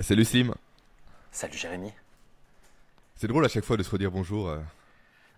Salut 0.00 0.24
Slim. 0.24 0.54
Salut 1.30 1.56
Jérémy. 1.56 1.92
C'est 3.16 3.26
drôle 3.26 3.44
à 3.44 3.48
chaque 3.48 3.64
fois 3.64 3.76
de 3.76 3.82
se 3.82 3.90
redire 3.90 4.10
bonjour 4.10 4.48
euh, 4.48 4.58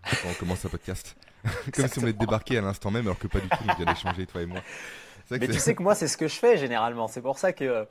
quand 0.05 0.29
on 0.31 0.35
commence 0.35 0.65
un 0.65 0.69
podcast. 0.69 1.17
Comme 1.75 1.89
si 1.89 1.99
on 1.99 2.03
venait 2.03 2.13
de 2.13 2.19
débarquer 2.19 2.59
à 2.59 2.61
l'instant 2.61 2.91
même 2.91 3.07
alors 3.07 3.19
que 3.19 3.27
pas 3.27 3.41
du 3.41 3.49
tout, 3.49 3.57
on 3.69 3.75
vient 3.75 3.93
d'échanger 3.93 4.27
toi 4.27 4.43
et 4.43 4.47
moi. 4.47 4.61
Mais 5.31 5.49
tu 5.49 5.59
sais 5.59 5.75
que 5.75 5.83
moi 5.83 5.95
c'est 5.95 6.09
ce 6.09 6.17
que 6.17 6.29
je 6.29 6.37
fais 6.37 6.57
généralement. 6.57 7.09
C'est 7.09 7.23
pour 7.23 7.39
ça 7.39 7.53
que 7.53 7.65
euh, 7.65 7.85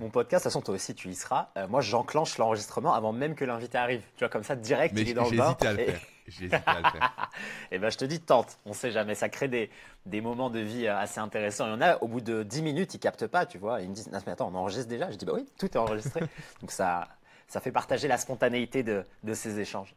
mon 0.00 0.10
podcast, 0.10 0.44
de 0.44 0.48
toute 0.48 0.52
façon 0.52 0.60
toi 0.60 0.74
aussi 0.74 0.94
tu 0.94 1.08
y 1.08 1.14
seras. 1.14 1.48
Euh, 1.56 1.66
moi 1.66 1.80
j'enclenche 1.80 2.36
l'enregistrement 2.36 2.92
avant 2.94 3.12
même 3.12 3.34
que 3.34 3.44
l'invité 3.46 3.78
arrive. 3.78 4.02
Tu 4.16 4.20
vois 4.20 4.28
comme 4.28 4.44
ça 4.44 4.54
direct 4.56 4.94
Mais 4.94 5.02
il 5.02 5.08
est 5.10 5.14
dans 5.14 5.24
le 5.24 5.30
j'ai 5.30 5.36
bain. 5.36 5.46
hésité 5.46 5.66
à 5.66 5.72
le 5.72 5.80
et- 5.80 5.94
hésité 6.28 6.56
à 6.66 6.76
le 6.80 6.90
faire. 6.90 7.30
Et 7.72 7.78
ben 7.78 7.90
je 7.90 7.96
te 7.98 8.04
dis 8.04 8.20
tente. 8.20 8.58
On 8.64 8.72
sait 8.72 8.90
jamais. 8.90 9.14
Ça 9.14 9.28
crée 9.28 9.48
des, 9.48 9.70
des 10.06 10.20
moments 10.20 10.50
de 10.50 10.60
vie 10.60 10.86
euh, 10.86 10.96
assez 10.96 11.18
intéressants. 11.20 11.66
Il 11.66 11.70
y 11.70 11.74
en 11.74 11.80
a 11.80 11.96
au 12.02 12.08
bout 12.08 12.20
de 12.20 12.42
10 12.42 12.62
minutes 12.62 12.94
ils 12.94 12.98
captent 13.00 13.26
pas. 13.26 13.46
Tu 13.46 13.58
vois. 13.58 13.80
Ils 13.80 13.88
me 13.90 13.94
disent 13.94 14.10
non, 14.10 14.18
mais 14.26 14.32
attends 14.32 14.50
on 14.52 14.54
enregistre 14.54 14.88
déjà? 14.88 15.10
Je 15.10 15.16
dis 15.16 15.24
bah 15.24 15.32
oui 15.34 15.46
tout 15.58 15.66
est 15.66 15.76
enregistré. 15.76 16.20
Donc 16.60 16.70
ça 16.70 17.08
ça 17.48 17.60
fait 17.60 17.72
partager 17.72 18.08
la 18.08 18.18
spontanéité 18.18 18.82
de, 18.82 19.04
de 19.24 19.34
ces 19.34 19.58
échanges. 19.58 19.94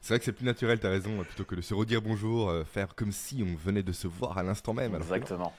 C'est 0.00 0.08
vrai 0.08 0.18
que 0.18 0.24
c'est 0.26 0.32
plus 0.32 0.44
naturel, 0.44 0.78
t'as 0.80 0.90
raison, 0.90 1.20
euh, 1.20 1.24
plutôt 1.24 1.44
que 1.44 1.54
de 1.54 1.60
se 1.62 1.72
redire 1.72 2.02
bonjour, 2.02 2.50
euh, 2.50 2.64
faire 2.64 2.94
comme 2.94 3.10
si 3.12 3.42
on 3.48 3.56
venait 3.56 3.82
de 3.82 3.92
se 3.92 4.06
voir 4.06 4.36
à 4.36 4.42
l'instant 4.42 4.74
même. 4.74 4.94
alors 4.94 5.06
que 5.06 5.12
non. 5.12 5.16
Exactement. 5.16 5.52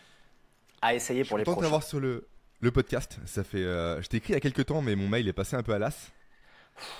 À 0.81 0.93
essayer 0.93 1.23
Je 1.23 1.29
pour 1.29 1.37
suis 1.37 1.45
les 1.45 1.51
prochains. 1.51 1.61
t'avoir 1.61 1.81
sur 1.83 1.99
le, 1.99 2.27
le 2.59 2.71
podcast. 2.71 3.17
Ça 3.25 3.43
fait, 3.43 3.63
euh, 3.63 3.99
je 4.03 4.07
t'ai 4.07 4.17
écrit 4.17 4.33
il 4.33 4.35
y 4.35 4.37
a 4.37 4.41
quelques 4.41 4.65
temps, 4.67 4.81
mais 4.83 4.95
mon 4.95 5.07
mail 5.07 5.27
est 5.27 5.33
passé 5.33 5.55
un 5.55 5.63
peu 5.63 5.73
à 5.73 5.79
l'as. 5.79 6.11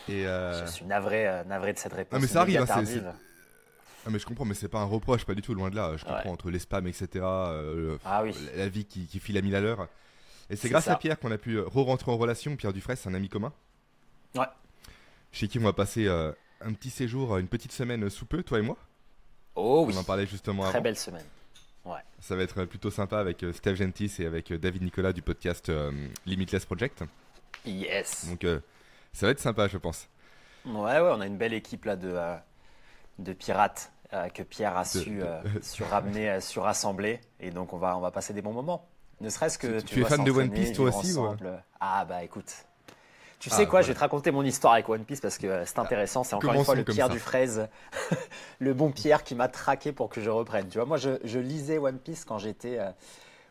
Et 0.10 0.26
euh, 0.26 0.66
Je 0.66 0.72
suis 0.72 0.86
navré, 0.86 1.28
euh, 1.28 1.44
navré 1.44 1.74
de 1.74 1.78
cette 1.78 1.94
réponse. 1.94 2.18
Ah, 2.18 2.20
mais 2.22 2.28
ça 2.28 2.42
arrive, 2.42 2.62
hein, 2.62 2.86
c'est- 2.86 3.02
ah, 4.06 4.10
mais 4.10 4.20
je 4.20 4.26
comprends, 4.26 4.46
mais 4.46 4.54
c'est 4.54 4.68
pas 4.70 4.80
un 4.80 4.86
reproche, 4.86 5.26
pas 5.26 5.34
du 5.34 5.42
tout, 5.42 5.54
loin 5.54 5.70
de 5.70 5.76
là. 5.76 5.98
Je 5.98 6.04
comprends 6.06 6.22
Ouais. 6.24 6.30
entre 6.30 6.50
les 6.52 6.60
spams, 6.60 6.88
etc. 6.88 7.08
euh, 7.24 7.98
Ah 8.06 8.24
oui. 8.24 8.34
la 8.56 8.70
vie 8.70 8.86
qui, 8.86 9.08
qui 9.08 9.20
file 9.20 9.38
à 9.38 9.42
mille 9.42 9.56
à 9.56 9.62
l'heure. 9.62 9.88
Et 10.50 10.56
c'est 10.56 10.70
grâce 10.70 10.86
ça. 10.86 10.94
à 10.94 10.98
Pierre 10.98 11.20
qu'on 11.20 11.32
a 11.32 11.38
pu 11.40 11.60
re-rentrer 11.60 12.12
en 12.12 12.18
relation. 12.18 12.56
Pierre 12.56 12.72
Dufresne, 12.74 12.98
c'est 12.98 13.10
un 13.10 13.14
ami 13.16 13.30
commun. 13.30 13.52
Ouais. 14.36 14.46
Chez 15.32 15.48
qui 15.48 15.58
on 15.60 15.64
va 15.64 15.74
passer 15.74 16.06
euh, 16.08 16.32
un 16.62 16.74
petit 16.74 16.92
séjour, 16.92 17.38
une 17.38 17.48
petite 17.48 17.72
semaine 17.72 18.10
sous 18.10 18.26
peu, 18.28 18.44
toi 18.44 18.60
et 18.60 18.62
moi. 18.62 18.78
Oh 19.56 19.86
oui. 19.88 19.94
On 19.96 20.00
en 20.00 20.04
parlait 20.04 20.28
justement 20.28 20.64
Très 20.64 20.76
avant. 20.76 20.84
belle 20.84 20.98
semaine. 20.98 21.26
Ça 22.22 22.36
va 22.36 22.42
être 22.44 22.66
plutôt 22.66 22.90
sympa 22.90 23.20
avec 23.20 23.44
euh, 23.44 23.54
Steve 23.54 23.76
Gentis 23.76 24.12
et 24.20 24.26
avec 24.26 24.52
David 24.54 24.82
Nicolas 24.82 25.14
du 25.14 25.22
podcast 25.22 25.72
Limitless 26.26 26.66
Project. 26.66 27.04
Yes. 27.66 28.28
Donc 28.30 28.46
ça 29.16 29.26
va 29.28 29.32
être 29.32 29.40
sympa, 29.40 29.68
je 29.68 29.78
pense. 29.78 30.08
Ouais, 30.66 31.00
ouais, 31.00 31.12
on 31.14 31.22
a 31.22 31.28
une 31.28 31.38
belle 31.38 31.54
équipe 31.54 31.86
là 31.86 31.96
de, 31.96 32.10
euh, 32.10 32.36
de 33.20 33.34
pirates 33.34 33.92
euh, 34.14 34.30
que 34.30 34.44
Pierre 34.44 34.78
a 34.78 34.84
De- 34.84 34.88
su, 34.88 35.22
euh, 35.22 35.42
su 35.62 35.84
ramener, 35.84 36.30
euh, 36.30 36.42
su 36.42 36.60
rassembler. 36.60 37.22
Et 37.40 37.52
donc 37.52 37.74
on 37.74 37.78
va, 37.78 37.98
on 37.98 38.02
va 38.02 38.12
passer 38.12 38.34
des 38.34 38.42
bons 38.42 38.54
moments. 38.54 38.88
Ne 39.22 39.30
serait-ce 39.30 39.58
que 39.58 39.80
Tu- 39.80 39.86
tu, 39.86 39.96
tu 39.96 40.02
es 40.02 40.06
fan 40.06 40.24
de 40.24 40.32
One 40.32 40.52
Piece, 40.52 40.74
toi 40.74 40.90
aussi. 40.90 41.16
Ah 41.80 42.06
bah 42.06 42.24
écoute. 42.24 42.52
Tu 43.40 43.50
Ah, 43.52 43.58
sais 43.58 43.68
quoi, 43.68 43.82
je 43.82 43.90
vais 43.90 43.94
te 43.94 44.00
raconter 44.00 44.32
mon 44.32 44.44
histoire 44.44 44.74
avec 44.74 44.90
One 44.90 45.04
Piece 45.06 45.22
parce 45.22 45.38
que 45.38 45.66
c'est 45.66 45.78
intéressant. 45.80 46.24
C'est 46.24 46.36
encore 46.36 46.54
une 46.54 46.64
fois 46.64 46.76
le 46.76 46.84
Pierre 46.84 47.08
ça. 47.08 47.14
du 47.14 47.20
fraise, 47.20 47.68
le 48.60 48.74
bon 48.74 48.92
Pierre 48.92 49.24
qui 49.24 49.36
m'a 49.36 49.48
traqué 49.50 49.92
pour 49.92 50.10
que 50.10 50.22
je 50.22 50.30
reprenne. 50.30 50.68
Tu 50.70 50.78
vois, 50.80 50.88
moi 50.88 50.98
je, 50.98 51.12
je 51.24 51.38
lisais 51.40 51.78
One 51.78 52.00
Piece 52.00 52.26
quand 52.26 52.40
j'étais 52.40 52.80
euh, 52.80 52.90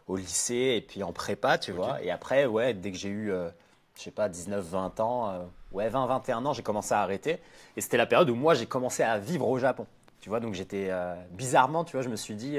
au 0.08 0.16
lycée 0.16 0.74
et 0.76 0.80
puis 0.80 1.02
en 1.02 1.12
prépa, 1.12 1.58
tu 1.58 1.72
vois. 1.72 2.02
Et 2.02 2.10
après, 2.10 2.46
ouais, 2.46 2.74
dès 2.74 2.90
que 2.92 2.98
j'ai 2.98 3.10
eu, 3.10 3.30
euh, 3.32 3.50
je 3.96 4.02
sais 4.02 4.10
pas, 4.10 4.28
19, 4.28 4.64
20 4.64 5.00
ans, 5.00 5.30
euh, 5.30 5.38
ouais, 5.72 5.88
20, 5.88 6.06
21 6.06 6.44
ans, 6.46 6.52
j'ai 6.52 6.62
commencé 6.62 6.94
à 6.94 7.00
arrêter. 7.00 7.40
Et 7.76 7.80
c'était 7.80 7.96
la 7.96 8.06
période 8.06 8.28
où 8.30 8.34
moi 8.34 8.54
j'ai 8.54 8.66
commencé 8.66 9.02
à 9.02 9.18
vivre 9.18 9.48
au 9.48 9.58
Japon. 9.58 9.86
Tu 10.20 10.28
vois, 10.28 10.40
donc 10.40 10.54
j'étais 10.54 10.88
euh, 10.90 11.14
bizarrement, 11.32 11.84
tu 11.84 11.92
vois, 11.96 12.02
je 12.02 12.08
me 12.08 12.16
suis 12.16 12.34
dit. 12.34 12.58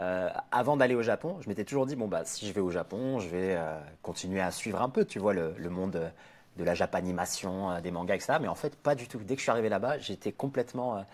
euh, 0.00 0.30
avant 0.52 0.76
d'aller 0.76 0.94
au 0.94 1.02
Japon, 1.02 1.38
je 1.40 1.48
m'étais 1.48 1.64
toujours 1.64 1.84
dit 1.86 1.96
bon 1.96 2.06
bah 2.06 2.22
si 2.24 2.46
je 2.46 2.52
vais 2.52 2.60
au 2.60 2.70
Japon, 2.70 3.18
je 3.18 3.28
vais 3.28 3.58
continuer 4.02 4.40
à 4.40 4.52
suivre 4.52 4.80
un 4.80 4.88
peu, 4.88 5.04
tu 5.04 5.18
vois, 5.18 5.34
le, 5.34 5.54
le 5.58 5.70
monde 5.70 6.12
de 6.56 6.64
la 6.64 6.74
japanimation, 6.74 7.80
des 7.80 7.90
mangas, 7.90 8.14
etc. 8.14 8.34
Mais 8.40 8.46
en 8.48 8.54
fait, 8.54 8.76
pas 8.76 8.94
du 8.94 9.08
tout. 9.08 9.18
Dès 9.18 9.34
que 9.34 9.40
je 9.40 9.42
suis 9.42 9.50
arrivé 9.50 9.68
là-bas, 9.68 9.98
j'étais 9.98 10.30
complètement 10.30 11.04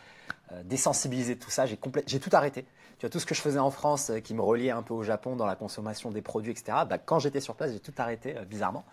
désensibilisé 0.65 1.35
de 1.35 1.41
tout 1.41 1.51
ça. 1.51 1.65
J'ai 1.65 1.77
tout 2.21 2.31
arrêté. 2.33 2.65
Tu 2.99 3.07
vois, 3.07 3.11
tout 3.11 3.19
ce 3.21 3.27
que 3.27 3.35
je 3.35 3.41
faisais 3.41 3.59
en 3.59 3.71
France 3.71 4.13
qui 4.23 4.35
me 4.35 4.43
reliait 4.43 4.71
un 4.71 4.83
peu 4.83 4.93
au 4.93 5.03
Japon 5.03 5.35
dans 5.35 5.47
la 5.47 5.57
consommation 5.57 6.11
des 6.11 6.21
produits, 6.23 6.53
etc. 6.53 6.79
Bah, 6.87 6.99
quand 6.99 7.19
j'étais 7.21 7.41
sur 7.41 7.55
place, 7.55 7.73
j'ai 7.73 7.81
tout 7.81 7.95
arrêté, 7.97 8.35
bizarrement. 8.51 8.85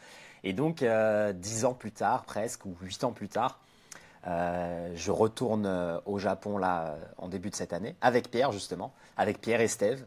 Et 0.44 0.54
donc, 0.54 0.82
euh, 0.82 1.34
dix 1.34 1.66
ans 1.66 1.74
plus 1.74 1.92
tard, 1.92 2.24
presque, 2.24 2.66
ou 2.66 2.76
huit 2.82 3.04
ans 3.04 3.12
plus 3.12 3.30
tard, 3.30 3.60
euh, 4.28 4.92
je 4.96 5.12
retourne 5.12 5.66
euh, 5.66 6.00
au 6.06 6.20
Japon 6.20 6.58
là 6.58 6.86
euh, 6.88 7.04
en 7.18 7.28
début 7.28 7.50
de 7.50 7.56
cette 7.56 7.74
année 7.74 7.96
avec 8.02 8.30
Pierre 8.30 8.52
justement, 8.52 8.94
avec 9.18 9.42
Pierre 9.42 9.62
et 9.62 9.68
Steve. 9.68 10.06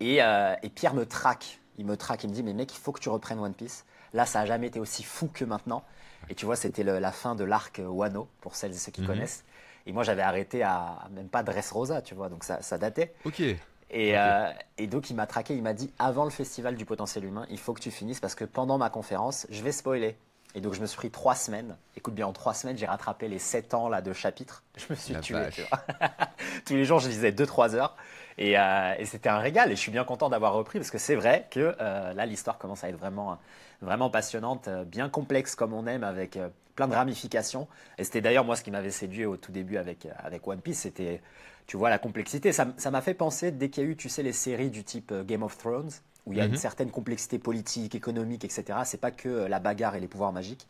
Et, 0.00 0.16
et 0.16 0.68
Pierre 0.70 0.94
me 0.94 1.06
traque, 1.06 1.60
il 1.78 1.86
me 1.86 1.96
traque, 1.96 2.24
il 2.24 2.30
me 2.30 2.34
dit 2.34 2.42
mais 2.42 2.54
mec 2.54 2.74
il 2.74 2.78
faut 2.78 2.90
que 2.90 2.98
tu 2.98 3.08
reprennes 3.08 3.38
One 3.38 3.54
Piece. 3.54 3.84
Là 4.14 4.26
ça 4.26 4.40
a 4.40 4.46
jamais 4.46 4.66
été 4.66 4.80
aussi 4.80 5.04
fou 5.04 5.28
que 5.32 5.44
maintenant. 5.44 5.84
Et 6.28 6.34
tu 6.34 6.44
vois 6.44 6.56
c'était 6.56 6.82
la 6.82 7.12
fin 7.12 7.36
de 7.36 7.44
l'arc 7.44 7.80
Wano 7.86 8.26
pour 8.40 8.56
celles 8.56 8.72
et 8.72 8.78
ceux 8.78 8.90
qui 8.90 9.02
Mhm. 9.02 9.06
connaissent. 9.06 9.44
Et 9.86 9.92
moi 9.92 10.02
j'avais 10.02 10.22
arrêté 10.22 10.64
à, 10.64 10.74
à 11.04 11.08
même 11.10 11.28
pas 11.28 11.44
Dressrosa, 11.44 12.02
tu 12.02 12.16
vois, 12.16 12.28
donc 12.28 12.42
ça, 12.42 12.62
ça 12.62 12.78
datait. 12.78 13.14
Ok. 13.24 13.42
Et, 13.92 14.16
euh, 14.18 14.50
et 14.78 14.86
donc 14.86 15.10
il 15.10 15.14
m'a 15.16 15.26
traqué, 15.26 15.54
il 15.54 15.62
m'a 15.62 15.74
dit 15.74 15.92
avant 15.98 16.24
le 16.24 16.30
festival 16.30 16.76
du 16.76 16.84
potentiel 16.86 17.24
humain, 17.24 17.46
il 17.50 17.58
faut 17.58 17.74
que 17.74 17.80
tu 17.80 17.90
finisses 17.90 18.20
parce 18.20 18.34
que 18.34 18.44
pendant 18.44 18.78
ma 18.78 18.88
conférence, 18.90 19.46
je 19.50 19.62
vais 19.62 19.72
spoiler. 19.72 20.16
Et 20.54 20.60
donc 20.60 20.74
je 20.74 20.80
me 20.80 20.86
suis 20.86 20.96
pris 20.96 21.10
trois 21.10 21.34
semaines. 21.34 21.76
Écoute 21.96 22.14
bien, 22.14 22.26
en 22.26 22.32
trois 22.32 22.52
semaines, 22.54 22.76
j'ai 22.76 22.84
rattrapé 22.86 23.26
les 23.28 23.38
sept 23.38 23.72
ans 23.74 23.88
là 23.88 24.02
de 24.02 24.12
chapitres. 24.12 24.62
Je 24.76 24.84
me 24.90 24.94
suis 24.94 25.14
La 25.14 25.20
tué. 25.20 25.34
vache. 25.34 25.54
tu 25.54 25.62
vois. 25.62 26.08
Tous 26.66 26.74
les 26.74 26.84
jours, 26.84 26.98
je 26.98 27.08
lisais 27.08 27.30
2-3 27.30 27.74
heures. 27.74 27.96
Et, 28.36 28.58
euh, 28.58 28.94
et 28.98 29.06
c'était 29.06 29.30
un 29.30 29.38
régal. 29.38 29.72
Et 29.72 29.76
je 29.76 29.80
suis 29.80 29.90
bien 29.92 30.04
content 30.04 30.28
d'avoir 30.28 30.52
repris 30.52 30.78
parce 30.78 30.90
que 30.90 30.98
c'est 30.98 31.14
vrai 31.14 31.46
que 31.50 31.74
euh, 31.80 32.12
là, 32.12 32.26
l'histoire 32.26 32.58
commence 32.58 32.84
à 32.84 32.90
être 32.90 32.98
vraiment, 32.98 33.38
vraiment 33.80 34.10
passionnante, 34.10 34.68
bien 34.86 35.08
complexe 35.08 35.54
comme 35.54 35.72
on 35.72 35.86
aime, 35.86 36.04
avec 36.04 36.38
plein 36.76 36.86
de 36.88 36.94
ramifications. 36.94 37.66
Et 37.96 38.04
c'était 38.04 38.20
d'ailleurs 38.20 38.44
moi 38.44 38.56
ce 38.56 38.62
qui 38.62 38.70
m'avait 38.70 38.90
séduit 38.90 39.24
au 39.24 39.38
tout 39.38 39.52
début 39.52 39.78
avec, 39.78 40.06
avec 40.18 40.46
One 40.46 40.60
Piece. 40.60 40.80
C'était, 40.80 41.22
tu 41.66 41.76
vois, 41.76 41.90
la 41.90 41.98
complexité. 41.98 42.52
Ça 42.52 42.90
m'a 42.90 43.00
fait 43.00 43.14
penser, 43.14 43.50
dès 43.50 43.68
qu'il 43.70 43.84
y 43.84 43.86
a 43.86 43.90
eu, 43.90 43.96
tu 43.96 44.08
sais, 44.08 44.22
les 44.22 44.32
séries 44.32 44.70
du 44.70 44.84
type 44.84 45.12
euh, 45.12 45.24
Game 45.24 45.42
of 45.42 45.56
Thrones, 45.58 45.90
où 46.26 46.32
il 46.32 46.38
y 46.38 46.40
a 46.40 46.44
Mhm. 46.44 46.50
une 46.52 46.56
certaine 46.56 46.90
complexité 46.90 47.38
politique, 47.38 47.94
économique, 47.94 48.44
etc. 48.44 48.80
C'est 48.84 49.00
pas 49.00 49.10
que 49.10 49.28
euh, 49.28 49.48
la 49.48 49.58
bagarre 49.58 49.94
et 49.96 50.00
les 50.00 50.08
pouvoirs 50.08 50.32
magiques. 50.32 50.66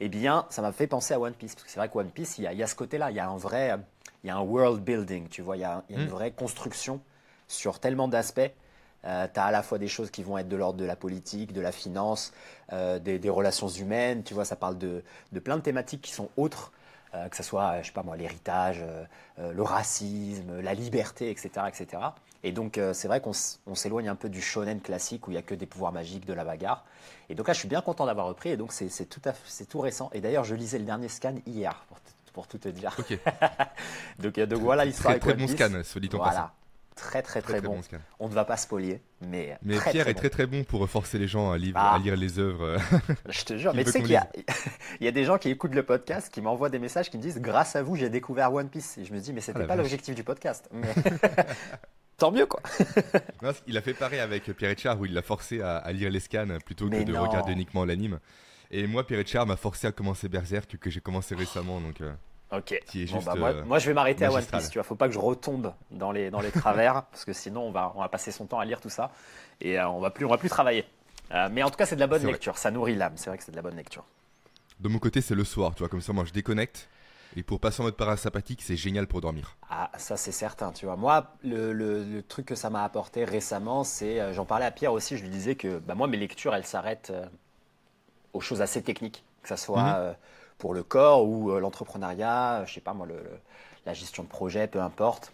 Eh 0.00 0.08
bien, 0.08 0.46
ça 0.50 0.62
m'a 0.62 0.72
fait 0.72 0.86
penser 0.86 1.14
à 1.14 1.20
One 1.20 1.34
Piece. 1.34 1.54
Parce 1.54 1.64
que 1.64 1.70
c'est 1.70 1.78
vrai 1.80 1.88
que 1.88 1.96
One 1.98 2.10
Piece, 2.10 2.38
il 2.38 2.44
y 2.44 2.46
a, 2.46 2.52
il 2.52 2.58
y 2.58 2.62
a 2.62 2.66
ce 2.66 2.74
côté-là. 2.74 3.10
Il 3.10 3.16
y 3.16 3.20
a 3.20 3.28
un 3.28 3.36
vrai, 3.36 3.72
euh, 3.72 3.76
il 4.22 4.28
y 4.28 4.30
a 4.30 4.36
un 4.36 4.42
world 4.42 4.82
building, 4.82 5.28
tu 5.28 5.42
vois. 5.42 5.56
Il 5.56 5.60
y 5.60 5.64
a, 5.64 5.82
il 5.88 5.94
y 5.94 5.98
a 5.98 6.00
une 6.00 6.06
Mhm. 6.08 6.12
vraie 6.14 6.30
construction 6.32 7.00
sur 7.48 7.78
tellement 7.80 8.08
d'aspects. 8.08 8.50
tu 9.02 9.08
as 9.10 9.44
à 9.44 9.50
la 9.50 9.62
fois 9.62 9.76
des 9.78 9.86
choses 9.88 10.10
qui 10.10 10.22
vont 10.22 10.38
être 10.38 10.48
de 10.48 10.56
l'ordre 10.56 10.78
de 10.78 10.84
la 10.86 10.96
politique, 10.96 11.52
de 11.52 11.60
la 11.60 11.72
finance, 11.72 12.32
euh, 12.72 12.98
des, 12.98 13.18
des 13.18 13.28
relations 13.28 13.68
humaines. 13.68 14.22
Tu 14.24 14.32
vois, 14.32 14.46
ça 14.46 14.56
parle 14.56 14.78
de, 14.78 15.02
de 15.32 15.40
plein 15.40 15.58
de 15.58 15.62
thématiques 15.62 16.00
qui 16.00 16.10
sont 16.12 16.30
autres, 16.38 16.72
euh, 17.14 17.28
que 17.28 17.36
ce 17.36 17.42
soit, 17.42 17.64
euh, 17.74 17.82
je 17.82 17.86
sais 17.86 17.92
pas 17.92 18.02
moi, 18.02 18.16
l'héritage, 18.16 18.82
euh, 19.38 19.52
le 19.52 19.62
racisme, 19.62 20.60
la 20.60 20.74
liberté, 20.74 21.30
etc. 21.30 21.50
etc. 21.68 22.02
Et 22.42 22.52
donc, 22.52 22.78
c'est 22.92 23.08
vrai 23.08 23.22
qu'on 23.22 23.32
s'éloigne 23.32 24.08
un 24.08 24.14
peu 24.16 24.28
du 24.28 24.42
shonen 24.42 24.80
classique 24.80 25.26
où 25.26 25.30
il 25.30 25.34
n'y 25.34 25.38
a 25.38 25.42
que 25.42 25.54
des 25.54 25.64
pouvoirs 25.64 25.92
magiques, 25.92 26.26
de 26.26 26.34
la 26.34 26.44
bagarre. 26.44 26.84
Et 27.30 27.34
donc 27.34 27.48
là, 27.48 27.54
je 27.54 27.58
suis 27.58 27.68
bien 27.68 27.80
content 27.80 28.04
d'avoir 28.04 28.26
repris. 28.26 28.50
Et 28.50 28.58
donc, 28.58 28.70
c'est 28.70 29.06
tout, 29.06 29.20
tout 29.70 29.80
récent. 29.80 30.10
Et 30.12 30.20
d'ailleurs, 30.20 30.44
je 30.44 30.54
lisais 30.54 30.78
le 30.78 30.84
dernier 30.84 31.08
scan 31.08 31.36
hier, 31.46 31.86
pour, 31.88 31.98
pour 32.34 32.46
tout 32.46 32.58
te 32.58 32.68
dire. 32.68 32.94
Ok. 32.98 33.18
Donc, 34.18 34.38
donc 34.38 34.60
voilà 34.60 34.84
l'histoire 34.84 35.14
Très, 35.18 35.20
très 35.20 35.34
bon 35.34 35.48
scan, 35.48 35.70
soit 35.82 36.00
dit 36.02 36.10
en 36.12 36.18
Voilà. 36.18 36.30
passant. 36.32 36.50
Très, 36.96 37.22
très, 37.22 37.40
très, 37.42 37.54
Très, 37.54 37.60
très 37.60 37.68
bon. 37.68 37.80
On 38.20 38.28
ne 38.28 38.34
va 38.34 38.44
pas 38.44 38.56
spolier, 38.56 39.00
mais, 39.20 39.58
Mais 39.62 39.76
très, 39.76 39.90
Pierre 39.90 40.06
est 40.08 40.14
très 40.14 40.30
très 40.30 40.46
bon 40.46 40.62
pour 40.62 40.88
forcer 40.88 41.18
les 41.18 41.26
gens 41.26 41.50
à, 41.50 41.58
lire- 41.58 41.74
Ah. 41.76 41.96
à 41.96 41.98
lire 41.98 42.16
les 42.16 42.38
œuvres. 42.38 42.76
Je 43.28 43.44
te 43.44 43.56
jure, 43.58 43.74
mais 43.74 43.82
tu 43.84 43.90
sais 43.90 44.00
qu'il 44.00 44.12
y 44.12 44.16
a, 44.16 44.28
y 45.00 45.08
a 45.08 45.10
des 45.10 45.24
gens 45.24 45.36
qui 45.38 45.50
écoutent 45.50 45.74
le 45.74 45.82
podcast, 45.82 46.32
qui 46.32 46.40
m'envoient 46.40 46.70
des 46.70 46.78
messages, 46.78 47.10
qui 47.10 47.16
me 47.18 47.22
disent 47.22 47.40
Grâce 47.40 47.74
à 47.74 47.82
vous, 47.82 47.96
j'ai 47.96 48.10
découvert 48.10 48.52
One 48.52 48.68
Piece. 48.68 48.96
Et 48.98 49.04
je 49.04 49.12
me 49.12 49.18
dis 49.18 49.32
Mais 49.32 49.40
c'était 49.40 49.62
Ah 49.62 49.66
pas 49.66 49.76
l'objectif 49.76 50.14
du 50.14 50.22
podcast. 50.22 50.68
Mais- 50.72 50.94
Tant 52.16 52.30
mieux, 52.30 52.46
quoi. 52.46 52.60
Il 53.66 53.76
a 53.76 53.82
fait 53.82 53.92
pareil 53.94 54.20
avec 54.20 54.44
Pierre 54.56 54.70
Etchard 54.70 55.00
où 55.00 55.04
il 55.04 55.12
l'a 55.14 55.22
forcé 55.22 55.60
à, 55.62 55.78
à 55.78 55.90
lire 55.92 56.10
les 56.10 56.20
scans 56.20 56.58
plutôt 56.64 56.88
que 56.88 57.02
de 57.02 57.16
regarder 57.16 57.52
uniquement 57.52 57.84
l'anime. 57.84 58.20
Et 58.70 58.86
moi, 58.86 59.04
Pierre 59.04 59.18
Etchard 59.20 59.46
m'a 59.46 59.56
forcé 59.56 59.88
à 59.88 59.92
commencer 59.92 60.28
Berserk 60.28 60.76
que 60.78 60.90
j'ai 60.90 61.00
commencé 61.00 61.34
récemment. 61.34 61.80
Donc, 61.80 62.00
euh, 62.00 62.12
Ok. 62.56 62.80
Qui 62.86 63.02
est 63.02 63.06
Bon, 63.06 63.14
juste, 63.16 63.26
bah, 63.26 63.34
moi, 63.36 63.48
euh, 63.50 63.64
moi, 63.64 63.78
je 63.78 63.86
vais 63.86 63.94
m'arrêter 63.94 64.24
à 64.24 64.32
One. 64.32 64.44
Piece. 64.44 64.70
Tu 64.70 64.78
vois, 64.78 64.84
faut 64.84 64.94
pas 64.94 65.08
que 65.08 65.14
je 65.14 65.18
retombe 65.18 65.72
dans 65.90 66.12
les, 66.12 66.30
dans 66.30 66.40
les 66.40 66.50
travers, 66.62 67.04
parce 67.06 67.24
que 67.24 67.32
sinon, 67.32 67.62
on 67.62 67.70
va, 67.70 67.92
on 67.96 68.00
va 68.00 68.08
passer 68.08 68.32
son 68.32 68.46
temps 68.46 68.58
à 68.60 68.64
lire 68.64 68.80
tout 68.80 68.90
ça. 68.90 69.10
Et 69.60 69.78
euh, 69.78 69.88
on 69.88 70.00
va 70.00 70.10
plus, 70.10 70.24
on 70.26 70.30
va 70.30 70.38
plus 70.38 70.48
travailler. 70.48 70.84
Euh, 71.32 71.48
mais 71.50 71.62
en 71.62 71.70
tout 71.70 71.76
cas, 71.76 71.86
c'est 71.86 71.96
de 71.96 72.00
la 72.00 72.06
bonne 72.06 72.22
vrai. 72.22 72.32
lecture. 72.32 72.58
Ça 72.58 72.70
nourrit 72.70 72.94
l'âme. 72.96 73.14
C'est 73.16 73.30
vrai 73.30 73.38
que 73.38 73.44
c'est 73.44 73.52
de 73.52 73.56
la 73.56 73.62
bonne 73.62 73.76
lecture. 73.76 74.04
de 74.80 74.88
mon 74.88 74.98
côté, 74.98 75.20
c'est 75.20 75.34
le 75.34 75.44
soir, 75.44 75.74
tu 75.74 75.80
vois, 75.80 75.88
comme 75.88 76.00
ça, 76.02 76.12
moi 76.12 76.24
je 76.24 76.32
déconnecte. 76.32 76.88
Et 77.36 77.42
pour 77.42 77.58
passer 77.58 77.80
en 77.80 77.84
mode 77.84 77.96
parasympathique, 77.96 78.62
c'est 78.62 78.76
génial 78.76 79.08
pour 79.08 79.20
dormir. 79.20 79.56
Ah, 79.68 79.90
ça 79.96 80.16
c'est 80.16 80.30
certain, 80.30 80.70
tu 80.70 80.86
vois. 80.86 80.94
Moi, 80.96 81.32
le, 81.42 81.72
le- 81.72 82.04
le 82.04 82.22
truc 82.22 82.46
que 82.46 82.54
ça 82.54 82.70
m'a 82.70 82.84
apporté 82.84 83.24
récemment, 83.24 83.82
c'est, 83.82 84.32
j'en 84.32 84.44
parlais 84.44 84.66
à 84.66 84.70
Pierre 84.70 84.92
aussi, 84.92 85.16
je 85.16 85.22
lui 85.22 85.30
disais 85.30 85.56
que 85.56 85.78
bah, 85.78 85.94
moi, 85.96 86.06
mes 86.06 86.16
lectures, 86.16 86.54
elles 86.54 86.66
s'arrêtent 86.66 87.10
euh, 87.10 87.26
aux 88.32 88.40
choses 88.40 88.62
assez 88.62 88.82
techniques, 88.82 89.24
que 89.42 89.48
ça 89.48 89.56
soit 89.56 89.82
Mhm. 89.82 89.92
euh, 89.96 90.12
pour 90.64 90.72
le 90.72 90.82
corps 90.82 91.26
ou 91.26 91.50
euh, 91.50 91.60
l'entrepreneuriat, 91.60 92.60
euh, 92.60 92.66
je 92.66 92.72
sais 92.72 92.80
pas 92.80 92.94
moi, 92.94 93.06
la 93.84 93.92
gestion 93.92 94.22
de 94.22 94.28
projet, 94.28 94.66
peu 94.66 94.80
importe. 94.80 95.30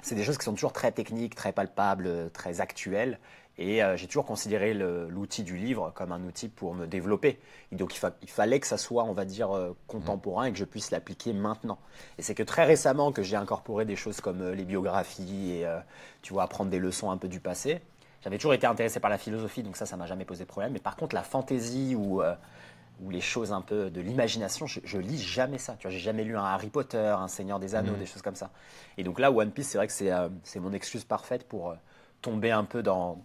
C'est 0.00 0.14
des 0.14 0.22
choses 0.22 0.38
qui 0.38 0.44
sont 0.44 0.52
toujours 0.52 0.72
très 0.72 0.92
techniques, 0.92 1.34
très 1.34 1.50
palpables, 1.50 2.06
euh, 2.06 2.28
très 2.28 2.60
actuelles. 2.60 3.18
Et 3.58 3.82
j'ai 3.94 4.08
toujours 4.08 4.26
considéré 4.26 4.74
l'outil 4.74 5.44
du 5.44 5.56
livre 5.56 5.92
comme 5.94 6.10
un 6.10 6.20
outil 6.24 6.48
pour 6.48 6.74
me 6.74 6.86
développer. 6.86 7.38
Et 7.70 7.76
donc 7.76 7.94
il, 7.94 8.28
fallait 8.28 8.58
que 8.58 8.66
ça 8.66 8.78
soit, 8.78 9.04
on 9.04 9.12
va 9.12 9.24
dire, 9.24 9.50
contemporain 9.86 10.46
et 10.46 10.52
que 10.52 10.58
je 10.58 10.64
puisse 10.64 10.90
l'appliquer 10.90 11.32
maintenant. 11.32 11.78
Et 12.18 12.22
c'est 12.22 12.34
que 12.34 12.42
très 12.42 12.64
récemment 12.64 13.12
que 13.12 13.22
j'ai 13.22 13.36
incorporé 13.36 13.84
des 13.84 13.94
choses 13.94 14.20
comme 14.20 14.50
les 14.50 14.64
biographies 14.64 15.52
et, 15.52 15.66
tu 16.20 16.32
vois, 16.32 16.42
apprendre 16.42 16.68
des 16.68 16.80
leçons 16.80 17.12
un 17.12 17.16
peu 17.16 17.28
du 17.28 17.38
passé. 17.38 17.80
J'avais 18.24 18.38
toujours 18.38 18.54
été 18.54 18.66
intéressé 18.66 18.98
par 18.98 19.10
la 19.10 19.18
philosophie, 19.18 19.62
donc 19.62 19.76
ça, 19.76 19.86
ça 19.86 19.96
m'a 19.96 20.06
jamais 20.06 20.24
posé 20.24 20.44
problème. 20.44 20.72
Mais 20.72 20.80
par 20.80 20.96
contre, 20.96 21.14
la 21.14 21.22
fantaisie 21.22 21.94
ou, 21.94 22.22
ou 23.00 23.10
les 23.10 23.20
choses 23.20 23.52
un 23.52 23.60
peu 23.60 23.90
de 23.90 24.00
l'imagination, 24.00 24.66
je, 24.66 24.80
je, 24.84 24.98
lis 24.98 25.20
jamais 25.20 25.58
ça. 25.58 25.74
Tu 25.78 25.82
vois, 25.82 25.90
j'ai 25.90 25.98
jamais 25.98 26.24
lu 26.24 26.36
un 26.36 26.44
Harry 26.44 26.70
Potter, 26.70 26.98
un 26.98 27.28
Seigneur 27.28 27.58
des 27.58 27.74
Anneaux, 27.74 27.94
mmh. 27.94 27.98
des 27.98 28.06
choses 28.06 28.22
comme 28.22 28.36
ça. 28.36 28.50
Et 28.98 29.04
donc 29.04 29.18
là, 29.18 29.32
One 29.32 29.50
Piece, 29.50 29.68
c'est 29.68 29.78
vrai 29.78 29.88
que 29.88 29.92
c'est 29.92 30.60
mon 30.60 30.72
excuse 30.72 31.04
parfaite 31.04 31.48
pour 31.48 31.74
tomber 32.22 32.50
un 32.50 32.64
peu 32.64 32.82
dans 32.82 33.24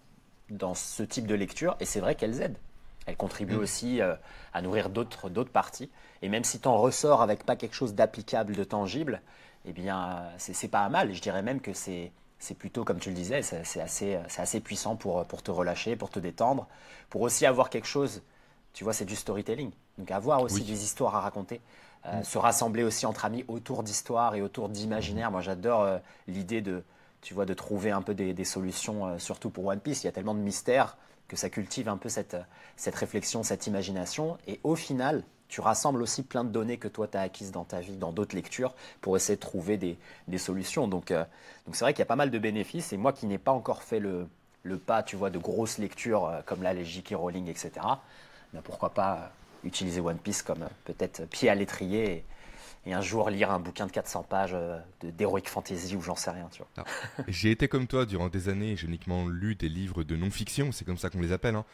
dans 0.49 0.73
ce 0.73 1.03
type 1.03 1.27
de 1.27 1.35
lecture, 1.35 1.75
et 1.79 1.85
c'est 1.85 1.99
vrai 1.99 2.15
qu'elles 2.15 2.41
aident. 2.41 2.57
Elles 3.05 3.17
contribuent 3.17 3.55
mm. 3.55 3.59
aussi 3.59 4.01
euh, 4.01 4.15
à 4.53 4.61
nourrir 4.61 4.89
d'autres 4.89 5.43
parties. 5.51 5.89
Et 6.21 6.29
même 6.29 6.43
si 6.43 6.59
tu 6.59 6.67
en 6.67 6.77
ressors 6.77 7.21
avec 7.21 7.45
pas 7.45 7.55
quelque 7.55 7.75
chose 7.75 7.93
d'applicable, 7.93 8.55
de 8.55 8.63
tangible, 8.63 9.21
eh 9.65 9.73
bien, 9.73 10.23
c'est 10.37 10.67
pas 10.67 10.87
mal. 10.89 11.13
Je 11.13 11.21
dirais 11.21 11.41
même 11.41 11.59
que 11.59 11.73
c'est 11.73 12.11
plutôt, 12.57 12.83
comme 12.83 12.99
tu 12.99 13.09
le 13.09 13.15
disais, 13.15 13.41
c'est 13.41 13.81
assez, 13.81 14.15
assez 14.15 14.59
puissant 14.59 14.95
pour, 14.95 15.25
pour 15.25 15.43
te 15.43 15.51
relâcher, 15.51 15.95
pour 15.95 16.09
te 16.09 16.19
détendre, 16.19 16.67
pour 17.09 17.21
aussi 17.21 17.45
avoir 17.45 17.69
quelque 17.69 17.87
chose. 17.87 18.21
Tu 18.73 18.83
vois, 18.83 18.93
c'est 18.93 19.05
du 19.05 19.15
storytelling. 19.15 19.71
Donc, 19.97 20.11
avoir 20.11 20.41
aussi 20.41 20.63
des 20.63 20.83
histoires 20.83 21.15
à 21.15 21.21
raconter. 21.21 21.61
Euh, 22.05 22.19
mm. 22.19 22.23
Se 22.23 22.37
rassembler 22.37 22.83
aussi 22.83 23.05
entre 23.05 23.25
amis 23.25 23.43
autour 23.47 23.83
d'histoires 23.83 24.35
et 24.35 24.41
autour 24.41 24.69
d'imaginaire. 24.69 25.31
Moi, 25.31 25.41
j'adore 25.41 25.81
euh, 25.81 25.97
l'idée 26.27 26.61
de, 26.61 26.83
tu 27.21 27.33
vois, 27.33 27.45
de 27.45 27.53
trouver 27.53 27.91
un 27.91 28.01
peu 28.01 28.13
des, 28.13 28.45
solutions, 28.45 29.07
euh, 29.07 29.19
surtout 29.19 29.49
pour 29.49 29.65
One 29.65 29.79
Piece. 29.79 30.03
Il 30.03 30.07
y 30.07 30.09
a 30.09 30.13
tellement 30.13 30.35
de 30.35 30.39
mystères 30.39 30.97
que 31.27 31.35
ça 31.35 31.49
cultive 31.49 31.89
un 31.89 31.97
peu 31.97 32.09
cette, 32.09 32.37
cette 32.75 32.95
réflexion, 32.95 33.43
cette 33.43 33.67
imagination. 33.67 34.37
Et 34.47 34.59
au 34.63 34.75
final, 34.75 35.23
tu 35.49 35.61
rassembles 35.61 36.01
aussi 36.01 36.23
plein 36.23 36.43
de 36.43 36.49
données 36.49 36.77
que 36.77 36.87
toi, 36.87 37.07
tu 37.07 37.17
as 37.17 37.21
acquises 37.21 37.51
dans 37.51 37.65
ta 37.65 37.81
vie, 37.81 37.97
dans 37.97 38.11
d'autres 38.11 38.35
lectures, 38.35 38.73
pour 39.01 39.17
essayer 39.17 39.35
de 39.35 39.41
trouver 39.41 39.77
des, 39.77 39.97
des 40.27 40.37
solutions. 40.37 40.87
Donc, 40.87 41.11
euh, 41.11 41.25
donc 41.65 41.75
c'est 41.75 41.83
vrai 41.83 41.93
qu'il 41.93 41.99
y 41.99 42.03
a 42.03 42.07
pas 42.07 42.15
mal 42.15 42.31
de 42.31 42.39
bénéfices. 42.39 42.93
Et 42.93 42.97
moi 42.97 43.11
qui 43.11 43.25
n'ai 43.25 43.39
pas 43.39 43.51
encore 43.51 43.83
fait 43.83 43.99
le, 43.99 44.27
le, 44.63 44.77
pas, 44.77 45.03
tu 45.03 45.15
vois, 45.15 45.31
de 45.31 45.39
grosses 45.39 45.79
lectures 45.79 46.25
euh, 46.25 46.41
comme 46.45 46.63
là, 46.63 46.73
les 46.73 46.85
J.K. 46.85 47.15
Rowling, 47.15 47.47
etc., 47.47 47.71
ben 48.53 48.61
pourquoi 48.61 48.93
pas 48.93 49.31
utiliser 49.63 50.01
One 50.01 50.17
Piece 50.17 50.41
comme 50.41 50.67
peut-être 50.85 51.25
pied 51.27 51.49
à 51.49 51.55
l'étrier 51.55 52.23
et 52.85 52.93
un 52.93 53.01
jour 53.01 53.29
lire 53.29 53.51
un 53.51 53.59
bouquin 53.59 53.85
de 53.87 53.91
400 53.91 54.23
pages 54.23 54.51
euh, 54.53 54.79
d'heroic 55.03 55.43
fantasy 55.45 55.95
ou 55.95 56.01
j'en 56.01 56.15
sais 56.15 56.31
rien, 56.31 56.47
tu 56.51 56.59
vois. 56.59 56.67
Ah. 56.77 57.23
J'ai 57.27 57.51
été 57.51 57.67
comme 57.67 57.87
toi 57.87 58.05
durant 58.05 58.29
des 58.29 58.49
années, 58.49 58.75
j'ai 58.77 58.87
uniquement 58.87 59.27
lu 59.27 59.55
des 59.55 59.69
livres 59.69 60.03
de 60.03 60.15
non-fiction, 60.15 60.71
c'est 60.71 60.85
comme 60.85 60.97
ça 60.97 61.09
qu'on 61.09 61.19
les 61.19 61.31
appelle, 61.31 61.55
hein. 61.55 61.65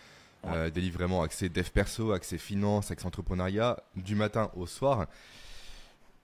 euh, 0.48 0.70
des 0.70 0.82
livres 0.82 0.98
vraiment 0.98 1.22
axés 1.22 1.50
dev 1.50 1.70
perso, 1.70 2.12
axés 2.12 2.38
finance, 2.38 2.92
axés 2.92 3.06
entrepreneuriat, 3.06 3.78
du 3.96 4.16
matin 4.16 4.52
au 4.56 4.66
soir. 4.66 5.06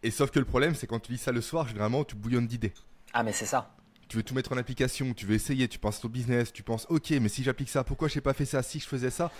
Et 0.03 0.09
sauf 0.09 0.31
que 0.31 0.39
le 0.39 0.45
problème, 0.45 0.73
c'est 0.73 0.87
quand 0.87 0.99
tu 0.99 1.11
lis 1.11 1.19
ça 1.19 1.31
le 1.31 1.41
soir, 1.41 1.67
généralement, 1.67 2.03
tu 2.03 2.15
bouillonnes 2.15 2.47
d'idées. 2.47 2.73
Ah, 3.13 3.21
mais 3.23 3.33
c'est 3.33 3.45
ça. 3.45 3.71
Tu 4.07 4.17
veux 4.17 4.23
tout 4.23 4.33
mettre 4.33 4.51
en 4.51 4.57
application, 4.57 5.13
tu 5.13 5.25
veux 5.25 5.35
essayer, 5.35 5.67
tu 5.67 5.79
penses 5.79 6.03
au 6.03 6.09
business, 6.09 6.51
tu 6.51 6.63
penses, 6.63 6.87
ok, 6.89 7.11
mais 7.21 7.29
si 7.29 7.43
j'applique 7.43 7.69
ça, 7.69 7.83
pourquoi 7.83 8.07
je 8.07 8.15
n'ai 8.15 8.21
pas 8.21 8.33
fait 8.33 8.45
ça 8.45 8.63
si 8.63 8.79
je 8.79 8.87
faisais 8.87 9.11
ça? 9.11 9.31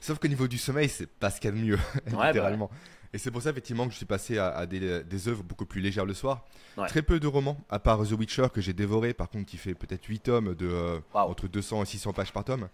Sauf 0.00 0.18
qu'au 0.18 0.28
niveau 0.28 0.48
du 0.48 0.58
sommeil, 0.58 0.88
c'est 0.88 1.08
pas 1.08 1.30
ce 1.30 1.40
qu'il 1.40 1.50
y 1.50 1.52
a 1.52 1.56
de 1.56 1.62
mieux, 1.62 1.78
bah 2.10 2.26
littéralement. 2.26 2.70
Et 3.12 3.18
c'est 3.18 3.30
pour 3.30 3.40
ça, 3.40 3.50
effectivement, 3.50 3.86
que 3.86 3.92
je 3.92 3.96
suis 3.96 4.06
passé 4.06 4.36
à, 4.36 4.66
des, 4.66 5.02
des, 5.02 5.28
œuvres 5.28 5.42
beaucoup 5.42 5.64
plus 5.64 5.80
légères 5.80 6.04
le 6.04 6.12
soir. 6.12 6.44
Très 6.88 7.02
peu 7.02 7.18
de 7.18 7.26
romans, 7.26 7.58
à 7.70 7.78
part 7.78 8.06
The 8.06 8.12
Witcher, 8.12 8.48
que 8.52 8.60
j'ai 8.60 8.74
dévoré, 8.74 9.14
par 9.14 9.30
contre, 9.30 9.46
qui 9.46 9.56
fait 9.56 9.74
peut-être 9.74 10.04
8 10.04 10.18
tomes 10.20 10.54
de 10.54 10.66
euh, 10.66 10.98
entre 11.14 11.48
200 11.48 11.82
et 11.82 11.86
600 11.86 12.12
pages 12.12 12.32
par 12.32 12.44
tome. 12.44 12.68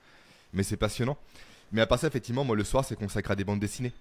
Mais 0.52 0.64
c'est 0.64 0.76
passionnant. 0.76 1.16
Mais 1.70 1.80
à 1.80 1.86
part 1.86 1.98
ça, 1.98 2.08
effectivement, 2.08 2.44
moi, 2.44 2.56
le 2.56 2.64
soir, 2.64 2.84
c'est 2.84 2.96
consacré 2.96 3.32
à 3.32 3.36
des 3.36 3.44
bandes 3.44 3.60
dessinées. 3.60 3.92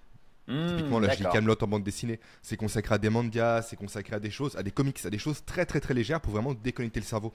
Mmh, 0.48 0.68
Typiquement, 0.68 1.00
là, 1.00 1.14
je 1.14 1.24
lis 1.24 1.30
Camelot 1.32 1.56
en 1.62 1.68
bande 1.68 1.84
dessinée. 1.84 2.20
C'est 2.42 2.58
consacré 2.58 2.96
à 2.96 2.98
des 2.98 3.10
mangas, 3.10 3.62
c'est 3.62 3.76
consacré 3.76 4.16
à 4.16 4.20
des 4.20 4.32
choses, 4.32 4.56
à 4.56 4.64
des 4.64 4.72
comics, 4.72 4.98
à 5.06 5.10
des 5.10 5.20
choses 5.20 5.46
très, 5.46 5.66
très, 5.66 5.80
très 5.80 5.94
légères 5.94 6.22
pour 6.22 6.34
vraiment 6.34 6.54
déconnecter 6.54 7.00
le 7.00 7.06
cerveau. 7.06 7.34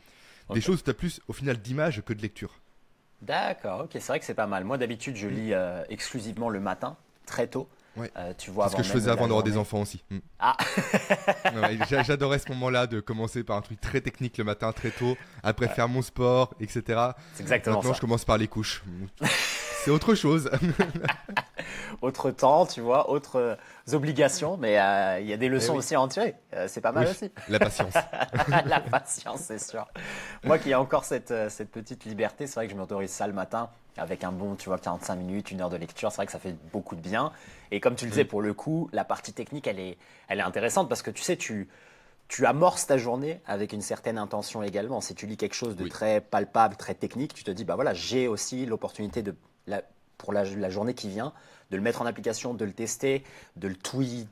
Des 0.52 0.60
choses 0.60 0.82
tu 0.82 0.90
as 0.90 0.94
plus, 0.94 1.20
au 1.28 1.32
final, 1.32 1.58
d'images 1.58 2.02
que 2.02 2.12
de 2.12 2.22
lecture. 2.22 2.52
D'accord, 3.22 3.82
ok, 3.84 3.90
c'est 3.94 4.06
vrai 4.06 4.18
que 4.18 4.24
c'est 4.24 4.34
pas 4.34 4.46
mal. 4.46 4.64
Moi, 4.64 4.78
d'habitude, 4.78 5.16
je 5.16 5.26
lis 5.26 5.52
euh, 5.52 5.82
exclusivement 5.88 6.48
le 6.48 6.60
matin, 6.60 6.96
très 7.24 7.46
tôt. 7.46 7.68
Ouais. 7.96 8.10
Euh, 8.16 8.34
tu 8.36 8.50
vois, 8.50 8.68
ce 8.68 8.76
que 8.76 8.82
je 8.82 8.90
faisais 8.90 9.10
avant 9.10 9.26
d'avoir 9.26 9.42
des 9.42 9.56
enfants 9.56 9.80
aussi. 9.80 10.02
Hmm. 10.10 10.18
Ah 10.38 10.56
J'adorais 12.06 12.38
ce 12.38 12.50
moment-là 12.50 12.86
de 12.86 13.00
commencer 13.00 13.42
par 13.42 13.56
un 13.56 13.62
truc 13.62 13.80
très 13.80 14.02
technique 14.02 14.36
le 14.36 14.44
matin, 14.44 14.70
très 14.72 14.90
tôt, 14.90 15.16
après 15.42 15.68
faire 15.68 15.88
mon 15.88 16.02
sport, 16.02 16.54
etc. 16.60 16.82
C'est 17.32 17.42
exactement 17.42 17.76
Maintenant, 17.76 17.94
je 17.94 18.00
commence 18.00 18.26
par 18.26 18.36
les 18.36 18.48
couches. 18.48 18.82
c'est 19.86 19.92
autre 19.92 20.16
chose. 20.16 20.50
autre 22.02 22.32
temps, 22.32 22.66
tu 22.66 22.80
vois, 22.80 23.08
autres 23.08 23.38
euh, 23.38 23.54
obligations, 23.92 24.56
mais 24.56 24.80
euh, 24.80 25.20
il 25.20 25.28
y 25.28 25.32
a 25.32 25.36
des 25.36 25.48
leçons 25.48 25.74
eh 25.74 25.78
aussi 25.78 25.94
à 25.94 26.00
en 26.00 26.08
tirer. 26.08 26.34
c'est 26.66 26.80
pas 26.80 26.90
mal 26.90 27.06
aussi. 27.06 27.30
La 27.48 27.60
patience. 27.60 27.94
la 28.66 28.80
patience, 28.80 29.40
c'est 29.42 29.60
sûr. 29.60 29.86
Moi 30.42 30.58
qui 30.58 30.70
ai 30.70 30.74
encore 30.74 31.04
cette, 31.04 31.32
cette 31.50 31.70
petite 31.70 32.04
liberté, 32.04 32.48
c'est 32.48 32.56
vrai 32.56 32.66
que 32.66 32.72
je 32.72 32.76
m'autorise 32.76 33.10
ça 33.10 33.28
le 33.28 33.32
matin 33.32 33.70
avec 33.96 34.24
un 34.24 34.32
bon, 34.32 34.56
tu 34.56 34.68
vois, 34.68 34.78
45 34.78 35.14
minutes, 35.14 35.52
une 35.52 35.60
heure 35.60 35.70
de 35.70 35.76
lecture. 35.76 36.10
C'est 36.10 36.16
vrai 36.16 36.26
que 36.26 36.32
ça 36.32 36.40
fait 36.40 36.56
beaucoup 36.72 36.96
de 36.96 37.00
bien. 37.00 37.30
Et 37.70 37.78
comme 37.78 37.94
tu 37.94 38.06
le 38.06 38.10
disais, 38.10 38.24
pour 38.24 38.42
le 38.42 38.54
coup, 38.54 38.90
la 38.92 39.04
partie 39.04 39.34
technique, 39.34 39.68
elle 39.68 39.78
est, 39.78 39.98
elle 40.26 40.40
est 40.40 40.42
intéressante 40.42 40.88
parce 40.88 41.02
que 41.02 41.12
tu 41.12 41.22
sais, 41.22 41.36
tu, 41.36 41.68
tu 42.26 42.44
amorces 42.44 42.88
ta 42.88 42.98
journée 42.98 43.40
avec 43.46 43.72
une 43.72 43.82
certaine 43.82 44.18
intention 44.18 44.64
également. 44.64 45.00
Si 45.00 45.14
tu 45.14 45.26
lis 45.26 45.36
quelque 45.36 45.54
chose 45.54 45.76
de 45.76 45.86
très 45.86 46.20
palpable, 46.20 46.74
très 46.74 46.94
technique, 46.94 47.34
tu 47.34 47.44
te 47.44 47.52
dis, 47.52 47.64
bah 47.64 47.76
voilà, 47.76 47.94
j'ai 47.94 48.26
aussi 48.26 48.66
l'opportunité 48.66 49.22
de, 49.22 49.32
pour 50.18 50.32
la, 50.32 50.44
journée 50.70 50.94
qui 50.94 51.08
vient, 51.08 51.32
de 51.70 51.76
le 51.76 51.82
mettre 51.82 52.02
en 52.02 52.06
application, 52.06 52.54
de 52.54 52.64
le 52.64 52.72
tester, 52.72 53.24
de 53.56 53.68
le, 53.68 53.74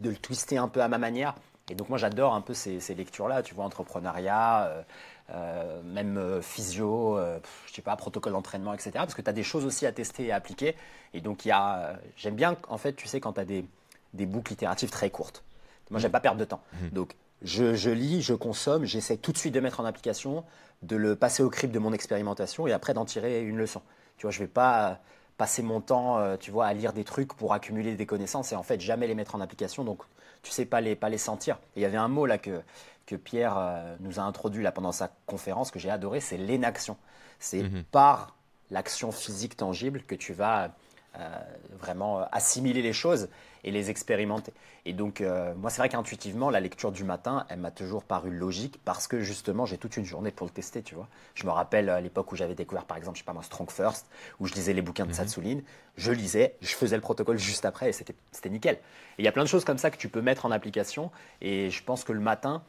de 0.01 0.11
le 0.11 0.17
twister 0.17 0.57
un 0.57 0.69
peu 0.69 0.83
à 0.83 0.89
ma 0.89 0.99
manière. 0.99 1.35
Et 1.71 1.75
donc 1.75 1.89
moi 1.89 1.99
j'adore 1.99 2.35
un 2.35 2.41
peu 2.41 2.55
ces, 2.55 2.81
lectures-là, 2.95 3.43
tu 3.43 3.55
vois, 3.55 3.65
entrepreneuriat, 3.65 4.67
euh, 4.67 4.83
euh, 5.31 5.83
même 5.83 6.19
euh, 6.19 6.43
physio, 6.43 7.19
je 7.67 7.73
sais 7.73 7.83
pas, 7.83 7.97
protocole 7.97 8.33
d'entraînement, 8.33 8.75
etc. 8.75 8.91
Parce 8.95 9.15
que 9.15 9.23
tu 9.23 9.31
as 9.31 9.35
des 9.35 9.43
choses 9.43 9.65
aussi 9.65 9.87
à 9.87 9.93
tester 9.93 10.27
et 10.27 10.33
à 10.33 10.37
appliquer. 10.37 10.77
Et 11.15 11.21
donc 11.21 11.45
il 11.45 11.49
y 11.49 11.53
a, 11.53 11.99
j'aime 12.17 12.35
bien, 12.35 12.57
en 12.69 12.79
fait, 12.79 12.95
tu 12.95 13.09
sais, 13.09 13.21
quand 13.21 13.35
tu 13.35 13.41
as 13.41 13.45
des, 13.45 13.65
des 14.13 14.27
boucles 14.27 14.53
littératives 14.53 14.91
très 14.91 15.11
courtes. 15.11 15.43
Moi 15.91 16.01
j'aime 16.01 16.11
mmh. 16.11 16.13
pas 16.13 16.21
perdre 16.21 16.39
de 16.39 16.45
temps. 16.45 16.63
Mmh. 16.73 16.89
Donc 16.91 17.15
je, 17.43 17.75
je, 17.75 17.91
lis, 17.91 18.23
je 18.23 18.35
consomme, 18.35 18.85
j'essaie 18.85 19.17
tout 19.17 19.33
de 19.33 19.39
suite 19.39 19.55
de 19.55 19.61
mettre 19.61 19.81
en 19.81 19.85
application, 19.85 20.45
de 20.83 20.97
le 20.97 21.17
passer 21.17 21.43
au 21.43 21.51
crible 21.51 21.73
de 21.73 21.79
mon 21.79 21.93
expérimentation 21.93 22.67
et 22.67 22.73
après 22.73 22.95
d'en 22.95 23.05
tirer 23.05 23.43
une 23.43 23.57
leçon. 23.57 23.83
Tu 24.17 24.23
vois, 24.23 24.31
je 24.31 24.39
vais 24.39 24.47
pas 24.47 25.01
passer 25.37 25.63
mon 25.63 25.81
temps, 25.81 26.37
tu 26.39 26.51
vois, 26.51 26.67
à 26.67 26.73
lire 26.73 26.93
des 26.93 27.05
trucs 27.05 27.35
pour 27.35 27.53
accumuler 27.53 27.97
des 27.97 28.07
connaissances 28.07 28.53
et 28.53 28.57
en 28.57 28.63
fait 28.63 28.81
jamais 28.81 29.07
les 29.07 29.15
mettre 29.15 29.35
en 29.35 29.41
application. 29.41 29.85
Donc 29.85 30.03
tu 30.45 30.53
sais 30.53 30.67
pas 30.67 30.81
les, 30.81 30.95
pas 30.95 31.09
les 31.09 31.19
sentir. 31.19 31.59
il 31.75 31.83
y 31.83 31.85
avait 31.85 31.97
un 31.97 32.09
mot 32.09 32.27
là 32.27 32.39
que, 32.39 32.63
que 33.07 33.17
Pierre 33.17 33.57
euh, 33.59 33.97
nous 34.01 34.21
a 34.21 34.23
introduit 34.23 34.63
là 34.63 34.71
pendant 34.73 34.93
sa 34.93 35.11
conférence 35.27 35.71
que 35.71 35.79
j'ai 35.79 35.91
adoré, 35.91 36.21
c'est 36.21 36.37
l'énaction. 36.37 36.97
C'est 37.41 37.63
mhm. 37.63 37.85
par 37.85 38.37
l'action 38.71 39.11
physique 39.13 39.57
tangible 39.57 40.03
que 40.03 40.15
tu 40.15 40.33
vas 40.33 40.71
euh, 41.19 41.39
vraiment 41.79 42.21
euh, 42.21 42.25
assimiler 42.33 42.83
les 42.83 42.93
choses 42.93 43.29
et 43.65 43.71
les 43.71 43.91
expérimenter. 43.91 44.53
Et 44.85 44.93
donc, 44.93 45.21
euh, 45.21 45.55
moi, 45.55 45.71
c'est 45.71 45.79
vrai 45.79 45.89
qu'intuitivement, 45.89 46.51
la 46.51 46.61
lecture 46.61 46.93
du 46.93 47.03
matin, 47.03 47.47
elle 47.49 47.59
m'a 47.59 47.71
toujours 47.71 48.05
paru 48.05 48.31
logique 48.31 48.79
parce 48.85 49.09
que 49.09 49.21
justement, 49.21 49.67
j'ai 49.67 49.79
toute 49.79 49.97
une 49.97 50.05
journée 50.05 50.31
pour 50.31 50.47
le 50.47 50.53
tester, 50.53 50.83
tu 50.83 50.95
vois. 50.95 51.09
Je 51.35 51.45
me 51.47 51.51
rappelle 51.51 51.89
à 51.89 52.01
l'époque 52.01 52.31
où 52.33 52.37
j'avais 52.37 52.55
découvert, 52.55 52.85
par 52.85 52.97
exemple, 52.97 53.17
je 53.17 53.23
sais 53.23 53.27
pas 53.27 53.33
moi, 53.33 53.43
Strong 53.43 53.71
First, 53.71 54.07
où 54.41 54.47
je 54.47 54.55
lisais 54.55 54.75
les 54.75 54.83
bouquins 54.83 55.07
de 55.07 55.11
mm 55.11 55.15
Satsuline, 55.15 55.63
je 55.97 56.13
lisais, 56.13 56.57
je 56.61 56.75
faisais 56.75 56.97
le 56.97 57.03
protocole 57.03 57.39
juste 57.39 57.65
après 57.65 57.89
et 57.89 57.93
c'était 57.93 58.51
nickel. 58.51 58.75
Et 58.75 58.81
il 59.23 59.25
y 59.25 59.29
a 59.29 59.33
plein 59.33 59.45
de 59.45 59.49
choses 59.49 59.65
comme 59.65 59.79
ça 59.79 59.91
que 59.91 59.97
tu 59.97 60.09
peux 60.09 60.21
mettre 60.21 60.45
en 60.45 60.51
application 60.51 61.11
et 61.41 61.71
je 61.71 61.83
pense 61.83 62.05
que 62.05 62.13
le 62.13 62.21
matin, 62.21 62.63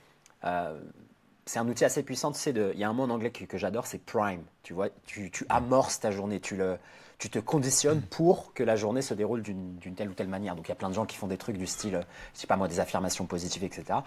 euh, 0.46 0.80
c'est 1.46 1.60
un 1.60 1.68
outil 1.68 1.86
assez 1.86 2.04
puissant. 2.04 2.32
Tu 2.32 2.40
sais, 2.40 2.52
il 2.52 2.80
y 2.80 2.84
a 2.84 2.90
un 2.90 2.94
mot 2.94 3.04
en 3.04 3.10
anglais 3.10 3.32
que, 3.32 3.58
j'adore, 3.58 3.88
c'est 3.88 4.04
prime. 4.04 4.44
Tu 4.64 4.74
vois, 4.74 4.90
tu, 5.06 5.32
tu 5.32 5.46
amorces 5.50 6.00
ta 6.00 6.12
journée, 6.12 6.40
tu 6.40 6.56
le, 6.56 6.78
tu 7.18 7.30
te 7.30 7.40
conditionnes 7.40 8.02
pour 8.02 8.54
que 8.54 8.64
la 8.64 8.76
journée 8.76 9.02
se 9.02 9.14
déroule 9.14 9.42
d'une 9.42 9.96
telle 9.96 10.10
ou 10.10 10.14
telle 10.14 10.28
manière. 10.28 10.56
Donc 10.56 10.68
il 10.68 10.70
y 10.70 10.74
a 10.74 10.76
plein 10.76 10.90
de 10.90 10.94
gens 10.94 11.06
qui 11.06 11.16
font 11.16 11.28
des 11.28 11.38
trucs 11.38 11.58
du 11.58 11.68
style, 11.68 12.02
je 12.34 12.40
sais 12.40 12.48
pas 12.48 12.58
moi, 12.58 12.68
des 12.68 12.80
affirmations 12.80 13.26
positives, 13.26 13.64
etc. 13.64 14.00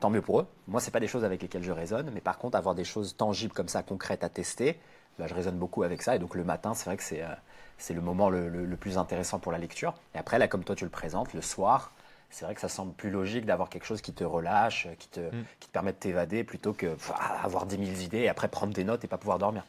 Tant 0.00 0.10
mieux 0.10 0.20
pour 0.20 0.40
eux. 0.40 0.46
Moi, 0.66 0.80
c'est 0.80 0.90
pas 0.90 1.00
des 1.00 1.06
choses 1.06 1.24
avec 1.24 1.40
lesquelles 1.42 1.62
je 1.62 1.72
raisonne, 1.72 2.10
mais 2.12 2.20
par 2.20 2.38
contre, 2.38 2.56
avoir 2.56 2.74
des 2.74 2.84
choses 2.84 3.16
tangibles 3.16 3.54
comme 3.54 3.68
ça, 3.68 3.82
concrètes 3.82 4.24
à 4.24 4.28
tester, 4.28 4.78
bah, 5.18 5.26
je 5.26 5.34
raisonne 5.34 5.56
beaucoup 5.56 5.82
avec 5.82 6.02
ça. 6.02 6.16
Et 6.16 6.18
donc 6.18 6.34
le 6.34 6.44
matin, 6.44 6.74
c'est 6.74 6.86
vrai 6.86 6.96
que 6.96 7.02
c'est 7.02 7.22
euh, 7.22 7.94
le 7.94 8.00
moment 8.00 8.28
le, 8.28 8.76
plus 8.76 8.98
intéressant 8.98 9.38
pour 9.38 9.52
la 9.52 9.58
lecture. 9.58 9.94
Et 10.14 10.18
après, 10.18 10.38
là, 10.38 10.48
comme 10.48 10.64
toi 10.64 10.74
tu 10.74 10.84
le 10.84 10.90
présentes, 10.90 11.32
le 11.34 11.42
soir, 11.42 11.92
c'est 12.30 12.44
vrai 12.44 12.54
que 12.54 12.60
ça 12.60 12.68
semble 12.68 12.94
plus 12.94 13.10
logique 13.10 13.44
d'avoir 13.44 13.68
quelque 13.68 13.84
chose 13.84 14.00
qui 14.00 14.12
te 14.12 14.24
relâche, 14.24 14.88
qui 14.98 15.08
te, 15.08 15.20
mm. 15.20 15.44
qui 15.60 15.68
te 15.68 15.72
permet 15.72 15.92
de 15.92 15.98
t'évader 15.98 16.44
plutôt 16.44 16.72
que 16.72 16.96
avoir 17.42 17.66
10 17.66 17.76
000 17.84 18.00
idées 18.00 18.20
et 18.20 18.28
après 18.28 18.48
prendre 18.48 18.72
des 18.72 18.84
notes 18.84 19.04
et 19.04 19.08
pas 19.08 19.18
pouvoir 19.18 19.38
dormir. 19.38 19.64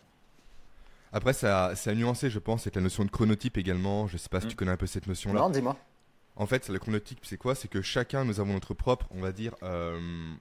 Après, 1.14 1.34
ça, 1.34 1.76
ça 1.76 1.92
a 1.92 1.94
nuancé, 1.94 2.32
je 2.32 2.40
pense, 2.40 2.64
avec 2.64 2.76
la 2.76 2.82
notion 2.82 3.06
de 3.06 3.12
chronotype 3.12 3.58
également. 3.58 4.08
Je 4.08 4.18
sais 4.18 4.30
pas 4.30 4.42
si 4.42 4.48
tu 4.48 4.54
mm. 4.54 4.58
connais 4.58 4.72
un 4.72 4.78
peu 4.78 4.88
cette 4.88 5.08
notion-là. 5.08 5.40
Non, 5.40 5.50
dis-moi. 5.50 5.78
En 6.36 6.48
fait, 6.48 6.68
le 6.70 6.80
chronotype, 6.80 7.20
c'est 7.22 7.38
quoi? 7.38 7.54
C'est 7.54 7.68
que 7.68 7.84
chacun, 7.84 8.26
nous 8.26 8.40
avons 8.40 8.54
notre 8.54 8.74
propre, 8.74 9.08
on 9.12 9.22
va 9.22 9.32
dire, 9.32 9.54
euh, 9.62 10.00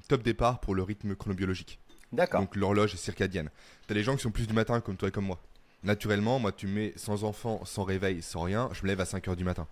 top 0.08 0.22
départ 0.22 0.60
pour 0.60 0.74
le 0.74 0.82
rythme 0.82 1.14
chronobiologique. 1.14 1.78
D'accord. 2.12 2.40
Donc 2.40 2.56
l'horloge 2.56 2.94
circadienne. 2.96 3.50
Tu 3.86 3.92
as 3.92 3.94
des 3.94 4.02
gens 4.02 4.16
qui 4.16 4.22
sont 4.22 4.30
plus 4.30 4.46
du 4.46 4.54
matin, 4.54 4.80
comme 4.80 4.96
toi 4.96 5.08
et 5.08 5.12
comme 5.12 5.26
moi. 5.26 5.38
Naturellement, 5.82 6.38
moi, 6.38 6.52
tu 6.52 6.66
mets 6.66 6.94
sans 6.96 7.24
enfant, 7.24 7.62
sans 7.66 7.84
réveil, 7.84 8.22
sans 8.22 8.40
rien, 8.40 8.70
je 8.72 8.82
me 8.82 8.88
lève 8.88 9.00
à 9.00 9.04
5 9.04 9.26
h 9.26 9.36
du 9.36 9.44
matin. 9.44 9.66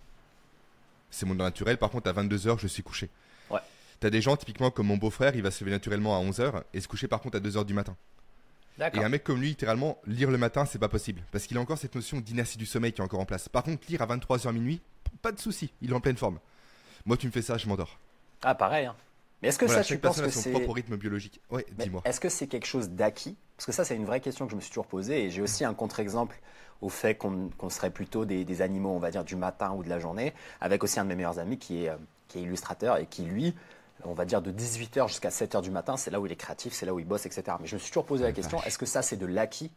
C'est 1.09 1.25
mon 1.25 1.33
naturel. 1.33 1.77
Par 1.77 1.89
contre, 1.89 2.09
à 2.09 2.13
22 2.13 2.37
h 2.37 2.59
je 2.59 2.67
suis 2.67 2.83
couché. 2.83 3.09
Ouais. 3.49 3.59
T'as 3.99 4.11
des 4.11 4.21
gens, 4.21 4.37
typiquement, 4.37 4.69
comme 4.69 4.87
mon 4.87 4.97
beau-frère, 4.97 5.35
il 5.35 5.41
va 5.41 5.49
se 5.49 5.63
lever 5.63 5.71
naturellement 5.71 6.15
à 6.15 6.19
11 6.19 6.39
h 6.39 6.63
et 6.73 6.81
se 6.81 6.87
coucher 6.87 7.07
par 7.07 7.21
contre 7.21 7.37
à 7.37 7.39
2 7.39 7.51
h 7.51 7.65
du 7.65 7.73
matin. 7.73 7.95
Et 8.93 9.03
un 9.03 9.09
mec 9.09 9.23
comme 9.23 9.39
lui, 9.39 9.49
littéralement, 9.49 9.97
lire 10.07 10.31
le 10.31 10.37
matin, 10.37 10.65
c'est 10.65 10.79
pas 10.79 10.89
possible. 10.89 11.21
Parce 11.31 11.45
qu'il 11.45 11.57
a 11.57 11.61
encore 11.61 11.77
cette 11.77 11.95
notion 11.95 12.19
d'inertie 12.19 12.57
du 12.57 12.65
sommeil 12.65 12.93
qui 12.93 13.01
est 13.01 13.03
encore 13.03 13.19
en 13.19 13.25
place. 13.25 13.49
Par 13.49 13.63
contre, 13.63 13.83
lire 13.89 14.01
à 14.01 14.07
23h 14.07 14.51
minuit, 14.51 14.81
pas 15.21 15.31
de 15.31 15.39
souci, 15.39 15.71
il 15.81 15.91
est 15.91 15.93
en 15.93 16.01
pleine 16.01 16.17
forme. 16.17 16.39
Moi, 17.05 17.17
tu 17.17 17.27
me 17.27 17.31
fais 17.31 17.41
ça, 17.41 17.57
je 17.57 17.67
m'endors. 17.67 17.99
Ah, 18.43 18.55
pareil. 18.55 18.85
Hein. 18.85 18.95
Mais 19.41 19.49
est-ce 19.49 19.57
que 19.57 19.67
ça, 19.67 19.83
tu 19.83 19.97
penses 19.97 20.21
que 20.21 20.29
c'est. 20.29 20.51
son 20.51 20.59
propre 20.59 20.73
rythme 20.73 20.97
biologique. 20.97 21.39
Ouais, 21.49 21.65
dis-moi. 21.77 22.01
Est-ce 22.05 22.19
que 22.19 22.29
c'est 22.29 22.47
quelque 22.47 22.67
chose 22.67 22.89
d'acquis? 22.89 23.35
Parce 23.57 23.65
que 23.65 23.71
ça, 23.71 23.83
c'est 23.85 23.95
une 23.95 24.05
vraie 24.05 24.19
question 24.19 24.45
que 24.45 24.51
je 24.51 24.55
me 24.55 24.61
suis 24.61 24.69
toujours 24.69 24.87
posée. 24.87 25.25
Et 25.25 25.29
j'ai 25.29 25.41
aussi 25.41 25.65
un 25.65 25.73
contre-exemple 25.73 26.39
au 26.81 26.89
fait 26.89 27.15
qu'on 27.15 27.69
serait 27.69 27.91
plutôt 27.91 28.25
des, 28.25 28.61
animaux, 28.61 28.89
on 28.89 28.99
va 28.99 29.11
dire, 29.11 29.23
du 29.23 29.35
matin 29.35 29.71
ou 29.71 29.83
de 29.83 29.89
la 29.89 29.99
journée, 29.99 30.33
avec 30.59 30.83
aussi 30.83 30.99
un 30.99 31.03
de 31.03 31.09
mes 31.09 31.15
meilleurs 31.15 31.39
amis 31.39 31.57
qui 31.57 31.85
est, 31.85 31.89
euh, 31.89 31.95
qui 32.27 32.39
est 32.39 32.41
illustrateur 32.41 32.97
et 32.97 33.05
qui, 33.05 33.23
lui, 33.23 33.53
on 34.05 34.13
va 34.13 34.25
dire 34.25 34.41
de 34.41 34.51
18h 34.51 35.07
jusqu'à 35.07 35.29
7h 35.29 35.61
du 35.61 35.71
matin, 35.71 35.97
c'est 35.97 36.11
là 36.11 36.19
où 36.19 36.25
il 36.25 36.31
est 36.31 36.37
créatif, 36.37 36.73
c'est 36.73 36.85
là 36.85 36.93
où 36.93 36.99
il 36.99 37.05
bosse, 37.05 37.25
etc. 37.25 37.57
Mais 37.59 37.67
je 37.67 37.75
me 37.75 37.79
suis 37.79 37.89
toujours 37.89 38.05
posé 38.05 38.23
la 38.23 38.31
question, 38.31 38.61
est-ce 38.63 38.77
que 38.77 38.85
ça 38.85 39.01
c'est 39.01 39.17
de 39.17 39.25
l'acquis 39.25 39.71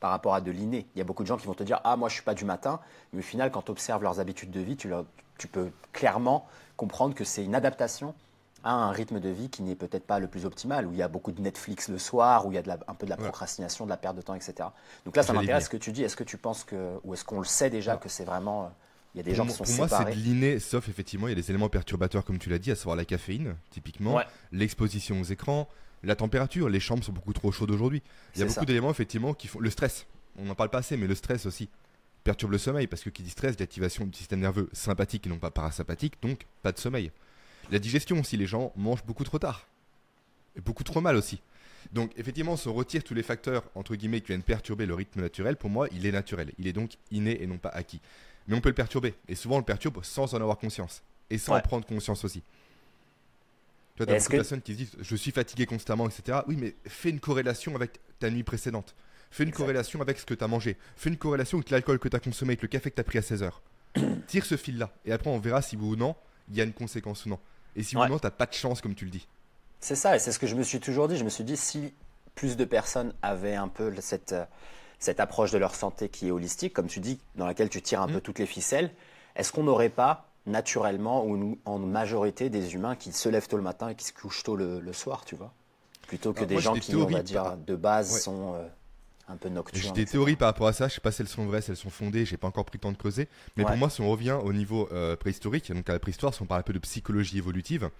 par 0.00 0.10
rapport 0.10 0.34
à 0.34 0.40
de 0.40 0.50
l'inné? 0.50 0.86
Il 0.94 0.98
y 0.98 1.00
a 1.00 1.04
beaucoup 1.04 1.22
de 1.22 1.28
gens 1.28 1.36
qui 1.36 1.46
vont 1.46 1.54
te 1.54 1.62
dire, 1.62 1.80
ah 1.84 1.96
moi 1.96 2.08
je 2.08 2.14
suis 2.14 2.22
pas 2.22 2.34
du 2.34 2.44
matin, 2.44 2.80
mais 3.12 3.20
au 3.20 3.22
final 3.22 3.50
quand 3.50 3.62
tu 3.62 3.70
observes 3.70 4.02
leurs 4.02 4.20
habitudes 4.20 4.50
de 4.50 4.60
vie, 4.60 4.76
tu, 4.76 4.92
tu 5.38 5.48
peux 5.48 5.70
clairement 5.92 6.46
comprendre 6.76 7.14
que 7.14 7.24
c'est 7.24 7.44
une 7.44 7.54
adaptation 7.54 8.14
à 8.66 8.72
un 8.72 8.90
rythme 8.90 9.20
de 9.20 9.28
vie 9.28 9.48
qui 9.48 9.62
n'est 9.62 9.76
peut-être 9.76 10.06
pas 10.06 10.18
le 10.18 10.26
plus 10.26 10.44
optimal, 10.44 10.86
où 10.86 10.92
il 10.92 10.98
y 10.98 11.02
a 11.02 11.08
beaucoup 11.08 11.30
de 11.30 11.40
Netflix 11.40 11.88
le 11.88 11.98
soir, 11.98 12.46
où 12.46 12.52
il 12.52 12.56
y 12.56 12.58
a 12.58 12.62
de 12.62 12.70
un 12.70 12.94
peu 12.94 13.06
de 13.06 13.10
la 13.10 13.16
procrastination, 13.16 13.84
de 13.84 13.90
la 13.90 13.96
perte 13.96 14.16
de 14.16 14.22
temps, 14.22 14.34
etc. 14.34 14.54
Donc 15.04 15.16
là, 15.16 15.22
ça 15.22 15.32
m'intéresse 15.32 15.64
ce 15.64 15.70
que 15.70 15.76
tu 15.76 15.92
dis. 15.92 16.02
Est-ce 16.02 16.16
que 16.16 16.24
tu 16.24 16.36
penses 16.36 16.64
que, 16.64 16.98
ou 17.04 17.14
est-ce 17.14 17.24
qu'on 17.24 17.38
le 17.38 17.44
sait 17.44 17.70
déjà 17.70 17.96
que 17.96 18.08
c'est 18.08 18.24
vraiment 18.24 18.64
euh, 18.64 18.68
il 19.16 19.20
y 19.20 19.20
a 19.20 19.22
des 19.22 19.34
gens 19.34 19.46
qui 19.46 19.52
sont 19.52 19.64
Pour 19.64 19.74
moi, 19.74 19.88
c'est 19.88 20.04
de 20.04 20.10
l'inné, 20.10 20.58
sauf 20.58 20.90
effectivement, 20.90 21.26
il 21.26 21.30
y 21.30 21.32
a 21.32 21.36
des 21.36 21.50
éléments 21.50 21.70
perturbateurs, 21.70 22.22
comme 22.22 22.38
tu 22.38 22.50
l'as 22.50 22.58
dit, 22.58 22.70
à 22.70 22.76
savoir 22.76 22.96
la 22.96 23.06
caféine, 23.06 23.56
typiquement, 23.70 24.20
l'exposition 24.52 25.18
aux 25.18 25.24
écrans, 25.24 25.68
la 26.02 26.14
température. 26.16 26.68
Les 26.68 26.80
chambres 26.80 27.02
sont 27.02 27.12
beaucoup 27.12 27.32
trop 27.32 27.50
chaudes 27.50 27.70
aujourd'hui. 27.70 28.02
Il 28.34 28.40
y 28.40 28.44
a 28.44 28.46
beaucoup 28.46 28.66
d'éléments, 28.66 28.90
effectivement, 28.90 29.32
qui 29.32 29.48
font. 29.48 29.58
Le 29.58 29.70
stress, 29.70 30.06
on 30.38 30.44
n'en 30.44 30.54
parle 30.54 30.68
pas 30.68 30.78
assez, 30.78 30.98
mais 30.98 31.06
le 31.06 31.14
stress 31.14 31.46
aussi 31.46 31.70
perturbe 32.24 32.52
le 32.52 32.58
sommeil, 32.58 32.86
parce 32.88 33.02
que 33.02 33.08
qui 33.08 33.22
dit 33.22 33.30
stress, 33.30 33.58
l'activation 33.58 34.04
du 34.04 34.18
système 34.18 34.40
nerveux 34.40 34.68
sympathique 34.74 35.26
et 35.26 35.30
non 35.30 35.38
pas 35.38 35.50
parasympathique, 35.50 36.14
donc 36.20 36.46
pas 36.62 36.72
de 36.72 36.78
sommeil. 36.78 37.10
La 37.70 37.78
digestion 37.78 38.20
aussi, 38.20 38.36
les 38.36 38.46
gens 38.46 38.72
mangent 38.76 39.04
beaucoup 39.06 39.24
trop 39.24 39.38
tard. 39.38 39.66
Et 40.56 40.60
beaucoup 40.60 40.84
trop 40.84 41.00
mal 41.00 41.16
aussi. 41.16 41.40
Donc 41.92 42.12
effectivement, 42.16 42.56
si 42.56 42.68
on 42.68 42.74
retire 42.74 43.02
tous 43.02 43.14
les 43.14 43.22
facteurs, 43.22 43.62
entre 43.74 43.94
guillemets, 43.94 44.20
qui 44.20 44.28
viennent 44.28 44.42
perturber 44.42 44.84
le 44.84 44.94
rythme 44.94 45.22
naturel, 45.22 45.56
pour 45.56 45.70
moi, 45.70 45.88
il 45.92 46.04
est 46.04 46.12
naturel. 46.12 46.52
Il 46.58 46.66
est 46.66 46.72
donc 46.72 46.92
inné 47.10 47.42
et 47.42 47.46
non 47.46 47.58
pas 47.58 47.70
acquis 47.70 48.00
mais 48.46 48.56
on 48.56 48.60
peut 48.60 48.68
le 48.68 48.74
perturber. 48.74 49.14
Et 49.28 49.34
souvent, 49.34 49.56
on 49.56 49.58
le 49.58 49.64
perturbe 49.64 50.02
sans 50.02 50.34
en 50.34 50.40
avoir 50.40 50.58
conscience. 50.58 51.02
Et 51.30 51.38
sans 51.38 51.56
en 51.56 51.60
prendre 51.60 51.86
conscience 51.86 52.24
aussi. 52.24 52.42
Tu 53.96 54.04
vois, 54.04 54.12
as 54.12 54.18
beaucoup 54.18 54.32
de 54.32 54.36
personnes 54.36 54.62
qui 54.62 54.72
se 54.72 54.78
disent 54.78 54.96
Je 55.00 55.16
suis 55.16 55.30
fatigué 55.30 55.66
constamment, 55.66 56.08
etc. 56.08 56.40
Oui, 56.46 56.56
mais 56.56 56.74
fais 56.86 57.10
une 57.10 57.20
corrélation 57.20 57.74
avec 57.74 57.98
ta 58.18 58.30
nuit 58.30 58.44
précédente. 58.44 58.94
Fais 59.30 59.44
une 59.44 59.52
corrélation 59.52 60.00
avec 60.00 60.18
ce 60.18 60.24
que 60.24 60.34
tu 60.34 60.44
as 60.44 60.48
mangé. 60.48 60.76
Fais 60.96 61.10
une 61.10 61.16
corrélation 61.16 61.58
avec 61.58 61.70
l'alcool 61.70 61.98
que 61.98 62.08
tu 62.08 62.16
as 62.16 62.20
consommé, 62.20 62.50
avec 62.50 62.62
le 62.62 62.68
café 62.68 62.90
que 62.90 62.94
tu 62.94 63.00
as 63.00 63.04
pris 63.04 63.18
à 63.18 63.22
16 63.22 63.42
heures. 63.42 63.62
Tire 64.28 64.44
ce 64.44 64.56
fil-là. 64.56 64.92
Et 65.04 65.12
après, 65.12 65.30
on 65.30 65.38
verra 65.38 65.62
si 65.62 65.76
oui 65.76 65.88
ou 65.88 65.96
non, 65.96 66.14
il 66.48 66.56
y 66.56 66.60
a 66.60 66.64
une 66.64 66.72
conséquence 66.72 67.26
ou 67.26 67.30
non. 67.30 67.40
Et 67.74 67.82
si 67.82 67.96
oui 67.96 68.04
ou 68.06 68.08
non, 68.08 68.18
tu 68.18 68.26
n'as 68.26 68.30
pas 68.30 68.46
de 68.46 68.52
chance, 68.52 68.80
comme 68.80 68.94
tu 68.94 69.04
le 69.04 69.10
dis. 69.10 69.26
C'est 69.80 69.96
ça, 69.96 70.16
et 70.16 70.18
c'est 70.18 70.32
ce 70.32 70.38
que 70.38 70.46
je 70.46 70.54
me 70.54 70.62
suis 70.62 70.80
toujours 70.80 71.08
dit. 71.08 71.16
Je 71.16 71.24
me 71.24 71.28
suis 71.28 71.44
dit, 71.44 71.56
si 71.56 71.92
plus 72.34 72.56
de 72.56 72.64
personnes 72.64 73.14
avaient 73.22 73.56
un 73.56 73.68
peu 73.68 73.92
cette 74.00 74.32
euh, 74.32 74.44
cette 75.06 75.20
approche 75.20 75.52
de 75.52 75.58
leur 75.58 75.74
santé 75.74 76.08
qui 76.08 76.28
est 76.28 76.30
holistique, 76.32 76.72
comme 76.72 76.88
tu 76.88 77.00
dis, 77.00 77.18
dans 77.36 77.46
laquelle 77.46 77.68
tu 77.68 77.80
tires 77.80 78.02
un 78.02 78.08
peu 78.08 78.18
mm. 78.18 78.22
toutes 78.22 78.38
les 78.40 78.46
ficelles, 78.46 78.90
est-ce 79.36 79.52
qu'on 79.52 79.62
n'aurait 79.62 79.88
pas 79.88 80.28
naturellement 80.46 81.24
ou 81.24 81.58
en 81.64 81.78
majorité 81.78 82.50
des 82.50 82.74
humains 82.74 82.96
qui 82.96 83.12
se 83.12 83.28
lèvent 83.28 83.48
tôt 83.48 83.56
le 83.56 83.62
matin 83.62 83.88
et 83.88 83.94
qui 83.94 84.04
se 84.04 84.12
couchent 84.12 84.42
tôt 84.42 84.56
le, 84.56 84.92
soir, 84.92 85.24
tu 85.24 85.36
vois? 85.36 85.52
Plutôt 86.08 86.32
que 86.32 86.44
des 86.44 86.58
gens 86.58 86.74
qui, 86.74 86.94
on 86.96 87.06
va 87.06 87.22
dire, 87.22 87.56
de 87.56 87.76
base 87.76 88.20
sont 88.20 88.54
euh, 88.54 88.66
un 89.28 89.36
peu 89.36 89.48
nocturnes. 89.48 89.82
J'ai 89.82 89.92
des 89.92 90.06
théories 90.06 90.36
par 90.36 90.48
rapport 90.48 90.68
à 90.68 90.72
ça, 90.72 90.88
je 90.88 90.94
sais 90.94 91.00
pas 91.00 91.12
si 91.12 91.22
elles 91.22 91.28
sont 91.28 91.46
vraies, 91.46 91.60
si 91.60 91.70
elles 91.70 91.76
sont 91.76 91.90
fondées, 91.90 92.24
j'ai 92.24 92.36
pas 92.36 92.48
encore 92.48 92.64
pris 92.64 92.78
le 92.78 92.82
temps 92.82 92.92
de 92.92 92.96
creuser. 92.96 93.28
Mais 93.56 93.64
pour 93.64 93.76
moi, 93.76 93.90
si 93.90 94.00
on 94.00 94.10
revient 94.10 94.38
au 94.42 94.52
niveau 94.52 94.88
euh, 94.92 95.14
préhistorique, 95.16 95.72
donc 95.72 95.88
à 95.88 95.92
la 95.92 96.00
préhistoire, 96.00 96.34
si 96.34 96.42
on 96.42 96.46
parle 96.46 96.60
un 96.60 96.64
peu 96.64 96.72
de 96.72 96.78
psychologie 96.80 97.38
évolutive, 97.38 97.90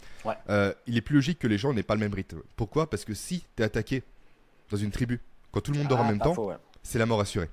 euh, 0.49 0.73
il 0.87 0.97
est 0.97 1.03
plus 1.03 1.17
logique 1.17 1.39
que 1.39 1.49
les 1.49 1.59
gens 1.59 1.73
n'aient 1.73 1.85
pas 1.85 1.95
le 1.95 2.01
même 2.01 2.15
rythme. 2.15 2.41
Pourquoi? 2.57 2.91
Parce 2.91 3.05
que 3.05 3.15
si 3.15 3.45
tu 3.57 3.63
es 3.63 3.65
attaqué 3.65 4.03
dans 4.71 4.77
une 4.77 4.91
tribu, 4.91 5.21
quand 5.57 5.61
tout 5.61 5.73
le 5.73 5.79
monde 5.79 5.89
dort 5.89 6.01
en 6.01 6.05
ah, 6.05 6.11
même 6.11 6.19
temps, 6.19 6.35
c'est 6.87 6.99
la 6.99 7.07
mort 7.07 7.21
assurée. 7.21 7.51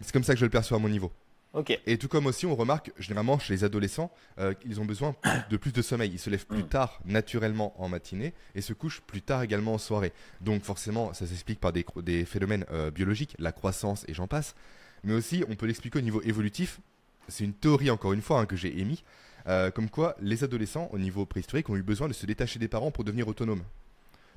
C'est 0.00 0.12
comme 0.12 0.24
ça 0.24 0.34
que 0.34 0.40
je 0.40 0.44
le 0.44 0.50
perçois 0.50 0.78
à 0.78 0.80
mon 0.80 0.88
niveau. 0.88 1.12
Et 1.86 1.96
tout 1.96 2.08
comme 2.08 2.26
aussi, 2.26 2.44
on 2.44 2.54
remarque 2.54 2.92
généralement 2.98 3.38
chez 3.38 3.54
les 3.54 3.64
adolescents, 3.64 4.12
euh, 4.38 4.52
qu'ils 4.52 4.78
ont 4.78 4.84
besoin 4.84 5.16
de 5.50 5.56
plus 5.56 5.72
de 5.72 5.80
sommeil. 5.80 6.10
Ils 6.12 6.18
se 6.18 6.28
lèvent 6.28 6.46
plus 6.46 6.64
mm. 6.64 6.68
tard 6.68 7.00
naturellement 7.06 7.72
en 7.82 7.88
matinée 7.88 8.34
et 8.54 8.60
se 8.60 8.74
couchent 8.74 9.00
plus 9.00 9.22
tard 9.22 9.42
également 9.42 9.74
en 9.74 9.78
soirée. 9.78 10.12
Donc 10.42 10.62
forcément, 10.62 11.14
ça 11.14 11.26
s'explique 11.26 11.58
par 11.58 11.72
des, 11.72 11.86
des 12.02 12.26
phénomènes 12.26 12.66
euh, 12.72 12.90
biologiques, 12.90 13.34
la 13.38 13.52
croissance 13.52 14.04
et 14.06 14.12
j'en 14.12 14.26
passe. 14.26 14.54
Mais 15.02 15.14
aussi, 15.14 15.44
on 15.48 15.54
peut 15.56 15.66
l'expliquer 15.66 15.98
au 15.98 16.02
niveau 16.02 16.20
évolutif. 16.22 16.80
C'est 17.28 17.44
une 17.44 17.54
théorie 17.54 17.90
encore 17.90 18.12
une 18.12 18.22
fois 18.22 18.40
hein, 18.40 18.46
que 18.46 18.56
j'ai 18.56 18.78
émis, 18.78 19.02
euh, 19.46 19.70
comme 19.70 19.88
quoi 19.88 20.14
les 20.20 20.44
adolescents 20.44 20.90
au 20.92 20.98
niveau 20.98 21.24
préhistorique 21.24 21.70
ont 21.70 21.76
eu 21.76 21.82
besoin 21.82 22.08
de 22.08 22.12
se 22.12 22.26
détacher 22.26 22.58
des 22.58 22.68
parents 22.68 22.90
pour 22.90 23.04
devenir 23.04 23.28
autonomes. 23.28 23.62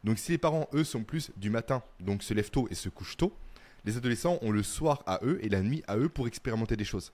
Donc 0.03 0.17
si 0.17 0.31
les 0.31 0.37
parents, 0.37 0.67
eux, 0.73 0.83
sont 0.83 1.03
plus 1.03 1.31
du 1.37 1.49
matin, 1.49 1.83
donc 1.99 2.23
se 2.23 2.33
lèvent 2.33 2.51
tôt 2.51 2.67
et 2.71 2.75
se 2.75 2.89
couchent 2.89 3.17
tôt, 3.17 3.33
les 3.85 3.97
adolescents 3.97 4.39
ont 4.41 4.51
le 4.51 4.63
soir 4.63 5.03
à 5.05 5.19
eux 5.23 5.39
et 5.41 5.49
la 5.49 5.61
nuit 5.61 5.83
à 5.87 5.97
eux 5.97 6.09
pour 6.09 6.27
expérimenter 6.27 6.75
des 6.75 6.85
choses, 6.85 7.13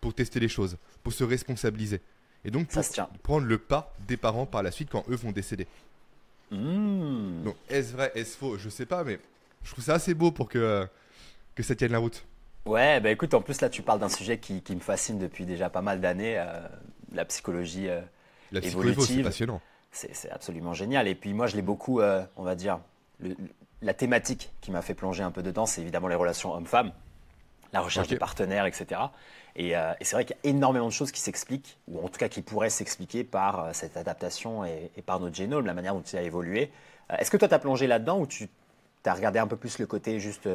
pour 0.00 0.14
tester 0.14 0.40
des 0.40 0.48
choses, 0.48 0.76
pour 1.02 1.12
se 1.12 1.24
responsabiliser. 1.24 2.00
Et 2.44 2.50
donc 2.50 2.68
pour 2.68 2.82
prendre 3.22 3.46
le 3.46 3.58
pas 3.58 3.94
des 4.06 4.16
parents 4.16 4.46
par 4.46 4.62
la 4.62 4.70
suite 4.70 4.90
quand 4.90 5.04
eux 5.08 5.14
vont 5.14 5.32
décéder. 5.32 5.66
Mmh. 6.50 7.44
Donc 7.44 7.56
est-ce 7.68 7.92
vrai, 7.92 8.12
est-ce 8.14 8.36
faux 8.36 8.58
Je 8.58 8.68
sais 8.68 8.86
pas, 8.86 9.04
mais 9.04 9.18
je 9.62 9.70
trouve 9.70 9.84
ça 9.84 9.94
assez 9.94 10.14
beau 10.14 10.32
pour 10.32 10.48
que, 10.48 10.86
que 11.54 11.62
ça 11.62 11.74
tienne 11.74 11.92
la 11.92 11.98
route. 11.98 12.26
Ouais, 12.64 13.00
bah 13.00 13.10
écoute, 13.10 13.34
en 13.34 13.42
plus 13.42 13.60
là 13.60 13.68
tu 13.68 13.82
parles 13.82 14.00
d'un 14.00 14.08
sujet 14.08 14.38
qui, 14.38 14.62
me 14.70 14.80
fascine 14.80 15.18
depuis 15.18 15.46
déjà 15.46 15.70
pas 15.70 15.82
mal 15.82 16.00
d'années, 16.00 16.38
euh, 16.38 16.60
la 17.12 17.24
psychologie 17.24 17.88
euh, 17.88 18.00
la 18.52 18.60
psychologie, 18.60 19.16
c'est 19.16 19.22
passionnant 19.22 19.60
c'est 19.92 20.30
absolument 20.30 20.72
génial. 20.72 21.06
Et 21.06 21.14
puis 21.14 21.34
moi, 21.34 21.46
je 21.46 21.56
l'ai 21.56 21.62
beaucoup, 21.62 22.00
euh, 22.00 22.24
on 22.36 22.42
va 22.42 22.54
dire, 22.54 22.80
la 23.82 23.94
thématique 23.94 24.50
qui 24.60 24.70
m'a 24.70 24.82
fait 24.82 24.94
plonger 24.94 25.22
un 25.22 25.30
peu 25.30 25.42
dedans, 25.42 25.66
c'est 25.66 25.82
évidemment 25.82 26.08
les 26.08 26.14
relations 26.14 26.52
hommes-femmes, 26.54 26.92
la 27.72 27.80
recherche 27.80 28.08
de 28.08 28.16
partenaires, 28.16 28.66
etc. 28.66 29.00
Euh, 29.58 29.94
et, 30.00 30.04
c'est 30.04 30.16
vrai 30.16 30.24
qu'il 30.24 30.36
y 30.42 30.48
a 30.48 30.50
énormément 30.50 30.86
de 30.86 30.92
choses 30.92 31.12
qui 31.12 31.20
s'expliquent, 31.20 31.78
ou 31.88 32.02
en 32.04 32.08
tout 32.08 32.18
cas 32.18 32.28
qui 32.28 32.42
pourraient 32.42 32.70
s'expliquer 32.70 33.22
par 33.22 33.60
euh, 33.60 33.70
cette 33.72 33.96
adaptation 33.96 34.64
et, 34.64 34.90
par 35.04 35.20
notre 35.20 35.36
génome, 35.36 35.66
la 35.66 35.74
manière 35.74 35.94
dont 35.94 36.02
il 36.02 36.16
a 36.16 36.22
évolué. 36.22 36.72
Est-ce 37.18 37.30
que 37.30 37.36
toi, 37.36 37.48
tu 37.48 37.54
as 37.54 37.58
plongé 37.58 37.86
là-dedans 37.86 38.20
ou 38.20 38.26
tu 38.26 38.48
as 39.04 39.14
regardé 39.14 39.38
un 39.38 39.46
peu 39.46 39.56
plus 39.56 39.78
le 39.78 39.86
côté 39.86 40.18
juste 40.18 40.48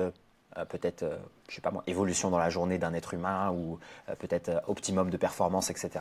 peut-être, 0.70 1.06
je 1.48 1.54
sais 1.54 1.62
pas 1.62 1.70
moi, 1.70 1.84
évolution 1.86 2.32
dans 2.32 2.40
la 2.40 2.50
journée 2.50 2.80
d'un 2.80 2.96
être 2.96 3.14
humain 3.14 3.52
ou 3.52 3.78
peut-être 4.18 4.64
optimum 4.66 5.12
de 5.12 5.18
performance, 5.18 5.70
etc. 5.70 6.00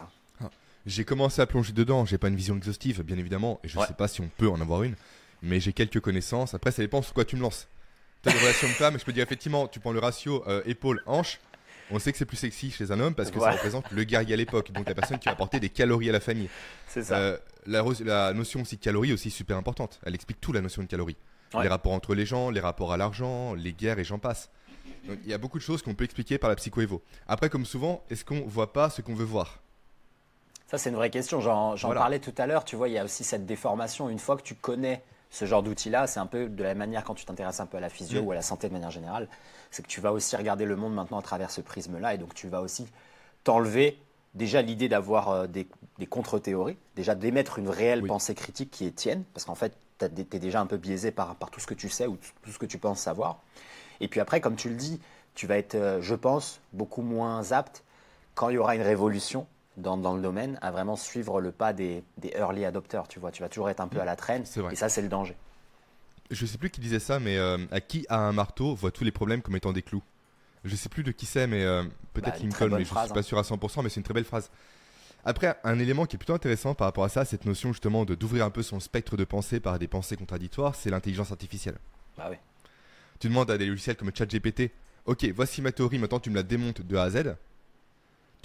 J'ai 0.87 1.05
commencé 1.05 1.43
à 1.43 1.47
plonger 1.47 1.73
dedans. 1.73 2.05
J'ai 2.05 2.17
pas 2.17 2.29
une 2.29 2.37
vision 2.37 2.57
exhaustive, 2.57 3.03
bien 3.03 3.19
évidemment, 3.19 3.61
et 3.65 3.69
je 3.69 3.79
ne 3.79 3.85
sais 3.85 3.95
pas 3.95 4.09
si 4.09 4.21
on 4.21 4.31
peut 4.37 4.49
en 4.49 4.61
avoir 4.61 4.85
une, 4.85 4.95
mais 5.43 5.61
j'ai 5.61 5.73
quelques 5.73 6.01
connaissances. 6.01 6.55
Après, 6.55 6.71
ça 6.71 6.83
dépend 6.83 7.03
sur 7.03 7.13
quoi 7.13 7.25
tu 7.25 7.37
me 7.37 7.43
lances. 7.43 7.69
Tu 8.23 8.29
as 8.29 8.33
des 8.33 8.39
relations 8.39 8.69
de 8.69 8.73
femmes, 8.73 8.99
je 8.99 9.05
peux 9.05 9.13
dire 9.13 9.25
effectivement, 9.25 9.67
tu 9.67 9.81
prends 9.81 9.93
le 9.93 9.99
ratio 9.99 10.45
euh, 10.47 10.63
épaule-hanche. 10.65 11.41
On 11.91 11.99
sait 11.99 12.11
que 12.11 12.19
c'est 12.19 12.25
plus 12.25 12.37
sexy 12.37 12.71
chez 12.71 12.91
un 12.91 12.99
homme 12.99 13.15
parce 13.15 13.31
que 13.31 13.39
ça 13.39 13.53
représente 13.53 13.91
le 13.93 14.03
guerrier 14.05 14.35
à 14.35 14.37
l'époque, 14.37 14.73
donc 14.73 14.89
la 14.89 14.95
personne 14.95 15.19
qui 15.19 15.27
va 15.27 15.33
apporter 15.33 15.61
des 15.61 15.69
calories 15.69 16.09
à 16.09 16.13
la 16.13 16.21
famille. 16.21 16.49
C'est 16.89 17.05
ça. 17.05 17.17
Euh, 17.17 17.37
la, 17.67 18.33
notion 18.33 18.63
aussi 18.63 18.77
de 18.77 18.81
calories 18.81 19.13
aussi 19.13 19.31
super 19.31 19.57
importante. 19.57 20.01
Elle 20.05 20.15
explique 20.15 20.41
tout 20.41 20.53
la 20.53 20.61
notion 20.61 20.83
de 20.83 20.89
calories. 20.89 21.17
Les 21.61 21.69
rapports 21.69 21.93
entre 21.93 22.15
les 22.15 22.27
gens, 22.27 22.51
les 22.51 22.61
rapports 22.61 22.93
à 22.93 22.97
l'argent, 22.97 23.55
les 23.55 23.73
guerres 23.73 23.99
et 23.99 24.05
j'en 24.05 24.19
passe. 24.19 24.51
Donc 25.09 25.19
il 25.25 25.31
y 25.31 25.33
a 25.33 25.39
beaucoup 25.39 25.59
de 25.59 25.63
choses 25.63 25.81
qu'on 25.81 25.95
peut 25.95 26.05
expliquer 26.05 26.39
par 26.39 26.51
la 26.51 26.57
psycho-évo. 26.57 27.03
Après, 27.29 27.49
comme 27.49 27.65
souvent, 27.65 28.05
est-ce 28.11 28.25
qu'on 28.25 28.41
voit 28.43 28.73
pas 28.73 28.91
ce 28.91 29.01
qu'on 29.01 29.15
veut 29.15 29.25
voir? 29.25 29.61
Ça, 30.67 30.79
c'est 30.79 30.91
une 30.91 30.97
vraie 30.97 31.11
question. 31.11 31.41
J'en 31.41 31.77
parlais 31.77 32.19
tout 32.19 32.35
à 32.39 32.47
l'heure. 32.47 32.65
Tu 32.65 32.77
vois, 32.77 32.89
il 32.89 32.95
y 32.95 32.99
a 32.99 33.05
aussi 33.05 33.25
cette 33.25 33.47
déformation. 33.47 34.09
Une 34.09 34.19
fois 34.19 34.37
que 34.37 34.43
tu 34.43 34.55
connais 34.55 35.03
ce 35.31 35.45
genre 35.45 35.63
d'outil-là, 35.63 36.07
c'est 36.07 36.21
un 36.21 36.27
peu 36.27 36.49
de 36.49 36.63
la 36.63 36.75
manière 36.75 37.05
quand 37.05 37.15
tu 37.15 37.25
t'intéresses 37.25 37.61
un 37.61 37.67
peu 37.67 37.77
à 37.77 37.81
la 37.81 37.89
physio 37.89 38.23
mm. 38.23 38.27
ou 38.27 38.33
à 38.33 38.35
la 38.35 38.43
santé 38.43 38.69
de 38.69 38.73
manière 38.73 38.91
générale, 38.91 39.29
c'est 39.71 39.83
que 39.83 39.89
tu 39.89 40.01
vas 40.01 40.13
aussi 40.13 40.35
regarder 40.37 40.65
le 40.65 40.77
monde 40.77 40.95
maintenant 40.95 41.19
à 41.19 41.23
travers 41.23 41.51
ce 41.51 41.61
prisme-là. 41.61 42.15
Et 42.15 42.19
donc, 42.19 42.35
tu 42.35 42.49
vas 42.49 42.63
aussi 42.63 42.87
t'enlever 43.45 43.99
déjà 44.35 44.61
l'idée 44.63 44.89
d'avoir 44.89 45.29
euh, 45.31 45.47
des, 45.47 45.67
contre-théories, 46.09 46.77
déjà 46.97 47.15
d'émettre 47.15 47.59
une 47.59 47.69
réelle 47.69 48.03
pensée 48.03 48.35
critique 48.35 48.71
qui 48.71 48.87
est 48.87 48.95
tienne, 48.95 49.25
parce 49.35 49.45
qu'en 49.45 49.55
fait, 49.55 49.77
tu 49.99 50.07
es 50.07 50.39
déjà 50.39 50.61
un 50.61 50.67
peu 50.67 50.77
biaisé 50.77 51.11
par, 51.11 51.37
par 51.37 51.51
tout 51.51 51.61
ce 51.61 51.67
que 51.67 51.75
tu 51.75 51.89
sais 51.89 52.07
ou 52.07 52.19
tout 52.43 52.51
ce 52.51 52.59
que 52.59 52.67
tu 52.67 52.79
penses 52.79 53.01
savoir. 53.01 53.39
Et 54.01 54.09
puis 54.09 54.21
après, 54.21 54.41
comme 54.41 54.57
tu 54.57 54.69
le 54.69 54.75
dis, 54.75 55.01
tu 55.35 55.47
vas 55.47 55.59
être, 55.59 55.75
euh, 55.75 56.03
je 56.03 56.15
pense, 56.15 56.61
beaucoup 56.73 57.03
moins 57.03 57.53
apte 57.53 57.83
quand 58.35 58.49
il 58.49 58.55
y 58.55 58.59
aura 58.59 58.75
une 58.75 58.83
révolution 58.83 59.47
dans, 59.77 59.97
dans, 59.97 60.15
le 60.15 60.23
domaine 60.23 60.59
à 60.63 60.71
vraiment 60.71 60.97
suivre 60.97 61.41
le 61.41 61.53
pas 61.53 61.73
des, 61.73 62.03
des, 62.19 62.31
early 62.31 62.65
adopters. 62.65 63.09
Tu 63.09 63.19
vois, 63.19 63.31
tu 63.31 63.43
vas 63.43 63.49
toujours 63.49 63.71
être 63.71 63.81
un 63.81 63.89
peu 63.89 64.01
à 64.01 64.05
la 64.05 64.17
traîne. 64.17 64.45
Et 64.71 64.77
ça, 64.77 64.89
c'est 64.89 65.03
le 65.03 65.09
danger. 65.09 65.37
je 66.31 66.47
sais 66.47 66.59
plus 66.59 66.71
qui 66.71 66.81
disait 66.81 66.99
ça, 66.99 67.21
mais 67.21 67.39
à 67.71 67.81
qui 67.81 68.07
a 68.09 68.19
un 68.19 68.33
marteau 68.33 68.75
voit 68.75 68.91
tous 68.91 69.05
les 69.05 69.13
problèmes 69.13 69.43
comme 69.43 69.57
étant 69.57 69.73
des 69.73 69.83
clous. 69.83 70.03
Je 70.65 70.75
sais 70.75 70.89
plus 70.89 71.05
de 71.05 71.13
qui 71.13 71.27
c'est, 71.27 71.47
mais 71.47 71.65
peut-être 72.13 72.39
bah, 72.39 72.43
Lincoln, 72.43 72.71
mais 72.71 72.81
je 72.81 72.85
suis 72.85 72.95
pas 72.95 73.19
hein. 73.19 73.23
sûr 73.23 73.39
à 73.39 73.43
100%, 73.43 73.83
mais 73.83 73.89
c'est 73.89 73.97
une 73.97 74.03
très 74.03 74.15
belle 74.15 74.25
phrase. 74.25 74.51
Après, 75.25 75.59
un 75.65 75.79
élément 75.81 76.07
qui 76.07 76.15
est 76.15 76.19
plutôt 76.19 76.35
intéressant 76.35 76.75
par 76.75 76.87
rapport 76.87 77.03
à 77.03 77.09
ça, 77.09 77.25
cette 77.25 77.47
notion 77.47 77.73
justement 77.73 78.05
de 78.05 78.15
d'ouvrir 78.15 78.45
un 78.45 78.51
peu 78.51 78.63
son 78.63 78.79
spectre 78.79 79.17
de 79.17 79.25
pensée 79.25 79.59
par 79.59 79.77
des 79.81 79.89
pensées 79.89 80.17
contradictoires, 80.17 80.77
c'est 80.77 80.89
l'intelligence 80.89 81.33
artificielle. 81.33 81.79
Bah 82.17 82.29
oui. 82.31 82.37
Tu 83.19 83.29
demandes 83.29 83.51
à 83.51 83.59
des 83.59 83.67
logiciels 83.67 83.97
comme 83.97 84.13
ChatGPT, 84.15 84.71
ok, 85.05 85.27
voici 85.35 85.63
ma 85.63 85.73
théorie, 85.73 85.99
maintenant 85.99 86.21
tu 86.21 86.31
me 86.31 86.37
la 86.37 86.45
démontes 86.45 86.81
de 86.81 86.97
A 86.97 87.03
à 87.03 87.11
Z. 87.11 87.35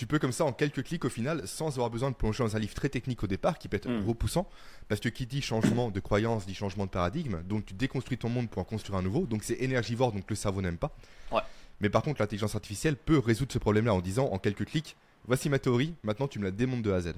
Tu 0.01 0.07
peux 0.07 0.17
comme 0.17 0.31
ça 0.31 0.45
en 0.45 0.51
quelques 0.51 0.81
clics 0.81 1.05
au 1.05 1.09
final, 1.09 1.47
sans 1.47 1.73
avoir 1.73 1.91
besoin 1.91 2.09
de 2.09 2.15
plonger 2.15 2.43
dans 2.43 2.55
un 2.55 2.59
livre 2.59 2.73
très 2.73 2.89
technique 2.89 3.21
au 3.23 3.27
départ, 3.27 3.59
qui 3.59 3.67
peut 3.67 3.77
être 3.77 3.87
hmm. 3.87 4.07
repoussant, 4.07 4.49
parce 4.89 4.99
que 4.99 5.09
qui 5.09 5.27
dit 5.27 5.43
changement 5.43 5.91
de 5.91 5.99
croyance 5.99 6.47
dit 6.47 6.55
changement 6.55 6.87
de 6.87 6.89
paradigme, 6.89 7.43
donc 7.43 7.67
tu 7.67 7.75
déconstruis 7.75 8.17
ton 8.17 8.27
monde 8.27 8.49
pour 8.49 8.63
en 8.63 8.65
construire 8.65 8.97
un 8.97 9.03
nouveau, 9.03 9.27
donc 9.27 9.43
c'est 9.43 9.61
énergivore, 9.61 10.11
donc 10.11 10.23
le 10.27 10.35
cerveau 10.35 10.59
n'aime 10.63 10.79
pas. 10.79 10.89
Ouais. 11.31 11.41
Mais 11.81 11.89
par 11.91 12.01
contre, 12.01 12.19
l'intelligence 12.19 12.55
artificielle 12.55 12.95
peut 12.95 13.19
résoudre 13.19 13.51
ce 13.51 13.59
problème-là 13.59 13.93
en 13.93 14.01
disant 14.01 14.25
en 14.31 14.39
quelques 14.39 14.65
clics, 14.65 14.95
voici 15.27 15.49
ma 15.49 15.59
théorie, 15.59 15.93
maintenant 16.01 16.27
tu 16.27 16.39
me 16.39 16.45
la 16.45 16.51
démontes 16.51 16.81
de 16.81 16.91
A 16.91 16.95
à 16.95 17.01
Z. 17.01 17.13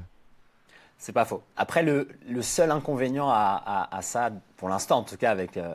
C'est 0.98 1.14
pas 1.14 1.24
faux. 1.24 1.42
Après, 1.56 1.84
le, 1.84 2.10
seul 2.42 2.70
inconvénient 2.70 3.30
à, 3.30 3.98
ça, 4.02 4.30
pour 4.58 4.68
l'instant 4.68 4.98
en 4.98 5.04
tout 5.04 5.16
cas, 5.16 5.32
avec 5.32 5.56
euh, 5.56 5.74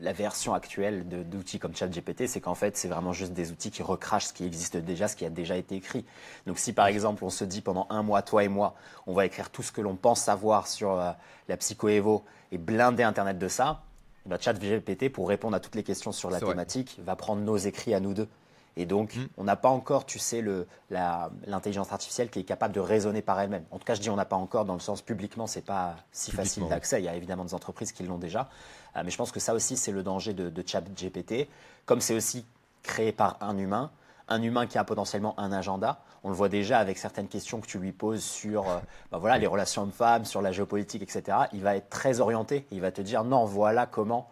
la 0.00 0.12
version 0.12 0.54
actuelle 0.54 1.06
d'outils 1.08 1.58
comme 1.58 1.74
ChatGPT, 1.74 2.26
c'est 2.26 2.40
qu'en 2.40 2.54
fait, 2.54 2.76
c'est 2.76 2.88
vraiment 2.88 3.12
juste 3.12 3.32
des 3.32 3.50
outils 3.50 3.70
qui 3.70 3.82
recrachent 3.82 4.26
ce 4.26 4.32
qui 4.32 4.44
existe 4.44 4.76
déjà, 4.76 5.08
ce 5.08 5.16
qui 5.16 5.24
a 5.24 5.30
déjà 5.30 5.56
été 5.56 5.76
écrit. 5.76 6.04
Donc, 6.46 6.58
si 6.58 6.72
par 6.72 6.86
exemple, 6.86 7.24
on 7.24 7.30
se 7.30 7.44
dit 7.44 7.60
pendant 7.60 7.86
un 7.90 8.02
mois, 8.02 8.22
toi 8.22 8.44
et 8.44 8.48
moi, 8.48 8.74
on 9.06 9.14
va 9.14 9.26
écrire 9.26 9.50
tout 9.50 9.62
ce 9.62 9.72
que 9.72 9.80
l'on 9.80 9.96
pense 9.96 10.20
savoir 10.20 10.66
sur 10.66 10.92
euh, 10.92 11.12
la 11.48 11.56
psycho-évo 11.56 12.24
et 12.52 12.58
blinder 12.58 13.04
Internet 13.04 13.38
de 13.38 13.48
ça, 13.48 13.82
eh 14.26 14.28
ben, 14.28 14.38
ChatGPT, 14.40 15.10
pour 15.10 15.28
répondre 15.28 15.56
à 15.56 15.60
toutes 15.60 15.76
les 15.76 15.84
questions 15.84 16.12
sur 16.12 16.30
la 16.30 16.40
thématique, 16.40 16.98
va 17.04 17.16
prendre 17.16 17.42
nos 17.42 17.56
écrits 17.56 17.94
à 17.94 18.00
nous 18.00 18.14
deux. 18.14 18.28
Et 18.76 18.86
donc, 18.86 19.16
mm. 19.16 19.28
on 19.38 19.44
n'a 19.44 19.56
pas 19.56 19.70
encore, 19.70 20.04
tu 20.04 20.18
sais, 20.18 20.44
l'intelligence 20.90 21.92
artificielle 21.92 22.28
qui 22.28 22.40
est 22.40 22.44
capable 22.44 22.74
de 22.74 22.80
raisonner 22.80 23.22
par 23.22 23.40
elle-même. 23.40 23.64
En 23.70 23.78
tout 23.78 23.84
cas, 23.84 23.94
je 23.94 24.00
dis 24.00 24.10
on 24.10 24.16
n'a 24.16 24.24
pas 24.24 24.36
encore 24.36 24.64
dans 24.64 24.74
le 24.74 24.80
sens 24.80 25.02
publiquement, 25.02 25.46
c'est 25.46 25.64
pas 25.64 25.96
si 26.12 26.30
facile 26.30 26.68
d'accès. 26.68 27.00
Il 27.00 27.04
y 27.04 27.08
a 27.08 27.14
évidemment 27.14 27.44
des 27.44 27.54
entreprises 27.54 27.92
qui 27.92 28.02
l'ont 28.02 28.18
déjà. 28.18 28.48
Euh, 28.96 29.02
mais 29.04 29.10
je 29.10 29.16
pense 29.16 29.32
que 29.32 29.40
ça 29.40 29.54
aussi, 29.54 29.76
c'est 29.76 29.92
le 29.92 30.02
danger 30.02 30.34
de, 30.34 30.50
de 30.50 30.64
ChatGPT. 30.66 31.48
Comme 31.86 32.00
c'est 32.00 32.14
aussi 32.14 32.44
créé 32.82 33.12
par 33.12 33.38
un 33.40 33.56
humain, 33.56 33.90
un 34.28 34.42
humain 34.42 34.66
qui 34.66 34.78
a 34.78 34.84
potentiellement 34.84 35.38
un 35.38 35.52
agenda. 35.52 36.00
On 36.24 36.28
le 36.28 36.34
voit 36.34 36.48
déjà 36.48 36.78
avec 36.78 36.98
certaines 36.98 37.28
questions 37.28 37.60
que 37.60 37.66
tu 37.66 37.78
lui 37.78 37.92
poses 37.92 38.22
sur 38.22 38.68
euh, 38.68 38.78
bah 39.10 39.18
voilà, 39.18 39.38
les 39.38 39.46
relations 39.46 39.82
hommes-femmes, 39.82 40.24
sur 40.24 40.42
la 40.42 40.52
géopolitique, 40.52 41.02
etc. 41.02 41.38
Il 41.52 41.62
va 41.62 41.76
être 41.76 41.88
très 41.88 42.20
orienté. 42.20 42.66
Il 42.72 42.80
va 42.80 42.90
te 42.92 43.00
dire 43.00 43.24
non, 43.24 43.44
voilà 43.44 43.86
comment 43.86 44.28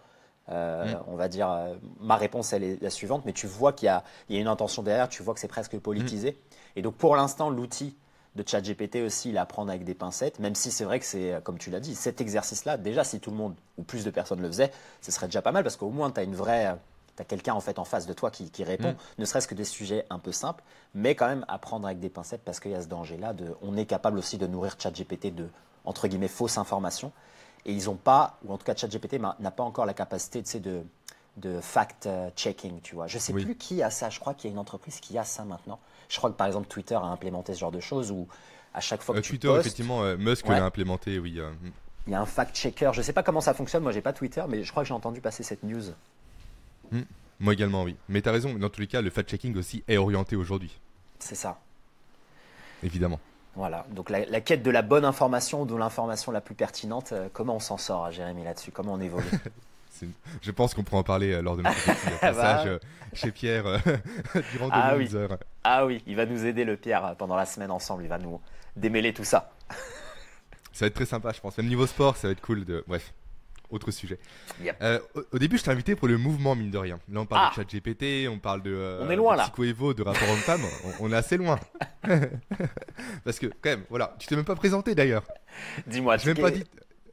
euh, 0.51 0.85
mm. 0.85 0.99
On 1.07 1.17
va 1.17 1.29
dire, 1.29 1.51
euh, 1.51 1.75
ma 2.01 2.17
réponse, 2.17 2.53
elle 2.53 2.65
est 2.65 2.83
la 2.83 2.91
suivante, 2.91 3.23
mais 3.25 3.33
tu 3.33 3.47
vois 3.47 3.73
qu'il 3.73 3.87
y, 3.87 3.89
a 3.89 4.03
une 4.29 4.49
intention 4.49 4.83
derrière, 4.83 5.09
tu 5.09 5.23
vois 5.23 5.35
que 5.35 5.41
c'est 5.41 5.49
presque 5.49 5.79
politisé. 5.79 6.33
Mm. 6.33 6.79
Et 6.79 6.83
donc, 6.83 6.95
pour 6.95 7.17
l'instant, 7.17 7.51
l'outil 7.51 7.97
de 8.37 8.45
ChatGPT 8.47 8.97
aussi, 8.97 9.31
il 9.31 9.39
apprend 9.39 9.67
avec 9.69 9.85
des 9.85 9.95
pincettes, 9.95 10.41
même 10.41 10.55
si 10.55 10.71
c'est 10.73 10.85
vrai 10.85 10.99
que 10.99 11.07
c'est, 11.07 11.41
comme 11.45 11.57
tu 11.57 11.71
l'as 11.71 11.81
dit, 11.81 11.95
cet 11.95 12.21
exercice-là, 12.21 12.77
déjà, 12.77 13.05
si 13.05 13.21
tout 13.21 13.31
le 13.31 13.37
monde 13.37 13.55
ou 13.79 13.85
plus 13.85 14.05
de 14.05 14.11
personnes 14.11 14.43
le 14.43 14.49
faisaient, 14.49 14.73
ce 15.01 15.13
serait 15.13 15.27
déjà 15.27 15.41
pas 15.41 15.53
mal 15.53 15.63
parce 15.63 15.77
qu'au 15.77 15.91
moins, 15.91 16.11
tu 16.11 16.21
as 16.21 16.25
une 16.25 16.35
vraie. 16.35 16.77
Tu 17.17 17.23
as 17.23 17.25
quelqu'un 17.25 17.55
en 17.55 17.61
fait 17.61 17.79
en 17.79 17.85
face 17.85 18.07
de 18.07 18.13
toi 18.13 18.33
qui, 18.33 18.65
répond, 18.65 18.91
mm. 18.91 18.97
ne 19.19 19.25
serait-ce 19.25 19.47
que 19.47 19.55
des 19.55 19.65
sujets 19.65 20.05
un 20.11 20.19
peu 20.19 20.33
simples, 20.33 20.65
mais 20.97 21.15
quand 21.15 21.29
même 21.29 21.45
apprendre 21.47 21.87
avec 21.87 22.01
des 22.01 22.09
pincettes 22.09 22.43
parce 22.45 22.59
qu'il 22.59 22.73
y 22.73 22.75
a 22.75 22.83
ce 22.83 22.89
danger-là. 22.89 23.35
De, 23.35 23.55
on 23.63 23.77
est 23.77 23.87
capable 23.87 24.19
aussi 24.19 24.37
de 24.37 24.49
nourrir 24.49 24.75
ChatGPT 24.81 25.33
de 25.33 25.47
entre 25.85 26.09
guillemets 26.09 26.27
fausses 26.27 26.59
informations 26.59 27.13
et 27.67 27.73
ils 27.73 27.87
n'ont 27.87 27.97
pas, 27.97 28.39
ou 28.45 28.53
en 28.53 28.59
tout 28.59 28.65
cas 28.65 28.75
ChatGPT 28.75 29.21
n'a 29.21 29.51
pas 29.51 29.63
encore 29.63 29.87
la 29.87 29.95
capacité 29.95 30.61
de, 30.61 30.83
de 31.37 31.61
fact-checking, 31.61 32.81
tu 32.83 32.95
vois. 32.95 33.07
Je 33.07 33.17
ne 33.17 33.21
sais 33.21 33.33
plus 33.33 33.57
qui 33.57 33.83
a 33.83 33.91
ça, 33.91 34.11
je 34.11 34.21
crois 34.21 34.35
qu'il 34.35 34.51
y 34.51 34.53
a 34.53 34.55
une 34.55 34.59
entreprise 34.59 35.01
qui 35.01 35.17
a 35.19 35.25
ça 35.25 35.45
maintenant. 35.45 35.81
Je 36.09 36.19
crois 36.19 36.31
que 36.31 36.37
par 36.37 36.47
exemple 36.47 36.69
Twitter 36.69 36.95
a 36.95 37.07
implémenté 37.07 37.55
ce 37.55 37.61
genre 37.61 37.73
de 37.73 37.81
choses 37.81 38.11
où 38.11 38.29
à 38.75 38.81
chaque 38.81 39.03
fois 39.03 39.15
que 39.15 39.21
euh, 39.21 39.23
tu 39.23 39.31
Twitter, 39.31 39.55
effectivement, 39.59 40.03
euh, 40.03 40.17
Musk 40.17 40.47
l'a 40.49 40.65
implémenté, 40.65 41.19
oui. 41.19 41.39
Euh, 41.39 41.51
hmm. 41.51 41.71
Il 42.07 42.13
y 42.13 42.17
a 42.17 42.21
un 42.21 42.27
fact-checker, 42.27 42.91
je 42.93 42.99
ne 42.99 43.03
sais 43.03 43.15
pas 43.15 43.23
comment 43.23 43.41
ça 43.41 43.55
fonctionne, 43.55 43.83
moi 43.83 43.93
j'ai 43.93 44.03
pas 44.03 44.13
Twitter, 44.13 44.45
mais 44.49 44.63
je 44.63 44.71
crois 44.71 44.83
que 44.83 44.89
j'ai 44.89 44.95
entendu 44.95 45.21
passer 45.21 45.43
cette 45.43 45.63
news. 45.63 45.85
Hmm. 46.91 47.03
Moi 47.41 47.55
également, 47.55 47.83
oui. 47.83 47.97
Mais 48.09 48.21
tu 48.21 48.29
as 48.29 48.33
raison, 48.33 48.55
dans 48.55 48.69
tous 48.69 48.81
les 48.81 48.87
cas, 48.87 49.01
le 49.01 49.11
fact-checking 49.11 49.57
aussi 49.57 49.83
est 49.89 49.97
orienté 49.97 50.37
aujourd'hui. 50.37 50.79
C'est 51.19 51.35
ça. 51.35 51.59
Évidemment. 52.83 53.19
Voilà, 53.57 53.87
donc 53.91 54.11
la, 54.11 54.41
quête 54.41 54.63
de 54.63 54.71
la 54.71 54.83
bonne 54.83 55.05
information 55.05 55.65
de 55.65 55.77
l'information 55.77 56.33
la 56.33 56.41
plus 56.41 56.57
pertinente, 56.57 57.13
euh, 57.13 57.29
comment 57.33 57.57
on 57.57 57.61
s'en 57.61 57.79
sort, 57.79 58.11
Jérémy, 58.11 58.43
là-dessus? 58.43 58.73
Comment 58.73 58.95
on 58.95 59.01
évolue? 59.01 59.31
Je 60.43 60.51
pense 60.51 60.75
qu'on 60.75 60.83
pourra 60.83 60.99
en 60.99 61.05
parler 61.05 61.33
euh, 61.33 61.41
lors 61.41 61.57
de 61.57 61.63
notre 61.63 61.85
passage 62.21 62.67
euh, 62.67 62.79
chez 63.13 63.31
Pierre 63.31 63.65
durant 64.53 64.69
ah, 64.73 64.97
oui. 64.97 65.09
heures. 65.15 65.39
Ah 65.63 65.87
oui, 65.87 66.03
il 66.07 66.17
va 66.17 66.27
nous 66.27 66.45
aider, 66.45 66.65
le 66.65 66.77
Pierre, 66.77 67.15
pendant 67.17 67.37
la 67.37 67.47
semaine 67.47 67.71
ensemble. 67.71 68.03
Il 68.03 68.09
va 68.09 68.19
nous 68.19 68.41
démêler 68.75 69.15
tout 69.15 69.25
ça. 69.25 69.53
ça 70.73 70.85
va 70.85 70.87
être 70.89 70.95
très 70.95 71.07
sympa, 71.07 71.33
je 71.33 71.41
pense. 71.41 71.57
Même 71.57 71.69
niveau 71.69 71.87
sport, 71.87 72.17
ça 72.17 72.27
va 72.27 72.33
être 72.33 72.43
cool. 72.43 72.65
De... 72.65 72.85
Bref 72.89 73.15
autre 73.75 73.91
sujet. 73.91 74.19
Euh, 74.83 74.99
au, 75.33 75.39
début, 75.39 75.59
je 75.59 75.65
t'ai 75.65 75.71
invité 75.71 75.95
pour 75.97 76.09
le 76.09 76.19
mouvement, 76.19 76.55
mine 76.55 76.71
de 76.71 76.79
rien. 76.79 76.99
Là, 77.11 77.21
on 77.21 77.27
parle 77.27 77.49
de 77.49 77.53
ah. 77.53 77.55
chat 77.57 77.65
GPT, 77.65 78.29
on 78.29 78.39
parle 78.39 78.63
de, 78.63 78.73
euh, 78.75 79.05
on 79.07 79.11
est 79.11 79.17
loin, 79.17 79.37
là. 79.37 79.51
de 79.57 80.03
rapport 80.03 80.29
homme-femme. 80.29 80.63
on, 81.01 81.13
est 81.13 81.17
assez 81.17 81.37
loin. 81.37 81.59
Parce 83.25 83.39
que, 83.39 83.47
quand 83.47 83.71
même, 83.71 83.85
voilà, 83.91 84.15
tu 84.19 84.27
t'es 84.27 84.37
même 84.37 84.45
pas 84.45 84.57
présenté 84.57 84.95
d'ailleurs. 84.95 85.25
Dis-moi, 85.87 86.17
je 86.17 86.27
même 86.27 86.39
pas 86.39 86.51
dit. 86.51 86.65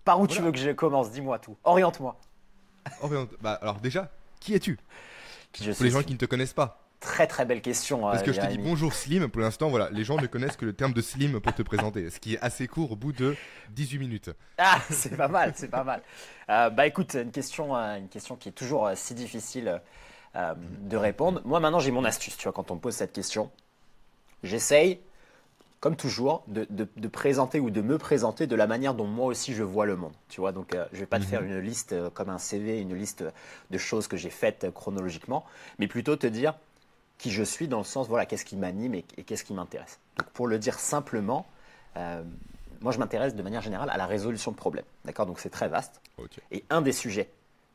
Par 0.04 0.20
où 0.20 0.28
tu 0.28 0.42
veux 0.42 0.52
que 0.52 0.58
je 0.58 0.72
commence 0.72 1.12
Dis-moi 1.12 1.40
tout. 1.40 1.58
Oriente-moi. 1.64 2.20
Oriente... 3.02 3.30
Bah, 3.42 3.60
alors, 3.62 3.80
déjà, 3.80 4.12
qui 4.40 4.54
es-tu? 4.54 4.78
Pour 5.58 5.84
les 5.84 5.92
gens 5.92 6.04
qui 6.04 6.14
ne 6.14 6.18
te 6.18 6.26
connaissent 6.26 6.54
pas. 6.54 6.81
Très 7.02 7.26
très 7.26 7.46
belle 7.46 7.62
question. 7.62 8.02
Parce 8.02 8.22
que 8.22 8.32
je 8.32 8.40
te 8.40 8.46
dis 8.46 8.60
bonjour 8.60 8.94
Slim, 8.94 9.28
pour 9.28 9.42
l'instant, 9.42 9.70
voilà, 9.70 9.90
les 9.90 10.04
gens 10.04 10.18
ne 10.18 10.28
connaissent 10.28 10.56
que 10.56 10.66
le 10.66 10.74
terme 10.74 10.94
de 10.94 11.02
Slim 11.02 11.40
pour 11.40 11.52
te 11.56 11.64
présenter, 11.64 12.12
ce 12.12 12.20
qui 12.20 12.36
est 12.36 12.40
assez 12.42 12.68
court 12.68 12.92
au 12.92 12.96
bout 12.96 13.12
de 13.12 13.36
18 13.72 13.98
minutes. 13.98 14.30
Ah, 14.60 14.80
c'est 14.92 15.18
pas 15.18 15.28
mal, 15.28 15.52
c'est 15.56 15.68
pas 15.68 15.84
mal. 15.84 16.04
Euh, 16.50 16.70
bah 16.70 16.86
écoute, 16.86 17.16
une 17.16 17.32
question, 17.32 17.76
euh, 17.76 17.98
une 17.98 18.08
question 18.08 18.36
qui 18.36 18.50
est 18.50 18.52
toujours 18.52 18.86
euh, 18.86 18.94
si 18.96 19.16
difficile 19.16 19.82
de 20.36 20.96
répondre. 20.96 21.42
Moi 21.44 21.60
maintenant 21.60 21.80
j'ai 21.80 21.92
mon 21.92 22.06
astuce, 22.06 22.38
tu 22.38 22.44
vois, 22.44 22.54
quand 22.54 22.70
on 22.70 22.76
me 22.76 22.80
pose 22.80 22.94
cette 22.94 23.14
question, 23.14 23.50
j'essaye, 24.44 25.02
comme 25.80 25.96
toujours, 25.96 26.44
de, 26.48 26.68
de, 26.70 27.08
présenter 27.08 27.60
ou 27.60 27.72
de 27.72 27.82
me 27.82 27.98
présenter 27.98 28.46
de 28.46 28.56
la 28.56 28.68
manière 28.68 28.94
dont 28.94 29.08
moi 29.08 29.26
aussi 29.26 29.56
je 29.56 29.64
vois 29.64 29.88
le 29.88 29.98
monde. 29.98 30.14
Tu 30.30 30.40
vois, 30.40 30.52
donc 30.52 30.78
je 30.94 31.00
vais 31.00 31.08
pas 31.08 31.20
te 31.20 31.26
faire 31.26 31.42
mhm. 31.42 31.48
une 31.48 31.60
liste 31.60 31.96
comme 32.14 32.30
un 32.30 32.38
CV, 32.38 32.80
une 32.80 32.96
liste 32.96 33.26
de 33.72 33.78
choses 33.80 34.08
que 34.08 34.18
j'ai 34.18 34.30
faites 34.30 34.72
chronologiquement, 34.72 35.44
mais 35.80 35.88
plutôt 35.88 36.16
te 36.16 36.28
dire 36.28 36.54
qui 37.22 37.30
je 37.30 37.44
suis 37.44 37.68
dans 37.68 37.78
le 37.78 37.84
sens, 37.84 38.08
voilà, 38.08 38.26
qu'est-ce 38.26 38.46
qui 38.46 38.56
m'anime 38.56 38.96
et, 38.96 39.04
qu'est-ce 39.04 39.44
qui 39.44 39.54
m'intéresse. 39.54 40.00
Donc 40.18 40.28
pour 40.30 40.48
le 40.48 40.58
dire 40.58 40.80
simplement, 40.80 41.46
euh, 41.96 42.24
moi 42.82 42.92
je 42.92 42.98
m'intéresse 42.98 43.36
de 43.36 43.44
manière 43.44 43.62
générale 43.62 43.92
à 43.92 43.98
la 43.98 44.08
résolution 44.08 44.50
de 44.50 44.56
problèmes. 44.56 44.86
D'accord? 45.06 45.28
Donc 45.28 45.40
c'est 45.40 45.52
très 45.52 45.68
vaste. 45.68 46.02
Et 46.50 46.64
un 46.72 46.82
des 46.82 46.92
sujets 46.92 47.30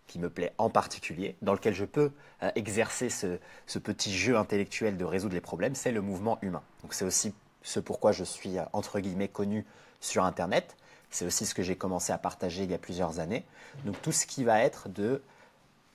qui 0.08 0.18
me 0.18 0.28
plaît 0.28 0.52
en 0.58 0.68
particulier, 0.68 1.36
dans 1.42 1.52
lequel 1.52 1.74
je 1.74 1.84
peux 1.84 2.10
euh, 2.42 2.50
exercer 2.56 3.08
ce, 3.08 3.38
ce, 3.68 3.78
petit 3.78 4.12
jeu 4.12 4.36
intellectuel 4.36 4.96
de 4.96 5.04
résoudre 5.04 5.34
les 5.34 5.40
problèmes, 5.40 5.76
c'est 5.76 5.92
le 5.92 6.00
mouvement 6.00 6.38
humain. 6.42 6.62
Donc 6.82 6.92
c'est 6.92 7.04
aussi 7.04 7.32
ce 7.62 7.78
pourquoi 7.78 8.10
je 8.10 8.24
suis, 8.24 8.58
euh, 8.58 8.64
entre 8.72 8.98
guillemets, 8.98 9.28
connu 9.28 9.64
sur 10.00 10.24
Internet. 10.24 10.76
C'est 11.10 11.24
aussi 11.24 11.46
ce 11.46 11.54
que 11.54 11.62
j'ai 11.62 11.76
commencé 11.76 12.12
à 12.12 12.18
partager 12.18 12.64
il 12.64 12.70
y 12.72 12.74
a 12.74 12.78
plusieurs 12.78 13.20
années. 13.20 13.44
Donc 13.84 14.02
tout 14.02 14.12
ce 14.12 14.26
qui 14.26 14.42
va 14.42 14.60
être 14.60 14.88
de 14.88 15.22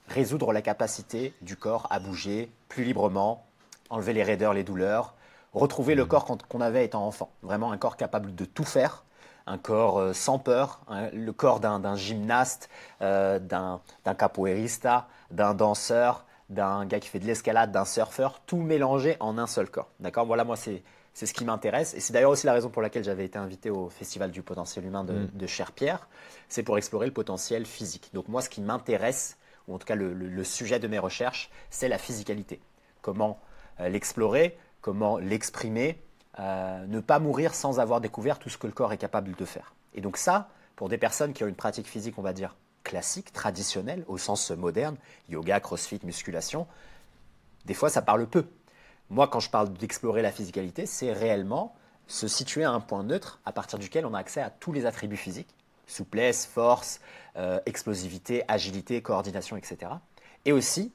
résoudre 0.08 0.52
la 0.52 0.62
capacité 0.62 1.34
du 1.40 1.56
corps 1.56 1.86
à 1.90 1.98
bouger 1.98 2.50
plus 2.68 2.84
librement, 2.84 3.46
enlever 3.90 4.12
les 4.12 4.22
raideurs, 4.22 4.54
les 4.54 4.64
douleurs, 4.64 5.14
retrouver 5.52 5.94
le 5.94 6.04
mmh. 6.04 6.08
corps 6.08 6.38
qu'on 6.48 6.60
avait 6.60 6.84
étant 6.84 7.06
enfant. 7.06 7.30
Vraiment 7.42 7.72
un 7.72 7.78
corps 7.78 7.96
capable 7.96 8.34
de 8.34 8.44
tout 8.44 8.64
faire, 8.64 9.04
un 9.46 9.58
corps 9.58 9.98
euh, 9.98 10.12
sans 10.12 10.38
peur, 10.38 10.80
le 11.12 11.32
corps 11.32 11.60
d'un 11.60 11.96
gymnaste, 11.96 12.70
euh, 13.00 13.38
d'un 13.38 13.80
capoeirista, 14.04 15.08
d'un 15.30 15.54
danseur, 15.54 16.24
d'un 16.48 16.84
gars 16.84 17.00
qui 17.00 17.08
fait 17.08 17.18
de 17.18 17.26
l'escalade, 17.26 17.72
d'un 17.72 17.84
surfeur, 17.84 18.40
tout 18.46 18.58
mélangé 18.58 19.16
en 19.20 19.38
un 19.38 19.46
seul 19.46 19.70
corps. 19.70 19.90
D'accord? 20.00 20.26
Voilà, 20.26 20.44
moi, 20.44 20.56
c'est 20.56 20.82
c'est 21.14 21.26
ce 21.26 21.34
qui 21.34 21.44
m'intéresse. 21.44 21.94
Et 21.94 22.00
c'est 22.00 22.12
d'ailleurs 22.12 22.30
aussi 22.30 22.46
la 22.46 22.54
raison 22.54 22.70
pour 22.70 22.82
laquelle 22.82 23.04
j'avais 23.04 23.24
été 23.24 23.38
invité 23.38 23.70
au 23.70 23.88
Festival 23.90 24.30
du 24.30 24.42
potentiel 24.42 24.86
humain 24.86 25.04
de, 25.04 25.12
mmh. 25.12 25.30
de 25.34 25.46
Cher 25.46 25.72
Pierre. 25.72 26.08
C'est 26.48 26.62
pour 26.62 26.78
explorer 26.78 27.06
le 27.06 27.12
potentiel 27.12 27.66
physique. 27.66 28.10
Donc 28.14 28.28
moi, 28.28 28.40
ce 28.40 28.48
qui 28.48 28.60
m'intéresse, 28.60 29.36
ou 29.68 29.74
en 29.74 29.78
tout 29.78 29.86
cas 29.86 29.94
le, 29.94 30.44
sujet 30.44 30.78
de 30.78 30.88
mes 30.88 30.98
recherches, 30.98 31.50
c'est 31.70 31.88
la 31.88 31.98
physicalité. 31.98 32.60
Comment 33.00 33.38
euh, 33.80 33.88
l'explorer, 33.88 34.58
comment 34.80 35.18
l'exprimer, 35.18 36.02
euh, 36.38 36.86
ne 36.86 37.00
pas 37.00 37.18
mourir 37.18 37.54
sans 37.54 37.80
avoir 37.80 38.00
découvert 38.00 38.38
tout 38.38 38.48
ce 38.48 38.58
que 38.58 38.66
le 38.66 38.72
corps 38.72 38.92
est 38.92 38.98
capable 38.98 39.34
de 39.34 39.44
faire. 39.44 39.74
Et 39.94 40.00
donc 40.00 40.16
ça, 40.16 40.48
pour 40.76 40.88
des 40.88 40.98
personnes 40.98 41.32
qui 41.32 41.44
ont 41.44 41.48
une 41.48 41.54
pratique 41.54 41.86
physique, 41.86 42.18
on 42.18 42.22
va 42.22 42.32
dire, 42.32 42.56
classique, 42.84 43.32
traditionnelle, 43.32 44.04
au 44.08 44.18
sens 44.18 44.50
moderne, 44.50 44.96
yoga, 45.28 45.60
crossfit, 45.60 46.00
musculation, 46.04 46.66
des 47.64 47.74
fois 47.74 47.90
ça 47.90 48.02
parle 48.02 48.26
peu. 48.26 48.46
Moi, 49.10 49.28
quand 49.28 49.40
je 49.40 49.50
parle 49.50 49.72
d'explorer 49.74 50.22
la 50.22 50.32
physicalité, 50.32 50.86
c'est 50.86 51.12
réellement 51.12 51.74
se 52.06 52.26
situer 52.28 52.64
à 52.64 52.70
un 52.70 52.80
point 52.80 53.04
neutre 53.04 53.40
à 53.44 53.52
partir 53.52 53.78
duquel 53.78 54.06
on 54.06 54.14
a 54.14 54.18
accès 54.18 54.40
à 54.40 54.50
tous 54.50 54.72
les 54.72 54.86
attributs 54.86 55.16
physiques 55.16 55.54
souplesse, 55.86 56.46
force, 56.46 57.00
euh, 57.36 57.60
explosivité, 57.66 58.44
agilité, 58.48 59.00
coordination, 59.02 59.56
etc. 59.56 59.92
Et 60.44 60.52
aussi 60.52 60.92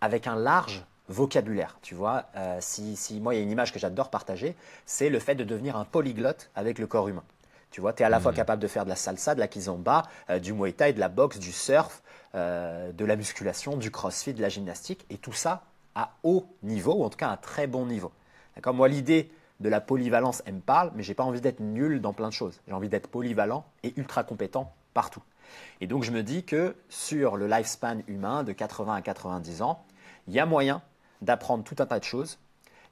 avec 0.00 0.26
un 0.26 0.36
large 0.36 0.84
vocabulaire. 1.08 1.78
Tu 1.82 1.94
vois, 1.94 2.24
euh, 2.36 2.58
si, 2.60 2.96
si, 2.96 3.20
moi, 3.20 3.34
il 3.34 3.38
y 3.38 3.40
a 3.40 3.42
une 3.42 3.50
image 3.50 3.72
que 3.72 3.78
j'adore 3.78 4.10
partager, 4.10 4.56
c'est 4.86 5.08
le 5.08 5.18
fait 5.18 5.34
de 5.34 5.44
devenir 5.44 5.76
un 5.76 5.84
polyglotte 5.84 6.50
avec 6.54 6.78
le 6.78 6.86
corps 6.86 7.08
humain. 7.08 7.24
Tu 7.70 7.80
vois, 7.80 7.92
tu 7.92 8.02
es 8.02 8.06
à 8.06 8.08
la 8.08 8.20
fois 8.20 8.32
mmh. 8.32 8.36
capable 8.36 8.62
de 8.62 8.68
faire 8.68 8.84
de 8.84 8.90
la 8.90 8.96
salsa, 8.96 9.34
de 9.34 9.40
la 9.40 9.48
kizomba, 9.48 10.02
euh, 10.30 10.38
du 10.38 10.52
muay 10.52 10.72
thai, 10.72 10.92
de 10.92 11.00
la 11.00 11.08
boxe, 11.08 11.38
du 11.38 11.52
surf, 11.52 12.02
de 12.34 13.04
la 13.04 13.14
musculation, 13.14 13.76
du 13.76 13.92
crossfit, 13.92 14.34
de 14.34 14.42
la 14.42 14.48
gymnastique, 14.48 15.06
et 15.08 15.18
tout 15.18 15.32
ça 15.32 15.62
à 15.94 16.10
haut 16.24 16.48
niveau, 16.64 16.94
ou 16.94 17.04
en 17.04 17.08
tout 17.08 17.16
cas 17.16 17.28
à 17.28 17.32
un 17.32 17.36
très 17.36 17.68
bon 17.68 17.86
niveau. 17.86 18.10
D'accord? 18.56 18.74
Moi, 18.74 18.88
l'idée 18.88 19.30
de 19.64 19.70
la 19.70 19.80
polyvalence, 19.80 20.42
elle 20.44 20.56
me 20.56 20.60
parle, 20.60 20.92
mais 20.94 21.02
j'ai 21.02 21.14
pas 21.14 21.24
envie 21.24 21.40
d'être 21.40 21.60
nul 21.60 22.02
dans 22.02 22.12
plein 22.12 22.28
de 22.28 22.34
choses. 22.34 22.60
J'ai 22.68 22.74
envie 22.74 22.90
d'être 22.90 23.08
polyvalent 23.08 23.64
et 23.82 23.94
ultra 23.96 24.22
compétent 24.22 24.74
partout. 24.92 25.22
Et 25.80 25.86
donc 25.86 26.04
je 26.04 26.10
me 26.10 26.22
dis 26.22 26.44
que 26.44 26.76
sur 26.90 27.38
le 27.38 27.46
lifespan 27.46 28.00
humain 28.06 28.44
de 28.44 28.52
80 28.52 28.94
à 28.94 29.00
90 29.00 29.62
ans, 29.62 29.82
il 30.28 30.34
y 30.34 30.38
a 30.38 30.44
moyen 30.44 30.82
d'apprendre 31.22 31.64
tout 31.64 31.76
un 31.78 31.86
tas 31.86 31.98
de 31.98 32.04
choses. 32.04 32.38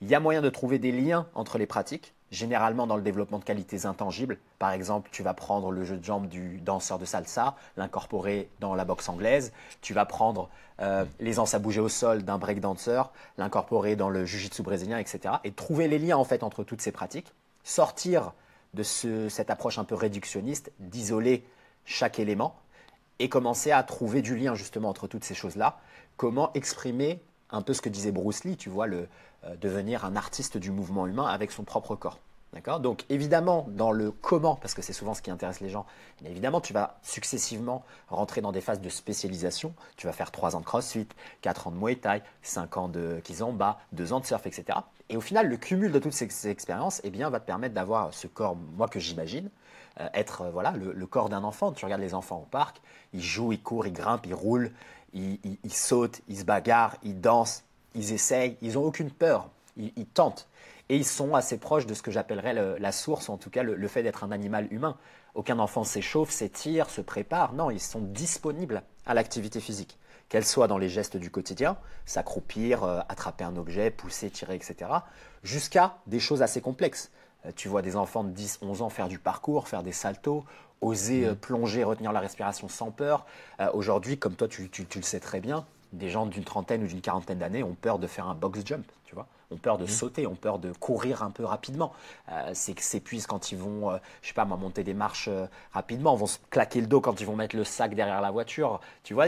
Il 0.00 0.08
y 0.08 0.14
a 0.14 0.20
moyen 0.20 0.40
de 0.40 0.48
trouver 0.48 0.78
des 0.78 0.92
liens 0.92 1.28
entre 1.34 1.58
les 1.58 1.66
pratiques, 1.66 2.14
généralement 2.32 2.86
dans 2.86 2.96
le 2.96 3.02
développement 3.02 3.38
de 3.38 3.44
qualités 3.44 3.86
intangibles. 3.86 4.38
Par 4.58 4.72
exemple, 4.72 5.10
tu 5.12 5.22
vas 5.22 5.34
prendre 5.34 5.70
le 5.70 5.84
jeu 5.84 5.98
de 5.98 6.04
jambes 6.04 6.26
du 6.26 6.58
danseur 6.58 6.98
de 6.98 7.04
salsa, 7.04 7.54
l'incorporer 7.76 8.48
dans 8.58 8.74
la 8.74 8.84
boxe 8.84 9.08
anglaise. 9.08 9.52
Tu 9.82 9.92
vas 9.92 10.06
prendre 10.06 10.48
euh, 10.80 11.04
l'aisance 11.20 11.52
à 11.54 11.58
bouger 11.58 11.80
au 11.80 11.90
sol 11.90 12.22
d'un 12.22 12.38
breakdancer, 12.38 13.02
l'incorporer 13.36 13.94
dans 13.94 14.08
le 14.08 14.24
jiu-jitsu 14.24 14.62
brésilien, 14.62 14.98
etc. 14.98 15.34
Et 15.44 15.52
trouver 15.52 15.88
les 15.88 15.98
liens 15.98 16.16
en 16.16 16.24
fait 16.24 16.42
entre 16.42 16.64
toutes 16.64 16.80
ces 16.80 16.90
pratiques. 16.90 17.32
Sortir 17.64 18.32
de 18.72 18.82
cette 18.82 19.50
approche 19.50 19.78
un 19.78 19.84
peu 19.84 19.94
réductionniste, 19.94 20.72
d'isoler 20.80 21.46
chaque 21.84 22.18
élément 22.18 22.56
et 23.18 23.28
commencer 23.28 23.70
à 23.70 23.82
trouver 23.82 24.22
du 24.22 24.36
lien 24.36 24.54
justement 24.54 24.88
entre 24.88 25.06
toutes 25.06 25.24
ces 25.24 25.34
choses-là. 25.34 25.78
Comment 26.16 26.50
exprimer 26.54 27.20
un 27.50 27.60
peu 27.60 27.74
ce 27.74 27.82
que 27.82 27.90
disait 27.90 28.12
Bruce 28.12 28.44
Lee, 28.44 28.56
tu 28.56 28.70
vois, 28.70 28.86
le, 28.86 29.08
devenir 29.60 30.04
un 30.04 30.16
artiste 30.16 30.56
du 30.56 30.70
mouvement 30.70 31.06
humain 31.06 31.26
avec 31.26 31.50
son 31.50 31.64
propre 31.64 31.96
corps. 31.96 32.18
D'accord? 32.52 32.80
Donc 32.80 33.06
évidemment, 33.08 33.66
dans 33.70 33.92
le 33.92 34.10
comment, 34.10 34.56
parce 34.56 34.74
que 34.74 34.82
c'est 34.82 34.92
souvent 34.92 35.14
ce 35.14 35.22
qui 35.22 35.30
intéresse 35.30 35.60
les 35.60 35.70
gens, 35.70 35.86
évidemment, 36.22 36.60
tu 36.60 36.74
vas 36.74 36.98
successivement 37.02 37.82
rentrer 38.08 38.42
dans 38.42 38.52
des 38.52 38.60
phases 38.60 38.82
de 38.82 38.90
spécialisation. 38.90 39.74
Tu 39.96 40.06
vas 40.06 40.12
faire 40.12 40.30
3 40.30 40.54
ans 40.54 40.60
de 40.60 40.66
crossfit, 40.66 41.08
4 41.40 41.68
ans 41.68 41.70
de 41.70 41.78
muay 41.78 41.96
thai, 41.96 42.22
5 42.42 42.76
ans 42.76 42.88
de 42.88 43.20
kizomba, 43.24 43.78
2 43.92 44.12
ans 44.12 44.20
de 44.20 44.26
surf, 44.26 44.46
etc. 44.46 44.80
Et 45.08 45.16
au 45.16 45.22
final, 45.22 45.48
le 45.48 45.56
cumul 45.56 45.92
de 45.92 45.98
toutes 45.98 46.12
ces, 46.12 46.48
expériences 46.48 47.00
eh 47.04 47.10
bien, 47.10 47.30
va 47.30 47.40
te 47.40 47.46
permettre 47.46 47.74
d'avoir 47.74 48.12
ce 48.12 48.26
corps, 48.26 48.56
moi 48.76 48.86
que 48.86 49.00
j'imagine, 49.00 49.48
euh, 50.00 50.08
être 50.12 50.42
euh, 50.42 50.50
voilà, 50.50 50.72
le, 50.72 51.06
corps 51.06 51.30
d'un 51.30 51.44
enfant. 51.44 51.72
Tu 51.72 51.86
regardes 51.86 52.02
les 52.02 52.12
enfants 52.12 52.42
au 52.42 52.46
parc, 52.50 52.82
ils 53.14 53.22
jouent, 53.22 53.52
ils 53.52 53.62
courent, 53.62 53.86
ils 53.86 53.94
grimpent, 53.94 54.26
ils 54.26 54.34
roulent, 54.34 54.72
ils, 55.14 55.38
sautent, 55.68 56.20
ils 56.28 56.38
se 56.38 56.44
bagarrent, 56.44 56.96
ils 57.02 57.18
dansent, 57.18 57.64
ils 57.94 58.12
essayent, 58.12 58.56
ils 58.62 58.74
n'ont 58.74 58.84
aucune 58.84 59.10
peur, 59.10 59.48
ils, 59.76 60.06
tentent. 60.06 60.48
Et 60.88 60.96
ils 60.96 61.06
sont 61.06 61.34
assez 61.34 61.58
proches 61.58 61.86
de 61.86 61.94
ce 61.94 62.02
que 62.02 62.10
j'appellerais 62.10 62.78
la 62.78 62.92
source, 62.92 63.28
en 63.28 63.36
tout 63.36 63.50
cas 63.50 63.62
le, 63.62 63.88
fait 63.88 64.02
d'être 64.02 64.24
un 64.24 64.32
animal 64.32 64.68
humain. 64.70 64.96
Aucun 65.34 65.58
enfant 65.58 65.84
s'échauffe, 65.84 66.30
s'étire, 66.30 66.90
se 66.90 67.00
prépare. 67.00 67.54
Non, 67.54 67.70
ils 67.70 67.80
sont 67.80 68.00
disponibles 68.00 68.82
à 69.06 69.14
l'activité 69.14 69.60
physique, 69.60 69.98
qu'elle 70.28 70.44
soit 70.44 70.68
dans 70.68 70.78
les 70.78 70.88
gestes 70.88 71.16
du 71.16 71.30
quotidien, 71.30 71.76
s'accroupir, 72.04 72.84
euh, 72.84 73.00
attraper 73.08 73.44
un 73.44 73.56
objet, 73.56 73.90
pousser, 73.90 74.30
tirer, 74.30 74.54
etc., 74.54 74.90
jusqu'à 75.42 75.96
des 76.06 76.20
choses 76.20 76.42
assez 76.42 76.60
complexes. 76.60 77.10
Euh, 77.46 77.52
tu 77.56 77.68
vois 77.68 77.82
des 77.82 77.96
enfants 77.96 78.24
de 78.24 78.30
10, 78.30 78.58
11 78.62 78.82
ans 78.82 78.90
faire 78.90 79.08
du 79.08 79.18
parcours, 79.18 79.68
faire 79.68 79.82
des 79.82 79.92
saltos, 79.92 80.44
oser 80.80 81.26
euh, 81.26 81.32
mmh. 81.32 81.36
plonger, 81.36 81.84
retenir 81.84 82.12
la 82.12 82.20
respiration 82.20 82.68
sans 82.68 82.90
peur. 82.90 83.24
Aujourd'hui, 83.72 84.18
comme 84.18 84.34
toi, 84.34 84.48
tu, 84.48 84.70
le 84.94 85.02
sais 85.02 85.20
très 85.20 85.40
bien, 85.40 85.64
des 85.92 86.08
gens 86.08 86.26
d'une 86.26 86.44
trentaine 86.44 86.84
ou 86.84 86.86
d'une 86.86 87.00
quarantaine 87.00 87.38
d'années 87.38 87.62
ont 87.62 87.74
peur 87.74 87.98
de 87.98 88.06
faire 88.06 88.26
un 88.26 88.34
box 88.34 88.60
jump, 88.64 88.86
tu 89.04 89.14
vois 89.14 89.26
ont 89.52 89.56
peur 89.56 89.78
de 89.78 89.84
mmh. 89.84 89.88
sauter, 89.88 90.26
ont 90.26 90.34
peur 90.34 90.58
de 90.58 90.72
courir 90.72 91.22
un 91.22 91.30
peu 91.30 91.44
rapidement. 91.44 91.92
Euh, 92.30 92.50
c'est 92.54 92.74
que 92.74 92.82
s'épuisent 92.82 93.26
quand 93.26 93.52
ils 93.52 93.58
vont, 93.58 93.92
euh, 93.92 93.98
je 94.22 94.28
sais 94.28 94.34
pas, 94.34 94.44
monter 94.44 94.82
des 94.82 94.94
marches 94.94 95.28
euh, 95.28 95.46
rapidement, 95.72 96.14
vont 96.16 96.26
se 96.26 96.38
claquer 96.50 96.80
le 96.80 96.86
dos 96.86 97.00
quand 97.00 97.20
ils 97.20 97.26
vont 97.26 97.36
mettre 97.36 97.56
le 97.56 97.64
sac 97.64 97.94
derrière 97.94 98.20
la 98.20 98.30
voiture. 98.30 98.80
Tu 99.02 99.14
vois, 99.14 99.26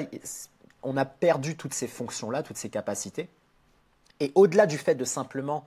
on 0.82 0.96
a 0.96 1.04
perdu 1.04 1.56
toutes 1.56 1.74
ces 1.74 1.86
fonctions-là, 1.86 2.42
toutes 2.42 2.56
ces 2.56 2.70
capacités. 2.70 3.28
Et 4.20 4.32
au-delà 4.34 4.66
du 4.66 4.78
fait 4.78 4.94
de 4.94 5.04
simplement 5.04 5.66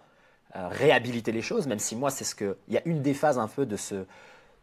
réhabiliter 0.53 1.31
les 1.31 1.41
choses, 1.41 1.67
même 1.67 1.77
si 1.77 1.95
moi, 1.95 2.09
c'est 2.09 2.23
ce 2.23 2.33
que. 2.33 2.57
Il 2.67 2.73
y 2.73 2.77
a 2.77 2.81
une 2.85 3.01
des 3.01 3.13
phases 3.13 3.37
un 3.37 3.49
peu 3.49 3.65
de 3.65 3.75
ce, 3.75 4.05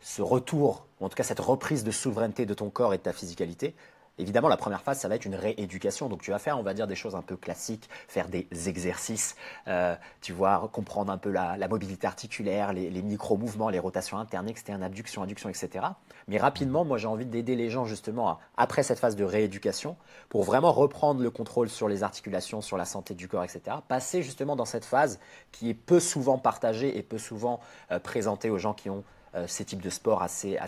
ce 0.00 0.22
retour, 0.22 0.86
ou 0.98 1.04
en 1.04 1.08
tout 1.08 1.14
cas 1.14 1.22
cette 1.22 1.40
reprise 1.40 1.84
de 1.84 1.90
souveraineté 1.90 2.46
de 2.46 2.54
ton 2.54 2.70
corps 2.70 2.94
et 2.94 2.98
de 2.98 3.02
ta 3.02 3.12
physicalité, 3.12 3.74
Évidemment, 4.16 4.48
la 4.48 4.56
première 4.56 4.82
phase, 4.82 5.00
ça 5.00 5.08
va 5.08 5.16
être 5.16 5.24
une 5.24 5.34
rééducation. 5.34 6.08
Donc, 6.08 6.22
tu 6.22 6.30
vas 6.30 6.38
faire, 6.38 6.56
on 6.58 6.62
va 6.62 6.72
dire, 6.72 6.86
des 6.86 6.94
choses 6.94 7.16
un 7.16 7.22
peu 7.22 7.36
classiques, 7.36 7.88
faire 8.06 8.28
des 8.28 8.46
exercices, 8.68 9.34
euh, 9.66 9.96
tu 10.20 10.32
vois, 10.32 10.70
comprendre 10.72 11.10
un 11.12 11.18
peu 11.18 11.30
la, 11.30 11.56
mobilité 11.68 12.06
articulaire, 12.06 12.72
les, 12.72 13.02
micro-mouvements, 13.02 13.70
les 13.70 13.80
rotations 13.80 14.16
internes, 14.16 14.48
externes, 14.48 14.84
abduction, 14.84 15.22
adduction, 15.22 15.48
etc. 15.48 15.86
Mais 16.28 16.38
rapidement, 16.38 16.84
moi, 16.84 16.96
j'ai 16.96 17.08
envie 17.08 17.26
d'aider 17.26 17.56
les 17.56 17.70
gens, 17.70 17.86
justement, 17.86 18.38
après 18.56 18.84
cette 18.84 19.00
phase 19.00 19.16
de 19.16 19.24
rééducation, 19.24 19.96
pour 20.28 20.44
vraiment 20.44 20.70
reprendre 20.70 21.20
le 21.20 21.30
contrôle 21.30 21.68
sur 21.68 21.88
les 21.88 22.04
articulations, 22.04 22.60
sur 22.60 22.76
la 22.76 22.84
santé 22.84 23.14
du 23.14 23.26
corps, 23.26 23.42
etc. 23.42 23.78
Passer, 23.88 24.22
justement, 24.22 24.54
dans 24.54 24.64
cette 24.64 24.84
phase 24.84 25.18
qui 25.50 25.70
est 25.70 25.74
peu 25.74 25.98
souvent 25.98 26.38
partagée 26.38 26.96
et 26.96 27.02
peu 27.02 27.18
souvent 27.18 27.58
euh, 27.90 27.98
présentée 27.98 28.50
aux 28.50 28.58
gens 28.58 28.74
qui 28.74 28.90
ont 28.90 29.02
euh, 29.34 29.46
ces 29.46 29.64
types 29.64 29.82
de 29.82 29.90
sports 29.90 30.22
assez, 30.22 30.58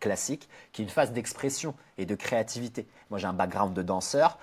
classiques, 0.00 0.48
qui 0.72 0.82
est 0.82 0.84
une 0.84 0.90
phase 0.90 1.12
d'expression 1.12 1.74
et 1.98 2.06
de 2.06 2.14
créativité. 2.14 2.86
Moi, 3.10 3.18
j'ai 3.18 3.26
un 3.26 3.32
background 3.32 3.74
de 3.74 3.82
danseur. 3.82 4.38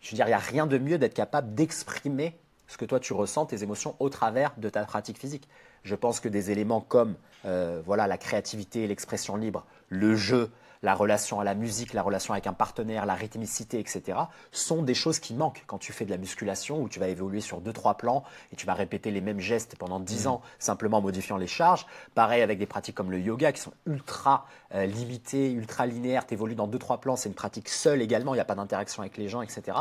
Je 0.00 0.10
veux 0.10 0.16
dire, 0.16 0.26
il 0.26 0.30
n'y 0.30 0.34
a 0.34 0.38
rien 0.38 0.66
de 0.66 0.78
mieux 0.78 0.98
d'être 0.98 1.14
capable 1.14 1.54
d'exprimer 1.54 2.36
ce 2.66 2.76
que 2.76 2.84
toi 2.84 2.98
tu 2.98 3.12
ressens, 3.12 3.46
tes 3.46 3.62
émotions, 3.62 3.94
au 3.98 4.08
travers 4.08 4.52
de 4.56 4.68
ta 4.68 4.84
pratique 4.84 5.18
physique. 5.18 5.48
Je 5.84 5.94
pense 5.94 6.20
que 6.20 6.28
des 6.28 6.50
éléments 6.50 6.80
comme 6.80 7.14
euh, 7.44 7.82
voilà, 7.84 8.06
la 8.06 8.18
créativité, 8.18 8.86
l'expression 8.86 9.36
libre, 9.36 9.66
le 9.88 10.16
jeu, 10.16 10.50
la 10.82 10.94
relation 10.94 11.40
à 11.40 11.44
la 11.44 11.54
musique, 11.54 11.92
la 11.92 12.02
relation 12.02 12.34
avec 12.34 12.46
un 12.46 12.52
partenaire, 12.52 13.06
la 13.06 13.14
rythmicité, 13.14 13.78
etc., 13.78 14.18
sont 14.50 14.82
des 14.82 14.94
choses 14.94 15.18
qui 15.18 15.34
manquent 15.34 15.62
quand 15.66 15.78
tu 15.78 15.92
fais 15.92 16.04
de 16.04 16.10
la 16.10 16.16
musculation 16.16 16.82
où 16.82 16.88
tu 16.88 16.98
vas 16.98 17.08
évoluer 17.08 17.40
sur 17.40 17.60
deux, 17.60 17.72
trois 17.72 17.96
plans 17.96 18.24
et 18.52 18.56
tu 18.56 18.66
vas 18.66 18.74
répéter 18.74 19.10
les 19.10 19.20
mêmes 19.20 19.40
gestes 19.40 19.76
pendant 19.76 20.00
dix 20.00 20.24
mmh. 20.24 20.30
ans 20.30 20.42
simplement 20.58 20.98
en 20.98 21.02
modifiant 21.02 21.36
les 21.36 21.46
charges. 21.46 21.86
Pareil 22.14 22.42
avec 22.42 22.58
des 22.58 22.66
pratiques 22.66 22.96
comme 22.96 23.10
le 23.10 23.20
yoga 23.20 23.52
qui 23.52 23.60
sont 23.60 23.72
ultra 23.86 24.46
euh, 24.74 24.86
limitées, 24.86 25.50
ultra 25.50 25.86
linéaires. 25.86 26.26
Tu 26.26 26.34
évolues 26.34 26.54
dans 26.54 26.66
deux, 26.66 26.78
trois 26.78 27.00
plans, 27.00 27.16
c'est 27.16 27.28
une 27.28 27.34
pratique 27.34 27.68
seule 27.68 28.02
également, 28.02 28.34
il 28.34 28.38
n'y 28.38 28.42
a 28.42 28.44
pas 28.44 28.54
d'interaction 28.54 29.02
avec 29.02 29.16
les 29.16 29.28
gens, 29.28 29.42
etc. 29.42 29.76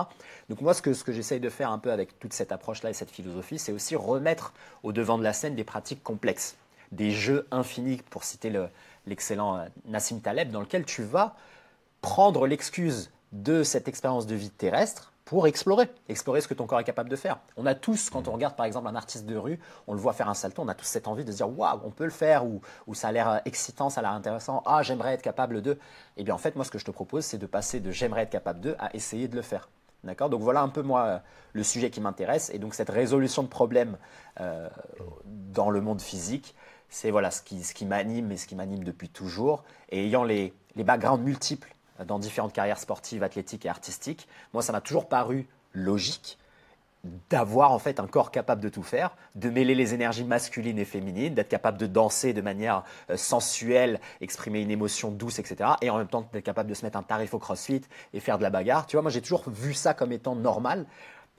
Donc 0.50 0.62
moi, 0.62 0.74
ce 0.74 0.82
que, 0.82 0.94
ce 0.94 1.04
que 1.04 1.12
j'essaye 1.12 1.40
de 1.40 1.50
faire 1.50 1.72
un 1.72 1.80
peu 1.80 1.92
avec 1.92 2.20
toute 2.20 2.34
cette 2.34 2.52
approche-là 2.52 2.92
et 2.92 2.94
cette 2.94 3.12
philosophie, 3.12 3.58
c'est 3.58 3.72
aussi 3.72 3.96
remettre 3.96 4.54
au 4.84 4.92
devant 4.92 5.18
de 5.18 5.24
la 5.24 5.34
scène 5.34 5.56
des 5.56 5.64
pratiques 5.64 6.04
complexes, 6.04 6.58
des 6.92 7.12
jeux 7.12 7.48
infinis, 7.52 8.02
pour 8.10 8.24
citer 8.24 8.50
le, 8.50 8.68
l'excellent 9.06 9.58
euh, 9.58 9.66
Nassim 9.86 10.20
Taleb, 10.20 10.52
dans 10.52 10.62
lequel 10.62 10.86
tu 10.86 11.04
vas 11.04 11.36
prendre 12.02 12.48
l'excuse 12.48 13.12
de 13.32 13.64
cette 13.64 13.88
expérience 13.88 14.28
de 14.28 14.36
vie 14.36 14.50
terrestre 14.50 15.12
pour 15.32 15.48
explorer, 15.48 15.88
explorer 16.10 16.42
ce 16.42 16.48
que 16.50 16.54
ton 16.54 16.66
corps 16.66 16.82
est 16.82 16.84
capable 16.84 17.10
de 17.10 17.16
faire. 17.16 17.40
On 17.56 17.66
a 17.66 17.74
tous, 17.74 18.10
quand 18.10 18.28
on 18.28 18.34
regarde 18.34 18.56
par 18.58 18.66
exemple 18.66 18.90
un 18.90 18.96
artiste 18.96 19.26
de 19.26 19.38
rue, 19.38 19.60
on 19.88 19.94
le 19.94 20.00
voit 20.00 20.12
faire 20.12 20.28
un 20.28 20.34
salto, 20.34 20.62
on 20.62 20.68
a 20.68 20.74
tous 20.74 20.84
cette 20.84 21.08
envie 21.08 21.24
de 21.24 21.32
dire 21.32 21.48
waouh, 21.48 21.80
on 21.86 21.92
peut 21.92 22.04
le 22.04 22.10
faire, 22.10 22.46
ou, 22.46 22.62
ça 22.94 23.08
a 23.08 23.12
l'air 23.14 23.30
euh, 23.30 23.38
excitant, 23.46 23.90
ça 23.90 24.02
a 24.02 24.04
l'air 24.04 24.12
intéressant, 24.12 24.62
ah 24.66 24.84
j'aimerais 24.84 25.14
être 25.14 25.22
capable 25.22 25.62
de. 25.62 25.80
Eh 26.18 26.24
bien 26.24 26.34
en 26.34 26.38
fait, 26.38 26.58
moi 26.58 26.66
ce 26.66 26.72
que 26.72 26.80
je 26.80 26.84
te 26.84 26.92
propose, 26.92 27.24
c'est 27.24 27.38
de 27.38 27.46
passer 27.46 27.80
de 27.80 27.92
j'aimerais 27.92 28.24
être 28.24 28.30
capable 28.30 28.60
de 28.60 28.76
à 28.78 28.94
essayer 28.94 29.30
de 29.30 29.38
le 29.38 29.42
faire. 29.42 29.70
D'accord? 30.04 30.30
Donc 30.30 30.42
voilà 30.42 30.62
un 30.62 30.70
peu 30.70 30.82
moi 30.82 31.06
euh, 31.06 31.20
le 31.54 31.64
sujet 31.64 31.92
qui 31.92 32.02
m'intéresse 32.02 32.50
et 32.54 32.60
donc 32.60 32.74
cette 32.74 32.90
résolution 32.90 33.44
de 33.44 33.48
problèmes 33.48 33.98
dans 35.26 35.70
le 35.70 35.82
monde 35.82 36.02
physique, 36.02 36.56
c'est 36.92 37.10
voilà 37.10 37.32
ce 37.32 37.42
qui, 37.42 37.64
ce 37.64 37.74
qui 37.74 37.86
m'anime 37.86 38.32
et 38.32 38.38
ce 38.38 38.46
qui 38.46 38.56
m'anime 38.56 38.84
depuis 38.84 39.10
toujours. 39.10 39.64
Et 39.90 40.06
ayant 40.06 40.24
les, 40.24 40.54
les 40.76 40.84
backgrounds 40.84 41.24
multiples 41.24 41.74
dans 42.06 42.20
différentes 42.20 42.54
carrières 42.54 42.78
sportives, 42.78 43.24
athlétiques 43.24 43.66
et 43.66 43.70
artistiques, 43.70 44.28
moi 44.54 44.62
ça 44.62 44.72
m'a 44.74 44.82
toujours 44.82 45.08
paru 45.08 45.48
logique 45.74 46.38
d'avoir 47.30 47.72
en 47.72 47.80
fait 47.80 48.00
un 48.00 48.06
corps 48.06 48.30
capable 48.30 48.62
de 48.62 48.70
tout 48.70 48.84
faire, 48.84 49.16
de 49.34 49.50
mêler 49.50 49.74
les 49.74 49.94
énergies 49.94 50.24
masculines 50.24 50.78
et 50.78 50.86
féminines, 50.86 51.34
d'être 51.34 51.50
capable 51.50 51.78
de 51.78 51.88
danser 51.88 52.34
de 52.34 52.42
manière 52.42 52.84
euh, 53.10 53.18
sensuelle, 53.18 54.00
exprimer 54.20 54.62
une 54.62 54.70
émotion 54.70 55.10
douce, 55.10 55.40
etc. 55.40 55.72
Et 55.82 55.90
en 55.90 55.98
même 55.98 56.08
temps 56.08 56.28
d'être 56.32 56.44
capable 56.44 56.70
de 56.70 56.76
se 56.76 56.86
mettre 56.86 56.98
un 56.98 57.04
tarif 57.04 57.34
au 57.34 57.40
crossfit 57.40 57.82
et 58.14 58.20
faire 58.20 58.38
de 58.38 58.44
la 58.44 58.52
bagarre. 58.52 58.86
Tu 58.86 58.98
vois, 58.98 59.02
moi 59.02 59.12
j'ai 59.12 59.22
toujours 59.22 59.50
vu 59.50 59.74
ça 59.74 59.94
comme 59.94 60.12
étant 60.12 60.36
normal. 60.36 60.86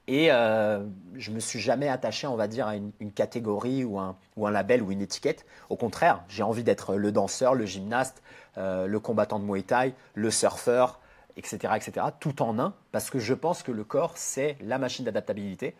Et 0.09 0.33
euh, 0.33 0.85
je 1.15 1.31
me 1.31 1.39
suis 1.39 1.61
jamais 1.61 1.89
attaché, 1.89 2.27
on 2.27 2.37
va 2.37 2.49
dire, 2.49 2.67
à 2.67 2.77
une, 2.77 3.13
catégorie 3.15 3.85
ou 3.85 3.99
un, 3.99 4.17
ou 4.37 4.47
un, 4.47 4.51
label 4.51 4.83
ou 4.83 4.91
une 4.91 5.01
étiquette. 5.01 5.47
Au 5.71 5.77
contraire, 5.77 6.25
j'ai 6.29 6.43
envie 6.43 6.65
d'être 6.65 6.97
le 6.97 7.13
danseur, 7.13 7.55
le 7.55 7.67
gymnaste, 7.67 8.23
euh, 8.59 8.87
le 8.87 9.01
combattant 9.01 9.39
de 9.39 9.45
Muay 9.45 9.63
Thai, 9.63 9.95
le 10.15 10.31
surfeur, 10.31 10.99
etc., 11.37 11.75
etc., 11.77 12.07
tout 12.19 12.43
en 12.43 12.59
un, 12.59 12.75
parce 12.91 13.11
que 13.11 13.19
je 13.19 13.35
pense 13.35 13.63
que 13.63 13.73
le 13.73 13.85
corps, 13.85 14.13
c'est 14.17 14.57
la 14.61 14.79
machine 14.79 15.05
d'adaptabilité 15.05 15.75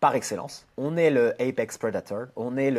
par 0.00 0.14
excellence. 0.14 0.66
On 0.78 0.96
est 0.96 1.10
le 1.10 1.34
apex 1.40 1.76
predator, 1.76 2.26
on 2.34 2.56
est 2.56 2.72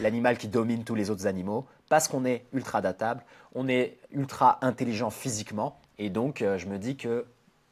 l'animal 0.00 0.38
qui 0.38 0.48
domine 0.48 0.84
tous 0.84 0.94
les 0.94 1.10
autres 1.10 1.26
animaux 1.26 1.66
parce 1.90 2.08
qu'on 2.08 2.24
est 2.24 2.46
ultra 2.54 2.80
datable, 2.80 3.22
on 3.54 3.68
est 3.68 3.98
ultra 4.10 4.58
intelligent 4.62 5.10
physiquement. 5.10 5.78
Et 5.98 6.08
donc, 6.08 6.40
euh, 6.40 6.56
je 6.56 6.66
me 6.66 6.78
dis 6.78 6.96
que 6.96 7.26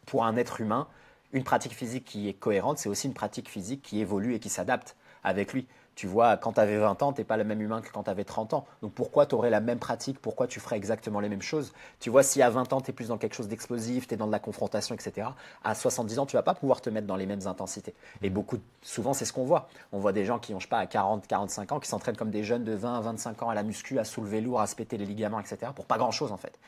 pour 0.04 0.24
un 0.26 0.36
être 0.36 0.60
humain, 0.60 0.86
une 1.32 1.44
pratique 1.44 1.74
physique 1.74 2.04
qui 2.04 2.28
est 2.28 2.34
cohérente, 2.34 2.78
c'est 2.78 2.88
aussi 2.88 3.06
une 3.06 3.14
pratique 3.14 3.48
physique 3.48 3.82
qui 3.82 4.00
évolue 4.00 4.34
et 4.34 4.38
qui 4.40 4.48
s'adapte 4.48 4.96
avec 5.22 5.52
lui. 5.52 5.66
Tu 6.00 6.06
vois, 6.06 6.38
quand 6.38 6.54
tu 6.54 6.60
avais 6.60 6.78
20 6.78 7.02
ans, 7.02 7.12
tu 7.12 7.20
n'es 7.20 7.24
pas 7.26 7.36
le 7.36 7.44
même 7.44 7.60
humain 7.60 7.82
que 7.82 7.90
quand 7.92 8.04
tu 8.04 8.10
avais 8.10 8.24
30 8.24 8.54
ans. 8.54 8.64
Donc 8.80 8.92
pourquoi 8.92 9.26
tu 9.26 9.34
aurais 9.34 9.50
la 9.50 9.60
même 9.60 9.78
pratique? 9.78 10.18
Pourquoi 10.18 10.46
tu 10.46 10.58
ferais 10.58 10.76
exactement 10.76 11.20
les 11.20 11.28
mêmes 11.28 11.42
choses? 11.42 11.74
Tu 11.98 12.08
vois, 12.08 12.22
si 12.22 12.40
à 12.40 12.48
20 12.48 12.72
ans, 12.72 12.80
tu 12.80 12.90
es 12.90 12.94
plus 12.94 13.08
dans 13.08 13.18
quelque 13.18 13.34
chose 13.34 13.48
d'explosif, 13.48 14.08
tu 14.08 14.14
es 14.14 14.16
dans 14.16 14.26
de 14.26 14.32
la 14.32 14.38
confrontation, 14.38 14.94
etc., 14.94 15.28
à 15.62 15.74
70 15.74 16.20
ans, 16.20 16.26
tu 16.26 16.36
vas 16.36 16.42
pas 16.42 16.54
pouvoir 16.54 16.80
te 16.80 16.88
mettre 16.88 17.06
dans 17.06 17.16
les 17.16 17.26
mêmes 17.26 17.46
intensités. 17.46 17.92
Et 18.22 18.30
beaucoup, 18.30 18.56
souvent, 18.80 19.12
c'est 19.12 19.26
ce 19.26 19.34
qu'on 19.34 19.44
voit. 19.44 19.68
On 19.92 19.98
voit 19.98 20.12
des 20.12 20.24
gens 20.24 20.38
qui 20.38 20.54
ont, 20.54 20.58
je 20.58 20.64
sais 20.64 20.70
pas, 20.70 20.78
à 20.78 20.86
40, 20.86 21.26
45 21.26 21.72
ans, 21.72 21.80
qui 21.80 21.88
s'entraînent 21.88 22.16
comme 22.16 22.30
des 22.30 22.44
jeunes 22.44 22.64
de 22.64 22.72
20, 22.72 23.00
25 23.00 23.42
ans 23.42 23.50
à 23.50 23.54
la 23.54 23.62
muscu, 23.62 23.98
à 23.98 24.04
soulever 24.04 24.40
lourd, 24.40 24.62
à 24.62 24.66
se 24.66 24.76
péter 24.76 24.96
les 24.96 25.06
ligaments, 25.06 25.40
etc., 25.40 25.70
pour 25.74 25.84
pas 25.84 25.98
grand-chose 25.98 26.32
en 26.32 26.38
fait 26.38 26.58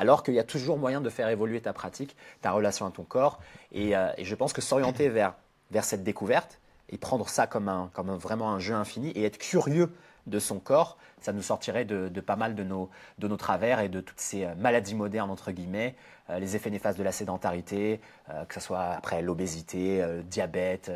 alors 0.00 0.22
qu'il 0.22 0.32
y 0.32 0.38
a 0.38 0.44
toujours 0.44 0.78
moyen 0.78 1.02
de 1.02 1.10
faire 1.10 1.28
évoluer 1.28 1.60
ta 1.60 1.74
pratique, 1.74 2.16
ta 2.40 2.52
relation 2.52 2.86
à 2.86 2.90
ton 2.90 3.04
corps. 3.04 3.38
Et, 3.70 3.94
euh, 3.94 4.08
je 4.18 4.34
pense 4.34 4.54
que 4.54 4.62
s'orienter 4.62 5.10
vers, 5.10 5.34
vers 5.70 5.84
cette 5.84 6.02
découverte, 6.02 6.58
et 6.88 6.96
prendre 6.96 7.28
ça 7.28 7.46
comme, 7.46 7.68
un, 7.68 7.90
comme 7.92 8.10
vraiment 8.16 8.50
un 8.50 8.58
jeu 8.58 8.74
infini 8.74 9.10
et 9.10 9.24
être 9.24 9.36
curieux 9.36 9.92
de 10.26 10.38
son 10.38 10.58
corps, 10.58 10.96
ça 11.20 11.32
nous 11.32 11.42
sortirait 11.42 11.84
de, 11.84 12.08
pas 12.20 12.36
mal 12.36 12.54
de 12.54 12.64
nos, 12.64 12.90
de 13.18 13.28
nos 13.28 13.36
travers 13.36 13.80
et 13.80 13.88
de 13.88 14.00
toutes 14.00 14.20
ces 14.20 14.44
euh, 14.44 14.54
maladies 14.56 14.94
modernes, 14.94 15.30
entre 15.30 15.52
guillemets, 15.52 15.94
euh, 16.30 16.38
les 16.38 16.56
effets 16.56 16.70
néfastes 16.70 16.98
de 16.98 17.04
la 17.04 17.12
sédentarité, 17.12 18.00
euh, 18.30 18.44
que 18.44 18.54
ce 18.54 18.60
soit 18.60 18.84
après 18.84 19.22
l'obésité, 19.22 20.00
le 20.00 20.22
diabète, 20.22 20.92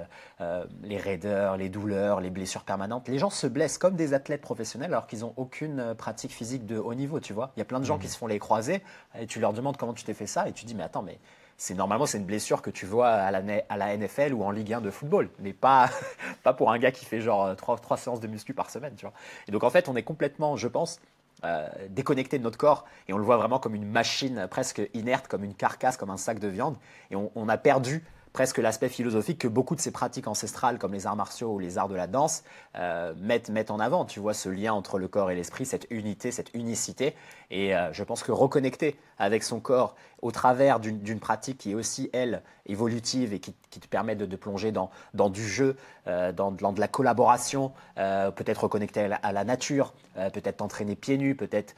les 0.83 0.99
raideurs, 0.99 1.57
les 1.57 1.69
douleurs, 1.69 2.21
les 2.21 2.31
blessures 2.31 2.65
permanentes. 2.65 3.09
Les 3.09 3.19
gens 3.19 3.31
se 3.31 3.47
blessent 3.47 3.79
comme 3.79 3.97
des 3.97 4.15
athlètes 4.15 4.43
professionnels 4.43 4.93
alors 4.93 5.07
qu'ils 5.07 5.21
n'ont 5.21 5.35
aucune 5.37 5.95
pratique 5.95 6.33
physique 6.33 6.67
de 6.67 6.77
haut 6.77 6.95
niveau, 6.95 7.21
tu 7.21 7.33
vois. 7.33 7.53
Il 7.57 7.61
y 7.61 7.63
a 7.63 7.65
plein 7.65 7.81
de 7.81 7.85
gens 7.85 7.97
mmh. 7.97 8.01
qui 8.01 8.09
se 8.09 8.19
font 8.19 8.27
les 8.27 8.39
croiser 8.39 8.83
et 9.19 9.27
tu 9.27 9.41
leur 9.41 9.53
demandes 9.53 9.77
comment 9.77 9.95
tu 9.95 10.05
t'es 10.05 10.15
fait 10.15 10.27
ça 10.27 10.49
et 10.49 10.53
tu 10.53 10.65
dis, 10.65 10.75
mais 10.75 10.83
attends, 10.83 11.03
mais 11.03 11.19
c'est 11.57 11.75
normalement 11.75 12.07
c'est 12.07 12.19
une 12.19 12.25
blessure 12.25 12.63
que 12.63 12.71
tu 12.71 12.87
vois 12.87 13.09
à 13.09 13.31
la, 13.31 13.43
à 13.69 13.77
la, 13.77 13.97
NFL 13.97 14.33
ou 14.35 14.43
en 14.43 14.51
Ligue 14.51 14.73
1 14.73 14.81
de 14.81 14.91
football, 14.91 15.31
mais 15.39 15.53
pas, 15.53 15.91
pas 16.43 16.53
pour 16.53 16.71
un 16.73 16.79
gars 16.79 16.91
qui 16.91 17.05
fait 17.05 17.21
genre 17.21 17.55
trois, 17.57 17.77
trois 17.79 17.97
séances 17.97 18.21
de 18.21 18.27
muscu 18.27 18.55
par 18.55 18.71
semaine. 18.71 18.95
Tu 18.97 19.07
vois. 19.07 19.15
Et 19.49 19.53
donc 19.53 19.65
en 19.65 19.71
fait, 19.71 19.89
on 19.89 19.97
est 19.97 20.03
complètement, 20.03 20.57
je 20.57 20.69
pense, 20.69 21.01
euh, 21.45 21.69
déconnecté 21.91 22.39
de 22.39 22.43
notre 22.43 22.57
corps 22.57 22.85
et 23.09 23.13
on 23.13 23.19
le 23.19 23.25
voit 23.25 23.37
vraiment 23.37 23.59
comme 23.59 23.75
une 23.75 23.87
machine 23.87 24.47
presque 24.51 24.83
inerte, 24.95 25.29
comme 25.29 25.45
une 25.45 25.55
carcasse, 25.55 25.97
comme 25.97 26.11
un 26.11 26.17
sac 26.17 26.39
de 26.39 26.49
viande. 26.49 26.77
Et 27.11 27.17
on 27.17 27.49
a 27.49 27.59
perdu 27.59 28.05
presque 28.35 28.59
l'aspect 28.59 28.89
philosophique 28.89 29.39
que 29.39 29.49
beaucoup 29.49 29.77
de 29.77 29.81
ces 29.81 29.93
pratiques 29.93 30.27
ancestrales, 30.27 30.79
comme 30.79 30.93
les 30.93 31.07
arts 31.07 31.15
martiaux 31.15 31.53
ou 31.53 31.61
les 31.61 31.79
arts 31.79 31.89
de 31.89 31.95
la 31.95 32.09
danse, 32.09 32.43
euh, 32.77 33.15
mettent, 33.17 33.71
en 33.71 33.79
avant. 33.79 34.05
Tu 34.05 34.19
vois 34.19 34.35
ce 34.35 34.49
lien 34.49 34.75
entre 34.75 34.99
le 34.99 35.07
corps 35.07 35.31
et 35.31 35.37
l'esprit, 35.37 35.65
cette 35.65 35.87
unité, 35.89 36.33
cette 36.33 36.53
unicité. 36.53 37.15
Et 37.53 37.75
euh, 37.75 37.93
je 37.93 38.03
pense 38.03 38.25
que 38.25 38.33
reconnecter 38.33 38.99
avec 39.19 39.45
son 39.45 39.61
corps 39.61 39.95
au 40.21 40.33
travers 40.33 40.81
d'une 40.81 41.21
pratique 41.21 41.59
qui 41.59 41.71
est 41.71 41.75
aussi, 41.75 42.11
elle, 42.13 42.43
évolutive 42.67 43.33
et 43.33 43.39
qui, 43.39 43.53
te 43.53 43.87
permet 43.87 44.17
de, 44.17 44.37
plonger 44.37 44.73
dans, 44.73 44.91
dans, 45.15 45.31
du 45.31 45.47
jeu, 45.47 45.77
euh, 46.09 46.33
dans, 46.33 46.51
de 46.51 46.81
la 46.81 46.89
collaboration, 46.89 47.73
peut-être 47.95 48.65
reconnecter 48.65 49.01
à 49.01 49.09
la, 49.09 49.17
à 49.17 49.33
la 49.33 49.45
nature, 49.45 49.93
peut-être 50.15 50.57
t'entraîner 50.57 50.97
pieds 50.97 51.19
nus, 51.19 51.37
peut-être 51.37 51.75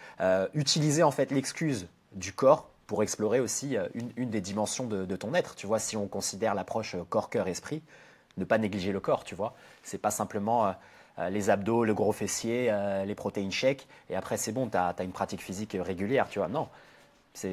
utiliser 0.55 1.03
en 1.03 1.11
fait 1.11 1.31
l'excuse 1.33 1.88
du 2.14 2.33
corps 2.33 2.71
pour 2.87 3.03
explorer 3.03 3.40
aussi 3.40 3.77
euh, 3.77 3.88
une, 4.16 4.31
des 4.31 4.40
dimensions 4.40 4.87
de, 4.87 5.16
ton 5.16 5.35
être. 5.35 5.55
Tu 5.55 5.66
vois, 5.66 5.79
si 5.79 5.96
on 5.96 6.07
considère 6.07 6.55
l'approche 6.55 6.94
euh, 6.94 7.05
corps, 7.09 7.31
cœur, 7.31 7.49
esprit, 7.49 7.83
ne 8.37 8.44
pas 8.44 8.59
négliger 8.59 8.92
le 8.92 9.01
corps, 9.01 9.25
tu 9.25 9.35
vois. 9.35 9.55
C'est 9.83 9.99
pas 9.99 10.11
simplement 10.11 10.75
euh, 11.18 11.31
les 11.31 11.51
abdos, 11.51 11.85
le 11.85 11.94
gros 11.94 12.12
fessier, 12.12 12.70
les 13.07 13.14
protéines 13.14 13.51
shakes, 13.51 13.88
et 14.11 14.16
après 14.16 14.37
c'est 14.37 14.53
bon, 14.53 14.68
tu 14.68 14.77
as, 14.77 14.94
une 15.01 15.12
pratique 15.12 15.40
physique 15.40 15.75
régulière, 15.81 16.29
tu 16.29 16.38
vois. 16.38 16.49
Non. 16.49 16.68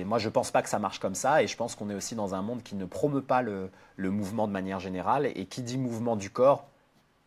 Moi, 0.06 0.17
je 0.17 0.28
ne 0.28 0.34
pense 0.34 0.52
pas 0.52 0.62
que 0.62 0.67
ça 0.67 0.80
marche 0.80 1.00
comme 1.00 1.15
ça, 1.15 1.41
et 1.41 1.48
je 1.48 1.56
pense 1.56 1.76
qu'on 1.76 1.89
est 1.89 1.93
aussi 1.93 2.13
dans 2.13 2.36
un 2.36 2.41
monde 2.41 2.62
qui 2.62 2.76
ne 2.76 2.84
promeut 2.84 3.22
pas 3.22 3.41
le, 3.41 3.69
le 3.96 4.12
mouvement 4.12 4.48
de 4.48 4.52
manière 4.52 4.82
générale, 4.82 5.28
et 5.34 5.46
qui 5.46 5.62
dit 5.62 5.78
mouvement 5.78 6.17
du 6.17 6.30
corps, 6.30 6.65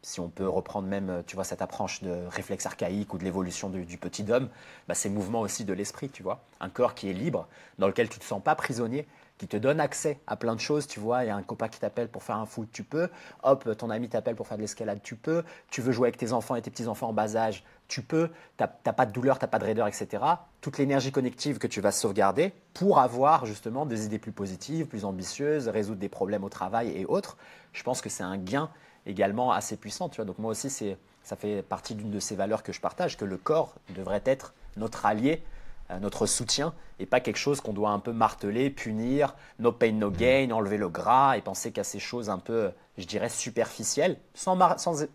si 0.06 0.20
on 0.20 0.28
peut 0.28 0.48
reprendre 0.48 0.86
même, 0.86 1.24
tu 1.26 1.34
vois, 1.34 1.42
cette 1.42 1.62
approche 1.62 2.00
de 2.00 2.16
réflexe 2.28 2.64
archaïque 2.64 3.12
ou 3.12 3.18
de 3.18 3.24
l'évolution 3.24 3.68
du, 3.70 3.98
petit 3.98 4.24
homme, 4.30 4.48
bah, 4.86 4.94
c'est 4.94 5.08
mouvement 5.08 5.40
aussi 5.40 5.64
de 5.64 5.72
l'esprit, 5.72 6.08
tu 6.08 6.22
vois. 6.22 6.44
Un 6.60 6.68
corps 6.68 6.94
qui 6.94 7.10
est 7.10 7.12
libre, 7.12 7.48
dans 7.80 7.88
lequel 7.88 8.08
tu 8.08 8.18
ne 8.18 8.20
te 8.20 8.24
sens 8.24 8.40
pas 8.40 8.54
prisonnier, 8.54 9.08
qui 9.36 9.48
te 9.48 9.56
donne 9.56 9.80
accès 9.80 10.20
à 10.28 10.36
plein 10.36 10.54
de 10.54 10.60
choses, 10.60 10.86
tu 10.86 11.00
vois. 11.00 11.24
Il 11.24 11.26
y 11.26 11.30
a 11.30 11.34
un 11.34 11.42
copain 11.42 11.66
qui 11.66 11.80
t'appelle 11.80 12.08
pour 12.08 12.22
faire 12.22 12.36
un 12.36 12.46
foot, 12.46 12.68
tu 12.72 12.84
peux. 12.84 13.08
Hop, 13.42 13.76
ton 13.76 13.90
ami 13.90 14.08
t'appelle 14.08 14.36
pour 14.36 14.46
faire 14.46 14.58
de 14.58 14.62
l'escalade, 14.62 15.00
tu 15.02 15.16
peux. 15.16 15.42
Tu 15.70 15.80
veux 15.80 15.90
jouer 15.90 16.06
avec 16.06 16.18
tes 16.18 16.32
enfants 16.32 16.54
et 16.54 16.62
tes 16.62 16.70
petits-enfants 16.70 17.08
en 17.08 17.12
bas 17.12 17.34
âge, 17.34 17.64
tu 17.88 18.00
peux. 18.00 18.28
Tu 18.58 18.64
n'as 18.64 18.92
pas 18.92 19.06
de 19.06 19.12
douleur, 19.12 19.40
tu 19.40 19.44
n'as 19.44 19.48
pas 19.48 19.58
de 19.58 19.64
raideur, 19.64 19.88
etc. 19.88 20.22
Toute 20.60 20.78
l'énergie 20.78 21.10
connective 21.10 21.58
que 21.58 21.66
tu 21.66 21.80
vas 21.80 21.90
sauvegarder 21.90 22.52
pour 22.74 23.00
avoir 23.00 23.44
justement 23.44 23.86
des 23.86 24.06
idées 24.06 24.20
plus 24.20 24.30
positives, 24.30 24.86
plus 24.86 25.04
ambitieuses, 25.04 25.66
résoudre 25.66 25.98
des 25.98 26.08
problèmes 26.08 26.44
au 26.44 26.48
travail 26.48 26.96
et 26.96 27.06
autres. 27.06 27.36
Je 27.72 27.82
pense 27.82 28.00
que 28.00 28.08
c'est 28.08 28.22
un 28.22 28.38
gain 28.38 28.70
également 29.06 29.52
assez 29.52 29.76
puissant. 29.76 30.08
Tu 30.08 30.16
vois. 30.16 30.24
Donc 30.24 30.38
moi 30.38 30.50
aussi, 30.50 30.70
c'est, 30.70 30.98
ça 31.22 31.36
fait 31.36 31.62
partie 31.62 31.94
d'une 31.94 32.10
de 32.10 32.20
ces 32.20 32.36
valeurs 32.36 32.62
que 32.62 32.72
je 32.72 32.80
partage, 32.80 33.16
que 33.16 33.24
le 33.24 33.36
corps 33.36 33.74
devrait 33.94 34.22
être 34.24 34.54
notre 34.76 35.06
allié, 35.06 35.42
euh, 35.90 35.98
notre 36.00 36.26
soutien, 36.26 36.74
et 36.98 37.06
pas 37.06 37.20
quelque 37.20 37.38
chose 37.38 37.60
qu'on 37.60 37.72
doit 37.72 37.90
un 37.90 37.98
peu 37.98 38.12
marteler, 38.12 38.70
punir, 38.70 39.34
no 39.58 39.72
pain, 39.72 39.92
no 39.92 40.10
mmh. 40.10 40.16
gain, 40.16 40.50
enlever 40.50 40.76
le 40.76 40.88
gras, 40.88 41.36
et 41.36 41.40
penser 41.40 41.72
qu'à 41.72 41.84
ces 41.84 41.98
choses 41.98 42.28
un 42.28 42.38
peu, 42.38 42.70
je 42.98 43.06
dirais, 43.06 43.28
superficielles, 43.28 44.18
sans, 44.34 44.58
sans, 44.78 45.06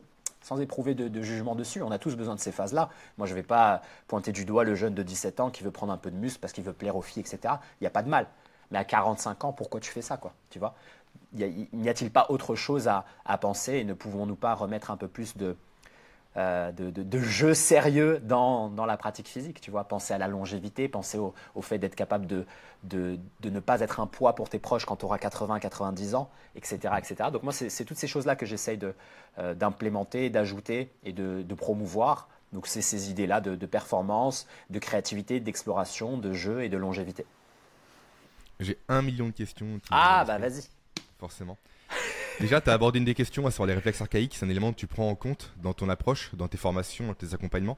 sans 0.41 0.60
éprouver 0.60 0.95
de, 0.95 1.21
jugement 1.21 1.56
dessus. 1.56 1.82
On 1.82 1.91
a 1.91 1.99
tous 1.99 2.15
besoin 2.15 2.36
de 2.36 2.39
ces 2.39 2.51
phases-là. 2.51 2.89
Moi, 3.17 3.27
je 3.27 3.34
ne 3.34 3.36
vais 3.36 3.43
pas 3.43 3.82
pointer 4.08 4.32
du 4.32 4.45
doigt 4.45 4.63
le 4.63 4.75
jeune 4.75 4.93
de 4.93 5.04
17 5.04 5.39
ans 5.39 5.49
qui 5.49 5.63
veut 5.63 5.71
prendre 5.71 5.93
un 5.93 5.97
peu 5.97 6.12
de 6.12 6.17
muscle 6.17 6.39
parce 6.39 6.54
qu'il 6.54 6.63
veut 6.63 6.73
plaire 6.73 6.95
aux 6.95 7.01
filles, 7.01 7.21
etc. 7.21 7.56
Il 7.80 7.84
n'y 7.84 7.88
a 7.88 7.91
pas 7.91 8.04
de 8.04 8.10
mal. 8.10 8.27
Mais 8.71 8.77
à 8.77 8.86
45 8.86 9.43
ans, 9.45 9.54
pourquoi 9.54 9.80
tu 9.80 9.91
fais 9.91 10.01
ça, 10.01 10.17
quoi 10.17 10.34
Tu 10.49 10.58
vois? 10.58 10.73
N'y 11.34 11.89
a-t-il 11.89 12.12
pas 12.12 12.28
autre 12.30 12.56
chose 12.56 12.88
à, 12.88 13.06
penser 13.38 13.74
et 13.76 13.84
ne 13.84 13.94
pouvons-nous 13.94 14.36
pas 14.36 14.54
remettre 14.54 14.91
un 14.91 14.98
peu 14.98 15.08
plus 15.08 15.38
de, 15.38 15.56
euh, 16.38 16.72
de, 16.72 17.20
jeu 17.20 17.54
sérieux 17.54 18.20
dans, 18.24 18.72
la 18.86 18.98
pratique 18.98 19.28
physique 19.28 19.60
Tu 19.60 19.72
vois, 19.72 19.84
penser 19.84 20.13
à 20.13 20.17
la 20.17 20.28
longévité, 20.28 20.88
penser 20.88 21.17
au, 21.17 21.62
fait 21.62 21.78
d'être 21.78 21.96
capable 21.96 22.26
de, 22.26 22.46
de, 22.84 23.17
ne 23.44 23.60
pas 23.60 23.82
être 23.82 24.00
un 24.00 24.08
poids 24.08 24.34
pour 24.34 24.50
tes 24.50 24.60
proches 24.60 24.86
quand 24.86 24.98
tu 24.98 25.06
auras 25.06 25.17
80, 25.17 25.60
90 25.60 26.15
ans, 26.15 26.30
etc. 26.56 26.94
etc. 26.98 27.30
Donc 27.32 27.44
moi, 27.44 27.54
c'est 27.54 27.86
toutes 27.86 27.98
ces 27.98 28.08
choses-là 28.08 28.36
que 28.36 28.46
j'essaye 28.46 28.80
euh, 29.39 29.54
d'implémenter, 29.54 30.30
d'ajouter 30.30 30.91
et 31.04 31.13
de, 31.13 31.54
promouvoir. 31.56 32.30
Donc 32.54 32.67
c'est 32.67 32.82
ces 32.82 33.10
idées-là 33.10 33.39
de, 33.41 33.65
performance, 33.65 34.48
de 34.70 34.80
créativité, 34.80 35.39
d'exploration, 35.39 36.17
de 36.17 36.34
jeu 36.34 36.63
et 36.63 36.70
de 36.70 36.78
longévité. 36.78 37.26
J'ai 38.60 38.78
un 38.89 39.02
million 39.02 39.28
de 39.28 39.32
questions. 39.32 39.80
Ah 39.89 40.24
bah 40.26 40.38
vas-y 40.38 40.63
forcément. 41.21 41.57
Déjà, 42.41 42.60
tu 42.60 42.69
as 42.69 42.73
abordé 42.73 42.97
une 42.99 43.05
des 43.05 43.13
questions 43.13 43.49
sur 43.51 43.65
les 43.67 43.75
réflexes 43.75 44.01
archaïques. 44.01 44.36
C'est 44.36 44.45
un 44.45 44.49
élément 44.49 44.73
que 44.73 44.77
tu 44.77 44.88
prends 44.88 45.07
en 45.07 45.15
compte 45.15 45.53
dans 45.62 45.73
ton 45.73 45.88
approche, 45.88 46.31
dans 46.34 46.47
tes 46.47 46.57
formations, 46.57 47.07
dans 47.07 47.13
tes 47.13 47.34
accompagnements 47.34 47.77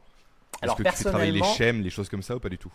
Est-ce 0.62 0.74
que 0.76 0.84
tu 0.84 0.92
fais 0.92 1.04
travailler 1.04 1.34
les 1.34 1.44
schèmes, 1.44 1.82
les 1.82 1.90
choses 1.90 2.10
comme 2.10 2.24
ça 2.24 2.36
ou 2.36 2.40
pas 2.40 2.50
du 2.50 2.58
tout? 2.58 2.72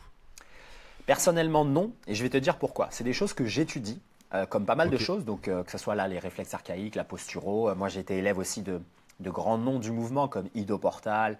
Personnellement, 1.07 1.65
non. 1.65 1.93
Et 2.07 2.15
je 2.15 2.23
vais 2.23 2.29
te 2.29 2.37
dire 2.37 2.59
pourquoi. 2.59 2.89
C'est 2.91 3.05
des 3.05 3.15
choses 3.15 3.33
que 3.33 3.47
j'étudie, 3.47 3.99
euh, 4.35 4.45
comme 4.45 4.67
pas 4.67 4.75
mal 4.75 4.91
de 4.91 4.99
choses. 4.99 5.25
Donc, 5.25 5.49
euh, 5.49 5.65
que 5.65 5.71
ce 5.71 5.79
soit 5.79 5.95
là 5.95 6.07
les 6.07 6.19
réflexes 6.19 6.53
archaïques, 6.53 6.97
la 6.97 7.05
posturo. 7.05 7.71
Euh, 7.71 7.75
moi, 7.75 7.89
j'ai 7.89 8.01
été 8.01 8.19
élève 8.19 8.37
aussi 8.37 8.61
de, 8.61 8.83
de 9.21 9.31
grands 9.31 9.57
noms 9.57 9.79
du 9.79 9.91
mouvement 9.91 10.29
comme 10.29 10.51
Ido 10.55 10.77
Portal. 10.77 11.39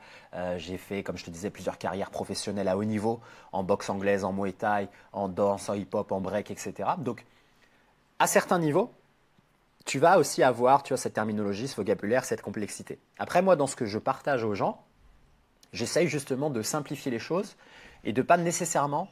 j'ai 0.57 0.79
fait, 0.79 1.03
comme 1.03 1.19
je 1.19 1.25
te 1.25 1.31
disais, 1.31 1.51
plusieurs 1.51 1.77
carrières 1.77 2.11
professionnelles 2.11 2.69
à 2.69 2.79
haut 2.79 2.85
niveau, 2.85 3.21
en 3.53 3.63
boxe 3.63 3.91
anglaise, 3.91 4.25
en 4.25 4.33
muay 4.33 4.53
thai, 4.53 4.89
en 5.13 5.29
danse, 5.29 5.69
en 5.69 5.75
hip-hop, 5.75 6.13
en 6.13 6.23
break, 6.23 6.51
etc. 6.51 6.73
Donc, 6.97 7.27
à 8.19 8.27
certains 8.27 8.59
niveaux, 8.59 8.91
tu 9.89 9.99
vas 9.99 10.19
aussi 10.19 10.43
avoir 10.43 10.83
tu 10.83 10.93
vois, 10.93 10.99
cette 10.99 11.15
terminologie, 11.15 11.67
ce 11.67 11.75
vocabulaire, 11.75 12.25
cette 12.25 12.43
complexité. 12.43 12.99
Après, 13.19 13.41
moi, 13.41 13.57
dans 13.57 13.67
ce 13.67 13.75
que 13.75 13.87
je 13.87 13.99
partage 13.99 14.45
aux 14.45 14.55
gens, 14.55 14.85
j'essaye 15.73 16.09
justement 16.09 16.51
de 16.51 16.61
simplifier 16.61 17.11
les 17.11 17.19
choses 17.19 17.57
et 18.05 18.13
de 18.13 18.21
pas 18.21 18.37
nécessairement, 18.37 19.09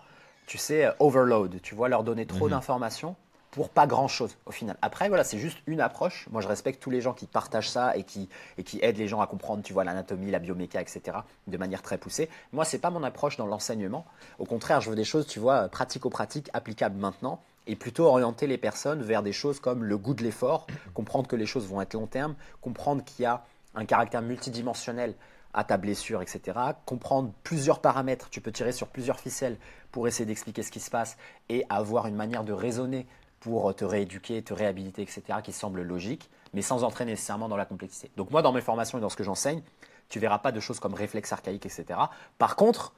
tu 0.47 0.59
sais, 0.59 0.87
overload, 0.99 1.63
tu 1.63 1.75
vois, 1.75 1.89
leur 1.89 2.05
donner 2.05 2.27
trop 2.27 2.45
mhm. 2.45 2.51
d'informations 2.51 3.17
pour 3.53 3.71
pas 3.71 3.87
grand 3.87 4.07
chose 4.07 4.37
au 4.45 4.51
final. 4.51 4.77
Après, 4.83 5.09
voilà, 5.09 5.25
c'est 5.25 5.39
juste 5.39 5.57
une 5.67 5.81
approche. 5.81 6.29
Moi, 6.31 6.43
je 6.43 6.49
respecte 6.49 6.83
tous 6.83 6.91
les 6.91 7.01
gens 7.01 7.15
qui 7.15 7.27
partagent 7.27 7.71
ça 7.71 7.97
et 7.97 8.05
qui, 8.05 8.29
et 8.59 8.63
qui 8.63 8.79
aident 8.83 8.99
les 8.99 9.09
gens 9.09 9.23
à 9.23 9.27
comprendre, 9.27 9.63
tu 9.63 9.73
vois, 9.73 9.83
l'anatomie, 9.83 10.31
la 10.31 10.41
bioméca, 10.41 10.83
etc., 10.83 11.01
de 11.47 11.57
manière 11.57 11.81
très 11.81 11.97
poussée. 11.97 12.29
Moi, 12.53 12.67
c'est 12.67 12.81
pas 12.81 12.91
mon 12.91 13.03
approche 13.03 13.39
dans 13.39 13.47
l'enseignement. 13.47 14.05
Au 14.39 14.45
contraire, 14.45 14.83
je 14.83 14.91
veux 14.91 14.97
des 14.97 15.05
choses, 15.05 15.27
tu 15.27 15.41
vois, 15.41 15.71
pratico-pratiques, 15.71 16.51
applicables 16.53 16.99
maintenant 16.99 17.41
et 17.67 17.77
plutôt 17.77 18.07
orienter 18.07 18.47
les 18.47 18.59
personnes 18.59 19.03
vers 19.03 19.23
des 19.23 19.33
choses 19.33 19.61
comme 19.61 19.85
le 19.85 19.99
goût 19.99 20.15
de 20.15 20.23
l'effort, 20.23 20.67
comprendre 20.95 21.27
que 21.29 21.37
les 21.37 21.47
choses 21.47 21.67
vont 21.67 21.81
être 21.81 21.95
long 21.95 22.07
terme, 22.07 22.35
comprendre 22.61 23.05
qu'il 23.05 23.25
y 23.25 23.27
a 23.27 23.45
un 23.75 23.85
caractère 23.85 24.23
multidimensionnel 24.23 25.15
à 25.53 25.65
ta 25.65 25.79
blessure, 25.79 26.23
etc. 26.23 26.59
Comprendre 26.85 27.33
plusieurs 27.43 27.81
paramètres, 27.81 28.29
tu 28.31 28.41
peux 28.41 28.53
tirer 28.53 28.73
sur 28.73 28.89
plusieurs 28.89 29.19
ficelles 29.19 29.57
pour 29.91 30.07
essayer 30.07 30.27
d'expliquer 30.27 30.63
ce 30.63 30.71
qui 30.71 30.81
se 30.81 30.91
passe 30.91 31.17
et 31.49 31.65
avoir 31.69 32.07
une 32.07 32.15
manière 32.15 32.45
de 32.45 32.53
raisonner 32.53 33.07
pour 33.41 33.75
te 33.75 33.85
rééduquer, 33.85 34.43
te 34.43 34.53
réhabiliter, 34.53 35.03
etc., 35.03 35.23
qui 35.43 35.53
semble 35.53 35.83
logique, 35.83 36.31
mais 36.53 36.63
sans 36.63 36.85
entrer 36.85 37.05
nécessairement 37.05 37.49
dans 37.49 37.57
la 37.57 37.65
complexité. 37.65 38.11
Donc 38.17 38.31
moi, 38.31 38.43
dans 38.43 38.53
mes 38.53 38.61
formations 38.61 38.99
et 38.99 39.01
dans 39.01 39.09
ce 39.09 39.17
que 39.17 39.25
j'enseigne, 39.25 39.63
tu 40.09 40.19
verras 40.19 40.39
pas 40.39 40.53
de 40.53 40.61
choses 40.61 40.79
comme 40.79 40.95
réflexe 40.95 41.33
archaïque, 41.33 41.67
etc. 41.67 41.99
Par 42.39 42.57
contre, 42.57 42.93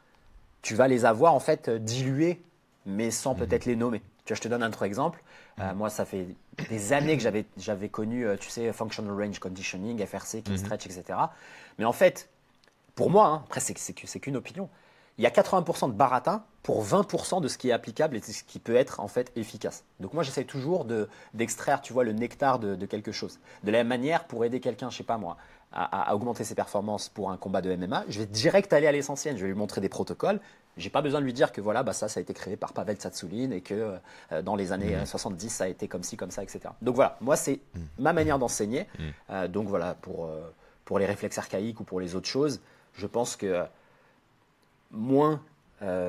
tu 0.63 0.75
vas 0.75 0.89
les 0.89 1.05
avoir 1.05 1.35
en 1.35 1.41
fait 1.41 1.71
dilués, 1.71 2.43
mais 2.87 3.11
sans 3.11 3.35
mhm. 3.35 3.41
peut-être 3.41 3.67
les 3.67 3.77
nommer. 3.77 4.03
Tu 4.29 4.35
vois, 4.35 4.37
je 4.37 4.43
te 4.43 4.49
donne 4.49 4.63
un 4.63 4.69
autre 4.69 4.83
exemple. 4.83 5.23
Euh, 5.59 5.71
mhm. 5.71 5.79
moi, 5.79 5.89
ça 5.89 6.05
fait 6.05 6.27
des 6.69 6.93
années 6.93 7.17
que 7.17 7.23
j'avais, 7.23 7.47
j'avais 7.57 7.89
connu, 7.89 8.27
euh, 8.27 8.37
tu 8.37 8.51
sais, 8.51 8.71
Functional 8.75 9.11
Range 9.19 9.39
Conditioning, 9.39 10.05
FRC. 10.05 10.43
Stretch, 10.55 10.85
etc. 10.85 11.19
Mais 11.79 11.87
en 11.87 11.93
fait, 11.93 12.29
pour 12.95 13.09
moi, 13.09 13.27
hein, 13.27 13.43
après, 13.47 13.61
c'est, 13.61 13.75
c'est 13.79 14.21
qu'une 14.21 14.37
opinion 14.37 14.69
il 15.19 15.25
y 15.25 15.27
a 15.27 15.31
80% 15.31 15.89
de 15.89 15.95
baratin 15.95 16.45
pour 16.63 16.85
20% 16.85 17.41
de 17.41 17.49
ce 17.49 17.59
qui 17.59 17.71
est 17.71 17.73
applicable 17.73 18.17
et 18.17 18.21
de 18.21 18.25
ce 18.25 18.45
qui 18.45 18.61
peut 18.61 18.77
être 18.77 19.01
en 19.01 19.09
fait 19.09 19.33
efficace. 19.35 19.85
Donc 19.99 20.15
moi 20.15 20.23
j'essaie 20.23 20.45
toujours 20.45 20.85
de, 20.85 21.09
d'extraire, 21.35 21.81
tu 21.81 21.93
vois, 21.93 22.05
le 22.05 22.13
nectar 22.13 22.61
de, 22.61 22.87
quelque 22.87 23.11
chose. 23.11 23.41
De 23.65 23.73
la 23.73 23.79
même 23.79 23.89
manière, 23.89 24.25
pour 24.25 24.45
aider 24.45 24.61
quelqu'un, 24.61 24.91
je 24.91 24.97
sais 24.97 25.05
pas 25.05 25.19
moi, 25.19 25.37
à, 25.73 26.15
augmenter 26.15 26.45
ses 26.45 26.55
performances 26.55 27.09
pour 27.09 27.31
un 27.31 27.37
combat 27.37 27.61
de 27.61 27.75
MMA, 27.75 28.05
je 28.09 28.21
vais 28.21 28.27
direct 28.27 28.73
aller 28.73 28.87
à 28.87 28.93
l'essentiel. 28.93 29.37
Je 29.37 29.43
vais 29.43 29.49
lui 29.49 29.59
montrer 29.59 29.81
des 29.81 29.89
protocoles. 29.89 30.41
J'ai 30.79 30.91
pas 30.91 31.03
besoin 31.03 31.21
de 31.21 31.25
lui 31.25 31.33
dire 31.33 31.53
que 31.53 31.61
voilà, 31.61 31.83
bah 31.83 31.93
ça, 31.93 32.09
ça 32.09 32.19
a 32.19 32.23
été 32.23 32.33
créé 32.33 32.57
par 32.57 32.73
Pavel 32.73 32.97
Tsatsouline 32.97 33.53
et 33.53 33.61
que 33.61 33.99
euh, 34.33 34.43
dans 34.43 34.57
les 34.57 34.73
années 34.73 34.97
70, 35.05 35.47
mmh. 35.47 35.49
ça 35.49 35.65
a 35.65 35.69
été 35.69 35.89
comme 35.89 36.03
ci, 36.03 36.17
comme 36.17 36.31
ça, 36.31 36.43
etc. 36.43 36.61
Donc 36.83 36.95
voilà, 36.95 37.17
moi 37.21 37.37
c'est 37.37 37.61
mmh. 37.75 37.81
ma 37.99 38.13
manière 38.13 38.39
d'enseigner. 38.39 38.87
Mmh. 38.99 39.03
Euh, 39.31 39.49
donc 39.49 39.69
voilà, 39.69 39.95
pour, 39.95 40.27
euh, 40.27 40.41
pour 40.85 40.99
les 40.99 41.07
réflexes 41.07 41.39
archaïques 41.39 41.81
ou 41.81 41.85
pour 41.85 42.01
les 42.01 42.15
autres 42.15 42.29
choses, 42.29 42.61
je 42.95 43.07
pense 43.07 43.37
que 43.37 43.65
moins 44.91 45.43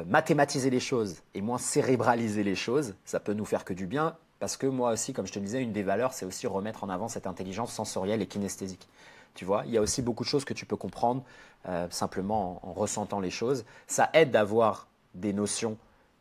mathématiser 0.08 0.72
les 0.72 0.80
choses 0.80 1.18
et 1.36 1.42
moins 1.42 1.60
cérébraliser 1.60 2.42
les 2.44 2.56
choses, 2.56 2.96
ça 3.06 3.20
peut 3.20 3.34
nous 3.34 3.46
faire 3.46 3.64
que 3.66 3.74
du 3.74 3.86
bien. 3.86 4.16
Parce 4.40 4.58
que 4.58 4.66
moi 4.66 4.92
aussi, 4.92 5.14
comme 5.14 5.28
je 5.28 5.34
te 5.34 5.38
disais, 5.38 5.62
une 5.62 5.74
des 5.74 5.84
valeurs, 5.84 6.14
c'est 6.14 6.26
aussi 6.26 6.48
remettre 6.48 6.84
en 6.84 6.90
avant 6.90 7.08
cette 7.08 7.28
intelligence 7.28 7.72
sensorielle 7.72 8.22
et 8.22 8.26
kinesthésique. 8.26 8.88
Tu 9.36 9.46
vois, 9.46 9.64
il 9.66 9.72
y 9.72 9.78
a 9.78 9.82
aussi 9.82 10.02
beaucoup 10.02 10.24
de 10.24 10.30
choses 10.30 10.46
que 10.46 10.54
tu 10.54 10.66
peux 10.66 10.76
comprendre 10.76 11.24
euh, 11.68 11.88
simplement 11.90 12.60
en, 12.64 12.74
ressentant 12.74 13.20
les 13.20 13.30
choses. 13.30 13.66
Ça 13.88 14.10
aide 14.14 14.32
d'avoir 14.32 14.88
des 15.16 15.34
notions 15.34 15.78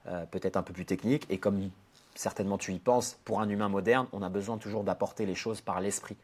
euh, 0.06 0.24
peut-être 0.26 0.56
un 0.56 0.62
peu 0.62 0.72
plus 0.72 0.84
techniques. 0.84 1.26
Et 1.30 1.38
comme 1.38 1.70
certainement 2.14 2.58
tu 2.58 2.72
y 2.72 2.78
penses, 2.78 3.18
pour 3.24 3.40
un 3.40 3.48
humain 3.48 3.68
moderne, 3.68 4.06
on 4.12 4.22
a 4.22 4.28
besoin 4.28 4.58
toujours 4.58 4.84
d'apporter 4.84 5.26
les 5.26 5.34
choses 5.34 5.60
par 5.60 5.80
l'esprit. 5.80 6.16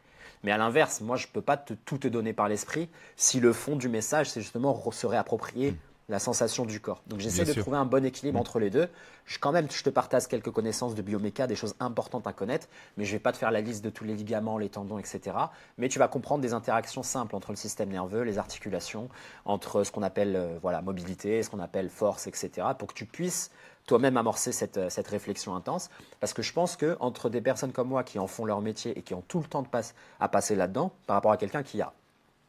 Mais 0.43 0.51
à 0.51 0.57
l'inverse, 0.57 1.01
moi, 1.01 1.17
je 1.17 1.27
ne 1.27 1.31
peux 1.31 1.41
pas 1.41 1.57
tout 1.57 1.97
te 1.97 2.07
donner 2.07 2.33
par 2.33 2.47
l'esprit 2.47 2.89
si 3.15 3.39
le 3.39 3.53
fond 3.53 3.75
du 3.75 3.89
message, 3.89 4.29
c'est 4.29 4.41
justement 4.41 4.91
se 4.91 5.07
réapproprier 5.07 5.71
mmh 5.71 5.77
la 6.09 6.19
sensation 6.19 6.65
du 6.65 6.79
corps. 6.79 7.01
Donc 7.07 7.19
j'essaie 7.19 7.45
de 7.45 7.53
trouver 7.53 7.77
un 7.77 7.85
bon 7.85 8.05
équilibre 8.05 8.37
mm. 8.37 8.41
entre 8.41 8.59
les 8.59 8.69
deux. 8.69 8.87
Je, 9.25 9.39
quand 9.39 9.51
même, 9.51 9.67
je 9.71 9.83
te 9.83 9.89
partage 9.89 10.27
quelques 10.27 10.51
connaissances 10.51 10.95
de 10.95 11.01
bioméca, 11.01 11.47
des 11.47 11.55
choses 11.55 11.75
importantes 11.79 12.27
à 12.27 12.33
connaître, 12.33 12.67
mais 12.97 13.05
je 13.05 13.11
ne 13.11 13.15
vais 13.15 13.21
pas 13.21 13.31
te 13.31 13.37
faire 13.37 13.51
la 13.51 13.61
liste 13.61 13.83
de 13.83 13.89
tous 13.89 14.03
les 14.03 14.13
ligaments, 14.13 14.57
les 14.57 14.69
tendons, 14.69 14.99
etc. 14.99 15.35
Mais 15.77 15.89
tu 15.89 15.99
vas 15.99 16.07
comprendre 16.07 16.41
des 16.41 16.53
interactions 16.53 17.03
simples 17.03 17.35
entre 17.35 17.51
le 17.51 17.57
système 17.57 17.89
nerveux, 17.89 18.21
les 18.21 18.37
articulations, 18.37 19.09
entre 19.45 19.83
ce 19.83 19.91
qu'on 19.91 20.03
appelle 20.03 20.35
euh, 20.35 20.57
voilà, 20.61 20.81
mobilité, 20.81 21.41
ce 21.41 21.49
qu'on 21.49 21.59
appelle 21.59 21.89
force, 21.89 22.27
etc. 22.27 22.67
pour 22.77 22.89
que 22.89 22.93
tu 22.93 23.05
puisses 23.05 23.51
toi-même 23.87 24.17
amorcer 24.17 24.51
cette, 24.51 24.77
euh, 24.77 24.89
cette, 24.89 25.07
réflexion 25.07 25.55
intense. 25.55 25.89
Parce 26.19 26.33
que 26.33 26.41
je 26.41 26.53
pense 26.53 26.75
que 26.75 26.97
entre 26.99 27.29
des 27.29 27.41
personnes 27.41 27.71
comme 27.71 27.87
moi 27.87 28.03
qui 28.03 28.19
en 28.19 28.27
font 28.27 28.45
leur 28.45 28.61
métier 28.61 28.97
et 28.97 29.01
qui 29.01 29.13
ont 29.13 29.23
tout 29.27 29.39
le 29.39 29.45
temps 29.45 29.61
de 29.61 29.67
passe, 29.67 29.95
à 30.19 30.27
passer 30.27 30.55
là-dedans, 30.55 30.91
par 31.07 31.15
rapport 31.15 31.31
à 31.31 31.37
quelqu'un 31.37 31.63
qui 31.63 31.81
a 31.81 31.93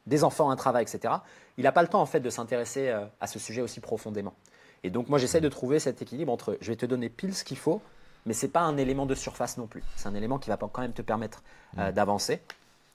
des 0.07 0.25
enfants, 0.25 0.51
un 0.51 0.57
travail, 0.57 0.83
etc., 0.83 1.15
il 1.59 1.65
n'a 1.65 1.73
pas 1.73 1.83
le 1.83 1.89
temps 1.89 2.01
en 2.01 2.07
fait 2.07 2.21
de 2.21 2.31
s'intéresser 2.31 2.89
euh, 2.89 3.05
à 3.21 3.27
ce 3.27 3.39
sujet 3.39 3.63
aussi 3.63 3.81
profondément. 3.81 4.35
Et 4.83 4.91
donc 4.91 5.09
moi 5.09 5.19
j'essaie 5.19 5.41
de 5.41 5.49
trouver 5.49 5.79
cet 5.79 6.03
équilibre 6.03 6.33
entre 6.33 6.59
je 6.61 6.69
vais 6.69 6.77
te 6.77 6.87
donner 6.87 7.09
pile 7.09 7.35
ce 7.35 7.45
qu'il 7.45 7.57
faut, 7.57 7.81
mais 8.25 8.35
ce 8.35 8.47
n'est 8.47 8.53
pas 8.53 8.61
un 8.61 8.77
élément 8.77 9.07
de 9.07 9.15
surface 9.15 9.57
non 9.57 9.67
plus. 9.67 9.83
C'est 9.97 10.09
un 10.09 10.15
élément 10.15 10.39
qui 10.39 10.51
va 10.51 10.57
quand 10.57 10.81
même 10.81 10.93
te 10.93 11.03
permettre 11.03 11.43
euh, 11.79 11.91
mm. 11.91 11.95
d'avancer. 11.95 12.41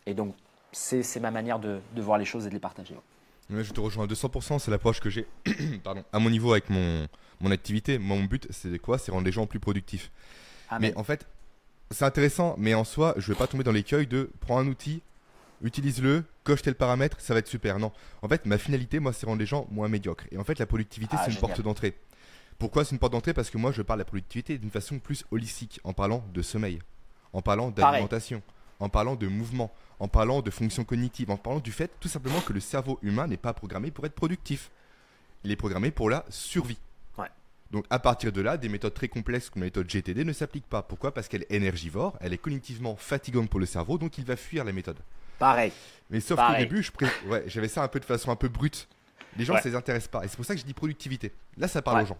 Et 0.06 0.14
donc 0.14 0.36
c'est 0.72 1.20
ma 1.20 1.32
manière 1.32 1.60
de, 1.60 1.82
voir 1.98 2.18
les 2.18 2.26
choses 2.26 2.46
et 2.46 2.50
de 2.50 2.54
les 2.54 2.60
partager. 2.60 2.96
je 3.50 3.74
te 3.74 3.80
rejoins 3.82 4.06
à 4.06 4.08
200%, 4.08 4.60
c'est 4.60 4.72
l'approche 4.72 5.02
que 5.02 5.10
j'ai 5.10 5.28
à 6.14 6.20
mon 6.20 6.30
niveau 6.30 6.54
avec 6.54 6.70
mon, 6.70 7.08
mon 7.42 7.52
activité. 7.52 7.98
mon 7.98 8.24
but, 8.24 8.48
c'est 8.52 8.80
quoi? 8.80 8.98
C'est 8.98 9.12
rendre 9.12 9.26
les 9.26 9.34
gens 9.34 9.48
plus 9.48 9.60
productifs. 9.60 10.12
Mais 10.80 10.96
en 10.96 11.04
fait, 11.04 11.28
c'est 11.90 12.06
intéressant, 12.06 12.56
mais 12.58 12.74
en 12.74 12.86
soi, 12.86 13.14
je 13.18 13.30
ne 13.30 13.34
vais 13.36 13.38
pas 13.38 13.48
tomber 13.48 13.66
dans 13.66 13.74
l'écueil 13.74 14.08
de 14.08 14.30
prendre 14.40 14.62
un 14.62 14.68
outil, 14.68 15.02
utilise-le, 15.64 16.24
coche 16.44 16.62
tel 16.62 16.76
paramètre, 16.76 17.20
ça 17.20 17.34
va 17.34 17.40
être 17.40 17.48
super. 17.48 17.80
Non. 17.80 17.92
En 18.22 18.28
fait, 18.28 18.46
ma 18.46 18.58
finalité, 18.58 19.00
moi, 19.00 19.14
c'est 19.14 19.26
rendre 19.26 19.40
les 19.40 19.46
gens 19.46 19.68
moins 19.72 19.88
médiocres. 19.88 20.26
Et 20.32 20.38
en 20.38 20.44
fait, 20.44 20.60
la 20.60 20.66
productivité, 20.66 21.16
ah, 21.18 21.24
c'est 21.26 21.32
une 21.32 21.40
porte 21.40 21.62
d'entrée. 21.62 21.98
Pourquoi 22.58 22.86
c'est 22.86 22.92
une 22.92 23.00
porte 23.00 23.14
d'entrée? 23.14 23.34
Parce 23.34 23.50
que 23.50 23.58
moi, 23.58 23.72
je 23.72 23.82
parle 23.82 24.00
de 24.00 24.02
la 24.02 24.06
productivité 24.06 24.58
d'une 24.58 24.70
façon 24.70 25.00
plus 25.00 25.26
holistique, 25.32 25.80
en 25.84 25.94
parlant 25.94 26.24
de 26.34 26.42
sommeil, 26.42 26.80
en 27.34 27.42
parlant 27.42 27.72
d'alimentation, 27.72 28.42
en 28.80 28.90
parlant 28.90 29.16
de 29.16 29.28
mouvement, 29.28 29.72
en 30.00 30.08
parlant 30.08 30.42
de 30.42 30.52
fonction 30.52 30.84
cognitive, 30.84 31.32
en 31.32 31.38
parlant 31.38 31.60
du 31.60 31.72
fait 31.72 31.92
tout 32.00 32.08
simplement 32.08 32.42
que 32.42 32.54
le 32.54 32.60
cerveau 32.60 33.00
humain 33.02 33.28
n'est 33.28 33.38
pas 33.38 33.54
programmé 33.54 33.92
pour 33.92 34.06
être 34.06 34.16
productif. 34.16 34.72
Il 35.44 35.52
est 35.52 35.56
programmé 35.56 35.92
pour 35.92 36.10
la 36.10 36.26
survie. 36.30 36.78
Donc 37.72 37.86
à 37.90 38.00
partir 38.00 38.32
de 38.32 38.42
là, 38.42 38.58
des 38.58 38.70
méthodes 38.70 38.94
très 38.94 39.08
complexes 39.08 39.50
comme 39.50 39.62
la 39.62 39.68
méthode 39.68 39.90
GTD 39.90 40.26
ne 40.26 40.34
s'appliquent 40.34 40.68
pas. 40.68 40.84
Pourquoi? 40.84 41.14
Parce 41.14 41.28
qu'elle 41.28 41.44
est 41.44 41.56
énergivore, 41.56 42.18
elle 42.20 42.34
est 42.34 42.38
cognitivement 42.38 42.96
fatigante 42.98 43.50
pour 43.50 43.60
le 43.60 43.66
cerveau, 43.66 43.98
donc 43.98 44.18
il 44.18 44.26
va 44.26 44.36
fuir 44.36 44.66
la 44.66 44.74
méthode. 44.74 45.00
Pareil. 45.42 45.72
Mais 46.12 46.20
sauf 46.20 46.40
qu'au 46.40 46.56
début, 46.56 46.88
j'avais 47.48 47.68
ça 47.68 47.84
un 47.84 47.88
peu 47.88 48.00
de 48.00 48.06
façon 48.06 48.32
un 48.32 48.36
peu 48.36 48.48
brute. 48.48 48.88
Les 49.38 49.46
gens, 49.46 49.56
ça 49.56 49.68
les 49.68 49.76
intéresse 49.76 50.08
pas. 50.08 50.24
Et 50.24 50.28
c'est 50.28 50.36
pour 50.36 50.46
ça 50.46 50.54
que 50.54 50.62
je 50.62 50.66
dis 50.66 50.74
productivité. 50.74 51.34
Là, 51.58 51.68
ça 51.68 51.82
parle 51.82 52.04
aux 52.04 52.06
gens. 52.06 52.20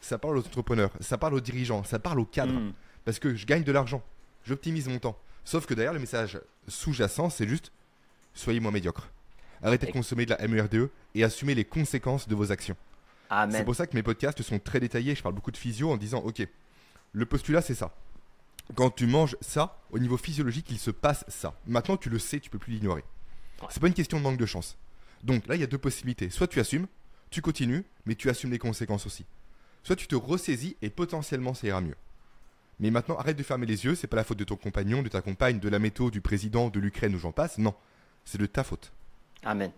Ça 0.00 0.18
parle 0.18 0.38
aux 0.38 0.46
entrepreneurs. 0.46 0.90
Ça 1.00 1.16
parle 1.16 1.34
aux 1.34 1.40
dirigeants. 1.40 1.84
Ça 1.84 1.98
parle 1.98 2.18
aux 2.18 2.24
cadres. 2.24 2.58
Hmm. 2.58 2.72
Parce 3.04 3.18
que 3.18 3.34
je 3.34 3.46
gagne 3.46 3.62
de 3.62 3.72
l'argent. 3.72 4.02
J'optimise 4.44 4.88
mon 4.88 4.98
temps. 4.98 5.16
Sauf 5.44 5.64
que 5.66 5.74
derrière, 5.74 5.92
le 5.92 6.00
message 6.00 6.40
sous-jacent, 6.66 7.30
c'est 7.30 7.46
juste 7.46 7.70
soyez 8.34 8.58
moins 8.58 8.72
médiocre. 8.72 9.08
Arrêtez 9.62 9.86
de 9.86 9.92
consommer 9.92 10.26
de 10.26 10.30
la 10.30 10.48
MERDE 10.48 10.74
e 10.74 10.90
et 11.14 11.24
assumez 11.24 11.54
les 11.54 11.64
conséquences 11.64 12.28
de 12.28 12.34
vos 12.34 12.50
actions. 12.50 12.76
C'est 13.50 13.64
pour 13.64 13.74
ça 13.74 13.86
que 13.86 13.96
mes 13.96 14.02
podcasts 14.02 14.42
sont 14.42 14.58
très 14.58 14.80
détaillés. 14.80 15.14
Je 15.14 15.22
parle 15.22 15.34
beaucoup 15.34 15.50
de 15.50 15.56
physio 15.56 15.90
en 15.90 15.96
disant 15.96 16.18
ok, 16.18 16.46
le 17.12 17.26
postulat, 17.26 17.62
c'est 17.62 17.74
ça 17.74 17.92
quand 18.74 18.90
tu 18.90 19.06
manges 19.06 19.36
ça, 19.40 19.78
au 19.90 19.98
niveau 19.98 20.16
physiologique, 20.16 20.66
il 20.70 20.78
se 20.78 20.90
passe 20.90 21.24
ça. 21.28 21.54
Maintenant, 21.66 21.96
tu 21.96 22.10
le 22.10 22.18
sais, 22.18 22.40
tu 22.40 22.50
peux 22.50 22.58
plus 22.58 22.72
l'ignorer. 22.72 23.04
C'est 23.70 23.80
pas 23.80 23.86
une 23.86 23.94
question 23.94 24.18
de 24.18 24.22
manque 24.22 24.38
de 24.38 24.46
chance. 24.46 24.76
Donc 25.22 25.46
là, 25.46 25.54
il 25.54 25.60
y 25.60 25.64
a 25.64 25.66
deux 25.66 25.78
possibilités. 25.78 26.30
Soit 26.30 26.48
tu 26.48 26.60
assumes, 26.60 26.86
tu 27.30 27.40
continues, 27.40 27.84
mais 28.04 28.14
tu 28.14 28.28
assumes 28.28 28.50
les 28.50 28.58
conséquences 28.58 29.06
aussi. 29.06 29.24
Soit 29.82 29.96
tu 29.96 30.06
te 30.06 30.16
ressaisis 30.16 30.76
et 30.82 30.90
potentiellement 30.90 31.54
ça 31.54 31.66
ira 31.66 31.80
mieux. 31.80 31.96
Mais 32.78 32.90
maintenant, 32.90 33.16
arrête 33.16 33.36
de 33.36 33.42
fermer 33.42 33.66
les 33.66 33.84
yeux, 33.84 33.94
c'est 33.94 34.06
pas 34.06 34.16
la 34.16 34.24
faute 34.24 34.38
de 34.38 34.44
ton 34.44 34.56
compagnon, 34.56 35.02
de 35.02 35.08
ta 35.08 35.22
compagne, 35.22 35.58
de 35.58 35.68
la 35.68 35.78
météo, 35.78 36.10
du 36.10 36.20
président, 36.20 36.68
de 36.68 36.78
l'Ukraine 36.78 37.14
ou 37.14 37.18
j'en 37.18 37.32
passe. 37.32 37.56
Non, 37.56 37.74
c'est 38.24 38.38
de 38.38 38.46
ta 38.46 38.64
faute. 38.64 38.92
Amen. 39.44 39.70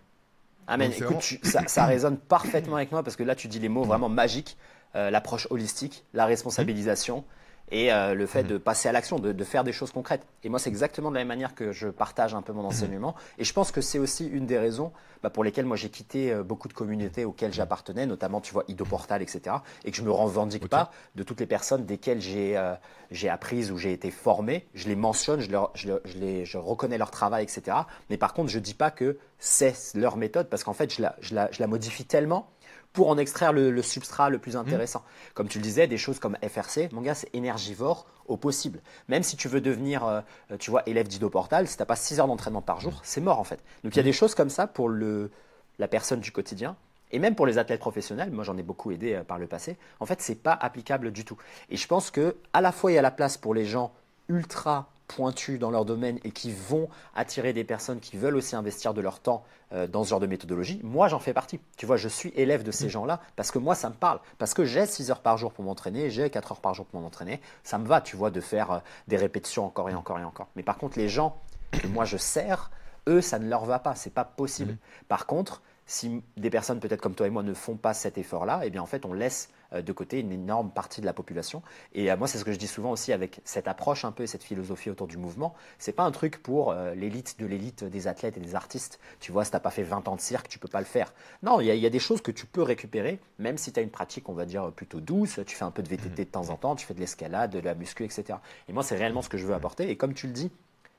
Amen. 0.67 0.91
Écoute, 0.91 1.39
ça, 1.43 1.85
résonne 1.85 2.17
parfaitement 2.17 2.75
avec 2.75 2.91
moi 2.91 3.01
parce 3.01 3.15
que 3.15 3.23
là, 3.23 3.35
tu 3.35 3.47
dis 3.47 3.59
les 3.59 3.69
mots 3.69 3.83
vraiment 3.83 4.09
magiques. 4.09 4.57
Euh, 4.95 5.11
l'approche 5.11 5.45
holistique, 5.51 6.03
la 6.13 6.25
responsabilisation, 6.25 7.23
et 7.71 7.91
euh, 7.91 8.13
le 8.13 8.25
fait 8.25 8.43
mhm. 8.43 8.49
de 8.49 8.57
passer 8.57 8.89
à 8.89 8.91
l'action, 8.91 9.19
de, 9.19 9.43
faire 9.43 9.63
des 9.63 9.71
choses 9.71 9.91
concrètes. 9.91 10.25
Et 10.43 10.49
moi, 10.49 10.59
c'est 10.59 10.69
exactement 10.69 11.09
de 11.09 11.15
la 11.15 11.21
même 11.21 11.27
manière 11.27 11.55
que 11.55 11.71
je 11.71 11.87
partage 11.87 12.33
un 12.35 12.41
peu 12.41 12.53
mon 12.53 12.61
mhm. 12.61 12.67
enseignement. 12.67 13.15
Et 13.37 13.43
je 13.43 13.53
pense 13.53 13.71
que 13.71 13.81
c'est 13.81 13.99
aussi 13.99 14.27
une 14.27 14.45
des 14.45 14.57
raisons 14.57 14.91
bah, 15.23 15.29
pour 15.29 15.43
lesquelles 15.43 15.65
moi 15.65 15.77
j'ai 15.77 15.89
quitté 15.89 16.31
euh, 16.31 16.43
beaucoup 16.43 16.67
de 16.67 16.73
communautés 16.73 17.25
auxquelles 17.25 17.53
j'appartenais, 17.53 18.05
notamment, 18.05 18.41
tu 18.41 18.53
vois, 18.53 18.63
Idoportal, 18.67 19.21
etc. 19.21 19.57
Et 19.85 19.91
que 19.91 19.97
je 19.97 20.03
me 20.03 20.11
revendique 20.11 20.67
pas 20.67 20.91
de 21.15 21.23
toutes 21.23 21.39
les 21.39 21.45
personnes 21.45 21.85
desquelles 21.85 22.21
j'ai 22.21 22.57
euh, 22.57 22.75
j'ai 23.11 23.29
appris 23.29 23.71
ou 23.71 23.77
j'ai 23.77 23.91
été 23.91 24.11
formé. 24.11 24.67
Je 24.73 24.87
les 24.87 24.95
mentionne, 24.95 25.39
je, 25.39 25.51
leur, 25.51 25.71
je, 25.73 25.91
les, 26.15 26.45
je, 26.45 26.57
reconnais 26.57 26.97
leur 26.97 27.11
travail, 27.11 27.43
etc. 27.43 27.77
Mais 28.09 28.17
par 28.17 28.33
contre, 28.33 28.49
je 28.49 28.59
dis 28.59 28.73
pas 28.73 28.91
que 28.91 29.17
c'est 29.39 29.95
leur 29.95 30.17
méthode 30.17 30.47
parce 30.49 30.63
qu'en 30.63 30.73
fait, 30.73 30.93
je 30.93 31.01
la, 31.01 31.15
je 31.21 31.33
la, 31.33 31.51
je 31.51 31.59
la 31.59 31.67
modifie 31.67 32.05
tellement 32.05 32.49
pour 32.93 33.09
en 33.09 33.17
extraire 33.17 33.53
le, 33.53 33.81
substrat 33.81 34.29
le 34.29 34.39
plus 34.39 34.55
mmh. 34.55 34.59
intéressant. 34.59 35.03
Comme 35.33 35.47
tu 35.47 35.59
le 35.59 35.63
disais, 35.63 35.87
des 35.87 35.97
choses 35.97 36.19
comme 36.19 36.37
FRC, 36.47 36.89
mon 36.91 37.01
gars, 37.01 37.15
c'est 37.15 37.29
énergivore 37.33 38.07
au 38.27 38.37
possible. 38.37 38.81
Même 39.07 39.23
si 39.23 39.37
tu 39.37 39.47
veux 39.47 39.61
devenir, 39.61 40.05
euh, 40.05 40.21
tu 40.59 40.71
vois, 40.71 40.83
élève 40.87 41.07
d'Idoportal, 41.07 41.67
si 41.67 41.75
tu 41.75 41.81
n'as 41.81 41.85
pas 41.85 41.95
6 41.95 42.19
heures 42.19 42.27
d'entraînement 42.27 42.61
par 42.61 42.79
jour, 42.79 42.99
c'est 43.03 43.21
mort 43.21 43.39
en 43.39 43.43
fait. 43.43 43.63
Donc 43.83 43.93
il 43.93 43.97
y 43.97 43.99
a 43.99 44.03
mmh. 44.03 44.05
des 44.05 44.13
choses 44.13 44.35
comme 44.35 44.49
ça 44.49 44.67
pour 44.67 44.89
le, 44.89 45.31
la 45.77 45.87
personne 45.87 46.19
du 46.19 46.31
quotidien. 46.31 46.75
Et 47.11 47.19
même 47.19 47.35
pour 47.35 47.47
les 47.47 47.57
athlètes 47.57 47.79
professionnels, 47.79 48.31
moi 48.31 48.43
j'en 48.43 48.57
ai 48.57 48.63
beaucoup 48.63 48.91
aidé 48.91 49.15
euh, 49.15 49.23
par 49.23 49.39
le 49.39 49.47
passé, 49.47 49.77
en 49.99 50.05
fait, 50.05 50.21
c'est 50.21 50.35
pas 50.35 50.53
applicable 50.53 51.11
du 51.11 51.25
tout. 51.25 51.37
Et 51.69 51.77
je 51.77 51.87
pense 51.87 52.11
que 52.11 52.35
à 52.53 52.61
la 52.61 52.71
fois 52.71 52.91
il 52.91 52.95
y 52.95 52.97
a 52.99 53.01
la 53.01 53.11
place 53.11 53.37
pour 53.37 53.53
les 53.53 53.65
gens 53.65 53.91
ultra 54.27 54.89
pointus 55.09 55.59
dans 55.59 55.71
leur 55.71 55.85
domaine 55.85 56.19
et 56.23 56.31
qui 56.31 56.51
vont 56.51 56.87
attirer 57.15 57.51
des 57.51 57.63
personnes 57.63 57.99
qui 57.99 58.15
veulent 58.15 58.35
aussi 58.35 58.55
investir 58.55 58.93
de 58.93 59.01
leur 59.01 59.19
temps 59.19 59.43
euh, 59.73 59.87
dans 59.87 60.03
ce 60.03 60.09
genre 60.09 60.19
de 60.19 60.27
méthodologie, 60.27 60.79
moi 60.83 61.07
j'en 61.07 61.19
fais 61.19 61.33
partie. 61.33 61.59
Tu 61.77 61.85
vois, 61.85 61.97
je 61.97 62.07
suis 62.07 62.29
élève 62.35 62.63
de 62.63 62.71
ces 62.71 62.85
mm. 62.85 62.89
gens-là 62.89 63.19
parce 63.35 63.51
que 63.51 63.57
moi 63.57 63.75
ça 63.75 63.89
me 63.89 63.95
parle, 63.95 64.19
parce 64.37 64.53
que 64.53 64.63
j'ai 64.63 64.85
6 64.85 65.09
heures 65.09 65.21
par 65.21 65.37
jour 65.37 65.51
pour 65.51 65.65
m'entraîner, 65.65 66.11
j'ai 66.11 66.29
4 66.29 66.51
heures 66.51 66.61
par 66.61 66.75
jour 66.75 66.85
pour 66.85 67.01
m'entraîner, 67.01 67.41
ça 67.63 67.79
me 67.79 67.87
va, 67.87 68.01
tu 68.01 68.15
vois, 68.15 68.29
de 68.29 68.39
faire 68.39 68.71
euh, 68.71 68.79
des 69.07 69.17
répétitions 69.17 69.65
encore 69.65 69.89
et 69.89 69.95
encore 69.95 70.19
et 70.19 70.23
encore. 70.23 70.47
Mais 70.55 70.63
par 70.63 70.77
contre, 70.77 70.99
les 70.99 71.09
gens 71.09 71.35
que 71.71 71.87
moi 71.87 72.05
je 72.05 72.17
sers, 72.17 72.69
eux, 73.07 73.21
ça 73.21 73.39
ne 73.39 73.49
leur 73.49 73.65
va 73.65 73.79
pas, 73.79 73.95
c'est 73.95 74.13
pas 74.13 74.25
possible. 74.25 74.73
Mm. 74.73 74.77
Par 75.07 75.25
contre, 75.25 75.63
si 75.87 76.23
des 76.37 76.51
personnes 76.51 76.79
peut-être 76.79 77.01
comme 77.01 77.15
toi 77.15 77.25
et 77.25 77.31
moi 77.31 77.41
ne 77.41 77.55
font 77.55 77.75
pas 77.75 77.95
cet 77.95 78.19
effort-là, 78.19 78.61
eh 78.63 78.69
bien 78.69 78.83
en 78.83 78.85
fait 78.85 79.05
on 79.05 79.13
laisse 79.13 79.49
de 79.73 79.91
côté 79.93 80.19
une 80.19 80.31
énorme 80.31 80.71
partie 80.71 81.01
de 81.01 81.05
la 81.05 81.13
population. 81.13 81.61
Et 81.93 82.11
euh, 82.11 82.17
moi 82.17 82.27
c'est 82.27 82.37
ce 82.37 82.45
que 82.45 82.51
je 82.51 82.57
dis 82.57 82.67
souvent 82.67 82.91
aussi 82.91 83.13
avec 83.13 83.41
cette 83.43 83.67
approche 83.67 84.05
un 84.05 84.11
peu 84.11 84.23
et 84.23 84.27
cette 84.27 84.43
philosophie 84.43 84.89
autour 84.89 85.07
du 85.07 85.17
mouvement. 85.17 85.53
C'est 85.77 85.91
pas 85.91 86.03
un 86.03 86.11
truc 86.11 86.41
pour 86.41 86.71
euh, 86.71 86.95
l'élite 86.95 87.39
de 87.39 87.45
l'élite 87.45 87.83
des 87.83 88.07
athlètes 88.07 88.37
et 88.37 88.39
des 88.39 88.55
artistes. 88.55 88.99
Tu 89.19 89.31
vois, 89.31 89.45
si 89.45 89.51
t'as 89.51 89.59
pas 89.59 89.71
fait 89.71 89.83
20 89.83 90.07
ans 90.07 90.15
de 90.15 90.21
cirque, 90.21 90.47
tu 90.47 90.59
peux 90.59 90.67
pas 90.67 90.79
le 90.79 90.85
faire. 90.85 91.13
Non, 91.43 91.59
il 91.61 91.67
y, 91.67 91.85
a 91.85 91.89
des 91.89 91.99
choses 91.99 92.21
que 92.21 92.31
tu 92.31 92.45
peux 92.45 92.61
récupérer, 92.61 93.19
même 93.37 93.57
si 93.57 93.71
tu 93.71 93.79
as 93.79 93.83
une 93.83 93.89
pratique, 93.89 94.29
on 94.29 94.33
va 94.33 94.45
dire, 94.45 94.71
plutôt 94.71 94.99
douce. 94.99 95.39
Tu 95.45 95.55
fais 95.55 95.65
un 95.65 95.71
peu 95.71 95.83
de 95.83 95.89
VTT 95.89 96.25
de 96.25 96.29
temps 96.29 96.49
en 96.49 96.55
temps, 96.55 96.75
tu 96.75 96.85
fais 96.85 96.93
de 96.93 96.99
l'escalade, 96.99 97.51
de 97.51 97.59
la 97.59 97.75
muscu, 97.75 98.03
etc. 98.03 98.39
Et 98.67 98.73
moi 98.73 98.83
c'est 98.83 98.95
réellement 98.95 99.21
ce 99.21 99.29
que 99.29 99.37
je 99.37 99.45
veux 99.45 99.53
apporter. 99.53 99.89
Et 99.89 99.97
comme 99.97 100.13
tu 100.13 100.27
le 100.27 100.33
dis, 100.33 100.51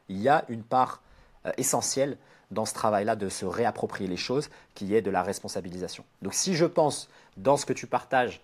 il 0.08 0.18
y 0.18 0.28
a 0.28 0.44
une 0.48 0.62
part 0.62 1.02
essentielle 1.56 2.18
dans 2.50 2.66
ce 2.66 2.74
travail-là 2.74 3.16
de 3.16 3.28
se 3.28 3.44
réapproprier 3.44 4.08
les 4.08 4.16
choses, 4.16 4.50
qui 4.74 4.94
est 4.94 5.02
de 5.02 5.10
la 5.10 5.22
responsabilisation. 5.22 6.04
Donc 6.22 6.34
si 6.34 6.54
je 6.54 6.66
pense, 6.66 7.08
dans 7.36 7.56
ce 7.56 7.64
que 7.64 7.72
tu 7.72 7.86
partages, 7.86 8.40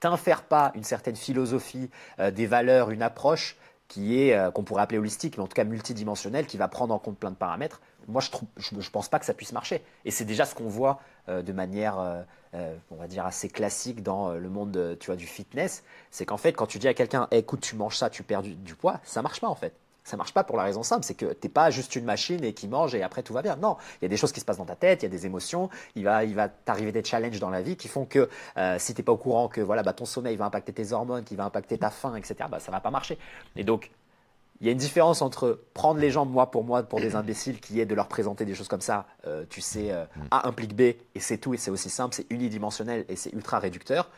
t'infère 0.00 0.42
pas 0.42 0.72
une 0.74 0.84
certaine 0.84 1.16
philosophie, 1.16 1.90
euh, 2.18 2.30
des 2.30 2.46
valeurs, 2.46 2.90
une 2.90 3.02
approche 3.02 3.56
qui 3.88 4.20
est, 4.20 4.34
euh, 4.34 4.50
qu'on 4.50 4.64
pourrait 4.64 4.82
appeler 4.82 4.98
holistique, 4.98 5.36
mais 5.36 5.44
en 5.44 5.46
tout 5.46 5.54
cas 5.54 5.64
multidimensionnelle, 5.64 6.46
qui 6.46 6.56
va 6.56 6.68
prendre 6.68 6.94
en 6.94 6.98
compte 6.98 7.18
plein 7.18 7.30
de 7.30 7.36
paramètres, 7.36 7.80
moi 8.08 8.20
je 8.20 8.74
ne 8.74 8.82
pense 8.90 9.08
pas 9.08 9.18
que 9.18 9.26
ça 9.26 9.34
puisse 9.34 9.52
marcher. 9.52 9.82
Et 10.04 10.10
c'est 10.10 10.24
déjà 10.24 10.44
ce 10.44 10.54
qu'on 10.54 10.68
voit 10.68 11.00
euh, 11.28 11.42
de 11.42 11.52
manière, 11.52 12.24
on 12.90 12.96
va 12.96 13.06
dire, 13.06 13.26
assez 13.26 13.50
classique 13.50 14.02
dans 14.02 14.30
le 14.30 14.48
monde 14.48 14.96
tu 14.98 15.06
vois, 15.06 15.16
du 15.16 15.26
fitness, 15.26 15.84
c'est 16.10 16.24
qu'en 16.24 16.38
fait 16.38 16.54
quand 16.54 16.66
tu 16.66 16.78
dis 16.78 16.88
à 16.88 16.94
quelqu'un, 16.94 17.28
écoute, 17.30 17.60
tu 17.60 17.76
manges 17.76 17.96
ça, 17.96 18.08
tu 18.08 18.22
perds 18.22 18.42
du, 18.42 18.54
du 18.54 18.74
poids, 18.74 19.00
ça 19.04 19.20
marche 19.22 19.40
pas 19.40 19.48
en 19.48 19.54
fait. 19.54 19.74
Ça 20.06 20.16
marche 20.16 20.32
pas 20.32 20.44
pour 20.44 20.56
la 20.56 20.62
raison 20.62 20.84
simple, 20.84 21.04
c'est 21.04 21.14
que 21.14 21.26
tu 21.26 21.36
n'es 21.42 21.50
pas 21.50 21.70
juste 21.70 21.96
une 21.96 22.04
machine 22.04 22.44
et 22.44 22.52
qui 22.52 22.68
mange 22.68 22.94
et 22.94 23.02
après 23.02 23.24
tout 23.24 23.32
va 23.32 23.42
bien. 23.42 23.56
Non, 23.56 23.76
il 24.00 24.04
y 24.04 24.06
a 24.06 24.08
des 24.08 24.16
choses 24.16 24.30
qui 24.30 24.38
se 24.38 24.44
passent 24.44 24.58
dans 24.58 24.64
ta 24.64 24.76
tête, 24.76 25.02
il 25.02 25.06
y 25.06 25.08
a 25.08 25.10
des 25.10 25.26
émotions, 25.26 25.68
il 25.96 26.04
va, 26.04 26.22
il 26.22 26.36
va 26.36 26.48
t'arriver 26.48 26.92
des 26.92 27.02
challenges 27.02 27.40
dans 27.40 27.50
la 27.50 27.60
vie 27.60 27.76
qui 27.76 27.88
font 27.88 28.04
que 28.04 28.28
euh, 28.56 28.76
si 28.78 28.94
tu 28.94 29.00
n'es 29.00 29.04
pas 29.04 29.10
au 29.10 29.16
courant 29.16 29.48
que 29.48 29.60
voilà, 29.60 29.82
bah, 29.82 29.92
ton 29.92 30.04
sommeil 30.04 30.36
va 30.36 30.44
impacter 30.44 30.72
tes 30.72 30.92
hormones, 30.92 31.24
qui 31.24 31.34
va 31.34 31.44
impacter 31.44 31.76
ta 31.76 31.90
faim, 31.90 32.14
etc., 32.14 32.36
bah, 32.48 32.60
ça 32.60 32.70
va 32.70 32.78
pas 32.78 32.92
marcher. 32.92 33.18
Et 33.56 33.64
donc, 33.64 33.90
il 34.60 34.66
y 34.66 34.68
a 34.68 34.72
une 34.72 34.78
différence 34.78 35.22
entre 35.22 35.60
prendre 35.74 35.98
les 35.98 36.12
gens 36.12 36.24
moi 36.24 36.52
pour 36.52 36.62
moi 36.62 36.84
pour 36.84 37.00
des 37.00 37.16
imbéciles 37.16 37.58
qui 37.58 37.80
est 37.80 37.84
de 37.84 37.94
leur 37.96 38.06
présenter 38.06 38.44
des 38.44 38.54
choses 38.54 38.68
comme 38.68 38.80
ça, 38.80 39.06
euh, 39.26 39.44
tu 39.50 39.60
sais, 39.60 39.90
euh, 39.90 40.04
A 40.30 40.46
implique 40.46 40.76
B 40.76 40.82
et 40.82 40.98
c'est 41.16 41.38
tout 41.38 41.52
et 41.52 41.56
c'est 41.56 41.72
aussi 41.72 41.90
simple, 41.90 42.14
c'est 42.14 42.26
unidimensionnel 42.30 43.04
et 43.08 43.16
c'est 43.16 43.32
ultra 43.32 43.58
réducteur, 43.58 44.08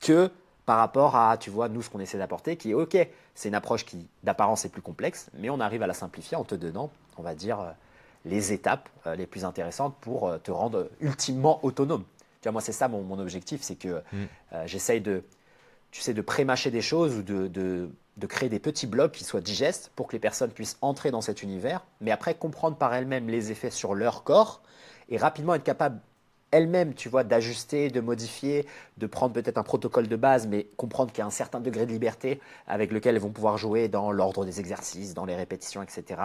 que 0.00 0.28
par 0.66 0.78
rapport 0.78 1.16
à, 1.16 1.36
tu 1.36 1.50
vois, 1.50 1.68
nous, 1.68 1.82
ce 1.82 1.90
qu'on 1.90 2.00
essaie 2.00 2.18
d'apporter, 2.18 2.56
qui 2.56 2.70
est 2.70 2.74
OK, 2.74 2.96
c'est 3.34 3.48
une 3.48 3.54
approche 3.54 3.84
qui, 3.84 4.08
d'apparence, 4.22 4.64
est 4.64 4.68
plus 4.68 4.82
complexe, 4.82 5.28
mais 5.34 5.50
on 5.50 5.60
arrive 5.60 5.82
à 5.82 5.86
la 5.86 5.94
simplifier 5.94 6.36
en 6.36 6.44
te 6.44 6.54
donnant, 6.54 6.90
on 7.18 7.22
va 7.22 7.34
dire, 7.34 7.60
euh, 7.60 7.70
les 8.24 8.52
étapes 8.52 8.88
euh, 9.06 9.16
les 9.16 9.26
plus 9.26 9.44
intéressantes 9.44 9.96
pour 10.00 10.28
euh, 10.28 10.38
te 10.38 10.50
rendre 10.50 10.88
ultimement 11.00 11.64
autonome. 11.64 12.04
Tu 12.40 12.44
vois, 12.44 12.52
moi, 12.52 12.60
c'est 12.60 12.72
ça 12.72 12.88
mon, 12.88 13.18
objectif, 13.18 13.62
c'est 13.62 13.76
que 13.76 14.02
mm. 14.12 14.26
j'essaye 14.66 15.00
de, 15.00 15.22
tu 15.92 16.00
sais, 16.00 16.12
de 16.12 16.22
prémâcher 16.22 16.72
des 16.72 16.82
choses 16.82 17.14
ou 17.14 17.22
de, 17.22 17.46
de, 17.46 17.88
de, 18.16 18.26
créer 18.26 18.48
des 18.48 18.58
petits 18.58 18.88
blocs 18.88 19.12
qui 19.12 19.22
soient 19.22 19.40
digestes 19.40 19.92
pour 19.94 20.08
que 20.08 20.12
les 20.12 20.18
personnes 20.18 20.50
puissent 20.50 20.76
entrer 20.80 21.12
dans 21.12 21.20
cet 21.20 21.44
univers, 21.44 21.84
mais 22.00 22.10
après 22.10 22.34
comprendre 22.34 22.76
par 22.76 22.92
elles-mêmes 22.94 23.28
les 23.28 23.52
effets 23.52 23.70
sur 23.70 23.94
leur 23.94 24.24
corps 24.24 24.60
et 25.08 25.18
rapidement 25.18 25.54
être 25.54 25.62
capable 25.62 26.00
elle-même, 26.52 26.94
tu 26.94 27.08
vois, 27.08 27.24
d'ajuster, 27.24 27.90
de 27.90 28.00
modifier, 28.00 28.66
de 28.98 29.06
prendre 29.06 29.32
peut-être 29.32 29.58
un 29.58 29.62
protocole 29.62 30.06
de 30.06 30.16
base, 30.16 30.46
mais 30.46 30.68
comprendre 30.76 31.10
qu'il 31.10 31.18
y 31.18 31.22
a 31.22 31.26
un 31.26 31.30
certain 31.30 31.60
degré 31.60 31.86
de 31.86 31.90
liberté 31.90 32.40
avec 32.66 32.92
lequel 32.92 33.16
elles 33.16 33.20
vont 33.20 33.30
pouvoir 33.30 33.58
jouer 33.58 33.88
dans 33.88 34.12
l'ordre 34.12 34.44
des 34.44 34.60
exercices, 34.60 35.14
dans 35.14 35.24
les 35.24 35.34
répétitions, 35.34 35.82
etc. 35.82 36.20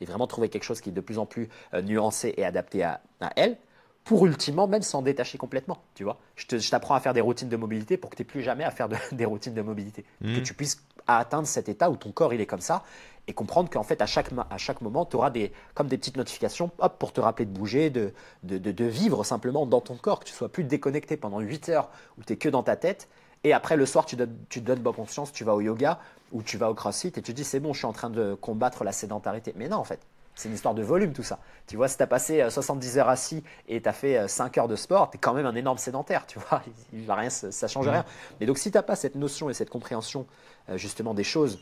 Et, 0.00 0.06
vraiment 0.06 0.26
trouver 0.26 0.48
quelque 0.48 0.64
chose 0.64 0.80
qui 0.80 0.90
est 0.90 0.92
de 0.92 1.00
plus 1.00 1.18
en 1.18 1.26
plus 1.26 1.48
euh, 1.72 1.80
nuancé 1.80 2.34
et 2.36 2.44
adapté 2.44 2.82
à, 2.82 3.00
elles, 3.36 3.56
pour 4.04 4.26
ultimement 4.26 4.66
même 4.66 4.82
s'en 4.82 5.00
détacher 5.00 5.38
complètement, 5.38 5.78
tu 5.94 6.04
vois. 6.04 6.18
Je 6.36 6.70
t'apprends 6.70 6.94
à 6.94 7.00
faire 7.00 7.14
des 7.14 7.20
routines 7.20 7.48
de 7.48 7.56
mobilité 7.56 7.96
pour 7.96 8.10
que 8.10 8.16
tu 8.16 8.22
n'aies 8.22 8.26
plus 8.26 8.42
jamais 8.42 8.64
à 8.64 8.70
faire 8.70 8.88
des 9.12 9.24
routines 9.24 9.54
de 9.54 9.62
mobilité. 9.62 10.04
Que 10.20 10.40
mmh. 10.40 10.42
tu 10.42 10.54
puisses 10.54 10.82
atteindre 11.06 11.46
cet 11.46 11.68
état 11.68 11.90
où 11.90 11.96
ton 11.96 12.12
corps 12.12 12.32
il 12.34 12.40
est 12.40 12.46
comme 12.46 12.60
ça 12.60 12.84
et 13.28 13.32
comprendre 13.32 13.70
qu'en 13.70 13.82
fait, 13.82 14.02
à 14.02 14.06
chaque, 14.06 14.30
à 14.50 14.58
chaque 14.58 14.80
moment, 14.80 15.06
tu 15.06 15.16
auras 15.16 15.30
des, 15.30 15.52
comme 15.74 15.86
des 15.86 15.96
petites 15.96 16.16
notifications 16.16 16.70
hop, 16.78 16.98
pour 16.98 17.12
te 17.12 17.20
rappeler 17.20 17.46
de 17.46 17.52
bouger, 17.52 17.90
de, 17.90 18.12
de, 18.42 18.58
de, 18.58 18.84
vivre 18.84 19.24
simplement 19.24 19.64
dans 19.64 19.80
ton 19.80 19.94
corps, 19.94 20.20
que 20.20 20.24
tu 20.24 20.34
sois 20.34 20.48
plus 20.48 20.64
déconnecté 20.64 21.16
pendant 21.16 21.40
8 21.40 21.68
heures 21.68 21.90
où 22.18 22.24
tu 22.24 22.32
es 22.32 22.36
que 22.36 22.48
dans 22.48 22.62
ta 22.62 22.76
tête. 22.76 23.08
Et 23.44 23.52
après, 23.52 23.76
le 23.76 23.86
soir, 23.86 24.06
tu, 24.06 24.16
donnes, 24.16 24.36
tu 24.48 24.60
te 24.60 24.66
donnes 24.66 24.80
bonne 24.80 24.94
conscience, 24.94 25.32
tu 25.32 25.44
vas 25.44 25.54
au 25.54 25.60
yoga 25.60 25.98
ou 26.32 26.42
tu 26.42 26.56
vas 26.58 26.70
au 26.70 26.74
crossfit 26.74 27.08
et 27.08 27.12
tu 27.12 27.22
te 27.22 27.32
dis 27.32 27.44
c'est 27.44 27.60
bon, 27.60 27.72
je 27.72 27.78
suis 27.78 27.86
en 27.86 27.92
train 27.92 28.10
de 28.10 28.34
combattre 28.34 28.84
la 28.84 28.92
sédentarité. 28.92 29.52
Mais 29.56 29.68
non, 29.68 29.78
en 29.78 29.84
fait, 29.84 30.00
c'est 30.34 30.48
une 30.48 30.54
histoire 30.54 30.74
de 30.74 30.82
volume 30.82 31.12
tout 31.12 31.22
ça. 31.22 31.38
Tu 31.66 31.76
vois, 31.76 31.88
si 31.88 31.96
tu 31.96 32.02
as 32.02 32.06
passé 32.06 32.44
70 32.48 32.96
euh, 32.96 33.00
heures 33.00 33.08
assis 33.08 33.42
et 33.68 33.82
tu 33.82 33.88
as 33.88 33.92
fait 33.92 34.26
5 34.28 34.56
euh, 34.56 34.60
heures 34.60 34.68
de 34.68 34.76
sport, 34.76 35.10
tu 35.10 35.16
es 35.16 35.20
quand 35.20 35.34
même 35.34 35.46
un 35.46 35.54
énorme 35.54 35.78
sédentaire, 35.78 36.26
tu 36.26 36.38
vois, 36.38 36.62
il 36.92 37.04
va 37.04 37.16
rien, 37.16 37.30
ça 37.30 37.68
change 37.68 37.88
rien. 37.88 38.04
Mais 38.40 38.46
donc 38.46 38.58
si 38.58 38.70
tu 38.70 38.78
n'as 38.78 38.82
pas 38.82 38.96
cette 38.96 39.14
notion 39.14 39.50
et 39.50 39.54
cette 39.54 39.70
compréhension 39.70 40.26
euh, 40.70 40.76
justement 40.76 41.14
des 41.14 41.24
choses 41.24 41.60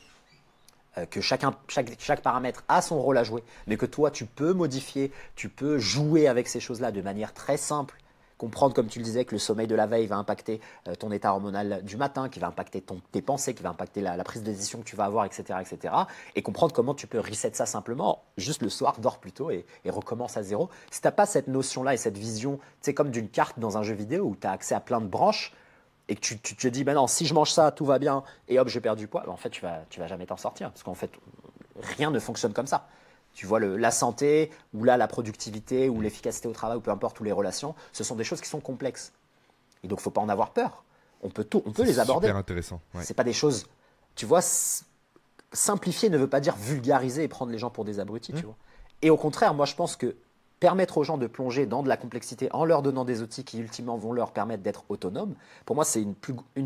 que 1.11 1.21
chacun, 1.21 1.55
chaque, 1.69 1.97
chaque, 1.99 2.23
paramètre 2.23 2.65
a 2.69 2.83
son 2.83 3.01
rôle 3.01 3.19
à 3.19 3.25
jouer, 3.25 3.43
mais 3.67 3.77
que 3.77 3.87
toi, 3.87 4.11
tu 4.11 4.27
peux 4.27 4.53
modifier, 4.53 5.13
tu 5.37 5.49
peux 5.49 5.79
jouer 5.79 6.29
avec 6.29 6.49
ces 6.49 6.61
choses-là 6.61 6.93
de 6.93 7.01
manière 7.01 7.33
très 7.33 7.57
simple. 7.57 7.97
Comprendre, 8.41 8.75
comme 8.75 8.87
tu 8.87 9.01
le 9.01 9.05
disais, 9.05 9.27
que 9.27 9.35
le 9.35 9.39
sommeil 9.39 9.67
de 9.67 9.75
la 9.75 9.87
veille 9.87 10.07
va 10.07 10.17
impacter 10.17 10.63
euh, 10.89 10.95
ton 10.95 11.13
état 11.13 11.31
hormonal 11.31 11.85
du 11.85 11.99
matin, 11.99 12.31
qui 12.31 12.41
va 12.41 12.47
impacter 12.47 12.81
ton, 12.81 13.03
tes 13.13 13.21
pensées, 13.21 13.53
qui 13.53 13.63
va 13.63 13.69
impacter 13.69 14.01
la, 14.01 14.17
prise 14.25 14.43
de 14.43 14.51
décision 14.51 14.79
que 14.79 14.85
tu 14.85 14.97
vas 14.97 15.05
avoir, 15.05 15.27
etc., 15.27 15.59
etc. 15.61 15.93
Et 16.37 16.41
comprendre 16.41 16.73
comment 16.73 16.95
tu 16.95 17.07
peux 17.07 17.21
reset 17.21 17.51
ça 17.53 17.67
simplement, 17.67 18.23
juste 18.39 18.63
le 18.63 18.71
soir, 18.71 18.99
dors 18.99 19.19
plus 19.19 19.33
tôt 19.33 19.51
et, 19.51 19.67
et 19.85 19.91
recommence 19.91 20.39
à 20.39 20.43
zéro. 20.43 20.71
Si 20.91 21.03
tu 21.03 21.07
n'as 21.07 21.13
pas 21.13 21.27
cette 21.27 21.49
notion-là 21.49 21.93
et 21.93 21.99
cette 21.99 22.17
vision, 22.17 22.59
c'est 22.81 22.95
comme 22.95 23.11
d'une 23.11 23.29
carte 23.29 23.59
dans 23.59 23.77
un 23.77 23.83
jeu 23.83 23.93
vidéo 23.93 24.25
où 24.25 24.37
tu 24.41 24.47
as 24.47 24.53
accès 24.53 24.75
à 24.75 24.81
plein 24.81 25.03
de 25.03 25.07
branches, 25.07 25.53
et 26.11 26.17
que 26.17 26.21
tu, 26.21 26.39
te 26.39 26.67
dis, 26.67 26.83
ben 26.83 26.95
non, 26.95 27.07
si 27.07 27.25
je 27.25 27.33
mange 27.33 27.53
ça, 27.53 27.71
tout 27.71 27.85
va 27.85 28.01
bien, 28.01 28.25
et 28.49 28.59
hop, 28.59 28.67
je 28.67 28.81
perds 28.81 28.97
du 28.97 29.07
poids, 29.07 29.23
ben 29.25 29.33
en 29.33 29.37
fait, 29.37 29.49
tu 29.49 29.63
vas, 29.63 29.85
tu 29.91 30.01
vas 30.01 30.09
jamais 30.09 30.27
t'en 30.27 30.37
sortir. 30.37 30.73
Parce 30.73 30.83
qu'en 30.83 30.95
fait, 30.95 31.13
rien 31.81 32.11
ne 32.11 32.19
fonctionne 32.19 32.53
comme 32.53 32.67
ça. 32.67 32.89
Tu 33.33 33.47
vois, 33.47 33.61
le, 33.61 33.77
la 33.77 33.93
santé, 33.93 34.51
ou 34.75 34.83
là, 34.83 34.97
la 34.97 35.07
productivité, 35.07 35.89
ou 35.89 36.01
l'efficacité 36.01 36.49
au 36.49 36.53
travail, 36.53 36.79
ou 36.79 36.81
peu 36.81 36.91
importe, 36.91 37.21
ou 37.21 37.25
les 37.25 37.31
relations, 37.31 37.77
ce 37.93 38.03
sont 38.03 38.17
des 38.17 38.25
choses 38.25 38.41
qui 38.41 38.49
sont 38.49 38.59
complexes. 38.59 39.13
Et 39.85 39.89
donc, 39.89 40.01
il 40.01 40.03
ne 40.03 40.03
faut 40.03 40.11
pas 40.11 40.21
en 40.21 40.29
avoir 40.29 40.51
peur. 40.51 40.83
On 41.23 41.29
peut, 41.29 41.45
tout, 41.45 41.63
on 41.65 41.71
peut 41.71 41.85
les 41.85 42.01
aborder. 42.01 42.27
C'est 42.27 42.35
intéressant. 42.35 42.81
Ouais. 42.93 43.05
C'est 43.05 43.15
pas 43.15 43.23
des 43.23 43.33
choses. 43.33 43.69
Tu 44.17 44.27
vois, 44.27 44.41
simplifier 45.53 46.11
ne 46.11 46.19
veut 46.19 46.29
pas 46.29 46.41
dire 46.41 46.57
vulgariser 46.57 47.23
et 47.23 47.29
prendre 47.29 47.53
les 47.53 47.59
gens 47.59 47.71
pour 47.71 47.85
des 47.85 48.01
abrutis, 48.01 48.33
tu 48.33 48.43
mmh. 48.43 48.47
vois. 48.47 48.57
Et 49.03 49.11
au 49.11 49.17
contraire, 49.17 49.55
moi, 49.55 49.65
je 49.65 49.77
pense 49.77 49.95
que 49.95 50.17
permettre 50.61 50.99
aux 50.99 51.05
gens 51.05 51.19
de 51.19 51.27
plonger 51.27 51.67
dans 51.67 51.83
de 51.83 51.89
la 51.89 51.97
complexité 51.97 52.49
en 52.53 52.65
leur 52.65 52.83
donnant 52.83 53.05
des 53.05 53.23
outils 53.23 53.45
qui 53.45 53.59
ultimement 53.59 53.97
vont 53.97 54.13
leur 54.13 54.31
permettre 54.31 54.63
d'être 54.63 54.85
autonomes, 54.91 55.35
pour 55.65 55.75
moi 55.75 55.85
c'est 55.85 56.03
une, 56.03 56.15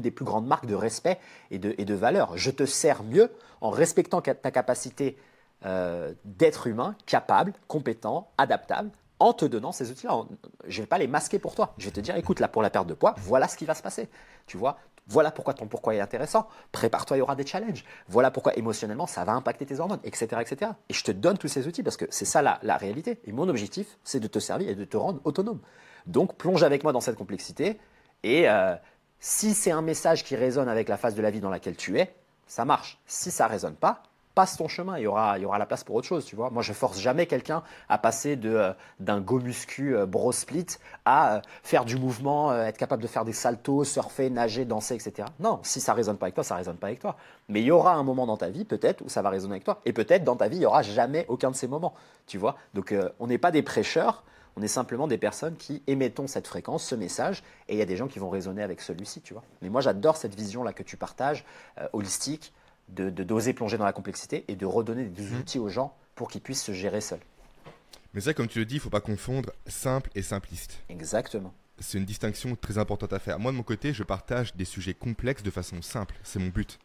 des 0.00 0.10
plus 0.10 0.24
grandes 0.24 0.46
marques 0.46 0.66
de 0.66 0.74
respect 0.74 1.18
et 1.50 1.58
de, 1.58 1.74
et 1.78 1.84
de, 1.84 1.94
valeur. 1.94 2.36
Je 2.36 2.50
te 2.50 2.66
sers 2.66 3.04
mieux 3.04 3.30
en 3.60 3.70
respectant 3.70 4.20
ta 4.20 4.34
capacité 4.34 5.16
euh, 5.64 6.12
d'être 6.24 6.66
humain, 6.66 6.96
capable, 7.06 7.54
compétent, 7.68 8.28
adaptable, 8.36 8.90
en 9.20 9.32
te 9.32 9.44
donnant 9.44 9.72
ces 9.72 9.90
outils-là. 9.90 10.24
Je 10.66 10.80
ne 10.80 10.82
vais 10.82 10.86
pas 10.88 10.98
les 10.98 11.06
masquer 11.06 11.38
pour 11.38 11.54
toi. 11.54 11.72
Je 11.78 11.86
vais 11.86 11.90
te 11.90 12.00
dire, 12.00 12.16
écoute, 12.16 12.40
là 12.40 12.48
pour 12.48 12.62
la 12.62 12.68
perte 12.68 12.86
de 12.86 12.94
poids, 12.94 13.14
voilà 13.18 13.48
ce 13.48 13.56
qui 13.56 13.64
va 13.64 13.74
se 13.74 13.82
passer. 13.82 14.08
Tu 14.46 14.58
vois, 14.58 14.76
voilà 15.06 15.30
pourquoi 15.30 15.54
ton 15.54 15.66
pourquoi 15.66 15.94
est 15.94 16.00
intéressant. 16.00 16.48
Prépare-toi, 16.72 17.16
il 17.16 17.20
y 17.20 17.22
aura 17.22 17.36
des 17.36 17.46
challenges. 17.46 17.84
Voilà 18.08 18.30
pourquoi 18.30 18.56
émotionnellement, 18.56 19.06
ça 19.06 19.24
va 19.24 19.32
impacter 19.32 19.66
tes 19.66 19.80
hormones, 19.80 20.00
etc. 20.04 20.40
etc. 20.40 20.72
Et 20.88 20.94
je 20.94 21.04
te 21.04 21.12
donne 21.12 21.36
tous 21.36 21.48
ces 21.48 21.66
outils 21.66 21.82
parce 21.82 21.96
que 21.96 22.06
c'est 22.10 22.24
ça 22.24 22.42
la, 22.42 22.76
réalité. 22.76 23.20
Et 23.24 23.32
mon 23.32 23.48
objectif, 23.48 23.98
c'est 24.02 24.20
de 24.20 24.26
te 24.26 24.38
servir 24.38 24.68
et 24.68 24.74
de 24.74 24.84
te 24.84 24.96
rendre 24.96 25.20
autonome. 25.24 25.60
Donc 26.06 26.36
plonge 26.36 26.62
avec 26.62 26.82
moi 26.82 26.92
dans 26.92 27.00
cette 27.00 27.16
complexité. 27.16 27.78
Et 28.22 28.48
euh, 28.48 28.74
si 29.20 29.54
c'est 29.54 29.70
un 29.70 29.82
message 29.82 30.24
qui 30.24 30.36
résonne 30.36 30.68
avec 30.68 30.88
la 30.88 30.96
phase 30.96 31.14
de 31.14 31.22
la 31.22 31.30
vie 31.30 31.40
dans 31.40 31.50
laquelle 31.50 31.76
tu 31.76 31.98
es, 31.98 32.14
ça 32.46 32.64
marche. 32.64 33.00
Si 33.06 33.30
ça 33.30 33.46
résonne 33.46 33.76
pas, 33.76 34.02
passe 34.34 34.56
ton 34.56 34.68
chemin, 34.68 34.98
il 34.98 35.02
y 35.02 35.06
aura, 35.06 35.38
il 35.38 35.42
y 35.42 35.44
aura 35.44 35.58
la 35.58 35.66
place 35.66 35.84
pour 35.84 35.94
autre 35.94 36.06
chose, 36.06 36.24
tu 36.24 36.34
vois. 36.34 36.50
Moi, 36.50 36.62
je 36.62 36.72
force 36.72 36.98
jamais 36.98 37.26
quelqu'un 37.26 37.62
à 37.88 37.98
passer 37.98 38.36
de, 38.36 38.50
euh, 38.50 38.72
d'un 38.98 39.20
go 39.20 39.38
muscu 39.38 39.96
euh, 39.96 40.06
bro 40.06 40.32
split 40.32 40.66
à 41.04 41.36
euh, 41.36 41.40
faire 41.62 41.84
du 41.84 41.96
mouvement, 41.96 42.54
être 42.54 42.76
capable 42.76 43.02
de 43.02 43.06
faire 43.06 43.24
des 43.24 43.32
saltos, 43.32 43.84
surfer, 43.84 44.30
nager, 44.30 44.64
danser, 44.64 44.94
etc. 44.94 45.28
Non, 45.38 45.60
si 45.62 45.80
ça 45.80 45.94
résonne 45.94 46.16
pas 46.16 46.26
avec 46.26 46.34
toi, 46.34 46.44
ça 46.44 46.56
résonne 46.56 46.76
pas 46.76 46.88
avec 46.88 46.98
toi. 46.98 47.16
Mais 47.48 47.60
il 47.60 47.66
y 47.66 47.70
aura 47.70 47.94
un 47.94 48.02
moment 48.02 48.26
dans 48.26 48.36
ta 48.36 48.48
vie, 48.48 48.64
peut-être, 48.64 49.02
où 49.02 49.08
ça 49.08 49.22
va 49.22 49.30
résonner 49.30 49.54
avec 49.54 49.64
toi. 49.64 49.80
Et 49.84 49.92
peut-être, 49.92 50.24
dans 50.24 50.36
ta 50.36 50.48
vie, 50.48 50.56
il 50.56 50.62
y 50.62 50.66
aura 50.66 50.82
jamais 50.82 51.26
aucun 51.28 51.50
de 51.50 51.56
ces 51.56 51.68
moments, 51.68 51.94
tu 52.26 52.38
vois. 52.38 52.56
Donc, 52.74 52.94
on 53.20 53.26
n'est 53.26 53.38
pas 53.38 53.50
des 53.50 53.62
prêcheurs, 53.62 54.24
on 54.56 54.62
est 54.62 54.68
simplement 54.68 55.06
des 55.06 55.18
personnes 55.18 55.56
qui 55.56 55.82
émettons 55.86 56.26
cette 56.26 56.46
fréquence, 56.46 56.84
ce 56.84 56.94
message, 56.94 57.42
et 57.68 57.74
il 57.74 57.78
y 57.78 57.82
a 57.82 57.86
des 57.86 57.96
gens 57.96 58.08
qui 58.08 58.18
vont 58.18 58.30
résonner 58.30 58.62
avec 58.62 58.80
celui-ci, 58.80 59.20
tu 59.20 59.34
vois. 59.34 59.42
Mais 59.62 59.68
moi, 59.68 59.80
j'adore 59.80 60.16
cette 60.16 60.34
vision-là 60.34 60.72
que 60.72 60.82
tu 60.82 60.96
partages, 60.96 61.44
holistique, 61.92 62.52
de 62.88 63.10
d'oser 63.10 63.52
plonger 63.54 63.78
dans 63.78 63.84
la 63.84 63.92
complexité 63.92 64.44
et 64.48 64.56
de 64.56 64.66
redonner 64.66 65.04
des 65.04 65.22
mmh. 65.22 65.38
outils 65.38 65.58
aux 65.58 65.68
gens 65.68 65.96
pour 66.14 66.30
qu'ils 66.30 66.40
puissent 66.40 66.62
se 66.62 66.72
gérer 66.72 67.00
seuls. 67.00 67.20
Mais 68.12 68.20
ça, 68.20 68.32
comme 68.32 68.46
tu 68.46 68.60
le 68.60 68.64
dis, 68.64 68.76
il 68.76 68.78
ne 68.78 68.82
faut 68.82 68.90
pas 68.90 69.00
confondre 69.00 69.50
simple 69.66 70.10
et 70.14 70.22
simpliste. 70.22 70.80
Exactement. 70.88 71.52
C'est 71.80 71.98
une 71.98 72.04
distinction 72.04 72.54
très 72.54 72.78
importante 72.78 73.12
à 73.12 73.18
faire. 73.18 73.40
Moi, 73.40 73.50
de 73.50 73.56
mon 73.56 73.64
côté, 73.64 73.92
je 73.92 74.04
partage 74.04 74.54
des 74.54 74.64
sujets 74.64 74.94
complexes 74.94 75.42
de 75.42 75.50
façon 75.50 75.82
simple. 75.82 76.14
C'est 76.22 76.38
mon 76.38 76.48
but. 76.48 76.78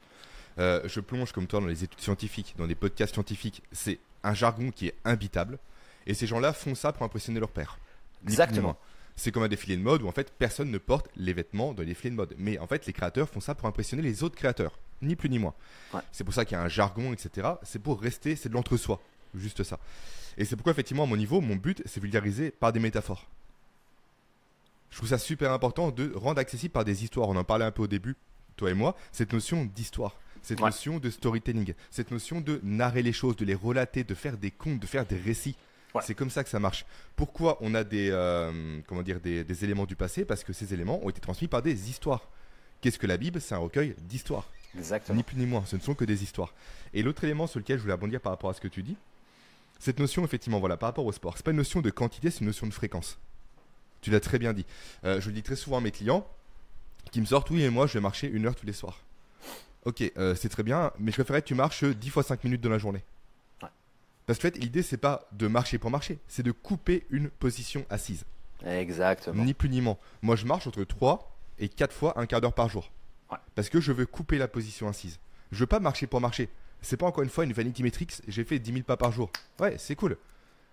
Euh, 0.57 0.81
je 0.85 0.99
plonge 0.99 1.31
comme 1.31 1.45
toi 1.45 1.59
dans 1.59 1.67
les 1.67 1.83
études 1.83 2.01
scientifiques, 2.01 2.55
dans 2.57 2.65
des 2.65 2.73
podcasts 2.73 3.13
scientifiques. 3.13 3.61
C'est 3.71 3.99
un 4.23 4.33
jargon 4.33 4.71
qui 4.71 4.87
est 4.87 4.95
imbitable. 5.05 5.59
Et 6.07 6.15
ces 6.15 6.25
gens-là 6.25 6.53
font 6.53 6.73
ça 6.73 6.91
pour 6.91 7.03
impressionner 7.03 7.39
leur 7.39 7.51
père. 7.51 7.77
Exactement. 8.23 8.75
C'est 9.15 9.31
comme 9.31 9.43
un 9.43 9.47
défilé 9.47 9.77
de 9.77 9.81
mode 9.81 10.01
où 10.01 10.07
en 10.07 10.11
fait 10.11 10.31
personne 10.31 10.71
ne 10.71 10.77
porte 10.77 11.09
les 11.15 11.33
vêtements 11.33 11.73
dans 11.73 11.81
les 11.81 11.89
défilés 11.89 12.11
de 12.11 12.15
mode. 12.15 12.33
Mais 12.37 12.57
en 12.57 12.65
fait, 12.65 12.87
les 12.87 12.93
créateurs 12.93 13.29
font 13.29 13.39
ça 13.39 13.53
pour 13.53 13.67
impressionner 13.67 14.01
les 14.01 14.23
autres 14.23 14.35
créateurs, 14.35 14.79
ni 15.01 15.15
plus 15.15 15.29
ni 15.29 15.39
moins. 15.39 15.53
C'est 16.11 16.23
pour 16.23 16.33
ça 16.33 16.45
qu'il 16.45 16.57
y 16.57 16.59
a 16.59 16.63
un 16.63 16.67
jargon, 16.67 17.13
etc. 17.13 17.49
C'est 17.63 17.79
pour 17.79 18.01
rester, 18.01 18.35
c'est 18.35 18.49
de 18.49 18.53
l'entre-soi, 18.53 19.01
juste 19.35 19.63
ça. 19.63 19.79
Et 20.37 20.45
c'est 20.45 20.55
pourquoi 20.55 20.71
effectivement 20.71 21.03
à 21.03 21.07
mon 21.07 21.17
niveau, 21.17 21.41
mon 21.41 21.55
but, 21.55 21.81
c'est 21.85 21.99
vulgariser 21.99 22.51
par 22.51 22.71
des 22.71 22.79
métaphores. 22.79 23.27
Je 24.89 24.97
trouve 24.97 25.09
ça 25.09 25.17
super 25.17 25.51
important 25.51 25.91
de 25.91 26.11
rendre 26.15 26.39
accessible 26.39 26.71
par 26.71 26.85
des 26.85 27.03
histoires. 27.03 27.29
On 27.29 27.35
en 27.35 27.43
parlait 27.43 27.65
un 27.65 27.71
peu 27.71 27.83
au 27.83 27.87
début, 27.87 28.15
toi 28.55 28.71
et 28.71 28.73
moi, 28.73 28.95
cette 29.11 29.33
notion 29.33 29.65
d'histoire, 29.65 30.15
cette 30.41 30.59
notion 30.59 30.99
de 30.99 31.09
storytelling, 31.09 31.73
cette 31.91 32.11
notion 32.11 32.41
de 32.41 32.59
narrer 32.63 33.03
les 33.03 33.13
choses, 33.13 33.35
de 33.35 33.45
les 33.45 33.53
relater, 33.53 34.03
de 34.03 34.15
faire 34.15 34.37
des 34.37 34.51
contes, 34.51 34.79
de 34.79 34.87
faire 34.87 35.05
des 35.05 35.17
récits. 35.17 35.55
C'est 36.01 36.13
comme 36.13 36.29
ça 36.29 36.43
que 36.43 36.49
ça 36.49 36.59
marche. 36.59 36.85
Pourquoi 37.15 37.57
on 37.61 37.73
a 37.73 37.83
des, 37.83 38.09
euh, 38.11 38.79
comment 38.87 39.01
dire, 39.01 39.19
des, 39.19 39.63
éléments 39.63 39.85
du 39.85 39.95
passé? 39.95 40.23
Parce 40.23 40.43
que 40.43 40.53
ces 40.53 40.73
éléments 40.73 41.03
ont 41.03 41.09
été 41.09 41.19
transmis 41.19 41.47
par 41.47 41.61
des 41.61 41.89
histoires. 41.89 42.29
Qu'est-ce 42.81 42.99
que 42.99 43.07
la 43.07 43.17
Bible? 43.17 43.41
C'est 43.41 43.55
un 43.55 43.59
recueil 43.59 43.95
d'histoires. 44.03 44.47
Exactement. 44.77 45.17
Ni 45.17 45.23
plus 45.23 45.37
ni 45.37 45.45
moins, 45.45 45.65
ce 45.65 45.75
ne 45.75 45.81
sont 45.81 45.95
que 45.95 46.05
des 46.05 46.23
histoires. 46.23 46.53
Et 46.93 47.01
l'autre 47.03 47.23
élément 47.23 47.47
sur 47.47 47.59
lequel 47.59 47.77
je 47.77 47.81
voulais 47.81 47.93
rebondir 47.93 48.21
par 48.21 48.31
rapport 48.31 48.49
à 48.49 48.53
ce 48.53 48.61
que 48.61 48.67
tu 48.67 48.83
dis, 48.83 48.97
cette 49.79 49.99
notion, 49.99 50.23
effectivement, 50.25 50.59
voilà, 50.59 50.77
par 50.77 50.89
rapport 50.89 51.05
au 51.05 51.11
sport, 51.11 51.37
c'est 51.37 51.45
pas 51.45 51.51
une 51.51 51.57
notion 51.57 51.81
de 51.81 51.89
quantité, 51.89 52.29
c'est 52.29 52.41
une 52.41 52.47
notion 52.47 52.67
de 52.67 52.73
fréquence. 52.73 53.17
Tu 54.01 54.11
l'as 54.11 54.19
très 54.19 54.37
bien 54.37 54.53
dit. 54.53 54.65
Euh, 55.05 55.21
je 55.21 55.27
le 55.27 55.33
dis 55.33 55.43
très 55.43 55.55
souvent 55.55 55.77
à 55.77 55.81
mes 55.81 55.91
clients 55.91 56.27
qui 57.11 57.21
me 57.21 57.25
sortent, 57.25 57.49
oui, 57.49 57.63
et 57.63 57.69
moi, 57.69 57.87
je 57.87 57.93
vais 57.93 58.01
marcher 58.01 58.27
une 58.27 58.45
heure 58.45 58.55
tous 58.55 58.65
les 58.65 58.73
soirs. 58.73 58.99
Ok, 59.85 60.03
euh, 60.17 60.35
c'est 60.35 60.49
très 60.49 60.63
bien, 60.63 60.91
mais 60.99 61.11
je 61.11 61.15
préférerais 61.15 61.41
que 61.41 61.47
tu 61.47 61.55
marches 61.55 61.83
10 61.83 62.09
fois 62.09 62.23
5 62.23 62.43
minutes 62.43 62.61
dans 62.61 62.69
la 62.69 62.77
journée. 62.77 63.03
Parce 64.25 64.37
que 64.37 64.47
en 64.47 64.51
fait, 64.51 64.59
l'idée, 64.59 64.83
c'est 64.83 64.97
pas 64.97 65.27
de 65.31 65.47
marcher 65.47 65.79
pour 65.79 65.89
marcher, 65.89 66.19
c'est 66.27 66.43
de 66.43 66.51
couper 66.51 67.07
une 67.09 67.29
position 67.29 67.83
assise. 67.89 68.25
Exactement. 68.63 69.43
Ni 69.43 69.53
plus 69.55 69.69
ni 69.69 69.81
moins. 69.81 69.97
Moi, 70.21 70.35
je 70.35 70.45
marche 70.45 70.67
entre 70.67 70.83
3 70.83 71.35
et 71.57 71.67
4 71.69 71.91
fois 71.91 72.19
un 72.19 72.27
quart 72.27 72.41
d'heure 72.41 72.53
par 72.53 72.69
jour. 72.69 72.91
Parce 73.55 73.69
que 73.69 73.79
je 73.79 73.91
veux 73.91 74.05
couper 74.05 74.37
la 74.37 74.47
position 74.47 74.87
assise. 74.87 75.19
Je 75.51 75.59
veux 75.59 75.67
pas 75.67 75.79
marcher 75.79 76.07
pour 76.07 76.21
marcher. 76.21 76.49
C'est 76.81 76.97
pas 76.97 77.05
encore 77.05 77.23
une 77.23 77.29
fois 77.29 77.43
une 77.43 77.53
vanity 77.53 77.83
metrics, 77.83 78.21
j'ai 78.27 78.43
fait 78.43 78.59
10 78.59 78.71
000 78.71 78.83
pas 78.83 78.97
par 78.97 79.11
jour. 79.11 79.31
Ouais, 79.59 79.75
c'est 79.77 79.95
cool. 79.95 80.17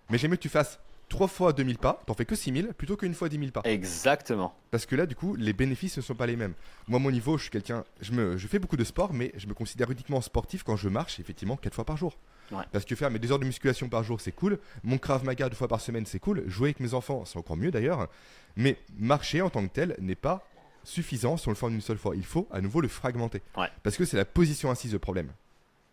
Mais 0.08 0.18
j'aime 0.18 0.30
mieux 0.30 0.36
que 0.36 0.42
tu 0.42 0.48
fasses 0.48 0.78
3 1.08 1.28
fois 1.28 1.52
2000 1.52 1.78
pas, 1.78 2.02
t'en 2.06 2.14
fais 2.14 2.24
que 2.24 2.34
6000 2.34 2.74
plutôt 2.74 2.96
qu'une 2.96 3.14
fois 3.14 3.28
10 3.28 3.38
000 3.38 3.50
pas. 3.50 3.62
Exactement. 3.64 4.54
Parce 4.70 4.86
que 4.86 4.96
là, 4.96 5.06
du 5.06 5.14
coup, 5.14 5.34
les 5.34 5.52
bénéfices 5.52 5.96
ne 5.96 6.02
sont 6.02 6.14
pas 6.14 6.26
les 6.26 6.36
mêmes. 6.36 6.54
Moi, 6.88 6.98
mon 6.98 7.10
niveau, 7.10 7.38
je 7.38 7.42
suis 7.44 7.50
quelqu'un. 7.50 7.84
Je, 8.00 8.12
me, 8.12 8.36
je 8.36 8.46
fais 8.46 8.58
beaucoup 8.58 8.76
de 8.76 8.84
sport, 8.84 9.12
mais 9.12 9.32
je 9.36 9.46
me 9.46 9.54
considère 9.54 9.90
uniquement 9.90 10.20
sportif 10.20 10.62
quand 10.62 10.76
je 10.76 10.88
marche, 10.88 11.18
effectivement, 11.20 11.56
4 11.56 11.74
fois 11.74 11.84
par 11.84 11.96
jour. 11.96 12.16
Parce 12.72 12.84
que 12.84 12.94
faire 12.94 13.10
mes 13.10 13.18
deux 13.18 13.32
heures 13.32 13.40
de 13.40 13.44
musculation 13.44 13.88
par 13.88 14.04
jour, 14.04 14.20
c'est 14.20 14.32
cool. 14.32 14.58
Mon 14.84 14.98
Krav 14.98 15.24
Maga 15.24 15.48
deux 15.48 15.56
fois 15.56 15.66
par 15.66 15.80
semaine, 15.80 16.06
c'est 16.06 16.20
cool. 16.20 16.48
Jouer 16.48 16.68
avec 16.68 16.80
mes 16.80 16.94
enfants, 16.94 17.24
c'est 17.24 17.38
encore 17.38 17.56
mieux 17.56 17.72
d'ailleurs. 17.72 18.08
Mais 18.54 18.78
marcher 18.96 19.42
en 19.42 19.50
tant 19.50 19.66
que 19.66 19.72
tel 19.72 19.96
n'est 19.98 20.14
pas 20.14 20.48
suffisant 20.86 21.36
si 21.36 21.48
on 21.48 21.50
le 21.50 21.56
fait 21.56 21.66
en 21.66 21.72
une 21.72 21.80
seule 21.80 21.98
fois. 21.98 22.14
Il 22.16 22.24
faut 22.24 22.48
à 22.50 22.60
nouveau 22.60 22.80
le 22.80 22.88
fragmenter. 22.88 23.42
Parce 23.82 23.96
que 23.96 24.04
c'est 24.04 24.16
la 24.16 24.24
position 24.24 24.70
assise 24.70 24.92
le 24.92 24.98
problème. 24.98 25.32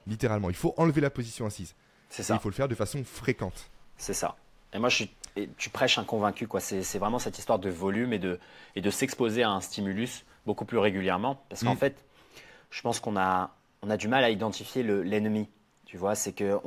Littéralement, 0.07 0.49
il 0.49 0.55
faut 0.55 0.73
enlever 0.77 1.01
la 1.01 1.09
position 1.09 1.45
assise. 1.45 1.75
C'est 2.09 2.23
ça. 2.23 2.35
il 2.35 2.39
faut 2.39 2.49
le 2.49 2.55
faire 2.55 2.67
de 2.67 2.75
façon 2.75 3.03
fréquente. 3.03 3.69
C'est 3.97 4.13
ça. 4.13 4.35
Et 4.73 4.79
moi, 4.79 4.89
je 4.89 4.95
suis, 4.95 5.11
tu 5.57 5.69
prêches 5.69 5.97
un 5.97 6.03
convaincu. 6.03 6.47
Quoi. 6.47 6.59
C'est, 6.59 6.99
vraiment 6.99 7.19
cette 7.19 7.39
histoire 7.39 7.59
de 7.59 7.69
volume 7.69 8.13
et 8.13 8.19
de, 8.19 8.39
et 8.75 8.81
de 8.81 8.89
s'exposer 8.89 9.41
à 9.43 9.49
un 9.49 9.61
stimulus 9.61 10.25
beaucoup 10.45 10.65
plus 10.65 10.77
régulièrement. 10.77 11.41
Parce 11.49 11.63
qu'en 11.63 11.73
mm. 11.73 11.77
fait, 11.77 12.05
je 12.69 12.81
pense 12.81 12.99
qu'on 12.99 13.17
a, 13.17 13.55
on 13.81 13.89
a 13.89 13.97
du 13.97 14.07
mal 14.07 14.23
à 14.23 14.29
identifier 14.29 14.83
l'ennemi. 14.83 15.49
Tu 15.85 15.97
vois, 15.97 16.15
c'est 16.15 16.33
que 16.33 16.59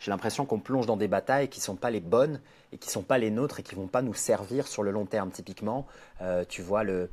j'ai 0.00 0.10
l'impression 0.10 0.44
qu'on 0.44 0.60
plonge 0.60 0.86
dans 0.86 0.98
des 0.98 1.08
batailles 1.08 1.48
qui 1.48 1.60
ne 1.60 1.64
sont 1.64 1.76
pas 1.76 1.90
les 1.90 2.00
bonnes 2.00 2.40
et 2.72 2.78
qui 2.78 2.88
ne 2.88 2.92
sont 2.92 3.02
pas 3.02 3.16
les 3.18 3.30
nôtres 3.30 3.60
et 3.60 3.62
qui 3.62 3.74
ne 3.74 3.80
vont 3.80 3.86
pas 3.86 4.02
nous 4.02 4.14
servir 4.14 4.66
sur 4.66 4.82
le 4.82 4.90
long 4.90 5.06
terme. 5.06 5.30
Typiquement, 5.30 5.86
euh, 6.20 6.44
tu 6.46 6.60
vois, 6.60 6.84
le, 6.84 7.10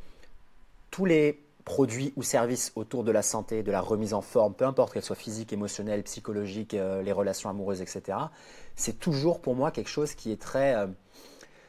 tous 0.97 1.05
les 1.05 1.43
produits 1.63 2.11
ou 2.15 2.23
services 2.23 2.71
autour 2.75 3.03
de 3.03 3.11
la 3.11 3.21
santé, 3.21 3.61
de 3.61 3.71
la 3.71 3.81
remise 3.81 4.15
en 4.15 4.21
forme, 4.21 4.55
peu 4.55 4.65
importe 4.65 4.93
qu'elle 4.93 5.03
soit 5.03 5.15
physique, 5.15 5.53
émotionnelle, 5.53 6.01
psychologique, 6.01 6.73
euh, 6.73 7.03
les 7.03 7.11
relations 7.11 7.51
amoureuses, 7.51 7.81
etc., 7.81 8.17
c'est 8.75 8.99
toujours 8.99 9.39
pour 9.39 9.53
moi 9.53 9.69
quelque 9.69 9.91
chose 9.91 10.15
qui 10.15 10.31
est 10.31 10.41
très, 10.41 10.73
euh, 10.73 10.87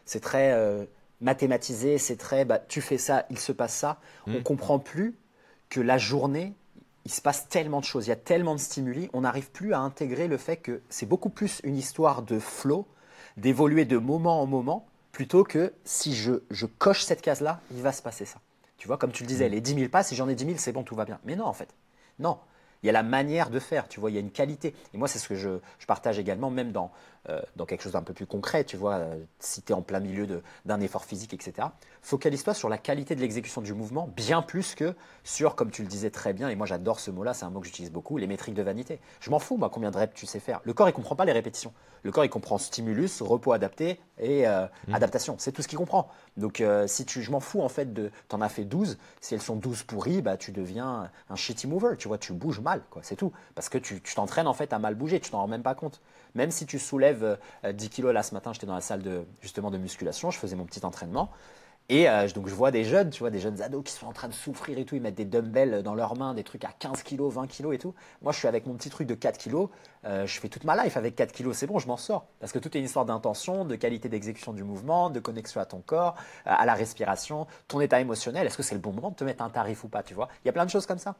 c'est 0.07 0.21
très 0.21 0.89
mathématisé, 1.21 1.99
c'est 1.99 2.17
très, 2.17 2.47
bah, 2.47 2.59
tu 2.59 2.81
fais 2.81 2.97
ça, 2.97 3.27
il 3.29 3.39
se 3.39 3.53
passe 3.53 3.75
ça. 3.75 4.01
Mmh. 4.27 4.37
On 4.37 4.43
comprend 4.43 4.79
plus 4.79 5.15
que 5.69 5.81
la 5.81 5.99
journée 5.99 6.55
il 7.05 7.11
se 7.11 7.21
passe 7.21 7.49
tellement 7.49 7.81
de 7.81 7.85
choses, 7.85 8.07
il 8.07 8.11
y 8.11 8.13
a 8.13 8.17
tellement 8.17 8.55
de 8.55 8.61
stimuli, 8.61 9.11
on 9.13 9.23
n'arrive 9.23 9.51
plus 9.51 9.75
à 9.75 9.79
intégrer 9.81 10.27
le 10.27 10.39
fait 10.39 10.57
que 10.57 10.81
c'est 10.89 11.07
beaucoup 11.07 11.31
plus 11.31 11.61
une 11.65 11.77
histoire 11.77 12.23
de 12.23 12.39
flow, 12.39 12.87
d'évoluer 13.37 13.85
de 13.85 13.99
moment 13.99 14.41
en 14.43 14.47
moment, 14.47 14.87
plutôt 15.13 15.45
que 15.45 15.75
si 15.85 16.15
je, 16.15 16.43
je 16.51 16.65
coche 16.65 17.03
cette 17.03 17.21
case-là, 17.21 17.61
il 17.73 17.83
va 17.83 17.93
se 17.93 18.03
passer 18.03 18.25
ça. 18.25 18.41
Tu 18.79 18.87
vois, 18.87 18.97
comme 18.97 19.13
tu 19.13 19.25
le 19.25 19.29
disais, 19.29 19.49
mm. 19.49 19.53
les 19.53 19.61
10 19.61 19.75
000 19.75 19.89
pas, 19.91 20.03
si 20.03 20.17
j'en 20.17 20.29
ai 20.29 20.35
10 20.35 20.45
000, 20.45 20.57
c'est 20.59 20.73
bon, 20.73 20.83
tout 20.83 20.95
va 20.95 21.05
bien. 21.05 21.19
Mais 21.25 21.37
non, 21.37 21.45
en 21.45 21.53
fait. 21.53 21.75
Non, 22.19 22.39
il 22.83 22.87
y 22.87 22.89
a 22.91 22.93
la 22.93 23.03
manière 23.03 23.51
de 23.51 23.59
faire, 23.59 23.89
tu 23.89 24.01
vois, 24.01 24.11
il 24.11 24.15
y 24.15 24.17
a 24.17 24.21
une 24.21 24.31
qualité. 24.31 24.75
Et 24.95 24.99
moi, 24.99 25.09
c'est 25.09 25.19
ce 25.19 25.29
que 25.29 25.35
je, 25.35 25.59
partage 25.87 26.19
également, 26.19 26.51
même 26.51 26.73
dans, 26.73 26.93
dans 27.57 27.67
quelque 27.67 27.83
chose 27.83 27.93
d'un 27.93 28.03
peu 28.03 28.15
plus 28.15 28.27
concret, 28.27 28.65
tu 28.65 28.77
vois, 28.77 28.95
euh, 28.95 29.17
si 29.39 29.63
tu 29.63 29.73
es 29.73 29.75
en 29.75 29.83
plein 29.83 30.01
milieu 30.01 30.27
d'un 30.65 30.81
effort 30.81 31.05
physique, 31.05 31.35
etc. 31.35 31.69
Focalise-toi 32.03 32.55
sur 32.55 32.69
la 32.69 32.79
qualité 32.79 33.15
de 33.15 33.21
l'exécution 33.21 33.61
du 33.61 33.75
mouvement, 33.75 34.09
bien 34.17 34.43
plus 34.43 34.75
que 34.75 34.95
sur, 35.25 35.55
comme 35.55 35.71
tu 35.71 35.83
le 35.83 35.89
disais 35.89 36.11
très 36.11 36.33
bien, 36.33 36.49
et 36.49 36.55
moi 36.55 36.67
j'adore 36.67 37.01
ce 37.01 37.11
mot-là, 37.11 37.35
c'est 37.35 37.45
un 37.45 37.51
mot 37.51 37.61
que 37.61 37.67
j'utilise 37.67 37.93
beaucoup, 37.93 38.17
les 38.17 38.27
métriques 38.27 38.55
de 38.55 38.63
vanité. 38.63 39.01
Je 39.21 39.31
m'en 39.31 39.39
fous, 39.39 39.57
moi, 39.57 39.71
combien 39.71 39.91
de 39.91 39.99
reps 39.99 40.15
tu 40.15 40.27
sais 40.27 40.41
faire. 40.41 40.61
Le 40.65 40.73
corps, 40.73 40.89
il 40.89 40.93
comprend 40.93 41.17
pas 41.17 41.25
les 41.25 41.33
répétitions. 41.33 41.73
Le 42.05 42.13
corps, 42.13 42.25
il 42.25 42.31
comprend 42.31 42.59
stimulus, 42.59 43.21
repos 43.21 43.53
adapté 43.53 44.01
et 44.19 44.47
euh, 44.47 44.67
mmh. 44.87 44.95
adaptation. 44.95 45.35
C'est 45.39 45.53
tout 45.53 45.63
ce 45.63 45.69
qu'il 45.69 45.79
comprend. 45.79 46.09
Donc, 46.37 46.63
si 46.87 47.05
tu, 47.05 47.23
je 47.23 47.31
m'en 47.31 47.41
fous, 47.41 47.61
en 47.61 47.69
fait, 47.69 47.93
de, 47.93 48.11
en 48.33 48.41
as 48.41 48.49
fait 48.49 48.65
12, 48.65 48.99
si 49.21 49.35
elles 49.35 49.43
sont 49.43 49.57
12 49.57 49.83
pourries, 49.83 50.23
bah, 50.23 50.37
tu 50.37 50.53
deviens 50.53 51.11
un 51.29 51.37
shitty 51.37 51.67
mover, 51.67 51.97
tu 51.99 52.09
vois, 52.09 52.19
tu 52.19 52.33
bouges 52.33 52.61
mal, 52.61 52.83
quoi, 52.91 53.03
c'est 53.05 53.17
tout. 53.17 53.33
Parce 53.55 53.69
que 53.69 53.79
tu 53.79 54.01
t'entraînes, 54.15 54.47
en 54.47 54.55
fait, 54.55 54.73
à 54.73 54.79
mal 54.79 54.95
bouger, 54.95 55.19
tu 55.21 55.31
t'en 55.31 55.39
rends 55.39 55.49
même 55.49 55.63
pas 55.63 55.75
compte. 55.75 56.01
Même 56.39 56.53
si 56.53 56.67
tu 56.67 56.79
soulèves 56.79 57.37
10 57.65 57.87
euh, 57.87 57.89
kilos, 57.89 58.15
là 58.15 58.23
ce 58.23 58.33
matin, 58.33 58.53
j'étais 58.53 58.67
dans 58.67 58.77
la 58.77 58.81
salle 58.81 59.03
de, 59.03 59.25
justement 59.41 59.73
de 59.73 59.77
musculation, 59.77 60.31
je 60.31 60.39
faisais 60.39 60.55
mon 60.55 60.67
petit 60.67 60.85
entraînement. 60.87 61.31
Et 61.89 62.09
euh, 62.09 62.29
donc 62.29 62.47
je 62.47 62.55
vois 62.55 62.71
des 62.71 62.85
jeunes, 62.85 63.11
tu 63.11 63.21
vois, 63.21 63.31
des 63.31 63.41
jeunes 63.41 63.61
ados 63.61 63.83
qui 63.83 63.93
sont 63.93 64.07
en 64.07 64.13
train 64.13 64.29
de 64.29 64.35
souffrir 64.35 64.79
et 64.79 64.85
tout, 64.85 64.95
ils 64.95 65.03
mettent 65.03 65.17
des 65.17 65.25
dumbbells 65.25 65.83
dans 65.83 65.97
leurs 65.97 66.17
mains, 66.17 66.35
des 66.35 66.45
trucs 66.45 66.65
à 66.65 66.71
15 66.79 67.03
kilos, 67.03 67.35
20 67.35 67.49
kilos 67.49 67.75
et 67.75 67.79
tout. 67.79 67.93
Moi 68.23 68.31
je 68.31 68.39
suis 68.39 68.47
avec 68.47 68.67
mon 68.67 68.75
petit 68.75 68.89
truc 68.89 69.09
de 69.09 69.15
4 69.15 69.37
kilos, 69.37 69.69
euh, 70.05 70.27
je 70.27 70.39
fais 70.39 70.49
toute 70.49 70.63
ma 70.63 70.81
life 70.85 70.97
avec 70.97 71.17
4 71.17 71.33
kilos, 71.33 71.57
c'est 71.57 71.67
bon, 71.67 71.81
je 71.81 71.89
m'en 71.89 71.97
sors. 71.97 72.27
Parce 72.39 72.53
que 72.53 72.61
tout 72.61 72.77
est 72.77 72.79
une 72.79 72.87
histoire 72.87 73.07
d'intention, 73.07 73.65
de 73.65 73.75
qualité 73.75 74.09
d'exécution 74.09 74.53
du 74.53 74.63
mouvement, 74.63 75.11
de 75.11 75.19
connexion 75.19 75.61
à 75.61 75.65
ton 75.65 75.81
corps, 75.81 76.15
à 76.45 76.65
la 76.67 76.75
respiration, 76.75 77.49
ton 77.67 77.81
état 77.81 77.99
émotionnel, 78.01 78.47
est-ce 78.47 78.57
que 78.57 78.63
c'est 78.63 78.77
le 78.77 78.81
bon 78.81 78.93
moment 78.93 79.11
de 79.11 79.17
te 79.17 79.25
mettre 79.25 79.43
un 79.43 79.51
tarif 79.51 79.83
ou 79.83 79.89
pas, 79.89 80.05
tu 80.05 80.15
vois? 80.15 80.29
Il 80.45 80.47
y 80.47 80.51
a 80.51 80.53
plein 80.53 80.67
de 80.67 80.71
choses 80.71 80.87
comme 80.87 80.99
ça. 80.99 81.17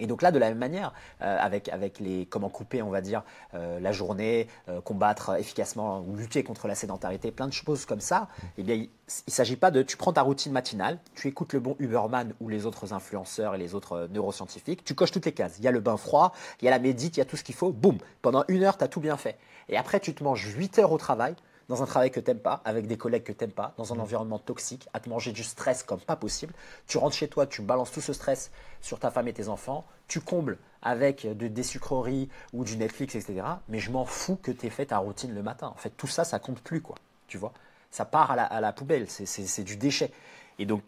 Et 0.00 0.06
donc 0.06 0.22
là, 0.22 0.32
de 0.32 0.38
la 0.38 0.48
même 0.48 0.58
manière, 0.58 0.92
euh, 1.22 1.36
avec, 1.38 1.68
avec 1.68 2.00
les 2.00 2.26
comment 2.26 2.48
couper, 2.48 2.82
on 2.82 2.90
va 2.90 3.00
dire, 3.00 3.22
euh, 3.54 3.78
la 3.78 3.92
journée, 3.92 4.48
euh, 4.68 4.80
combattre 4.80 5.38
efficacement 5.38 6.00
ou 6.00 6.16
lutter 6.16 6.42
contre 6.42 6.66
la 6.66 6.74
sédentarité, 6.74 7.30
plein 7.30 7.46
de 7.46 7.52
choses 7.52 7.84
comme 7.84 8.00
ça, 8.00 8.28
eh 8.58 8.62
bien, 8.62 8.74
il 8.74 8.88
ne 9.28 9.32
s'agit 9.32 9.56
pas 9.56 9.70
de, 9.70 9.82
tu 9.82 9.96
prends 9.96 10.12
ta 10.12 10.22
routine 10.22 10.52
matinale, 10.52 10.98
tu 11.14 11.28
écoutes 11.28 11.52
le 11.52 11.60
bon 11.60 11.76
Uberman 11.78 12.32
ou 12.40 12.48
les 12.48 12.66
autres 12.66 12.92
influenceurs 12.92 13.54
et 13.54 13.58
les 13.58 13.74
autres 13.74 14.08
neuroscientifiques, 14.10 14.84
tu 14.84 14.94
coches 14.94 15.12
toutes 15.12 15.26
les 15.26 15.32
cases. 15.32 15.56
Il 15.58 15.64
y 15.64 15.68
a 15.68 15.72
le 15.72 15.80
bain 15.80 15.96
froid, 15.96 16.32
il 16.60 16.64
y 16.64 16.68
a 16.68 16.70
la 16.70 16.78
médite, 16.78 17.16
il 17.16 17.20
y 17.20 17.22
a 17.22 17.26
tout 17.26 17.36
ce 17.36 17.44
qu'il 17.44 17.54
faut, 17.54 17.70
boum, 17.70 17.98
pendant 18.22 18.44
une 18.48 18.62
heure, 18.62 18.78
tu 18.78 18.84
as 18.84 18.88
tout 18.88 19.00
bien 19.00 19.16
fait. 19.16 19.38
Et 19.68 19.76
après, 19.76 20.00
tu 20.00 20.14
te 20.14 20.24
manges 20.24 20.46
8 20.56 20.78
heures 20.78 20.92
au 20.92 20.98
travail, 20.98 21.34
dans 21.70 21.84
un 21.84 21.86
travail 21.86 22.10
que 22.10 22.18
tu 22.18 22.28
n'aimes 22.28 22.40
pas, 22.40 22.60
avec 22.64 22.88
des 22.88 22.96
collègues 22.96 23.22
que 23.22 23.32
tu 23.32 23.44
n'aimes 23.44 23.52
pas, 23.52 23.74
dans 23.76 23.94
un 23.94 23.98
environnement 24.00 24.40
toxique, 24.40 24.88
à 24.92 24.98
te 24.98 25.08
manger 25.08 25.30
du 25.30 25.44
stress 25.44 25.84
comme 25.84 26.00
pas 26.00 26.16
possible. 26.16 26.52
Tu 26.88 26.98
rentres 26.98 27.14
chez 27.14 27.28
toi, 27.28 27.46
tu 27.46 27.62
balances 27.62 27.92
tout 27.92 28.00
ce 28.00 28.12
stress 28.12 28.50
sur 28.80 28.98
ta 28.98 29.12
femme 29.12 29.28
et 29.28 29.32
tes 29.32 29.46
enfants, 29.46 29.84
tu 30.08 30.20
combles 30.20 30.58
avec 30.82 31.28
de, 31.28 31.46
des 31.46 31.62
sucreries 31.62 32.28
ou 32.52 32.64
du 32.64 32.76
Netflix, 32.76 33.14
etc. 33.14 33.42
Mais 33.68 33.78
je 33.78 33.92
m'en 33.92 34.04
fous 34.04 34.34
que 34.34 34.50
tu 34.50 34.66
aies 34.66 34.70
fait 34.70 34.86
ta 34.86 34.98
routine 34.98 35.32
le 35.32 35.44
matin. 35.44 35.68
En 35.68 35.78
fait, 35.78 35.90
tout 35.90 36.08
ça, 36.08 36.24
ça 36.24 36.40
compte 36.40 36.60
plus, 36.60 36.80
quoi. 36.80 36.96
Tu 37.28 37.38
vois? 37.38 37.52
Ça 37.92 38.04
part 38.04 38.32
à 38.32 38.60
la, 38.60 38.72
poubelle, 38.72 39.06
c'est 39.08 39.62
du 39.62 39.76
déchet. 39.76 40.10
Et 40.58 40.66
donc, 40.66 40.82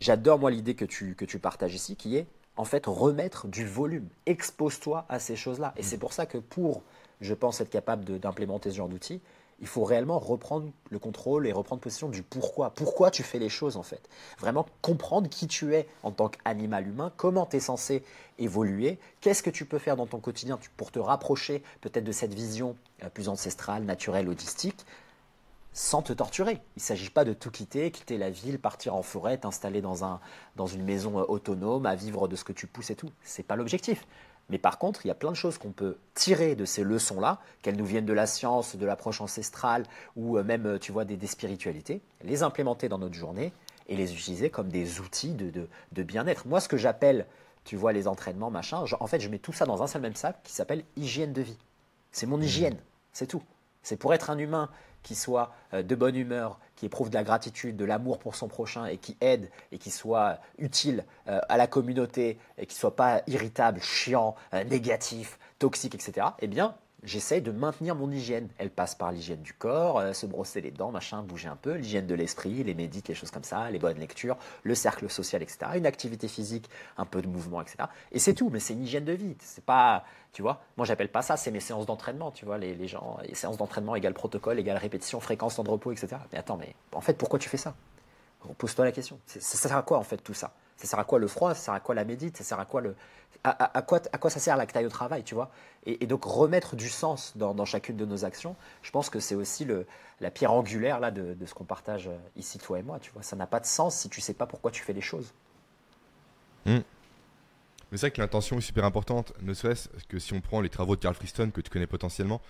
j'adore, 0.00 0.38
moi, 0.38 0.50
l'idée 0.50 0.74
que 0.74 0.86
tu, 0.86 1.16
que 1.16 1.26
tu 1.26 1.38
partages 1.38 1.74
ici, 1.74 1.96
qui 1.96 2.16
est, 2.16 2.26
en 2.56 2.64
fait, 2.64 2.86
remettre 2.86 3.46
du 3.46 3.66
volume. 3.66 4.08
Expose-toi 4.24 5.04
à 5.10 5.18
ces 5.18 5.36
choses-là. 5.36 5.74
Et 5.76 5.80
mm. 5.80 5.84
c'est 5.84 5.98
pour 5.98 6.14
ça 6.14 6.24
que 6.24 6.38
pour, 6.38 6.82
je 7.20 7.34
pense, 7.34 7.60
être 7.60 7.68
capable 7.68 8.18
d'implémenter 8.18 8.70
ce 8.70 8.76
genre 8.76 8.88
d'outils, 8.88 9.20
il 9.60 9.66
faut 9.66 9.84
réellement 9.84 10.18
reprendre 10.18 10.70
le 10.90 10.98
contrôle 10.98 11.46
et 11.46 11.52
reprendre 11.52 11.80
possession 11.80 12.08
du 12.08 12.22
pourquoi. 12.22 12.70
Pourquoi 12.70 13.10
tu 13.10 13.22
fais 13.22 13.38
les 13.38 13.48
choses 13.48 13.76
en 13.76 13.82
fait? 13.82 14.08
Vraiment 14.38 14.66
comprendre 14.82 15.28
qui 15.28 15.46
tu 15.46 15.74
es 15.74 15.88
en 16.02 16.12
tant 16.12 16.28
qu'animal 16.28 16.86
humain, 16.86 17.12
comment 17.16 17.46
tu 17.46 17.56
es 17.56 17.60
censé 17.60 18.04
évoluer, 18.38 18.98
qu'est-ce 19.20 19.42
que 19.42 19.50
tu 19.50 19.64
peux 19.64 19.78
faire 19.78 19.96
dans 19.96 20.06
ton 20.06 20.20
quotidien 20.20 20.58
pour 20.76 20.92
te 20.92 20.98
rapprocher 20.98 21.62
peut-être 21.80 22.04
de 22.04 22.12
cette 22.12 22.34
vision 22.34 22.76
euh, 23.02 23.08
plus 23.08 23.28
ancestrale, 23.28 23.82
naturelle, 23.84 24.28
holistique, 24.28 24.84
sans 25.72 26.02
te 26.02 26.12
torturer. 26.12 26.60
Il 26.76 26.78
ne 26.78 26.82
s'agit 26.82 27.10
pas 27.10 27.24
de 27.24 27.32
tout 27.32 27.50
quitter, 27.50 27.90
quitter 27.90 28.18
la 28.18 28.30
ville, 28.30 28.58
partir 28.58 28.94
en 28.94 29.02
forêt, 29.02 29.38
t'installer 29.38 29.80
dans, 29.80 30.04
un, 30.04 30.20
dans 30.56 30.66
une 30.66 30.84
maison 30.84 31.18
euh, 31.18 31.24
autonome, 31.28 31.86
à 31.86 31.94
vivre 31.94 32.28
de 32.28 32.36
ce 32.36 32.44
que 32.44 32.52
tu 32.52 32.66
pousses 32.66 32.90
et 32.90 32.96
tout. 32.96 33.10
Ce 33.24 33.40
n'est 33.40 33.44
pas 33.44 33.56
l'objectif. 33.56 34.06
Mais 34.50 34.58
par 34.58 34.78
contre, 34.78 35.04
il 35.04 35.08
y 35.08 35.10
a 35.10 35.14
plein 35.14 35.30
de 35.30 35.36
choses 35.36 35.58
qu'on 35.58 35.72
peut 35.72 35.96
tirer 36.14 36.54
de 36.54 36.64
ces 36.64 36.82
leçons-là, 36.82 37.38
qu'elles 37.62 37.76
nous 37.76 37.84
viennent 37.84 38.06
de 38.06 38.12
la 38.12 38.26
science, 38.26 38.76
de 38.76 38.86
l'approche 38.86 39.20
ancestrale 39.20 39.84
ou 40.16 40.38
euh, 40.38 40.42
même, 40.42 40.66
euh, 40.66 40.78
tu 40.78 40.92
vois, 40.92 41.04
des, 41.04 41.26
spiritualités, 41.26 42.00
les 42.22 42.42
implémenter 42.42 42.88
dans 42.88 42.98
notre 42.98 43.14
journée 43.14 43.52
et 43.88 43.96
les 43.96 44.12
utiliser 44.12 44.50
comme 44.50 44.68
des 44.68 45.00
outils 45.00 45.34
de, 45.34 46.02
bien-être. 46.02 46.46
Moi, 46.46 46.60
ce 46.60 46.68
que 46.68 46.76
j'appelle, 46.76 47.26
tu 47.64 47.76
vois, 47.76 47.92
les 47.92 48.08
entraînements, 48.08 48.50
machin, 48.50 48.84
en 49.00 49.06
fait, 49.06 49.20
je 49.20 49.28
mets 49.28 49.38
tout 49.38 49.52
ça 49.52 49.66
dans 49.66 49.82
un 49.82 49.86
seul 49.86 50.02
même 50.02 50.14
sac 50.14 50.42
qui 50.42 50.52
s'appelle 50.52 50.84
hygiène 50.96 51.32
de 51.32 51.42
vie. 51.42 51.58
C'est 52.12 52.26
mon 52.26 52.38
mmh. 52.38 52.42
hygiène, 52.42 52.76
c'est 53.12 53.26
tout. 53.26 53.42
C'est 53.82 53.96
pour 53.96 54.12
être 54.12 54.30
un 54.30 54.38
humain 54.38 54.70
qui 55.08 55.14
soit 55.14 55.54
euh, 55.72 55.82
de 55.82 55.94
bonne 55.94 56.16
humeur, 56.16 56.58
qui 56.76 56.84
éprouve 56.84 57.08
de 57.08 57.14
la 57.14 57.24
gratitude, 57.24 57.78
de 57.78 57.84
l'amour 57.86 58.18
pour 58.18 58.34
son 58.36 58.46
prochain 58.46 58.84
et 58.84 58.98
qui 58.98 59.16
aide 59.22 59.48
et 59.72 59.78
qui 59.78 59.90
soit 59.90 60.38
utile 60.58 61.02
euh, 61.28 61.40
à 61.48 61.56
la 61.56 61.66
communauté 61.66 62.38
et 62.58 62.66
qui 62.66 62.76
soit 62.76 62.94
pas 62.94 63.22
irritable, 63.26 63.80
chiant, 63.80 64.34
euh, 64.52 64.64
négatif, 64.64 65.38
toxique, 65.58 65.94
etc. 65.94 66.26
Eh 66.40 66.46
bien, 66.46 66.74
j'essaye 67.02 67.42
de 67.42 67.50
maintenir 67.50 67.94
mon 67.94 68.10
hygiène. 68.10 68.48
Elle 68.58 68.70
passe 68.70 68.94
par 68.94 69.12
l'hygiène 69.12 69.42
du 69.42 69.52
corps, 69.52 69.98
euh, 69.98 70.12
se 70.12 70.26
brosser 70.26 70.60
les 70.60 70.70
dents, 70.70 70.90
machin, 70.90 71.22
bouger 71.22 71.48
un 71.48 71.56
peu, 71.56 71.74
l'hygiène 71.74 72.06
de 72.06 72.14
l'esprit, 72.14 72.64
les 72.64 72.74
médites, 72.74 73.08
les 73.08 73.14
choses 73.14 73.30
comme 73.30 73.44
ça, 73.44 73.70
les 73.70 73.78
bonnes 73.78 73.98
lectures, 73.98 74.36
le 74.62 74.74
cercle 74.74 75.08
social, 75.08 75.42
etc. 75.42 75.58
Une 75.76 75.86
activité 75.86 76.28
physique, 76.28 76.68
un 76.96 77.04
peu 77.04 77.22
de 77.22 77.28
mouvement, 77.28 77.60
etc. 77.60 77.76
Et 78.12 78.18
c'est 78.18 78.34
tout, 78.34 78.50
mais 78.50 78.60
c'est 78.60 78.74
une 78.74 78.84
hygiène 78.84 79.04
de 79.04 79.12
vie. 79.12 79.36
C'est 79.40 79.64
pas, 79.64 80.04
tu 80.32 80.42
vois, 80.42 80.62
moi 80.76 80.86
j'appelle 80.86 81.10
pas 81.10 81.22
ça, 81.22 81.36
c'est 81.36 81.50
mes 81.50 81.60
séances 81.60 81.86
d'entraînement, 81.86 82.30
tu 82.30 82.44
vois, 82.44 82.58
les, 82.58 82.88
gens, 82.88 83.18
séances 83.32 83.56
d'entraînement 83.56 83.94
égale 83.94 84.14
protocole, 84.14 84.58
égale 84.58 84.78
répétition, 84.78 85.20
fréquence, 85.20 85.56
temps 85.56 85.64
de 85.64 85.70
repos, 85.70 85.92
etc. 85.92 86.16
Mais 86.32 86.38
attends, 86.38 86.56
mais 86.56 86.74
en 86.92 87.00
fait, 87.00 87.14
pourquoi 87.14 87.38
tu 87.38 87.48
fais 87.48 87.56
ça? 87.56 87.74
Pose-toi 88.56 88.84
la 88.84 88.92
question. 88.92 89.18
Ça 89.26 89.40
sert 89.40 89.76
à 89.76 89.82
quoi 89.82 89.98
en 89.98 90.04
fait 90.04 90.18
tout 90.18 90.34
ça? 90.34 90.52
Ça 90.78 90.86
sert 90.86 90.98
à 90.98 91.04
quoi 91.04 91.18
le 91.18 91.26
froid? 91.26 91.54
Ça 91.54 91.60
sert 91.60 91.74
à 91.74 91.80
quoi 91.80 91.94
la 91.94 92.04
médite 92.04 92.36
Ça 92.36 92.44
sert 92.44 92.58
à 92.58 92.64
quoi 92.64 92.80
le 92.80 92.94
à, 93.44 93.82
quoi, 93.82 94.00
à 94.12 94.18
quoi 94.18 94.30
ça 94.30 94.40
sert 94.40 94.56
la 94.56 94.66
taille 94.66 94.86
au 94.86 94.90
travail, 94.90 95.22
tu 95.22 95.34
vois? 95.34 95.50
Et, 95.86 96.06
donc 96.06 96.24
remettre 96.24 96.76
du 96.76 96.88
sens 96.88 97.36
dans, 97.36 97.64
chacune 97.64 97.96
de 97.96 98.04
nos 98.04 98.24
actions, 98.24 98.56
je 98.82 98.90
pense 98.90 99.10
que 99.10 99.20
c'est 99.20 99.34
aussi 99.34 99.64
le, 99.64 99.86
la 100.20 100.30
pierre 100.30 100.52
angulaire 100.52 101.00
là, 101.00 101.10
de, 101.10 101.36
ce 101.46 101.54
qu'on 101.54 101.64
partage 101.64 102.08
euh, 102.08 102.16
ici, 102.36 102.58
toi 102.58 102.78
et 102.78 102.82
moi. 102.82 102.98
Tu 102.98 103.10
vois, 103.12 103.22
ça 103.22 103.36
n'a 103.36 103.46
pas 103.46 103.60
de 103.60 103.66
sens 103.66 103.96
si 103.96 104.08
tu 104.08 104.20
sais 104.20 104.34
pas 104.34 104.46
pourquoi 104.46 104.70
tu 104.70 104.82
fais 104.82 104.92
les 104.92 105.00
choses. 105.00 105.32
Hmm. 106.66 106.80
Mais 107.90 107.96
c'est 107.96 108.06
vrai 108.06 108.10
que 108.10 108.20
l'intention 108.20 108.58
est 108.58 108.62
super 108.62 108.84
importante, 108.84 109.32
ne 109.40 109.54
serait-ce 109.54 109.88
que 110.08 110.18
si 110.18 110.34
on 110.34 110.40
prend 110.40 110.60
les 110.60 110.68
travaux 110.68 110.96
de 110.96 111.00
Carl 111.00 111.14
Friston 111.14 111.50
que 111.50 111.60
tu 111.60 111.70
connais 111.70 111.86
potentiellement, 111.86 112.42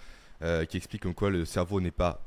euh, 0.42 0.64
qui 0.64 0.76
explique 0.76 1.02
comme 1.02 1.14
quoi 1.14 1.30
le 1.30 1.44
cerveau 1.44 1.80
n'est 1.80 1.90
pas 1.90 2.22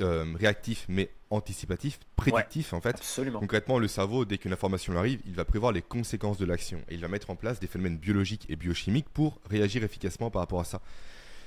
euh, 0.00 0.24
réactif 0.36 0.86
mais 0.88 1.10
anticipatif, 1.34 1.98
prédictif 2.16 2.72
en 2.72 2.80
fait. 2.80 2.96
Absolument. 2.96 3.40
Concrètement, 3.40 3.78
le 3.78 3.88
cerveau, 3.88 4.24
dès 4.24 4.38
qu'une 4.38 4.52
information 4.52 4.96
arrive, 4.96 5.20
il 5.26 5.34
va 5.34 5.44
prévoir 5.44 5.72
les 5.72 5.82
conséquences 5.82 6.38
de 6.38 6.44
l'action 6.44 6.80
et 6.88 6.94
il 6.94 7.00
va 7.00 7.08
mettre 7.08 7.30
en 7.30 7.36
place 7.36 7.60
des 7.60 7.66
phénomènes 7.66 7.98
biologiques 7.98 8.46
et 8.48 8.56
biochimiques 8.56 9.08
pour 9.12 9.40
réagir 9.48 9.84
efficacement 9.84 10.30
par 10.30 10.40
rapport 10.40 10.60
à 10.60 10.64
ça. 10.64 10.80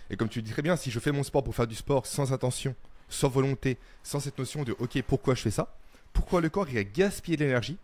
Et 0.09 0.15
comme 0.15 0.29
tu 0.29 0.41
dis 0.41 0.51
très 0.51 0.61
bien, 0.61 0.75
si 0.75 0.91
je 0.91 0.99
fais 0.99 1.11
mon 1.11 1.23
sport 1.23 1.43
pour 1.43 1.55
faire 1.55 1.67
du 1.67 1.75
sport 1.75 2.05
sans 2.05 2.31
intention, 2.33 2.75
sans 3.09 3.29
volonté, 3.29 3.77
sans 4.03 4.19
cette 4.19 4.38
notion 4.38 4.63
de 4.63 4.75
ok, 4.79 5.01
pourquoi 5.03 5.35
je 5.35 5.41
fais 5.41 5.51
ça? 5.51 5.75
Pourquoi 6.13 6.41
le 6.41 6.49
corps 6.49 6.69
irait 6.69 6.85
gaspiller 6.85 7.38
de 7.38 7.43
l'énergie 7.43 7.77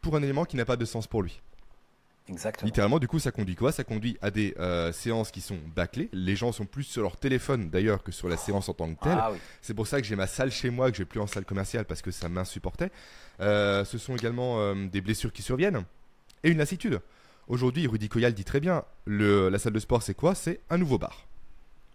pour 0.00 0.16
un 0.16 0.22
élément 0.22 0.44
qui 0.44 0.56
n'a 0.56 0.64
pas 0.64 0.76
de 0.76 0.84
sens 0.84 1.06
pour 1.06 1.22
lui? 1.22 1.40
Exactement. 2.32 2.66
Littéralement, 2.66 2.98
du 2.98 3.08
coup, 3.08 3.18
ça 3.18 3.30
conduit 3.30 3.54
quoi? 3.54 3.72
Ça 3.72 3.84
conduit 3.84 4.16
à 4.22 4.30
des 4.30 4.54
euh, 4.58 4.92
séances 4.92 5.30
qui 5.30 5.40
sont 5.40 5.58
bâclées. 5.74 6.08
Les 6.12 6.34
gens 6.34 6.52
sont 6.52 6.64
plus 6.64 6.84
sur 6.84 7.02
leur 7.02 7.16
téléphone 7.16 7.70
d'ailleurs 7.70 8.02
que 8.02 8.12
sur 8.12 8.28
la 8.28 8.36
séance 8.36 8.68
en 8.68 8.74
tant 8.74 8.92
que 8.94 9.02
telle. 9.02 9.18
Ah 9.18 9.32
c'est 9.60 9.74
pour 9.74 9.86
ça 9.86 10.00
que 10.00 10.06
j'ai 10.06 10.16
ma 10.16 10.26
salle 10.26 10.50
chez 10.50 10.70
moi, 10.70 10.90
que 10.90 10.96
j'ai 10.96 11.04
plus 11.04 11.20
en 11.20 11.26
salle 11.26 11.44
commerciale 11.44 11.84
parce 11.84 12.02
que 12.02 12.10
ça 12.10 12.28
m'insupportait. 12.28 12.90
Euh, 13.40 13.84
ce 13.84 13.98
sont 13.98 14.16
également 14.16 14.60
euh, 14.60 14.86
des 14.86 15.00
blessures 15.00 15.32
qui 15.32 15.42
surviennent 15.42 15.84
et 16.42 16.50
une 16.50 16.58
lassitude. 16.58 17.00
Aujourd'hui, 17.48 17.86
Rudy 17.86 18.08
Koyal 18.08 18.34
dit 18.34 18.44
très 18.44 18.60
bien 18.60 18.84
le, 19.04 19.48
la 19.48 19.58
salle 19.58 19.72
de 19.72 19.78
sport, 19.78 20.02
c'est 20.02 20.14
quoi? 20.14 20.34
C'est 20.34 20.60
un 20.70 20.78
nouveau 20.78 20.98
bar. 20.98 21.26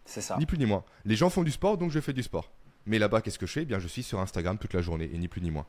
C'est 0.05 0.21
ça. 0.21 0.37
Ni 0.37 0.45
plus 0.45 0.57
ni 0.57 0.65
moins. 0.65 0.83
Les 1.05 1.15
gens 1.15 1.29
font 1.29 1.43
du 1.43 1.51
sport, 1.51 1.77
donc 1.77 1.91
je 1.91 1.99
fais 1.99 2.13
du 2.13 2.23
sport. 2.23 2.51
Mais 2.85 2.99
là-bas, 2.99 3.21
qu'est-ce 3.21 3.39
que 3.39 3.45
je 3.45 3.51
fais? 3.51 3.61
Eh 3.63 3.65
Bien, 3.65 3.79
je 3.79 3.87
suis 3.87 4.03
sur 4.03 4.19
Instagram 4.19 4.57
toute 4.57 4.73
la 4.73 4.81
journée 4.81 5.09
et 5.13 5.17
ni 5.17 5.27
plus 5.27 5.41
ni 5.41 5.51
moins. 5.51 5.65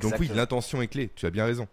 Donc 0.00 0.14
oui, 0.18 0.30
l'intention 0.34 0.82
est 0.82 0.88
clé. 0.88 1.10
Tu 1.14 1.26
as 1.26 1.30
bien 1.30 1.44
raison. 1.44 1.66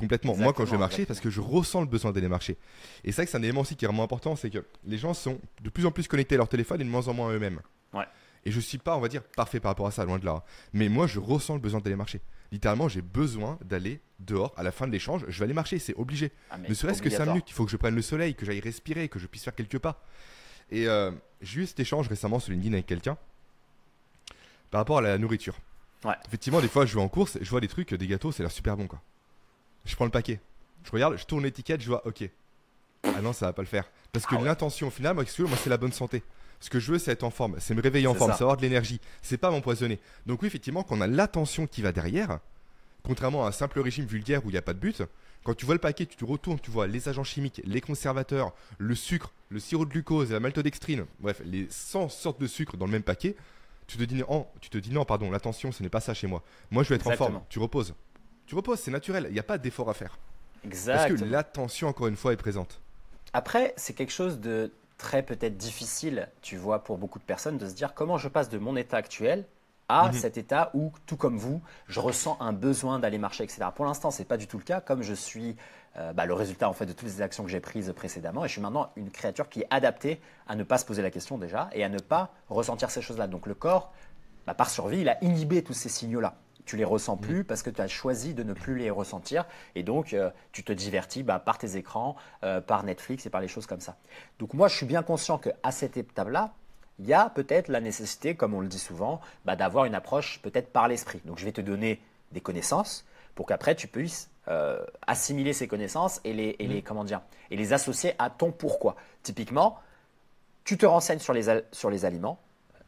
Complètement. 0.00 0.36
Moi, 0.36 0.52
quand 0.52 0.64
je 0.64 0.70
vais 0.70 0.78
marcher, 0.78 1.06
parce 1.06 1.20
que 1.20 1.30
je 1.30 1.40
ressens 1.40 1.80
le 1.80 1.86
besoin 1.86 2.12
d'aller 2.12 2.28
marcher. 2.28 2.56
Et 3.04 3.12
c'est 3.12 3.16
vrai 3.16 3.24
que 3.26 3.30
c'est 3.30 3.38
un 3.38 3.42
élément 3.42 3.60
aussi 3.60 3.76
qui 3.76 3.84
est 3.84 3.88
vraiment 3.88 4.02
important, 4.02 4.34
c'est 4.34 4.50
que 4.50 4.64
les 4.84 4.98
gens 4.98 5.14
sont 5.14 5.38
de 5.62 5.70
plus 5.70 5.86
en 5.86 5.90
plus 5.90 6.08
connectés 6.08 6.36
à 6.36 6.38
leur 6.38 6.48
téléphone 6.48 6.80
et 6.80 6.84
de 6.84 6.88
moins 6.88 7.06
en 7.08 7.14
moins 7.14 7.30
à 7.30 7.32
eux-mêmes. 7.34 7.60
Ouais. 7.92 8.04
Et 8.44 8.50
je 8.50 8.60
suis 8.60 8.78
pas, 8.78 8.96
on 8.96 9.00
va 9.00 9.08
dire, 9.08 9.22
parfait 9.22 9.60
par 9.60 9.70
rapport 9.70 9.86
à 9.86 9.90
ça, 9.90 10.04
loin 10.04 10.18
de 10.18 10.24
là. 10.24 10.44
Mais 10.72 10.88
moi, 10.88 11.06
je 11.06 11.18
ressens 11.18 11.54
le 11.54 11.60
besoin 11.60 11.80
d'aller 11.80 11.96
marcher. 11.96 12.20
Littéralement, 12.52 12.88
j'ai 12.88 13.02
besoin 13.02 13.58
d'aller 13.64 14.00
dehors 14.18 14.54
à 14.56 14.62
la 14.62 14.72
fin 14.72 14.86
de 14.86 14.92
l'échange. 14.92 15.24
Je 15.28 15.38
vais 15.38 15.44
aller 15.44 15.54
marcher, 15.54 15.78
c'est 15.78 15.94
obligé. 15.94 16.32
Ah, 16.50 16.58
ne 16.58 16.74
serait-ce 16.74 17.02
que 17.02 17.10
5 17.10 17.26
minutes. 17.26 17.50
Il 17.50 17.52
faut 17.52 17.64
que 17.64 17.70
je 17.70 17.76
prenne 17.76 17.94
le 17.94 18.02
soleil, 18.02 18.34
que 18.34 18.46
j'aille 18.46 18.60
respirer, 18.60 19.08
que 19.08 19.18
je 19.18 19.26
puisse 19.26 19.44
faire 19.44 19.54
quelques 19.54 19.78
pas. 19.78 20.02
Et 20.70 20.88
euh, 20.88 21.10
j'ai 21.42 21.60
eu 21.60 21.66
cet 21.66 21.80
échange 21.80 22.08
récemment 22.08 22.38
sur 22.38 22.52
LinkedIn 22.52 22.72
avec 22.72 22.86
quelqu'un 22.86 23.18
par 24.70 24.80
rapport 24.80 24.98
à 24.98 25.02
la 25.02 25.18
nourriture. 25.18 25.56
Ouais. 26.04 26.14
Effectivement, 26.26 26.60
des 26.60 26.68
fois, 26.68 26.86
je 26.86 26.94
vais 26.94 27.00
en 27.02 27.08
course, 27.08 27.38
je 27.40 27.50
vois 27.50 27.60
des 27.60 27.68
trucs, 27.68 27.92
des 27.92 28.06
gâteaux, 28.06 28.32
c'est 28.32 28.42
l'air 28.42 28.52
super 28.52 28.76
bon, 28.76 28.86
quoi. 28.86 29.02
Je 29.84 29.94
prends 29.94 30.04
le 30.04 30.10
paquet. 30.10 30.40
Je 30.84 30.90
regarde, 30.90 31.16
je 31.16 31.24
tourne 31.24 31.44
l'étiquette, 31.44 31.80
je 31.80 31.88
vois, 31.88 32.06
ok. 32.06 32.28
Ah 33.04 33.20
non, 33.22 33.32
ça 33.32 33.46
va 33.46 33.52
pas 33.52 33.62
le 33.62 33.68
faire. 33.68 33.90
Parce 34.12 34.26
que 34.26 34.34
ah 34.36 34.42
l'intention 34.42 34.88
au 34.88 34.90
final, 34.90 35.14
moi, 35.14 35.24
moi 35.38 35.56
c'est 35.56 35.70
la 35.70 35.76
bonne 35.76 35.92
santé. 35.92 36.22
Ce 36.60 36.68
que 36.68 36.78
je 36.78 36.92
veux, 36.92 36.98
c'est 36.98 37.12
être 37.12 37.22
en 37.24 37.30
forme, 37.30 37.56
c'est 37.58 37.74
me 37.74 37.80
réveiller 37.80 38.06
en 38.06 38.14
forme, 38.14 38.32
c'est 38.32 38.42
avoir 38.42 38.56
de 38.56 38.62
l'énergie. 38.62 39.00
C'est 39.22 39.38
pas 39.38 39.50
m'empoisonner. 39.50 39.98
Donc 40.26 40.42
oui, 40.42 40.48
effectivement, 40.48 40.82
quand 40.82 40.98
on 40.98 41.00
a 41.00 41.06
l'attention 41.06 41.66
qui 41.66 41.80
va 41.80 41.92
derrière, 41.92 42.38
contrairement 43.02 43.46
à 43.46 43.48
un 43.48 43.52
simple 43.52 43.80
régime 43.80 44.04
vulgaire 44.04 44.44
où 44.44 44.50
il 44.50 44.52
n'y 44.52 44.58
a 44.58 44.62
pas 44.62 44.74
de 44.74 44.78
but, 44.78 45.02
quand 45.42 45.54
tu 45.54 45.64
vois 45.64 45.74
le 45.74 45.80
paquet, 45.80 46.04
tu 46.04 46.16
te 46.16 46.24
retournes, 46.24 46.60
tu 46.60 46.70
vois 46.70 46.86
les 46.86 47.08
agents 47.08 47.24
chimiques, 47.24 47.62
les 47.64 47.80
conservateurs, 47.80 48.52
le 48.76 48.94
sucre, 48.94 49.32
le 49.48 49.58
sirop 49.58 49.86
de 49.86 49.90
glucose, 49.90 50.32
la 50.32 50.40
maltodextrine, 50.40 51.06
bref, 51.20 51.40
les 51.46 51.66
100 51.70 52.10
sortes 52.10 52.40
de 52.40 52.46
sucre 52.46 52.76
dans 52.76 52.84
le 52.84 52.92
même 52.92 53.02
paquet, 53.02 53.36
tu 53.86 53.96
te 53.96 54.04
dis, 54.04 54.22
oh, 54.28 54.46
tu 54.60 54.68
te 54.68 54.76
dis 54.76 54.92
non, 54.92 55.06
pardon, 55.06 55.30
l'attention, 55.30 55.72
ce 55.72 55.82
n'est 55.82 55.88
pas 55.88 56.00
ça 56.00 56.12
chez 56.12 56.26
moi. 56.26 56.42
Moi, 56.70 56.82
je 56.82 56.90
veux 56.90 56.94
être 56.96 57.06
en 57.06 57.16
forme. 57.16 57.40
Tu 57.48 57.58
reposes. 57.58 57.94
Tu 58.50 58.56
reposes, 58.56 58.80
c'est 58.80 58.90
naturel, 58.90 59.26
il 59.28 59.32
n'y 59.32 59.38
a 59.38 59.44
pas 59.44 59.58
d'effort 59.58 59.88
à 59.90 59.94
faire. 59.94 60.18
Exactement. 60.64 61.08
Parce 61.08 61.20
que 61.20 61.24
l'attention, 61.24 61.86
encore 61.86 62.08
une 62.08 62.16
fois, 62.16 62.32
est 62.32 62.36
présente. 62.36 62.80
Après, 63.32 63.72
c'est 63.76 63.92
quelque 63.92 64.10
chose 64.10 64.40
de 64.40 64.72
très 64.98 65.22
peut-être 65.22 65.56
difficile, 65.56 66.28
tu 66.42 66.56
vois, 66.56 66.82
pour 66.82 66.98
beaucoup 66.98 67.20
de 67.20 67.24
personnes, 67.24 67.58
de 67.58 67.68
se 67.68 67.74
dire 67.74 67.94
comment 67.94 68.18
je 68.18 68.26
passe 68.26 68.48
de 68.48 68.58
mon 68.58 68.74
état 68.74 68.96
actuel 68.96 69.44
à 69.88 70.08
mhm. 70.08 70.14
cet 70.14 70.36
état 70.36 70.72
où, 70.74 70.90
tout 71.06 71.16
comme 71.16 71.38
vous, 71.38 71.62
je 71.86 72.00
ressens 72.00 72.38
un 72.40 72.52
besoin 72.52 72.98
d'aller 72.98 73.18
marcher, 73.18 73.44
etc. 73.44 73.66
Pour 73.72 73.84
l'instant, 73.84 74.10
ce 74.10 74.18
n'est 74.18 74.24
pas 74.24 74.36
du 74.36 74.48
tout 74.48 74.58
le 74.58 74.64
cas, 74.64 74.80
comme 74.80 75.02
je 75.02 75.14
suis 75.14 75.54
euh, 75.96 76.12
bah, 76.12 76.26
le 76.26 76.34
résultat 76.34 76.68
en 76.68 76.72
fait 76.72 76.86
de 76.86 76.92
toutes 76.92 77.06
les 77.06 77.22
actions 77.22 77.44
que 77.44 77.50
j'ai 77.50 77.60
prises 77.60 77.92
précédemment, 77.94 78.44
et 78.44 78.48
je 78.48 78.52
suis 78.54 78.60
maintenant 78.60 78.90
une 78.96 79.12
créature 79.12 79.48
qui 79.48 79.60
est 79.60 79.68
adaptée 79.70 80.20
à 80.48 80.56
ne 80.56 80.64
pas 80.64 80.78
se 80.78 80.84
poser 80.84 81.02
la 81.02 81.12
question 81.12 81.38
déjà 81.38 81.70
et 81.72 81.84
à 81.84 81.88
ne 81.88 82.00
pas 82.00 82.32
ressentir 82.48 82.90
ces 82.90 83.00
choses-là. 83.00 83.28
Donc 83.28 83.46
le 83.46 83.54
corps, 83.54 83.92
bah, 84.44 84.54
par 84.54 84.70
survie, 84.70 85.02
il 85.02 85.08
a 85.08 85.22
inhibé 85.22 85.62
tous 85.62 85.72
ces 85.72 85.88
signaux-là 85.88 86.34
tu 86.70 86.76
les 86.76 86.84
ressens 86.84 87.16
mm. 87.16 87.20
plus 87.20 87.44
parce 87.44 87.62
que 87.62 87.70
tu 87.70 87.80
as 87.80 87.88
choisi 87.88 88.32
de 88.32 88.44
ne 88.44 88.52
plus 88.52 88.76
les 88.76 88.90
ressentir 88.90 89.44
et 89.74 89.82
donc 89.82 90.12
euh, 90.12 90.30
tu 90.52 90.62
te 90.62 90.72
divertis 90.72 91.24
bah, 91.24 91.40
par 91.40 91.58
tes 91.58 91.76
écrans, 91.76 92.14
euh, 92.44 92.60
par 92.60 92.84
Netflix 92.84 93.26
et 93.26 93.30
par 93.30 93.40
les 93.40 93.48
choses 93.48 93.66
comme 93.66 93.80
ça. 93.80 93.96
Donc 94.38 94.54
moi 94.54 94.68
je 94.68 94.76
suis 94.76 94.86
bien 94.86 95.02
conscient 95.02 95.38
qu'à 95.38 95.70
cette 95.72 95.96
étape-là, 95.96 96.54
il 97.00 97.06
y 97.06 97.12
a 97.12 97.28
peut-être 97.28 97.66
la 97.68 97.80
nécessité, 97.80 98.36
comme 98.36 98.54
on 98.54 98.60
le 98.60 98.68
dit 98.68 98.78
souvent, 98.78 99.20
bah, 99.44 99.56
d'avoir 99.56 99.84
une 99.84 99.96
approche 99.96 100.40
peut-être 100.42 100.72
par 100.72 100.86
l'esprit. 100.86 101.20
Donc 101.24 101.38
je 101.38 101.44
vais 101.44 101.50
te 101.50 101.60
donner 101.60 102.00
des 102.30 102.40
connaissances 102.40 103.04
pour 103.34 103.46
qu'après 103.46 103.74
tu 103.74 103.88
puisses 103.88 104.30
euh, 104.46 104.84
assimiler 105.08 105.52
ces 105.52 105.66
connaissances 105.66 106.20
et 106.22 106.32
les, 106.32 106.54
et 106.60 106.68
les, 106.68 106.82
mm. 106.82 106.84
comment 106.84 107.02
dire, 107.02 107.20
et 107.50 107.56
les 107.56 107.72
associer 107.72 108.14
à 108.20 108.30
ton 108.30 108.52
pourquoi. 108.52 108.94
Typiquement, 109.24 109.80
tu 110.62 110.78
te 110.78 110.86
renseignes 110.86 111.18
sur 111.18 111.32
les, 111.32 111.62
sur 111.72 111.90
les 111.90 112.04
aliments, 112.04 112.38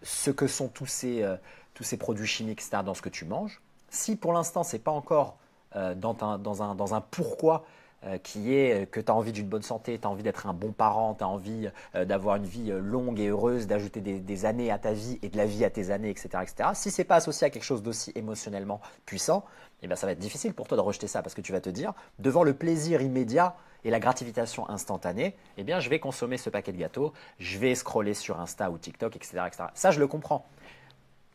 ce 0.03 0.31
que 0.31 0.47
sont 0.47 0.69
tous 0.69 0.87
ces, 0.87 1.27
tous 1.75 1.83
ces 1.83 1.97
produits 1.97 2.29
chimiques, 2.29 2.61
etc., 2.61 2.83
dans 2.85 2.95
ce 2.95 3.03
que 3.03 3.09
tu 3.09 3.25
manges. 3.25 3.61
Si 3.93 4.17
pour 4.17 4.33
l'instant, 4.33 4.65
ce 4.65 4.75
n'est 4.75 4.83
pas 4.83 4.91
encore 4.91 5.37
euh, 5.77 5.95
dans, 5.95 6.17
un, 6.63 7.01
pourquoi 7.11 7.67
euh, 8.05 8.17
qui 8.17 8.55
est 8.55 8.91
que 8.91 9.01
tu 9.01 9.13
as 9.13 9.15
envie 9.15 9.33
d'une 9.33 9.47
bonne 9.47 9.63
santé, 9.63 9.99
tu 9.99 10.07
as 10.07 10.11
envie 10.11 10.23
d'être 10.23 10.47
un 10.47 10.55
bon 10.55 10.73
parent, 10.73 11.15
tu 11.15 11.23
as 11.23 11.29
envie 11.29 11.69
euh, 11.95 12.07
d'avoir 12.07 12.37
une 12.37 12.47
vie 12.47 12.73
longue 12.73 13.21
et 13.21 13.29
heureuse, 13.29 13.67
d'ajouter 13.67 14.01
des, 14.01 14.45
années 14.47 14.71
à 14.71 14.79
ta 14.79 14.95
vie 14.95 15.19
et 15.21 15.29
de 15.29 15.37
la 15.37 15.45
vie 15.45 15.63
à 15.63 15.69
tes 15.69 15.91
années, 15.91 16.09
etc. 16.09 16.31
etc. 16.41 16.71
Si 16.73 16.91
ce 16.91 17.03
n'est 17.03 17.05
pas 17.05 17.17
associé 17.17 17.47
à 17.47 17.51
quelque 17.51 17.65
chose 17.65 17.83
d'aussi 17.83 18.13
émotionnellement 18.15 18.81
puissant, 19.05 19.45
eh 19.83 19.87
bien, 19.87 19.95
ça 19.95 20.07
va 20.07 20.13
être 20.13 20.19
difficile 20.19 20.55
pour 20.55 20.69
toi 20.69 20.79
de 20.79 20.83
rejeter 20.83 21.07
ça 21.07 21.21
parce 21.21 21.35
que 21.35 21.43
tu 21.43 21.53
vas 21.53 21.61
te 21.61 21.69
dire, 21.69 21.93
devant 22.19 22.45
le 22.45 22.55
plaisir 22.55 23.03
immédiat 23.03 23.57
et 23.85 23.91
la 23.91 24.01
gratification 24.01 24.71
instantanée, 24.71 25.37
eh 25.59 25.65
bien, 25.65 25.81
je 25.81 25.91
vais 25.91 25.99
consommer 25.99 26.39
ce 26.39 26.49
paquet 26.49 26.73
de 26.73 26.79
gâteaux, 26.79 27.13
je 27.39 27.59
vais 27.59 27.75
scroller 27.75 28.15
sur 28.15 28.41
Insta 28.41 28.71
ou 28.71 28.79
TikTok, 28.79 29.17
etc. 29.17 29.43
etc. 29.47 29.65
Ça, 29.75 29.91
je 29.91 30.01
le 30.01 30.07
comprends 30.07 30.47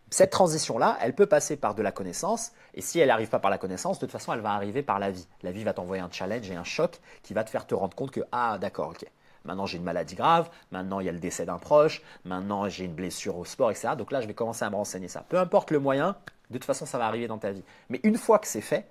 cette 0.10 0.30
transition-là, 0.30 0.98
elle 1.02 1.14
peut 1.14 1.26
passer 1.26 1.58
par 1.58 1.76
de 1.76 1.82
la 1.82 1.92
connaissance, 1.92 2.52
et 2.74 2.82
si 2.82 3.00
elle 3.00 3.10
n'arrive 3.10 3.30
pas 3.30 3.40
par 3.40 3.52
la 3.52 3.58
connaissance, 3.58 4.00
de 4.00 4.06
toute 4.06 4.12
façon, 4.12 4.34
elle 4.34 4.40
va 4.40 4.52
arriver 4.52 4.82
par 4.82 5.00
la 5.00 5.12
vie. 5.12 5.28
La 5.44 5.52
vie 5.52 5.64
va 5.64 5.74
t'envoyer 5.74 6.02
un 6.02 6.10
challenge 6.10 6.50
et 6.50 6.56
un 6.56 6.64
choc 6.64 7.00
qui 7.24 7.34
va 7.34 7.44
te 7.44 7.50
faire 7.50 7.68
te 7.68 7.76
rendre 7.76 7.96
compte 7.96 8.12
que, 8.12 8.22
ah 8.32 8.58
d'accord, 8.58 8.90
ok, 8.90 9.06
maintenant 9.44 9.66
j'ai 9.66 9.78
une 9.78 9.84
maladie 9.84 10.16
grave, 10.16 10.50
maintenant 10.72 11.02
il 11.02 11.08
y 11.08 11.10
a 11.10 11.12
le 11.12 11.20
décès 11.20 11.46
d'un 11.46 11.58
proche, 11.58 12.02
maintenant 12.24 12.70
j'ai 12.70 12.86
une 12.86 12.94
blessure 12.94 13.38
au 13.38 13.46
sport, 13.46 13.72
etc. 13.72 13.90
Donc 13.98 14.12
là, 14.12 14.22
je 14.22 14.28
vais 14.28 14.34
commencer 14.34 14.64
à 14.64 14.70
me 14.70 14.76
renseigner 14.76 15.10
ça. 15.10 15.26
Peu 15.28 15.38
importe 15.38 15.72
le 15.72 15.80
moyen, 15.80 16.16
de 16.50 16.58
toute 16.58 16.66
façon, 16.66 16.86
ça 16.86 16.98
va 16.98 17.06
arriver 17.06 17.28
dans 17.28 17.38
ta 17.38 17.52
vie. 17.52 17.64
Mais 17.90 18.00
une 18.04 18.18
fois 18.18 18.40
que 18.40 18.48
c'est 18.48 18.62
fait, 18.62 18.88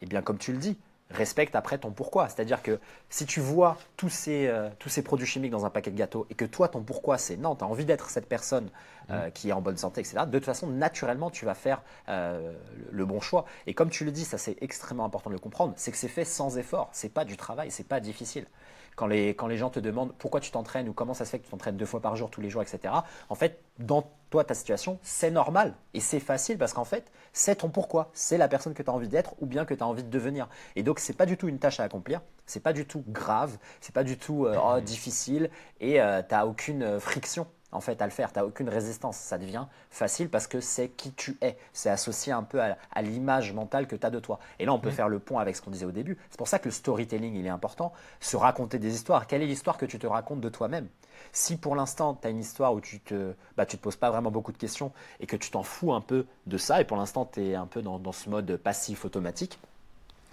eh 0.00 0.06
bien, 0.06 0.22
comme 0.22 0.38
tu 0.38 0.52
le 0.52 0.58
dis, 0.58 0.78
respecte 1.10 1.54
après 1.54 1.78
ton 1.78 1.90
pourquoi. 1.90 2.28
C'est-à-dire 2.28 2.62
que 2.62 2.80
si 3.10 3.26
tu 3.26 3.40
vois 3.40 3.76
tous 3.96 4.08
ces, 4.08 4.48
euh, 4.48 4.68
tous 4.78 4.88
ces 4.88 5.02
produits 5.02 5.26
chimiques 5.26 5.52
dans 5.52 5.64
un 5.64 5.70
paquet 5.70 5.90
de 5.90 5.96
gâteaux 5.96 6.26
et 6.30 6.34
que 6.34 6.44
toi, 6.44 6.68
ton 6.68 6.82
pourquoi, 6.82 7.18
c'est 7.18 7.36
non, 7.36 7.54
tu 7.54 7.64
as 7.64 7.66
envie 7.66 7.84
d'être 7.84 8.10
cette 8.10 8.28
personne 8.28 8.70
euh, 9.10 9.28
mm. 9.28 9.32
qui 9.32 9.48
est 9.50 9.52
en 9.52 9.60
bonne 9.60 9.76
santé, 9.76 10.00
etc., 10.00 10.24
de 10.26 10.32
toute 10.32 10.44
façon, 10.44 10.66
naturellement, 10.66 11.30
tu 11.30 11.44
vas 11.44 11.54
faire 11.54 11.82
euh, 12.08 12.52
le 12.90 13.04
bon 13.06 13.20
choix. 13.20 13.44
Et 13.66 13.74
comme 13.74 13.90
tu 13.90 14.04
le 14.04 14.10
dis, 14.10 14.24
ça 14.24 14.38
c'est 14.38 14.56
extrêmement 14.62 15.04
important 15.04 15.30
de 15.30 15.34
le 15.34 15.40
comprendre, 15.40 15.74
c'est 15.76 15.92
que 15.92 15.98
c'est 15.98 16.08
fait 16.08 16.24
sans 16.24 16.58
effort. 16.58 16.88
C'est 16.92 17.12
pas 17.12 17.24
du 17.24 17.36
travail, 17.36 17.70
c'est 17.70 17.86
pas 17.86 18.00
difficile 18.00 18.46
quand 18.96 19.06
les, 19.06 19.34
quand 19.34 19.46
les 19.46 19.56
gens 19.58 19.70
te 19.70 19.78
demandent 19.78 20.12
pourquoi 20.18 20.40
tu 20.40 20.50
t'entraînes 20.50 20.88
ou 20.88 20.92
comment 20.92 21.14
ça 21.14 21.24
se 21.24 21.30
fait 21.30 21.38
que 21.38 21.44
tu 21.44 21.50
t'entraînes 21.50 21.76
deux 21.76 21.86
fois 21.86 22.00
par 22.00 22.16
jour, 22.16 22.30
tous 22.30 22.40
les 22.40 22.50
jours, 22.50 22.62
etc. 22.62 22.92
En 23.28 23.34
fait, 23.34 23.60
dans 23.78 24.10
toi, 24.30 24.42
ta 24.42 24.54
situation, 24.54 24.98
c'est 25.02 25.30
normal 25.30 25.74
et 25.94 26.00
c'est 26.00 26.18
facile 26.18 26.58
parce 26.58 26.72
qu'en 26.72 26.84
fait, 26.84 27.12
c'est 27.32 27.56
ton 27.56 27.68
pourquoi. 27.68 28.10
C'est 28.14 28.38
la 28.38 28.48
personne 28.48 28.74
que 28.74 28.82
tu 28.82 28.90
as 28.90 28.92
envie 28.92 29.08
d'être 29.08 29.34
ou 29.40 29.46
bien 29.46 29.64
que 29.64 29.74
tu 29.74 29.82
as 29.82 29.86
envie 29.86 30.02
de 30.02 30.10
devenir. 30.10 30.48
Et 30.74 30.82
donc, 30.82 30.98
c'est 30.98 31.12
pas 31.12 31.26
du 31.26 31.36
tout 31.36 31.46
une 31.48 31.58
tâche 31.58 31.78
à 31.78 31.84
accomplir, 31.84 32.22
c'est 32.46 32.62
pas 32.62 32.72
du 32.72 32.86
tout 32.86 33.04
grave, 33.06 33.58
c'est 33.80 33.94
pas 33.94 34.04
du 34.04 34.18
tout 34.18 34.46
euh, 34.46 34.56
oh, 34.60 34.80
difficile 34.80 35.50
et 35.80 36.00
euh, 36.00 36.22
tu 36.22 36.34
n'as 36.34 36.46
aucune 36.46 36.82
euh, 36.82 37.00
friction 37.00 37.46
en 37.76 37.80
fait 37.80 38.00
à 38.02 38.04
le 38.06 38.10
faire. 38.10 38.32
Tu 38.32 38.38
n'as 38.38 38.44
aucune 38.44 38.68
résistance. 38.68 39.16
Ça 39.16 39.38
devient 39.38 39.66
facile 39.90 40.28
parce 40.28 40.46
que 40.46 40.60
c'est 40.60 40.88
qui 40.88 41.12
tu 41.12 41.36
es. 41.40 41.56
C'est 41.72 41.90
associé 41.90 42.32
un 42.32 42.42
peu 42.42 42.60
à, 42.60 43.02
l'image 43.02 43.52
mentale 43.52 43.86
que 43.86 43.94
tu 43.94 44.06
as 44.06 44.10
de 44.10 44.18
toi. 44.18 44.38
Et 44.58 44.64
là, 44.64 44.72
on 44.72 44.78
peut 44.78 44.90
faire 44.90 45.08
le 45.08 45.18
pont 45.18 45.38
avec 45.38 45.54
ce 45.56 45.62
qu'on 45.62 45.70
disait 45.70 45.86
au 45.86 45.92
début. 45.92 46.18
C'est 46.30 46.38
pour 46.38 46.48
ça 46.48 46.58
que 46.58 46.66
le 46.66 46.72
storytelling, 46.72 47.34
il 47.34 47.46
est 47.46 47.50
important. 47.50 47.92
Se 48.20 48.36
raconter 48.36 48.78
des 48.78 48.94
histoires. 48.94 49.26
Quelle 49.26 49.42
est 49.42 49.46
l'histoire 49.46 49.76
que 49.76 49.86
tu 49.86 49.98
te 49.98 50.06
racontes 50.06 50.40
de 50.40 50.48
toi-même? 50.48 50.88
Si 51.32 51.56
pour 51.56 51.76
l'instant, 51.76 52.14
tu 52.14 52.26
as 52.26 52.30
une 52.30 52.40
histoire 52.40 52.74
où 52.74 52.80
tu 52.80 53.00
te, 53.00 53.34
bah, 53.56 53.66
tu 53.66 53.78
te 53.78 53.82
poses 53.82 53.96
pas 53.96 54.10
vraiment 54.10 54.30
beaucoup 54.30 54.52
de 54.52 54.58
questions 54.58 54.92
et 55.20 55.26
que 55.26 55.36
tu 55.36 55.50
t'en 55.50 55.62
fous 55.62 55.92
un 55.92 56.00
peu 56.00 56.26
de 56.46 56.58
ça, 56.58 56.80
et 56.80 56.84
pour 56.84 56.96
l'instant, 56.96 57.28
tu 57.30 57.42
es 57.42 57.54
un 57.54 57.66
peu 57.66 57.82
dans 57.82 58.12
ce 58.12 58.28
mode 58.28 58.56
passif 58.56 59.04
automatique, 59.04 59.58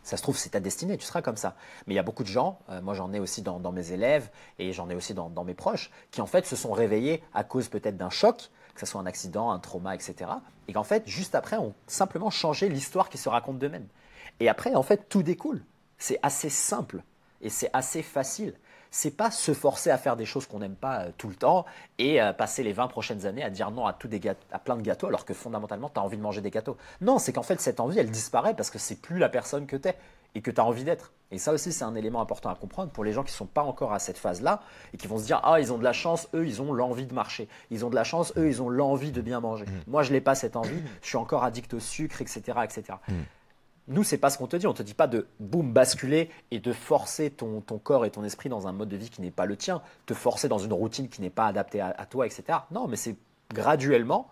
ça 0.03 0.17
se 0.17 0.21
trouve, 0.21 0.37
c'est 0.37 0.49
ta 0.49 0.59
destinée, 0.59 0.97
tu 0.97 1.05
seras 1.05 1.21
comme 1.21 1.37
ça. 1.37 1.55
Mais 1.87 1.93
il 1.93 1.95
y 1.95 1.99
a 1.99 2.03
beaucoup 2.03 2.23
de 2.23 2.27
gens, 2.27 2.59
euh, 2.69 2.81
moi 2.81 2.93
j'en 2.93 3.11
ai 3.13 3.19
aussi 3.19 3.41
dans, 3.41 3.71
mes 3.71 3.91
élèves 3.91 4.29
et 4.59 4.73
j'en 4.73 4.89
ai 4.89 4.95
aussi 4.95 5.13
dans, 5.13 5.43
mes 5.43 5.53
proches, 5.53 5.91
qui 6.11 6.21
en 6.21 6.25
fait 6.25 6.45
se 6.45 6.55
sont 6.55 6.71
réveillés 6.71 7.23
à 7.33 7.43
cause 7.43 7.69
peut-être 7.69 7.97
d'un 7.97 8.09
choc, 8.09 8.49
que 8.73 8.79
ce 8.79 8.85
soit 8.85 9.01
un 9.01 9.05
accident, 9.05 9.51
un 9.51 9.59
trauma, 9.59 9.95
etc. 9.95 10.31
Et 10.67 10.73
qu'en 10.73 10.83
fait, 10.83 11.07
juste 11.07 11.35
après, 11.35 11.57
ont 11.57 11.73
simplement 11.87 12.29
changé 12.29 12.69
l'histoire 12.69 13.09
qui 13.09 13.17
se 13.17 13.29
raconte 13.29 13.59
d'eux-mêmes. 13.59 13.87
Et 14.39 14.49
après, 14.49 14.75
en 14.75 14.83
fait, 14.83 15.07
tout 15.09 15.23
découle. 15.23 15.63
C'est 15.97 16.19
assez 16.21 16.49
simple 16.49 17.03
et 17.41 17.49
c'est 17.49 17.69
assez 17.73 18.01
facile 18.01 18.55
c'est 18.93 19.17
pas 19.17 19.31
se 19.31 19.55
forcer 19.55 19.89
à 19.89 19.97
faire 19.97 20.15
des 20.15 20.25
choses 20.25 20.45
qu'on 20.45 20.59
n'aime 20.59 20.75
pas 20.75 20.99
euh, 20.99 21.11
tout 21.17 21.27
le 21.27 21.33
temps 21.33 21.65
et 21.97 22.21
euh, 22.21 22.31
passer 22.31 22.61
les 22.61 22.73
20 22.73 22.87
prochaines 22.87 23.25
années 23.25 23.43
à 23.43 23.49
dire 23.49 23.71
non 23.71 23.87
à, 23.87 23.93
tout 23.93 24.07
des 24.07 24.21
à 24.51 24.59
plein 24.59 24.77
de 24.77 24.83
gâteaux 24.83 25.07
alors 25.07 25.25
que 25.25 25.33
fondamentalement 25.33 25.89
tu 25.89 25.99
as 25.99 26.03
envie 26.03 26.15
de 26.15 26.21
manger 26.21 26.41
des 26.41 26.51
gâteaux. 26.51 26.77
Non, 27.01 27.17
c'est 27.17 27.33
qu'en 27.33 27.41
fait 27.41 27.59
cette 27.59 27.79
envie 27.79 27.97
elle 27.97 28.11
disparaît 28.11 28.53
parce 28.53 28.69
que 28.69 28.77
c'est 28.77 29.01
plus 29.01 29.17
la 29.17 29.29
personne 29.29 29.65
que 29.65 29.75
tu 29.75 29.89
es 29.89 29.97
et 30.35 30.41
que 30.41 30.51
tu 30.51 30.61
as 30.61 30.63
envie 30.63 30.83
d'être. 30.83 31.11
Et 31.31 31.39
ça 31.39 31.51
aussi, 31.51 31.71
c'est 31.71 31.83
un 31.83 31.95
élément 31.95 32.21
important 32.21 32.49
à 32.49 32.55
comprendre 32.55 32.91
pour 32.91 33.03
les 33.03 33.11
gens 33.11 33.23
qui 33.23 33.31
ne 33.31 33.37
sont 33.37 33.47
pas 33.47 33.63
encore 33.63 33.93
à 33.93 33.99
cette 33.99 34.19
phase-là 34.19 34.61
et 34.93 34.97
qui 34.97 35.07
vont 35.07 35.17
se 35.17 35.25
dire 35.25 35.41
Ah, 35.43 35.59
ils 35.59 35.73
ont 35.73 35.79
de 35.79 35.83
la 35.83 35.93
chance, 35.93 36.27
eux, 36.35 36.45
ils 36.45 36.61
ont 36.61 36.71
l'envie 36.71 37.07
de 37.07 37.13
marcher. 37.13 37.47
Ils 37.71 37.85
ont 37.85 37.89
de 37.89 37.95
la 37.95 38.03
chance, 38.03 38.33
eux, 38.37 38.47
ils 38.47 38.61
ont 38.61 38.69
l'envie 38.69 39.11
de 39.11 39.21
bien 39.21 39.39
manger. 39.39 39.65
Mmh. 39.65 39.91
Moi, 39.91 40.03
je 40.03 40.11
n'ai 40.11 40.21
pas 40.21 40.35
cette 40.35 40.55
envie, 40.55 40.81
je 41.01 41.07
suis 41.07 41.17
encore 41.17 41.43
addict 41.43 41.73
au 41.73 41.79
sucre, 41.79 42.21
etc. 42.21 42.41
etc. 42.63 42.83
Nous, 43.87 44.03
c'est 44.03 44.17
pas 44.17 44.29
ce 44.29 44.37
qu'on 44.37 44.47
te 44.47 44.55
dit. 44.55 44.67
On 44.67 44.73
te 44.73 44.83
dit 44.83 44.93
pas 44.93 45.07
de 45.07 45.27
boum 45.39 45.73
basculer 45.73 46.29
et 46.51 46.59
de 46.59 46.71
forcer 46.71 47.29
ton, 47.29 47.61
corps 47.61 48.05
et 48.05 48.11
ton 48.11 48.23
esprit 48.23 48.49
dans 48.49 48.67
un 48.67 48.71
mode 48.71 48.89
de 48.89 48.95
vie 48.95 49.09
qui 49.09 49.21
n'est 49.21 49.31
pas 49.31 49.45
le 49.45 49.57
tien, 49.57 49.81
te 50.05 50.13
forcer 50.13 50.47
dans 50.47 50.57
une 50.57 50.73
routine 50.73 51.09
qui 51.09 51.21
n'est 51.21 51.29
pas 51.29 51.47
adaptée 51.47 51.81
à, 51.81 52.05
toi, 52.05 52.25
etc. 52.25 52.59
Non, 52.71 52.87
mais 52.87 52.95
c'est 52.95 53.17
graduellement, 53.53 54.29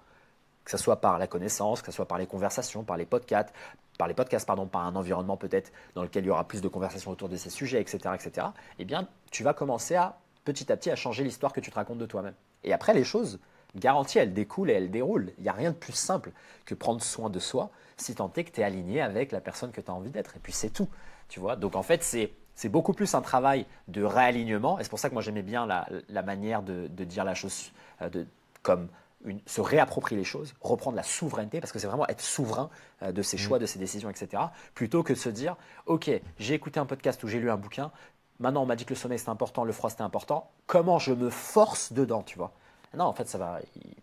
que 0.64 0.72
ce 0.72 0.78
soit 0.78 1.02
par 1.02 1.18
la 1.18 1.28
connaissance, 1.28 1.82
que 1.82 1.92
ce 1.92 1.96
soit 1.96 2.08
par 2.08 2.18
les 2.18 2.28
conversations, 2.28 2.84
par 2.84 2.96
les 2.96 3.06
podcasts, 3.06 3.54
par 3.98 4.08
les 4.08 4.14
podcasts, 4.14 4.48
pardon, 4.48 4.68
par 4.68 4.86
un 4.86 4.96
environnement 4.96 5.38
peut-être 5.38 5.72
dans 5.96 6.04
lequel 6.04 6.24
il 6.24 6.28
y 6.28 6.32
aura 6.32 6.48
plus 6.48 6.62
de 6.62 6.68
conversations 6.68 7.12
autour 7.12 7.28
de 7.28 7.36
ces 7.36 7.50
sujets, 7.50 7.82
etc., 7.82 8.00
etc. 8.16 8.48
Eh 8.80 8.86
bien, 8.86 9.08
tu 9.32 9.44
vas 9.44 9.54
commencer 9.54 9.96
à 9.96 10.18
petit 10.46 10.72
à 10.72 10.78
petit 10.78 10.90
à 10.90 10.96
changer 10.96 11.24
l'histoire 11.24 11.52
que 11.52 11.60
tu 11.60 11.70
te 11.70 11.76
racontes 11.76 12.00
de 12.00 12.06
toi-même. 12.06 12.34
Et 12.64 12.74
après, 12.74 12.94
les 12.94 13.04
choses, 13.04 13.40
garanties, 13.76 14.20
elles 14.20 14.34
découlent 14.34 14.70
et 14.70 14.74
elles 14.74 14.92
déroulent. 14.92 15.32
Il 15.38 15.44
n'y 15.44 15.50
a 15.50 15.54
rien 15.54 15.72
de 15.72 15.76
plus 15.76 15.94
simple 15.94 16.32
que 16.66 16.76
prendre 16.76 17.02
soin 17.02 17.30
de 17.30 17.40
soi 17.40 17.72
si 17.98 18.16
tant 18.16 18.32
est 18.36 18.44
que 18.44 18.52
tu 18.52 18.62
es 18.62 18.64
aligné 18.64 19.02
avec 19.02 19.32
la 19.32 19.42
personne 19.42 19.72
que 19.72 19.82
tu 19.82 19.92
as 19.92 19.94
envie 19.94 20.10
d'être. 20.10 20.36
Et 20.36 20.40
puis 20.40 20.54
c'est 20.54 20.70
tout. 20.70 20.90
Tu 21.30 21.40
vois 21.40 21.56
Donc 21.56 21.76
en 21.76 21.84
fait, 21.84 22.04
c'est. 22.04 22.34
C'est 22.54 22.70
beaucoup 22.70 22.94
plus 22.94 23.16
un 23.16 23.22
travail 23.22 23.66
de 23.88 24.04
réalignement, 24.04 24.78
et 24.78 24.84
c'est 24.84 24.90
pour 24.90 25.00
ça 25.00 25.08
que 25.08 25.14
moi 25.14 25.24
j'aimais 25.24 25.42
bien 25.42 25.66
la, 25.66 26.22
manière 26.22 26.62
de, 26.62 26.86
dire 26.88 27.24
la 27.24 27.34
chose 27.34 27.72
euh, 28.02 28.10
de, 28.10 28.28
comme 28.62 28.90
une, 29.26 29.40
se 29.46 29.62
réapproprier 29.62 30.20
les 30.20 30.26
choses, 30.26 30.54
reprendre 30.62 30.96
la 30.96 31.02
souveraineté, 31.02 31.60
parce 31.60 31.72
que 31.72 31.80
c'est 31.80 31.88
vraiment 31.88 32.08
être 32.08 32.22
souverain 32.22 32.70
euh, 33.02 33.14
de 33.14 33.22
ses 33.22 33.38
mmh. 33.38 33.40
choix, 33.40 33.58
de 33.58 33.66
ses 33.66 33.80
décisions, 33.80 34.10
etc. 34.10 34.44
Plutôt 34.76 35.02
que 35.02 35.14
de 35.14 35.18
se 35.18 35.30
dire, 35.30 35.56
OK, 35.86 36.12
j'ai 36.38 36.54
écouté 36.54 36.80
un 36.80 36.86
podcast 36.86 37.24
ou 37.24 37.28
j'ai 37.28 37.40
lu 37.40 37.50
un 37.50 37.58
bouquin, 37.58 37.92
maintenant 38.40 38.64
on 38.64 38.66
m'a 38.66 38.76
dit 38.76 38.86
que 38.86 38.92
le 38.92 39.00
sommeil 39.00 39.18
c'est 39.18 39.30
important, 39.30 39.64
le 39.64 39.72
froid 39.72 39.90
c'est 39.90 40.02
important, 40.02 40.52
comment 40.68 41.00
je 41.00 41.14
me 41.14 41.30
force 41.30 41.94
dedans, 41.94 42.22
tu 42.22 42.38
vois? 42.38 42.52
Non, 42.98 43.06
en 43.06 43.14
fait, 43.14 43.28
ça 43.28 43.38
va, 43.38 43.60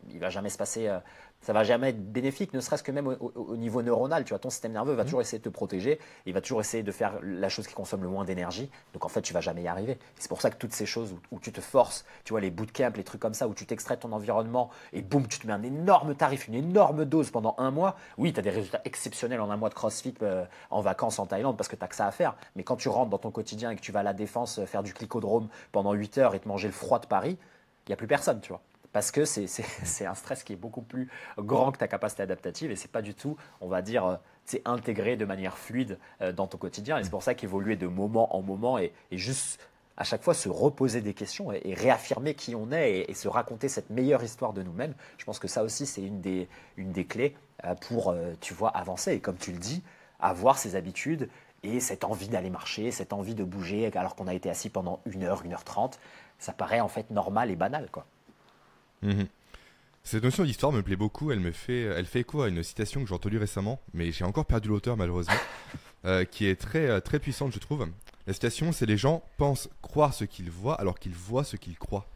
il, 0.08 0.16
ne 0.16 0.20
va 0.20 0.30
jamais 0.30 0.48
se 0.48 0.56
passer, 0.56 0.88
euh, 0.88 0.98
ça 1.42 1.52
va 1.52 1.62
jamais 1.62 1.90
être 1.90 2.12
bénéfique, 2.12 2.54
ne 2.54 2.60
serait-ce 2.60 2.82
que 2.82 2.90
même 2.90 3.06
au, 3.06 3.56
niveau 3.56 3.82
neuronal. 3.82 4.24
Tu 4.24 4.30
vois, 4.30 4.38
ton 4.38 4.48
système 4.50 4.72
nerveux 4.72 4.94
va 4.94 5.02
mmh. 5.02 5.06
toujours 5.06 5.20
essayer 5.20 5.38
de 5.38 5.44
te 5.44 5.48
protéger, 5.50 5.98
il 6.24 6.32
va 6.32 6.40
toujours 6.40 6.60
essayer 6.60 6.82
de 6.82 6.90
faire 6.90 7.18
la 7.22 7.48
chose 7.48 7.66
qui 7.66 7.74
consomme 7.74 8.02
le 8.02 8.08
moins 8.08 8.24
d'énergie. 8.24 8.70
Donc 8.94 9.04
en 9.04 9.08
fait, 9.08 9.20
tu 9.20 9.34
vas 9.34 9.42
jamais 9.42 9.62
y 9.62 9.68
arriver. 9.68 9.98
C'est 10.18 10.28
pour 10.28 10.40
ça 10.40 10.50
que 10.50 10.56
toutes 10.56 10.72
ces 10.72 10.86
choses 10.86 11.14
où, 11.30 11.38
tu 11.38 11.52
te 11.52 11.60
forces, 11.60 12.06
tu 12.24 12.32
vois, 12.32 12.40
les 12.40 12.50
bootcamps, 12.50 12.92
les 12.96 13.04
trucs 13.04 13.20
comme 13.20 13.34
ça, 13.34 13.46
où 13.46 13.54
tu 13.54 13.66
t'extrais 13.66 13.96
de 13.96 14.00
ton 14.00 14.12
environnement 14.12 14.70
et 14.92 15.02
boum, 15.02 15.28
tu 15.28 15.38
te 15.38 15.46
mets 15.46 15.52
un 15.52 15.62
énorme 15.62 16.14
tarif, 16.14 16.48
une 16.48 16.54
énorme 16.54 17.04
dose 17.04 17.30
pendant 17.30 17.54
un 17.58 17.70
mois. 17.70 17.96
Oui, 18.16 18.32
tu 18.32 18.40
as 18.40 18.42
des 18.42 18.50
résultats 18.50 18.80
exceptionnels 18.84 19.40
en 19.40 19.50
un 19.50 19.56
mois 19.58 19.68
de 19.68 19.74
CrossFit 19.74 20.14
euh, 20.22 20.44
en 20.70 20.80
vacances 20.80 21.18
en 21.18 21.26
Thaïlande 21.26 21.56
parce 21.56 21.68
que 21.68 21.76
tu 21.76 21.84
as 21.84 21.88
que 21.88 21.94
ça 21.94 22.06
à 22.06 22.10
faire. 22.10 22.36
Mais 22.56 22.62
quand 22.62 22.76
tu 22.76 22.88
rentres 22.88 23.10
dans 23.10 23.18
ton 23.18 23.30
quotidien 23.30 23.70
et 23.70 23.76
que 23.76 23.82
tu 23.82 23.92
vas 23.92 24.00
à 24.00 24.04
la 24.04 24.14
défense 24.14 24.58
euh, 24.58 24.66
faire 24.66 24.82
du 24.82 24.94
clicodrome 24.94 25.48
pendant 25.72 25.92
8 25.92 26.18
heures 26.18 26.34
et 26.34 26.40
te 26.40 26.48
manger 26.48 26.68
le 26.68 26.74
froid 26.74 26.98
de 26.98 27.06
Paris, 27.06 27.36
il 27.86 27.90
n'y 27.90 27.94
a 27.94 27.96
plus 27.96 28.06
personne, 28.06 28.40
tu 28.40 28.48
vois 28.48 28.60
parce 28.92 29.10
que 29.10 29.24
c'est 29.24 30.06
un 30.06 30.14
stress 30.14 30.42
qui 30.42 30.52
est 30.52 30.56
beaucoup 30.56 30.82
plus 30.82 31.08
grand 31.38 31.72
que 31.72 31.78
ta 31.78 31.88
capacité 31.88 32.22
adaptative 32.22 32.70
et 32.70 32.76
c'est 32.76 32.90
pas 32.90 33.02
du 33.02 33.14
tout, 33.14 33.36
on 33.60 33.68
va 33.68 33.82
dire, 33.82 34.18
c'est 34.44 34.58
euh, 34.66 34.70
intégré 34.72 35.16
de 35.16 35.24
manière 35.24 35.58
fluide 35.58 35.98
euh, 36.20 36.32
dans 36.32 36.46
ton 36.46 36.58
quotidien. 36.58 36.98
Et 36.98 37.04
c'est 37.04 37.10
pour 37.10 37.22
ça 37.22 37.34
qu'évoluer 37.34 37.76
de 37.76 37.86
moment 37.86 38.36
en 38.36 38.42
moment 38.42 38.78
et, 38.78 38.92
juste 39.12 39.60
à 39.96 40.04
chaque 40.04 40.22
fois 40.22 40.34
se 40.34 40.48
reposer 40.48 41.00
des 41.00 41.12
questions 41.12 41.52
et, 41.52 41.74
réaffirmer 41.74 42.34
qui 42.34 42.54
on 42.54 42.70
est 42.70 43.06
et, 43.08 43.14
se 43.14 43.28
raconter 43.28 43.68
cette 43.68 43.90
meilleure 43.90 44.22
histoire 44.22 44.52
de 44.52 44.62
nous-mêmes, 44.62 44.94
je 45.18 45.24
pense 45.24 45.38
que 45.38 45.48
ça 45.48 45.64
aussi 45.64 45.86
c'est 45.86 46.02
une 46.02 46.20
des, 46.20 46.48
clés 47.04 47.36
euh, 47.64 47.74
pour, 47.74 48.14
tu 48.40 48.54
vois, 48.54 48.70
avancer. 48.70 49.12
Et 49.12 49.20
comme 49.20 49.36
tu 49.36 49.52
le 49.52 49.58
dis, 49.58 49.82
avoir 50.20 50.58
ces 50.58 50.76
habitudes 50.76 51.28
et 51.64 51.80
cette 51.80 52.04
envie 52.04 52.28
d'aller 52.28 52.50
marcher, 52.50 52.92
cette 52.92 53.12
envie 53.12 53.34
de 53.34 53.42
bouger 53.42 53.90
alors 53.96 54.14
qu'on 54.14 54.28
a 54.28 54.34
été 54.34 54.48
assis 54.48 54.70
pendant 54.70 55.00
une 55.06 55.24
heure, 55.24 55.42
une 55.44 55.52
heure 55.52 55.64
trente, 55.64 55.98
ça 56.38 56.52
paraît 56.52 56.80
en 56.80 56.88
fait 56.88 57.10
normal 57.10 57.50
et 57.50 57.56
banal, 57.56 57.88
quoi. 57.90 58.06
Mhm. 59.02 59.26
Cette 60.04 60.24
notion 60.24 60.44
d'histoire 60.44 60.72
me 60.72 60.82
plaît 60.82 60.96
beaucoup. 60.96 61.32
Elle 61.32 61.40
me 61.40 61.52
fait, 61.52 61.82
elle 61.82 62.06
fait 62.06 62.20
écho 62.20 62.42
à 62.42 62.48
une 62.48 62.62
citation 62.62 63.02
que 63.02 63.08
j'ai 63.08 63.14
entendue 63.14 63.38
récemment, 63.38 63.78
mais 63.92 64.10
j'ai 64.10 64.24
encore 64.24 64.46
perdu 64.46 64.68
l'auteur 64.68 64.96
malheureusement, 64.96 65.34
euh, 66.06 66.24
qui 66.24 66.46
est 66.46 66.56
très 66.56 66.88
euh, 66.88 67.00
très 67.00 67.18
puissante, 67.18 67.52
je 67.52 67.58
trouve. 67.58 67.86
La 68.26 68.32
citation, 68.32 68.72
c'est 68.72 68.86
les 68.86 68.96
gens 68.96 69.22
pensent 69.36 69.68
croire 69.82 70.14
ce 70.14 70.24
qu'ils 70.24 70.50
voient 70.50 70.80
alors 70.80 70.98
qu'ils 70.98 71.14
voient 71.14 71.44
ce 71.44 71.56
qu'ils 71.56 71.78
croient. 71.78 72.06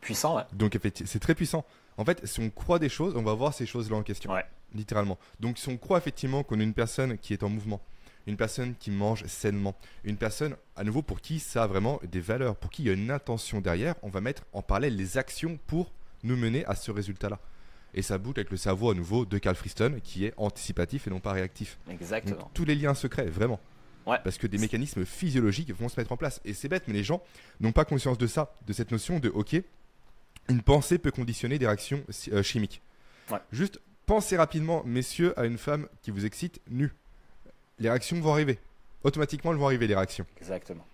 Puissant, 0.00 0.36
ouais. 0.36 0.44
Donc 0.52 0.78
c'est 1.04 1.20
très 1.20 1.34
puissant. 1.34 1.64
En 1.98 2.04
fait, 2.06 2.26
si 2.26 2.40
on 2.40 2.48
croit 2.48 2.78
des 2.78 2.88
choses, 2.88 3.14
on 3.14 3.22
va 3.22 3.34
voir 3.34 3.52
ces 3.52 3.66
choses-là 3.66 3.96
en 3.96 4.02
question. 4.02 4.32
Ouais. 4.32 4.46
Littéralement. 4.74 5.18
Donc 5.40 5.58
si 5.58 5.68
on 5.68 5.76
croit 5.76 5.98
effectivement 5.98 6.42
qu'on 6.42 6.58
est 6.60 6.64
une 6.64 6.72
personne 6.72 7.18
qui 7.18 7.34
est 7.34 7.42
en 7.42 7.50
mouvement, 7.50 7.82
une 8.26 8.36
personne 8.36 8.74
qui 8.78 8.90
mange 8.90 9.24
sainement, 9.26 9.76
une 10.04 10.16
personne 10.16 10.56
à 10.76 10.84
nouveau 10.84 11.02
pour 11.02 11.20
qui 11.20 11.38
ça 11.38 11.64
a 11.64 11.66
vraiment 11.66 12.00
des 12.10 12.20
valeurs, 12.20 12.56
pour 12.56 12.70
qui 12.70 12.82
il 12.82 12.86
y 12.86 12.90
a 12.90 12.94
une 12.94 13.10
intention 13.10 13.60
derrière, 13.60 13.94
on 14.02 14.08
va 14.08 14.20
mettre 14.20 14.44
en 14.52 14.62
parallèle 14.62 14.96
les 14.96 15.18
actions 15.18 15.58
pour 15.66 15.92
nous 16.22 16.36
mener 16.36 16.64
à 16.66 16.74
ce 16.74 16.90
résultat-là. 16.90 17.38
Et 17.92 18.02
ça 18.02 18.18
boucle 18.18 18.40
avec 18.40 18.50
le 18.50 18.56
cerveau 18.56 18.90
à 18.90 18.94
nouveau 18.94 19.24
de 19.24 19.38
Carl 19.38 19.56
Friston 19.56 20.00
qui 20.02 20.24
est 20.24 20.34
anticipatif 20.36 21.06
et 21.06 21.10
non 21.10 21.20
pas 21.20 21.32
réactif. 21.32 21.78
Exactement. 21.90 22.50
tous 22.54 22.64
les 22.64 22.76
liens 22.76 22.94
secrets, 22.94 23.26
vraiment. 23.26 23.58
Ouais. 24.06 24.18
Parce 24.22 24.38
que 24.38 24.46
des 24.46 24.58
mécanismes 24.58 25.04
physiologiques 25.04 25.72
vont 25.72 25.88
se 25.88 25.98
mettre 25.98 26.12
en 26.12 26.16
place. 26.16 26.40
Et 26.44 26.54
c'est 26.54 26.68
bête, 26.68 26.84
mais 26.86 26.94
les 26.94 27.04
gens 27.04 27.22
n'ont 27.58 27.72
pas 27.72 27.84
conscience 27.84 28.16
de 28.16 28.26
ça, 28.26 28.54
de 28.66 28.72
cette 28.72 28.92
notion 28.92 29.18
de 29.18 29.28
OK, 29.28 29.56
une 30.48 30.62
pensée 30.62 30.98
peut 30.98 31.10
conditionner 31.10 31.58
des 31.58 31.66
réactions 31.66 32.02
euh, 32.32 32.42
chimiques. 32.42 32.80
Ouais. 33.30 33.38
Juste 33.52 33.80
pensez 34.06 34.36
rapidement, 34.36 34.82
messieurs, 34.84 35.38
à 35.38 35.44
une 35.44 35.58
femme 35.58 35.86
qui 36.02 36.10
vous 36.10 36.26
excite 36.26 36.60
nue 36.68 36.92
les 37.80 37.88
réactions 37.88 38.20
vont 38.20 38.32
arriver. 38.32 38.58
Automatiquement, 39.02 39.52
elles 39.52 39.58
vont 39.58 39.66
arriver, 39.66 39.86
les 39.86 39.94
réactions. 39.94 40.26
Exactement. 40.38 40.86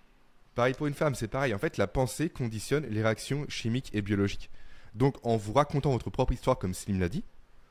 Pareil 0.55 0.72
pour 0.72 0.87
une 0.87 0.95
femme, 0.95 1.14
c'est 1.14 1.28
pareil. 1.28 1.53
En 1.53 1.59
fait, 1.59 1.76
la 1.76 1.87
pensée 1.87 2.30
conditionne 2.30 2.87
les 2.89 3.03
réactions 3.03 3.45
chimiques 3.49 3.91
et 3.93 4.01
biologiques. 4.01 4.49
Donc, 4.95 5.16
en 5.22 5.37
vous 5.37 5.53
racontant 5.53 5.91
votre 5.91 6.09
propre 6.09 6.32
histoire, 6.32 6.59
comme 6.59 6.72
Slim 6.72 6.99
l'a 6.99 7.11
dit, 7.11 7.24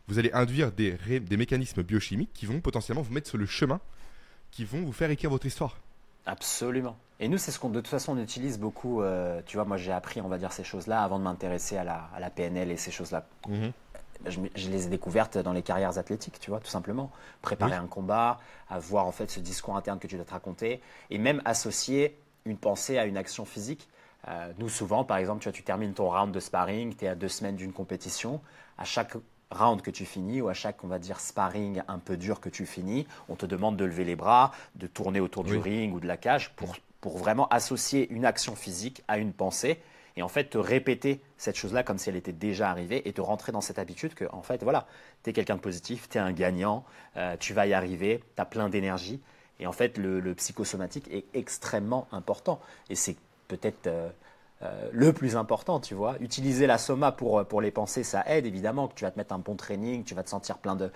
vous 0.08 0.20
allez 0.20 0.32
induire 0.34 0.72
des, 0.72 0.92
des 1.20 1.38
mécanismes 1.38 1.82
biochimiques 1.82 2.32
qui 2.34 2.46
vont 2.46 2.62
potentiellement 2.62 3.02
vous 3.02 3.14
mettre 3.14 3.28
sur 3.28 3.40
le 3.40 3.48
chemin, 3.48 3.80
qui 4.52 4.66
vont 4.66 4.84
vous 4.84 4.94
faire 4.94 5.10
écrire 5.10 5.32
votre 5.32 5.48
histoire. 5.48 5.78
Absolument. 6.28 6.96
Et 7.20 7.28
nous, 7.28 7.38
c'est 7.38 7.52
ce 7.52 7.60
qu'on 7.60 7.70
de 7.70 7.80
toute 7.80 7.88
façon 7.88 8.18
on 8.18 8.22
utilise 8.22 8.60
beaucoup. 8.60 9.02
Euh, 9.02 9.42
tu 9.46 9.58
vois, 9.58 9.66
moi 9.66 9.78
j'ai 9.78 9.92
appris, 9.92 10.22
on 10.22 10.28
va 10.28 10.38
dire, 10.38 10.52
ces 10.52 10.64
choses-là 10.64 11.04
avant 11.04 11.18
de 11.18 11.24
m'intéresser 11.24 11.78
à 11.78 11.84
la, 11.84 12.10
à 12.14 12.20
la, 12.20 12.30
PNL 12.30 12.72
et 12.72 12.78
ces 12.78 12.92
choses-là. 12.92 13.26
Mhm. 13.48 13.72
Je, 14.28 14.70
les 14.70 14.88
ai 14.88 14.90
découvertes 14.90 15.38
dans 15.38 15.54
les 15.54 15.62
carrières 15.62 15.98
athlétiques, 15.98 16.40
tu 16.40 16.50
vois, 16.50 16.60
tout 16.60 16.70
simplement. 16.70 17.12
Préparer 17.42 17.76
un 17.76 17.88
combat, 17.88 18.40
avoir 18.70 19.06
en 19.06 19.12
fait 19.12 19.30
ce 19.30 19.40
discours 19.40 19.76
interne 19.76 20.00
que 20.00 20.08
tu 20.08 20.16
dois 20.16 20.26
te 20.26 20.32
raconter, 20.32 20.82
et 21.10 21.18
même 21.18 21.42
associer 21.46 22.18
une 22.46 22.58
pensée 22.58 22.98
à 22.98 23.06
une 23.06 23.18
action 23.18 23.46
physique. 23.46 23.88
Euh, 24.28 24.52
nous, 24.58 24.70
souvent, 24.70 25.04
par 25.04 25.18
exemple, 25.18 25.42
tu, 25.42 25.50
vois, 25.50 25.54
tu 25.54 25.64
termines 25.64 25.94
ton 25.94 26.10
round 26.10 26.32
de 26.32 26.40
sparring, 26.40 26.96
tu 26.96 27.06
es 27.06 27.08
à 27.08 27.16
deux 27.16 27.28
semaines 27.28 27.56
d'une 27.56 27.74
compétition. 27.74 28.42
À 28.78 28.84
chaque 28.84 29.16
round 29.52 29.82
que 29.82 29.92
tu 29.92 30.06
finis 30.06 30.42
ou 30.42 30.50
à 30.50 30.54
chaque, 30.54 30.84
on 30.84 30.88
va 30.88 31.00
dire, 31.00 31.20
sparring 31.20 31.82
un 31.88 32.00
peu 32.00 32.18
dur 32.18 32.40
que 32.40 32.50
tu 32.50 32.66
finis, 32.66 33.08
on 33.30 33.36
te 33.36 33.46
demande 33.46 33.78
de 33.78 33.86
lever 33.86 34.04
les 34.04 34.16
bras, 34.16 34.52
de 34.76 34.88
tourner 34.88 35.20
autour 35.20 35.44
du 35.44 35.58
ring 35.58 35.94
ou 35.94 36.00
de 36.00 36.08
la 36.08 36.18
cage 36.18 36.52
pour, 36.56 36.76
pour 37.02 37.18
vraiment 37.18 37.48
associer 37.50 38.10
une 38.12 38.26
action 38.26 38.56
physique 38.56 39.04
à 39.08 39.18
une 39.18 39.34
pensée 39.34 39.80
et 40.18 40.24
en 40.24 40.28
fait 40.28 40.46
te 40.46 40.58
répéter 40.58 41.20
cette 41.38 41.56
chose-là 41.56 41.84
comme 41.84 41.98
si 41.98 42.10
elle 42.10 42.16
était 42.16 42.32
déjà 42.32 42.70
arrivée 42.70 43.08
et 43.08 43.14
te 43.14 43.22
rentrer 43.22 43.52
dans 43.52 43.62
cette 43.62 43.80
habitude 43.80 44.14
que, 44.14 44.26
en 44.32 44.42
fait, 44.42 44.64
voilà, 44.64 44.88
tu 45.24 45.30
es 45.30 45.34
quelqu'un 45.34 45.56
de 45.56 45.62
positif, 45.62 46.08
tu 46.10 46.18
es 46.18 46.22
un 46.22 46.32
gagnant, 46.32 46.86
euh, 47.18 47.36
tu 47.38 47.54
vas 47.54 47.68
y 47.68 47.74
arriver, 47.74 48.22
tu 48.36 48.42
as 48.42 48.46
plein 48.46 48.70
d'énergie. 48.70 49.20
Et 49.60 49.68
en 49.68 49.72
fait, 49.72 49.98
le, 49.98 50.34
psychosomatique 50.36 51.08
est 51.12 51.26
extrêmement 51.34 52.08
important. 52.12 52.60
Et 52.90 52.96
c'est 52.96 53.16
peut-être 53.48 53.88
euh, 53.88 54.10
euh, 54.62 54.90
le 54.92 55.14
plus 55.14 55.36
important, 55.36 55.80
tu 55.80 55.94
vois. 55.94 56.16
Utiliser 56.20 56.68
la 56.68 56.78
soma 56.78 57.12
pour, 57.12 57.46
pour 57.46 57.62
les 57.62 57.72
pensées, 57.72 58.04
ça 58.04 58.24
aide 58.28 58.46
évidemment, 58.46 58.88
que 58.88 58.94
tu 58.94 59.04
vas 59.04 59.12
te 59.12 59.18
mettre 59.18 59.34
un 59.34 59.40
bon 59.40 59.56
training, 59.56 60.04
tu 60.04 60.16
vas 60.16 60.24
te 60.24 60.30
sentir 60.30 60.58
plein 60.58 60.76
de, 60.76 60.92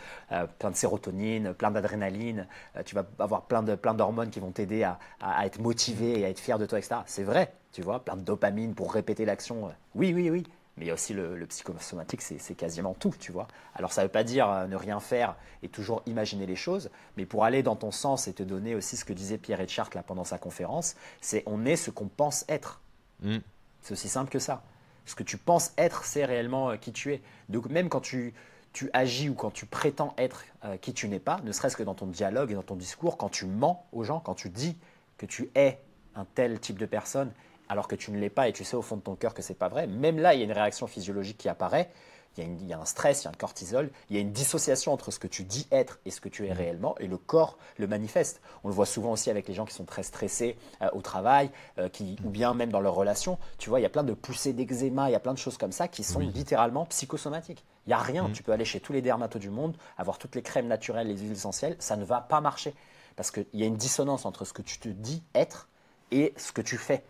plein 0.59 0.71
de 0.71 0.75
sérotonine, 0.75 1.53
plein 1.53 1.71
d'adrénaline, 1.71 2.47
tu 2.85 2.95
vas 2.95 3.05
avoir 3.19 3.43
plein 3.43 3.63
d'hormones 3.63 4.27
plein 4.27 4.31
qui 4.31 4.39
vont 4.39 4.51
t'aider 4.51 4.83
à, 4.83 4.99
à, 5.21 5.45
être 5.45 5.59
motivé 5.59 6.19
et 6.19 6.25
à 6.25 6.29
être 6.29 6.39
fier 6.39 6.57
de 6.57 6.65
toi, 6.65 6.79
etc. 6.79 7.01
C'est 7.05 7.23
vrai, 7.23 7.53
tu 7.71 7.81
vois, 7.81 7.99
plein 7.99 8.15
de 8.15 8.21
dopamine 8.21 8.75
pour 8.75 8.93
répéter 8.93 9.25
l'action. 9.25 9.71
Oui, 9.95 10.13
oui, 10.13 10.29
oui. 10.29 10.43
Mais 10.79 10.85
il 10.85 10.87
y 10.87 10.91
a 10.91 10.93
aussi 10.93 11.13
le, 11.13 11.45
psychosomatique, 11.45 12.21
c'est 12.21 12.55
quasiment 12.55 12.93
tout, 12.93 13.13
tu 13.19 13.33
vois. 13.33 13.49
Alors 13.75 13.91
ça 13.91 14.01
ne 14.01 14.07
veut 14.07 14.11
pas 14.11 14.23
dire 14.23 14.49
euh, 14.49 14.65
ne 14.65 14.77
rien 14.77 15.01
faire 15.01 15.35
et 15.61 15.67
toujours 15.67 16.01
imaginer 16.05 16.45
les 16.45 16.55
choses, 16.55 16.89
mais 17.17 17.25
pour 17.25 17.43
aller 17.43 17.63
dans 17.63 17.75
ton 17.75 17.91
sens 17.91 18.29
et 18.29 18.33
te 18.33 18.43
donner 18.43 18.75
aussi 18.75 18.95
ce 18.95 19.03
que 19.03 19.11
disait 19.11 19.37
Pierre 19.37 19.59
Etchart 19.59 19.89
là 19.93 20.03
pendant 20.03 20.23
sa 20.23 20.37
conférence, 20.37 20.95
c'est 21.19 21.43
on 21.47 21.65
est 21.65 21.75
ce 21.75 21.91
qu'on 21.91 22.07
pense 22.07 22.45
être. 22.47 22.79
Mm. 23.21 23.37
C'est 23.81 23.93
aussi 23.93 24.09
simple 24.09 24.29
que 24.29 24.39
ça. 24.39 24.63
Ce 25.05 25.15
que 25.15 25.23
tu 25.23 25.37
penses 25.37 25.71
être, 25.77 26.05
c'est 26.05 26.25
réellement 26.25 26.71
euh, 26.71 26.75
qui 26.75 26.91
tu 26.91 27.13
es. 27.13 27.21
Donc 27.49 27.69
même 27.69 27.89
quand 27.89 28.01
tu, 28.01 28.33
tu 28.73 28.89
agis 28.93 29.29
ou 29.29 29.33
quand 29.33 29.51
tu 29.51 29.65
prétends 29.65 30.13
être 30.17 30.45
euh, 30.65 30.77
qui 30.77 30.93
tu 30.93 31.07
n'es 31.07 31.19
pas, 31.19 31.39
ne 31.43 31.51
serait-ce 31.51 31.75
que 31.75 31.83
dans 31.83 31.95
ton 31.95 32.07
dialogue 32.07 32.51
et 32.51 32.55
dans 32.55 32.63
ton 32.63 32.75
discours, 32.75 33.17
quand 33.17 33.29
tu 33.29 33.45
mens 33.45 33.85
aux 33.91 34.03
gens, 34.03 34.19
quand 34.19 34.35
tu 34.35 34.49
dis 34.49 34.77
que 35.17 35.25
tu 35.25 35.49
es 35.55 35.79
un 36.15 36.25
tel 36.25 36.59
type 36.59 36.77
de 36.77 36.85
personne 36.85 37.31
alors 37.69 37.87
que 37.87 37.95
tu 37.95 38.11
ne 38.11 38.19
l'es 38.19 38.29
pas 38.29 38.49
et 38.49 38.53
tu 38.53 38.63
sais 38.63 38.75
au 38.75 38.81
fond 38.81 38.97
de 38.97 39.01
ton 39.01 39.15
cœur 39.15 39.33
que 39.33 39.41
c'est 39.41 39.53
pas 39.53 39.67
vrai, 39.67 39.87
même 39.87 40.17
là, 40.17 40.33
il 40.33 40.39
y 40.39 40.41
a 40.41 40.45
une 40.45 40.51
réaction 40.51 40.87
physiologique 40.87 41.37
qui 41.37 41.49
apparaît. 41.49 41.89
Il 42.37 42.67
y, 42.67 42.73
a 42.73 42.79
un 42.79 42.85
stress, 42.85 43.23
il 43.23 43.25
y 43.25 43.27
a 43.27 43.31
un 43.31 43.33
cortisol, 43.33 43.91
il 44.09 44.15
y 44.15 44.19
a 44.19 44.21
une 44.21 44.31
dissociation 44.31 44.93
entre 44.93 45.11
ce 45.11 45.19
que 45.19 45.27
tu 45.27 45.43
dis 45.43 45.67
être 45.71 45.99
et 46.05 46.11
ce 46.11 46.21
que 46.21 46.29
tu 46.29 46.47
es 46.47 46.53
mmh. 46.53 46.57
réellement, 46.57 46.97
et 46.99 47.07
le 47.07 47.17
corps 47.17 47.57
le 47.77 47.85
manifeste. 47.85 48.39
On 48.63 48.69
le 48.69 48.73
voit 48.73 48.85
souvent 48.85 49.11
aussi 49.11 49.29
avec 49.29 49.47
les 49.47 49.53
gens 49.53 49.65
qui 49.65 49.73
sont 49.73 49.83
très 49.83 50.03
stressés 50.03 50.57
euh, 50.81 50.89
au 50.93 51.01
travail, 51.01 51.51
euh, 51.79 51.89
qui, 51.89 52.15
ou 52.23 52.29
bien 52.29 52.53
même 52.53 52.71
dans 52.71 52.79
leurs 52.79 52.95
relations. 52.95 53.37
Tu 53.57 53.69
vois, 53.69 53.81
il 53.81 53.83
y 53.83 53.85
a 53.85 53.89
plein 53.89 54.03
de 54.03 54.13
poussées 54.13 54.53
d'eczéma, 54.53 55.09
il 55.09 55.13
y 55.13 55.15
a 55.15 55.19
plein 55.19 55.33
de 55.33 55.37
choses 55.37 55.57
comme 55.57 55.73
ça 55.73 55.89
qui 55.89 56.03
sont 56.03 56.19
littéralement 56.19 56.85
psychosomatiques. 56.85 57.65
Il 57.85 57.89
n'y 57.89 57.93
a 57.93 57.99
rien. 57.99 58.27
Mmh. 58.27 58.33
Tu 58.33 58.43
peux 58.43 58.53
aller 58.53 58.65
chez 58.65 58.79
tous 58.79 58.93
les 58.93 59.01
dermatos 59.01 59.41
du 59.41 59.49
monde, 59.49 59.75
avoir 59.97 60.17
toutes 60.17 60.35
les 60.35 60.41
crèmes 60.41 60.67
naturelles, 60.67 61.07
les 61.07 61.17
huiles 61.17 61.33
essentielles, 61.33 61.75
ça 61.79 61.97
ne 61.97 62.05
va 62.05 62.21
pas 62.21 62.39
marcher. 62.39 62.73
Parce 63.17 63.31
qu'il 63.31 63.47
y 63.53 63.63
a 63.63 63.65
une 63.65 63.75
dissonance 63.75 64.25
entre 64.25 64.45
ce 64.45 64.53
que 64.53 64.61
tu 64.61 64.79
te 64.79 64.87
dis 64.87 65.23
être 65.35 65.67
et 66.11 66.33
ce 66.37 66.53
que 66.53 66.61
tu 66.61 66.77
fais. 66.77 67.03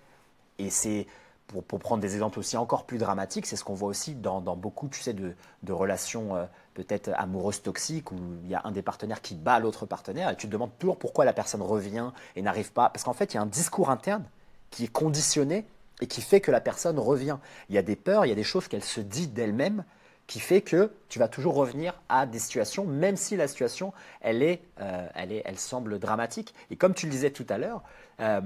Et 0.58 0.70
c'est, 0.70 1.06
pour, 1.50 1.80
prendre 1.80 2.02
des 2.02 2.14
exemples 2.14 2.40
aussi 2.40 2.58
encore 2.58 2.86
plus 2.86 2.98
dramatiques, 2.98 3.46
c'est 3.46 3.56
ce 3.56 3.64
qu'on 3.64 3.74
voit 3.74 3.90
aussi 3.90 4.16
dans, 4.16 4.42
beaucoup 4.56 4.88
tu 4.88 5.02
sais, 5.02 5.14
de, 5.14 5.34
relations 5.72 6.36
euh, 6.36 6.46
peut-être 6.74 7.10
amoureuses 7.16 7.62
toxiques 7.62 8.12
où 8.12 8.18
il 8.44 8.50
y 8.50 8.56
a 8.56 8.62
un 8.64 8.72
des 8.72 8.82
partenaires 8.82 9.22
qui 9.22 9.36
bat 9.36 9.60
l'autre 9.60 9.86
partenaire 9.86 10.30
et 10.30 10.36
tu 10.36 10.48
te 10.48 10.52
demandes 10.52 10.72
toujours 10.80 10.98
pourquoi 10.98 11.26
la 11.26 11.34
personne 11.34 11.62
revient 11.62 12.12
et 12.36 12.42
n'arrive 12.42 12.72
pas. 12.72 12.90
Parce 12.90 13.04
qu'en 13.04 13.14
fait, 13.14 13.34
il 13.34 13.38
y 13.38 13.40
a 13.40 13.42
un 13.42 13.48
discours 13.48 13.90
interne 13.90 14.24
qui 14.70 14.86
est 14.86 14.92
conditionné 14.92 15.66
et 16.02 16.08
qui 16.08 16.22
fait 16.22 16.42
que 16.42 16.52
la 16.52 16.62
personne 16.62 17.00
revient. 17.00 17.38
Il 17.70 17.76
y 17.76 17.78
a 17.78 17.82
des 17.82 17.96
peurs, 17.96 18.26
il 18.26 18.30
y 18.30 18.32
a 18.32 18.36
des 18.36 18.44
choses 18.44 18.68
qu'elle 18.68 18.84
se 18.84 19.02
dit 19.02 19.28
d'elle-même 19.28 19.84
qui 20.30 20.40
fait 20.40 20.62
que 20.62 20.92
tu 21.10 21.18
vas 21.18 21.28
toujours 21.28 21.56
revenir 21.56 22.00
à 22.08 22.28
des 22.28 22.38
situations, 22.38 22.86
même 22.86 23.18
si 23.18 23.36
la 23.36 23.48
situation, 23.48 23.94
elle, 24.22 24.44
est, 24.44 24.62
euh, 24.80 25.08
elle, 25.16 25.32
est, 25.32 25.42
elle 25.44 25.58
semble 25.58 25.98
dramatique. 25.98 26.54
Et 26.70 26.76
comme 26.76 26.94
tu 26.94 27.08
le 27.08 27.12
disais 27.12 27.32
tout 27.32 27.48
à 27.50 27.58
l'heure, 27.58 27.82
euh, 28.20 28.40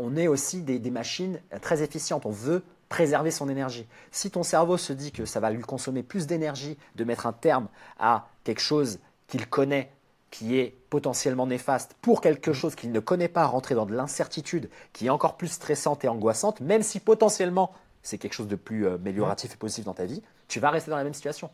on 0.00 0.16
est 0.16 0.28
aussi 0.28 0.62
des, 0.62 0.90
machines 0.90 1.40
très 1.60 1.82
efficientes. 1.82 2.24
On 2.24 2.30
veut 2.30 2.62
préserver 2.88 3.30
son 3.30 3.48
énergie. 3.48 3.86
Si 4.10 4.30
ton 4.30 4.42
cerveau 4.42 4.76
se 4.76 4.92
dit 4.92 5.12
que 5.12 5.26
ça 5.26 5.40
va 5.40 5.50
lui 5.50 5.62
consommer 5.62 6.02
plus 6.02 6.26
d'énergie 6.26 6.76
de 6.96 7.04
mettre 7.04 7.26
un 7.26 7.32
terme 7.32 7.68
à 7.98 8.28
quelque 8.42 8.60
chose 8.60 8.98
qu'il 9.28 9.46
connaît, 9.46 9.92
qui 10.30 10.58
est 10.58 10.74
potentiellement 10.88 11.46
néfaste, 11.46 11.94
pour 12.00 12.20
quelque 12.20 12.52
chose 12.52 12.74
qu'il 12.74 12.92
ne 12.92 13.00
connaît 13.00 13.28
pas, 13.28 13.44
rentrer 13.46 13.74
dans 13.74 13.86
de 13.86 13.94
l'incertitude 13.94 14.70
qui 14.92 15.06
est 15.06 15.10
encore 15.10 15.36
plus 15.36 15.48
stressante 15.48 16.04
et 16.04 16.08
angoissante, 16.08 16.60
même 16.60 16.82
si 16.82 16.98
potentiellement 16.98 17.72
c'est 18.02 18.16
quelque 18.16 18.32
chose 18.32 18.48
de 18.48 18.56
plus 18.56 18.86
euh, 18.86 18.94
amélioratif 18.94 19.52
et 19.52 19.56
positif 19.56 19.84
dans 19.84 19.94
ta 19.94 20.06
vie, 20.06 20.22
tu 20.48 20.60
vas 20.60 20.70
rester 20.70 20.90
dans 20.90 20.96
la 20.96 21.04
même 21.04 21.14
situation. 21.14 21.50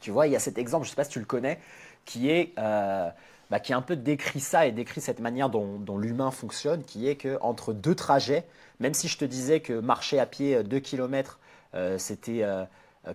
Tu 0.00 0.10
vois, 0.10 0.26
il 0.26 0.32
y 0.32 0.36
a 0.36 0.40
cet 0.40 0.58
exemple, 0.58 0.84
je 0.84 0.88
ne 0.88 0.90
sais 0.90 0.96
pas 0.96 1.04
si 1.04 1.10
tu 1.10 1.20
le 1.20 1.26
connais, 1.26 1.60
qui 2.04 2.30
est, 2.30 2.52
euh, 2.58 3.08
bah, 3.50 3.60
qui 3.60 3.72
un 3.72 3.82
peu 3.82 3.96
décrit 3.96 4.40
ça 4.40 4.66
et 4.66 4.72
décrit 4.72 5.00
cette 5.00 5.20
manière 5.20 5.50
dont, 5.50 5.98
l'humain 5.98 6.30
fonctionne, 6.30 6.84
qui 6.84 7.08
est 7.08 7.16
qu'entre 7.16 7.72
deux 7.72 7.94
trajets, 7.94 8.46
même 8.78 8.94
si 8.94 9.08
je 9.08 9.18
te 9.18 9.24
disais 9.24 9.60
que 9.60 9.72
marcher 9.72 10.18
à 10.18 10.26
pied 10.26 10.62
2 10.62 10.80
km, 10.80 11.38
euh, 11.74 11.98
c'était 11.98 12.44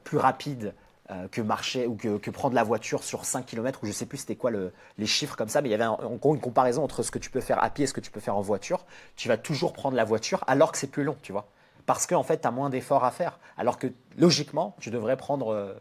plus 0.04 0.18
rapide 0.18 0.74
que 1.32 1.42
marcher 1.42 1.86
ou 1.86 1.96
que, 1.96 2.30
prendre 2.32 2.56
la 2.56 2.64
voiture 2.64 3.04
sur 3.04 3.26
5 3.26 3.46
km, 3.46 3.80
ou 3.84 3.88
je 3.88 3.92
sais 3.92 4.06
plus 4.06 4.18
c'était 4.18 4.36
quoi 4.36 4.52
les 4.98 5.06
chiffres 5.06 5.36
comme 5.36 5.50
ça, 5.50 5.62
mais 5.62 5.70
il 5.70 5.72
y 5.72 5.76
avait 5.76 5.86
en 5.86 6.16
gros 6.16 6.36
une 6.36 6.42
comparaison 6.42 6.84
entre 6.84 7.04
ce 7.04 7.12
que 7.12 7.20
tu 7.20 7.30
peux 7.30 7.42
faire 7.42 7.64
à 7.64 7.70
pied 7.70 7.84
et 7.84 7.88
ce 7.88 7.94
que 7.94 8.02
tu 8.02 8.12
peux 8.12 8.20
faire 8.20 8.36
en 8.36 8.42
voiture. 8.42 8.86
Tu 9.16 9.28
vas 9.28 9.38
toujours 9.38 9.74
prendre 9.74 9.96
la 9.96 10.04
voiture 10.04 10.44
alors 10.48 10.72
que 10.72 10.78
c'est 10.78 10.92
plus 10.92 11.04
long, 11.04 11.18
tu 11.22 11.32
vois 11.32 11.48
parce 11.86 12.08
qu'en 12.08 12.24
fait, 12.24 12.42
tu 12.42 12.48
as 12.48 12.52
moins 12.52 12.70
d'efforts 12.70 13.04
à 13.04 13.12
faire. 13.12 13.40
Alors 13.58 13.78
que 13.78 13.88
logiquement, 14.18 14.76
tu 14.80 14.90
devrais 14.90 15.18
prendre 15.18 15.54
euh, 15.54 15.74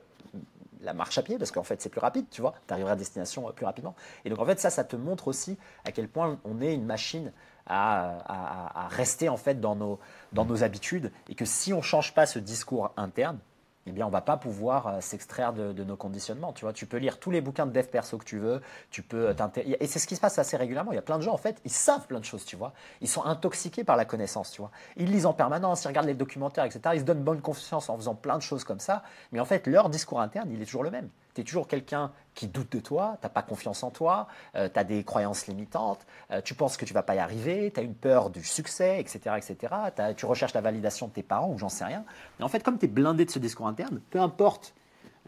la 0.84 0.94
marche 0.94 1.18
à 1.18 1.22
pied, 1.22 1.38
parce 1.38 1.50
qu'en 1.50 1.62
fait, 1.62 1.80
c'est 1.80 1.88
plus 1.88 2.00
rapide, 2.00 2.26
tu 2.30 2.40
vois, 2.40 2.54
tu 2.66 2.72
arriveras 2.72 2.92
à 2.92 2.96
destination 2.96 3.48
euh, 3.48 3.52
plus 3.52 3.66
rapidement. 3.66 3.94
Et 4.24 4.30
donc, 4.30 4.38
en 4.38 4.44
fait, 4.44 4.60
ça, 4.60 4.70
ça 4.70 4.84
te 4.84 4.96
montre 4.96 5.28
aussi 5.28 5.58
à 5.84 5.92
quel 5.92 6.08
point 6.08 6.38
on 6.44 6.60
est 6.60 6.74
une 6.74 6.84
machine 6.84 7.32
à, 7.66 8.88
rester 8.90 9.30
en 9.30 9.38
fait 9.38 9.58
dans 9.58 9.74
nos, 9.74 9.98
dans 10.32 10.44
nos 10.44 10.62
habitudes 10.62 11.10
et 11.30 11.34
que 11.34 11.46
si 11.46 11.72
on 11.72 11.78
ne 11.78 11.82
change 11.82 12.12
pas 12.12 12.26
ce 12.26 12.38
discours 12.38 12.92
interne, 12.98 13.38
eh 13.86 13.92
bien, 13.92 14.06
on 14.06 14.10
va 14.10 14.20
pas 14.20 14.36
pouvoir 14.36 14.86
euh, 14.86 15.00
s'extraire 15.00 15.52
de, 15.52 15.84
nos 15.84 15.96
conditionnements. 15.96 16.52
Tu 16.52 16.64
vois, 16.64 16.72
tu 16.72 16.86
peux 16.86 16.96
lire 16.96 17.18
tous 17.18 17.30
les 17.30 17.40
bouquins 17.40 17.66
de 17.66 17.72
dev 17.72 17.86
perso 17.86 18.18
que 18.18 18.24
tu 18.24 18.38
veux, 18.38 18.62
tu 18.90 19.02
peux 19.02 19.28
euh, 19.28 19.34
et 19.56 19.86
c'est 19.86 19.98
ce 19.98 20.06
qui 20.06 20.16
se 20.16 20.20
passe 20.20 20.38
assez 20.38 20.56
régulièrement. 20.56 20.92
Il 20.92 20.96
y 20.96 20.98
a 20.98 21.02
plein 21.02 21.18
de 21.18 21.22
gens 21.22 21.34
en 21.34 21.38
fait, 21.38 21.60
ils 21.64 21.70
savent 21.70 22.06
plein 22.06 22.20
de 22.20 22.24
choses, 22.24 22.44
tu 22.44 22.56
vois. 22.56 22.72
Ils 23.00 23.08
sont 23.08 23.24
intoxiqués 23.24 23.84
par 23.84 23.96
la 23.96 24.04
connaissance, 24.04 24.50
tu 24.50 24.60
vois. 24.60 24.70
Ils 24.96 25.10
lisent 25.10 25.26
en 25.26 25.34
permanence, 25.34 25.84
ils 25.84 25.88
regardent 25.88 26.06
les 26.06 26.14
documentaires, 26.14 26.64
etc. 26.64 26.80
Ils 26.94 27.00
se 27.00 27.04
donnent 27.04 27.22
bonne 27.22 27.40
confiance 27.40 27.88
en 27.90 27.96
faisant 27.96 28.14
plein 28.14 28.38
de 28.38 28.42
choses 28.42 28.64
comme 28.64 28.80
ça, 28.80 29.02
mais 29.32 29.40
en 29.40 29.44
fait, 29.44 29.66
leur 29.66 29.90
discours 29.90 30.20
interne, 30.20 30.50
il 30.50 30.62
est 30.62 30.66
toujours 30.66 30.84
le 30.84 30.90
même 30.90 31.10
tu 31.34 31.40
es 31.40 31.44
toujours 31.44 31.66
quelqu'un 31.66 32.12
qui 32.34 32.48
doute 32.48 32.72
de 32.72 32.80
toi, 32.80 33.16
tu 33.20 33.26
n'as 33.26 33.30
pas 33.30 33.42
confiance 33.42 33.82
en 33.82 33.90
toi, 33.90 34.26
euh, 34.56 34.68
tu 34.72 34.78
as 34.78 34.84
des 34.84 35.04
croyances 35.04 35.46
limitantes, 35.46 36.06
euh, 36.30 36.40
tu 36.40 36.54
penses 36.54 36.76
que 36.76 36.84
tu 36.84 36.94
vas 36.94 37.02
pas 37.02 37.14
y 37.14 37.18
arriver, 37.18 37.70
tu 37.72 37.80
as 37.80 37.82
une 37.82 37.94
peur 37.94 38.30
du 38.30 38.42
succès, 38.42 39.00
etc. 39.00 39.36
etc. 39.36 39.74
tu 40.16 40.26
recherches 40.26 40.54
la 40.54 40.60
validation 40.60 41.08
de 41.08 41.12
tes 41.12 41.22
parents 41.22 41.50
ou 41.50 41.58
j'en 41.58 41.68
sais 41.68 41.84
rien. 41.84 42.04
Mais 42.38 42.44
en 42.44 42.48
fait, 42.48 42.62
comme 42.62 42.78
tu 42.78 42.86
es 42.86 42.88
blindé 42.88 43.24
de 43.24 43.30
ce 43.30 43.38
discours 43.38 43.66
interne, 43.66 44.00
peu 44.10 44.20
importe 44.20 44.74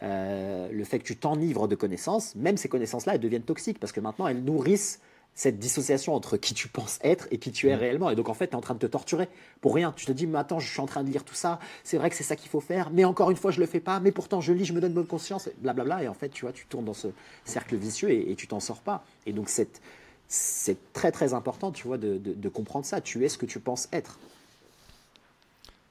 euh, 0.03 0.69
le 0.71 0.83
fait 0.83 0.99
que 0.99 1.05
tu 1.05 1.17
t'enivres 1.17 1.67
de 1.67 1.75
connaissances, 1.75 2.35
même 2.35 2.57
ces 2.57 2.69
connaissances-là, 2.69 3.15
elles 3.15 3.21
deviennent 3.21 3.41
toxiques 3.41 3.79
parce 3.79 3.91
que 3.91 3.99
maintenant, 3.99 4.27
elles 4.27 4.43
nourrissent 4.43 5.01
cette 5.37 5.59
dissociation 5.59 6.15
entre 6.15 6.35
qui 6.35 6.55
tu 6.55 6.67
penses 6.67 6.97
être 7.03 7.27
et 7.29 7.37
qui 7.37 7.51
tu 7.51 7.69
es 7.69 7.75
mm. 7.75 7.79
réellement. 7.79 8.09
Et 8.09 8.15
donc, 8.15 8.27
en 8.27 8.33
fait, 8.33 8.47
tu 8.47 8.53
es 8.53 8.55
en 8.55 8.61
train 8.61 8.73
de 8.73 8.79
te 8.79 8.87
torturer 8.87 9.29
pour 9.61 9.75
rien. 9.75 9.93
Tu 9.95 10.07
te 10.07 10.11
dis, 10.11 10.25
mais 10.25 10.39
attends, 10.39 10.59
je 10.59 10.67
suis 10.67 10.81
en 10.81 10.87
train 10.87 11.03
de 11.03 11.11
lire 11.11 11.23
tout 11.23 11.35
ça, 11.35 11.59
c'est 11.83 11.97
vrai 11.97 12.09
que 12.09 12.15
c'est 12.15 12.23
ça 12.23 12.35
qu'il 12.35 12.49
faut 12.49 12.59
faire, 12.59 12.89
mais 12.89 13.05
encore 13.05 13.29
une 13.29 13.37
fois, 13.37 13.51
je 13.51 13.59
le 13.59 13.67
fais 13.67 13.79
pas, 13.79 13.99
mais 13.99 14.11
pourtant, 14.11 14.41
je 14.41 14.51
lis, 14.51 14.65
je 14.65 14.73
me 14.73 14.81
donne 14.81 14.93
bonne 14.93 15.05
conscience, 15.05 15.47
blablabla. 15.59 16.03
Et 16.03 16.07
en 16.07 16.15
fait, 16.15 16.29
tu 16.29 16.41
vois, 16.41 16.51
tu 16.51 16.65
tournes 16.65 16.85
dans 16.85 16.95
ce 16.95 17.09
cercle 17.45 17.75
vicieux 17.75 18.09
et, 18.09 18.35
tu 18.35 18.47
t'en 18.47 18.59
sors 18.59 18.81
pas. 18.81 19.05
Et 19.27 19.31
donc, 19.31 19.47
c'est 19.47 19.79
très, 20.91 21.11
très 21.11 21.35
important, 21.35 21.71
tu 21.71 21.87
vois, 21.87 21.99
de, 21.99 22.17
de 22.17 22.49
comprendre 22.49 22.85
ça. 22.87 22.99
Tu 22.99 23.23
es 23.23 23.29
ce 23.29 23.37
que 23.37 23.45
tu 23.45 23.59
penses 23.59 23.87
être. 23.93 24.17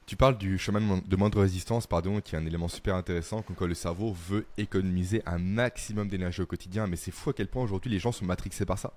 Tu 0.06 0.16
parles 0.16 0.38
du 0.38 0.58
chemin 0.58 1.00
de 1.04 1.16
moindre 1.16 1.40
résistance, 1.40 1.86
pardon, 1.86 2.20
qui 2.20 2.34
est 2.34 2.38
un 2.38 2.46
élément 2.46 2.68
super 2.68 2.94
intéressant, 2.94 3.42
comme 3.42 3.56
quoi 3.56 3.66
le 3.66 3.74
cerveau 3.74 4.12
veut 4.28 4.46
économiser 4.56 5.22
un 5.26 5.38
maximum 5.38 6.08
d'énergie 6.08 6.42
au 6.42 6.46
quotidien, 6.46 6.86
mais 6.86 6.96
c'est 6.96 7.10
fou 7.10 7.30
à 7.30 7.32
quel 7.32 7.48
point 7.48 7.64
aujourd'hui 7.64 7.90
les 7.90 7.98
gens 7.98 8.12
sont 8.12 8.24
matrixés 8.24 8.66
par 8.66 8.78
ça. 8.78 8.92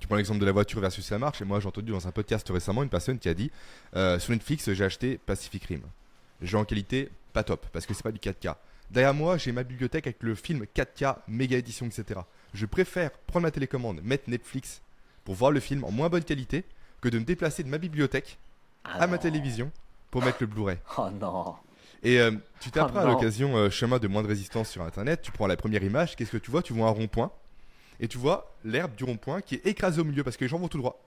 Tu 0.00 0.06
prends 0.06 0.16
l'exemple 0.16 0.40
de 0.40 0.46
la 0.46 0.52
voiture 0.52 0.80
versus 0.80 1.10
la 1.10 1.18
marche, 1.18 1.42
et 1.42 1.44
moi 1.44 1.60
j'ai 1.60 1.68
entendu 1.68 1.92
dans 1.92 2.06
un 2.08 2.10
podcast 2.10 2.48
récemment 2.48 2.82
une 2.82 2.88
personne 2.88 3.18
qui 3.18 3.28
a 3.28 3.34
dit 3.34 3.50
euh, 3.94 4.18
sur 4.18 4.32
Netflix 4.32 4.72
j'ai 4.72 4.84
acheté 4.84 5.18
Pacific 5.18 5.64
Rim. 5.64 5.80
Jeu 6.42 6.58
en 6.58 6.64
qualité 6.64 7.10
pas 7.32 7.42
top, 7.42 7.66
parce 7.72 7.84
que 7.86 7.92
c'est 7.92 8.02
pas 8.02 8.12
du 8.12 8.18
4K. 8.18 8.54
Derrière 8.90 9.14
moi 9.14 9.36
j'ai 9.36 9.52
ma 9.52 9.64
bibliothèque 9.64 10.06
avec 10.06 10.22
le 10.22 10.34
film 10.34 10.64
4K, 10.74 11.16
méga 11.28 11.58
édition, 11.58 11.86
etc. 11.86 12.20
Je 12.54 12.66
préfère 12.66 13.10
prendre 13.10 13.42
ma 13.42 13.50
télécommande, 13.50 14.00
mettre 14.02 14.30
Netflix 14.30 14.80
pour 15.24 15.34
voir 15.34 15.50
le 15.50 15.60
film 15.60 15.84
en 15.84 15.90
moins 15.90 16.08
bonne 16.08 16.24
qualité 16.24 16.64
que 17.00 17.08
de 17.08 17.18
me 17.18 17.24
déplacer 17.24 17.62
de 17.62 17.68
ma 17.68 17.78
bibliothèque 17.78 18.38
ah 18.84 19.02
à 19.02 19.06
ma 19.06 19.18
télévision 19.18 19.70
pour 20.10 20.24
mettre 20.24 20.38
le 20.40 20.46
Blu-ray. 20.46 20.78
Oh 20.98 21.08
non. 21.10 21.56
Et 22.02 22.20
euh, 22.20 22.30
tu 22.60 22.70
t'apprends 22.70 23.00
à 23.00 23.06
l'occasion 23.06 23.56
euh, 23.56 23.70
chemin 23.70 23.98
de 23.98 24.06
moins 24.06 24.22
de 24.22 24.28
résistance 24.28 24.70
sur 24.70 24.82
Internet. 24.82 25.22
Tu 25.22 25.32
prends 25.32 25.46
la 25.46 25.56
première 25.56 25.82
image. 25.82 26.14
Qu'est-ce 26.14 26.30
que 26.30 26.36
tu 26.36 26.50
vois? 26.50 26.62
Tu 26.62 26.72
vois 26.72 26.86
un 26.86 26.90
rond-point. 26.90 27.32
Et 28.00 28.08
tu 28.08 28.18
vois 28.18 28.56
l'herbe 28.64 28.94
du 28.94 29.04
rond-point 29.04 29.40
qui 29.40 29.56
est 29.56 29.66
écrasée 29.66 30.00
au 30.00 30.04
milieu 30.04 30.24
parce 30.24 30.36
que 30.36 30.44
les 30.44 30.48
gens 30.48 30.58
vont 30.58 30.68
tout 30.68 30.78
droit. 30.78 31.02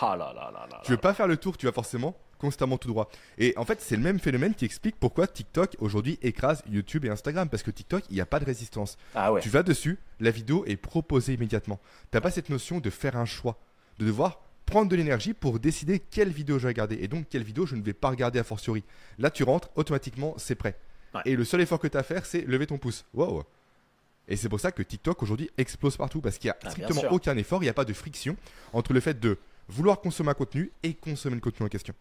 Ah 0.00 0.16
là 0.16 0.32
là 0.34 0.50
là 0.52 0.66
là. 0.70 0.80
Tu 0.84 0.90
veux 0.90 0.98
pas 0.98 1.14
faire 1.14 1.28
le 1.28 1.36
tour, 1.36 1.56
tu 1.56 1.66
vas 1.66 1.72
forcément 1.72 2.16
constamment 2.38 2.78
tout 2.78 2.88
droit. 2.88 3.10
Et 3.36 3.52
en 3.56 3.64
fait, 3.64 3.80
c'est 3.80 3.96
le 3.96 4.02
même 4.02 4.18
phénomène 4.18 4.54
qui 4.54 4.64
explique 4.64 4.96
pourquoi 4.98 5.26
TikTok 5.26 5.76
aujourd'hui 5.80 6.18
écrase 6.22 6.62
YouTube 6.68 7.04
et 7.04 7.08
Instagram. 7.08 7.48
Parce 7.48 7.62
que 7.62 7.70
TikTok, 7.70 8.04
il 8.10 8.14
n'y 8.14 8.20
a 8.20 8.26
pas 8.26 8.40
de 8.40 8.44
résistance. 8.44 8.96
Ah 9.14 9.32
ouais. 9.32 9.40
Tu 9.40 9.48
vas 9.48 9.62
dessus, 9.62 9.98
la 10.20 10.30
vidéo 10.30 10.64
est 10.66 10.76
proposée 10.76 11.34
immédiatement. 11.34 11.80
T'as 12.10 12.20
pas 12.20 12.30
cette 12.30 12.48
notion 12.48 12.78
de 12.78 12.90
faire 12.90 13.16
un 13.16 13.24
choix, 13.24 13.58
de 13.98 14.06
devoir 14.06 14.40
prendre 14.66 14.88
de 14.88 14.96
l'énergie 14.96 15.34
pour 15.34 15.58
décider 15.58 15.98
quelle 15.98 16.28
vidéo 16.28 16.58
je 16.58 16.64
vais 16.64 16.68
regarder 16.68 16.98
et 17.00 17.08
donc 17.08 17.26
quelle 17.30 17.42
vidéo 17.42 17.64
je 17.66 17.74
ne 17.74 17.82
vais 17.82 17.94
pas 17.94 18.10
regarder 18.10 18.38
a 18.38 18.44
fortiori. 18.44 18.84
Là, 19.18 19.30
tu 19.30 19.42
rentres, 19.42 19.70
automatiquement, 19.76 20.34
c'est 20.36 20.54
prêt. 20.54 20.78
Et 21.24 21.36
le 21.36 21.44
seul 21.44 21.60
effort 21.62 21.80
que 21.80 21.88
tu 21.88 21.96
as 21.96 22.00
à 22.00 22.02
faire, 22.04 22.26
c'est 22.26 22.42
lever 22.42 22.66
ton 22.66 22.78
pouce. 22.78 23.04
Wow! 23.14 23.44
Et 24.28 24.36
c'est 24.36 24.48
pour 24.48 24.60
ça 24.60 24.72
que 24.72 24.82
TikTok 24.82 25.22
aujourd'hui 25.22 25.50
explose 25.56 25.96
partout 25.96 26.20
parce 26.20 26.38
qu'il 26.38 26.48
n'y 26.48 26.52
a 26.52 26.58
ah, 26.64 26.70
strictement 26.70 27.02
aucun 27.10 27.36
effort, 27.36 27.62
il 27.62 27.66
n'y 27.66 27.70
a 27.70 27.74
pas 27.74 27.84
de 27.84 27.92
friction 27.92 28.36
entre 28.72 28.92
le 28.92 29.00
fait 29.00 29.18
de 29.18 29.38
vouloir 29.68 30.00
consommer 30.00 30.30
un 30.30 30.34
contenu 30.34 30.70
et 30.82 30.94
consommer 30.94 31.34
le 31.34 31.40
contenu 31.40 31.66
en 31.66 31.68
question. 31.68 31.94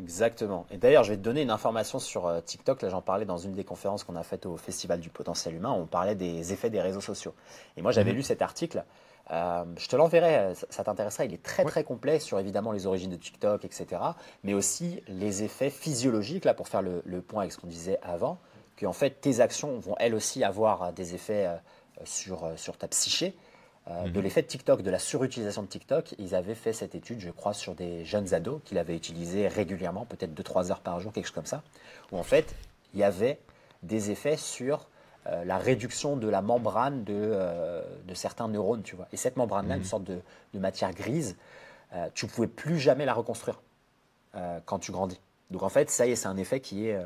Exactement. 0.00 0.66
Et 0.70 0.78
d'ailleurs, 0.78 1.04
je 1.04 1.10
vais 1.10 1.16
te 1.16 1.22
donner 1.22 1.42
une 1.42 1.50
information 1.50 1.98
sur 1.98 2.26
euh, 2.26 2.40
TikTok. 2.40 2.82
Là, 2.82 2.88
j'en 2.88 3.02
parlais 3.02 3.26
dans 3.26 3.36
une 3.36 3.52
des 3.52 3.64
conférences 3.64 4.04
qu'on 4.04 4.16
a 4.16 4.22
faites 4.22 4.46
au 4.46 4.56
Festival 4.56 5.00
du 5.00 5.10
potentiel 5.10 5.54
humain. 5.54 5.70
On 5.70 5.86
parlait 5.86 6.14
des 6.14 6.52
effets 6.52 6.70
des 6.70 6.80
réseaux 6.80 7.00
sociaux. 7.00 7.34
Et 7.76 7.82
moi, 7.82 7.92
j'avais 7.92 8.10
mhm. 8.10 8.16
lu 8.16 8.22
cet 8.22 8.42
article. 8.42 8.84
Euh, 9.30 9.64
je 9.76 9.88
te 9.88 9.96
l'enverrai, 9.96 10.54
ça 10.70 10.82
t'intéressera. 10.82 11.24
Il 11.24 11.34
est 11.34 11.42
très 11.42 11.64
très 11.64 11.84
complet 11.84 12.18
sur 12.18 12.38
évidemment 12.38 12.72
les 12.72 12.86
origines 12.86 13.10
de 13.10 13.16
TikTok, 13.16 13.64
etc. 13.64 13.86
Mais 14.42 14.54
aussi 14.54 15.02
les 15.08 15.42
effets 15.42 15.70
physiologiques, 15.70 16.44
là, 16.44 16.54
pour 16.54 16.68
faire 16.68 16.82
le, 16.82 17.02
point 17.20 17.42
avec 17.42 17.52
ce 17.52 17.58
qu'on 17.58 17.68
disait 17.68 17.98
avant, 18.02 18.38
que 18.82 18.86
en 18.86 18.92
fait, 18.92 19.20
tes 19.20 19.40
actions 19.40 19.78
vont 19.78 19.94
elles 19.98 20.14
aussi 20.14 20.44
avoir 20.44 20.92
des 20.92 21.14
effets 21.14 21.46
euh, 21.46 21.56
sur, 22.04 22.52
sur 22.56 22.76
ta 22.76 22.88
psyché. 22.88 23.34
Euh, 23.90 24.08
de 24.08 24.18
mhm. 24.18 24.22
l'effet 24.22 24.42
de 24.42 24.46
TikTok, 24.46 24.82
de 24.82 24.90
la 24.90 25.00
surutilisation 25.00 25.62
de 25.62 25.66
TikTok. 25.66 26.14
Ils 26.18 26.36
avaient 26.36 26.54
fait 26.54 26.72
cette 26.72 26.94
étude, 26.94 27.18
je 27.18 27.30
crois, 27.30 27.52
sur 27.52 27.74
des 27.74 28.04
jeunes 28.04 28.32
ados 28.32 28.60
qui 28.64 28.74
l'avaient 28.74 28.94
utilisé 28.94 29.48
régulièrement, 29.48 30.04
peut-être 30.04 30.40
2-3 30.40 30.70
heures 30.70 30.80
par 30.80 31.00
jour, 31.00 31.12
quelque 31.12 31.26
chose 31.26 31.34
comme 31.34 31.46
ça, 31.46 31.62
où 32.12 32.18
en 32.18 32.22
fait, 32.22 32.54
il 32.94 33.00
y 33.00 33.02
avait 33.02 33.40
des 33.82 34.12
effets 34.12 34.36
sur 34.36 34.86
euh, 35.26 35.44
la 35.44 35.58
réduction 35.58 36.16
de 36.16 36.28
la 36.28 36.42
membrane 36.42 37.02
de, 37.02 37.12
euh, 37.16 37.82
de, 38.06 38.14
certains 38.14 38.46
neurones, 38.46 38.82
tu 38.82 38.94
vois. 38.94 39.08
Et 39.12 39.16
cette 39.16 39.36
membrane-là, 39.36 39.74
une 39.74 39.80
mhm. 39.80 39.86
sorte 39.86 40.04
de, 40.04 40.20
de 40.54 40.58
matière 40.58 40.92
grise, 40.92 41.36
tu 42.14 42.24
ne 42.24 42.30
pouvais 42.30 42.48
plus 42.48 42.78
jamais 42.78 43.04
la 43.04 43.12
reconstruire 43.12 43.60
quand 44.64 44.78
tu 44.78 44.92
grandis. 44.92 45.20
Donc 45.50 45.62
en 45.62 45.68
fait, 45.68 45.90
ça 45.90 46.06
y 46.06 46.12
est, 46.12 46.16
c'est 46.16 46.26
un 46.26 46.38
effet 46.38 46.60
qui 46.60 46.88
est 46.88 46.98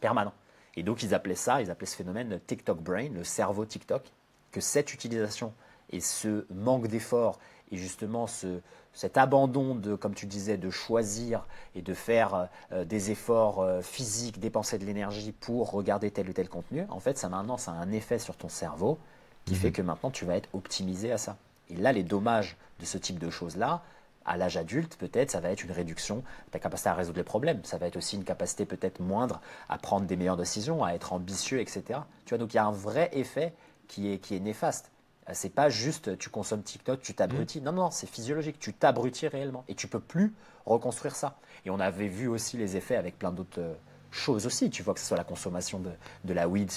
permanent. 0.00 0.32
Et 0.76 0.82
donc 0.82 1.02
ils 1.02 1.14
appelaient 1.14 1.34
ça, 1.34 1.60
ils 1.60 1.70
appelaient 1.70 1.86
ce 1.86 1.96
phénomène 1.96 2.40
TikTok 2.46 2.80
brain, 2.80 3.08
le 3.10 3.24
cerveau 3.24 3.64
TikTok, 3.64 4.02
que 4.50 4.60
cette 4.60 4.94
utilisation 4.94 5.52
et 5.90 6.00
ce 6.00 6.46
manque 6.50 6.86
d'effort 6.86 7.38
et 7.70 7.76
justement 7.76 8.26
ce, 8.26 8.60
cet 8.92 9.16
abandon 9.16 9.74
de, 9.74 9.94
comme 9.94 10.14
tu 10.14 10.26
disais, 10.26 10.58
de 10.58 10.70
choisir 10.70 11.46
et 11.74 11.82
de 11.82 11.94
faire 11.94 12.48
euh, 12.72 12.84
des 12.84 13.10
efforts 13.10 13.60
euh, 13.60 13.80
physiques, 13.80 14.38
dépenser 14.38 14.78
de 14.78 14.84
l'énergie 14.84 15.32
pour 15.32 15.70
regarder 15.70 16.10
tel 16.10 16.28
ou 16.28 16.32
tel 16.32 16.48
contenu, 16.48 16.84
en 16.90 17.00
fait, 17.00 17.18
ça 17.18 17.28
maintenant, 17.28 17.56
ça 17.56 17.72
a 17.72 17.74
un 17.74 17.92
effet 17.92 18.18
sur 18.18 18.36
ton 18.36 18.48
cerveau 18.48 18.98
qui 19.46 19.54
fait 19.54 19.68
mhm. 19.68 19.72
que 19.72 19.82
maintenant, 19.82 20.10
tu 20.10 20.24
vas 20.24 20.36
être 20.36 20.48
optimisé 20.52 21.10
à 21.10 21.18
ça. 21.18 21.36
Et 21.70 21.76
là, 21.76 21.92
les 21.92 22.02
dommages 22.02 22.56
de 22.80 22.84
ce 22.84 22.98
type 22.98 23.18
de 23.18 23.30
choses-là, 23.30 23.82
à 24.24 24.36
l'âge 24.36 24.56
adulte, 24.56 24.96
peut-être, 24.96 25.30
ça 25.30 25.40
va 25.40 25.50
être 25.50 25.64
une 25.64 25.72
réduction 25.72 26.16
de 26.16 26.50
ta 26.50 26.58
capacité 26.58 26.90
à 26.90 26.94
résoudre 26.94 27.18
les 27.18 27.24
problèmes. 27.24 27.60
Ça 27.64 27.78
va 27.78 27.86
être 27.86 27.96
aussi 27.96 28.16
une 28.16 28.24
capacité 28.24 28.64
peut-être 28.64 29.00
moindre 29.00 29.40
à 29.68 29.78
prendre 29.78 30.06
des 30.06 30.16
meilleures 30.16 30.36
décisions, 30.36 30.84
à 30.84 30.92
être 30.92 31.12
ambitieux, 31.12 31.60
etc. 31.60 32.00
Tu 32.24 32.30
vois, 32.30 32.38
donc 32.38 32.52
il 32.54 32.56
y 32.56 32.60
a 32.60 32.64
un 32.64 32.72
vrai 32.72 33.10
effet 33.12 33.54
qui 33.88 34.12
est, 34.12 34.18
qui 34.18 34.36
est 34.36 34.40
néfaste. 34.40 34.90
Euh, 35.28 35.32
c'est 35.34 35.50
pas 35.50 35.68
juste 35.68 36.18
tu 36.18 36.30
consommes 36.30 36.62
TikTok, 36.62 37.00
tu 37.00 37.14
t'abrutis. 37.14 37.60
Mmh. 37.60 37.64
Non, 37.64 37.72
non, 37.72 37.90
c'est 37.90 38.08
physiologique. 38.08 38.58
Tu 38.58 38.72
t'abrutis 38.72 39.28
réellement 39.28 39.64
et 39.68 39.74
tu 39.74 39.88
peux 39.88 40.00
plus 40.00 40.34
reconstruire 40.66 41.14
ça. 41.14 41.36
Et 41.64 41.70
on 41.70 41.80
avait 41.80 42.08
vu 42.08 42.28
aussi 42.28 42.56
les 42.56 42.76
effets 42.76 42.96
avec 42.96 43.18
plein 43.18 43.32
d'autres 43.32 43.60
euh, 43.60 43.74
choses 44.10 44.46
aussi. 44.46 44.70
Tu 44.70 44.82
vois 44.82 44.94
que 44.94 45.00
ce 45.00 45.06
soit 45.06 45.16
la 45.16 45.24
consommation 45.24 45.78
de, 45.78 45.90
de 46.24 46.32
la 46.32 46.48
weed, 46.48 46.70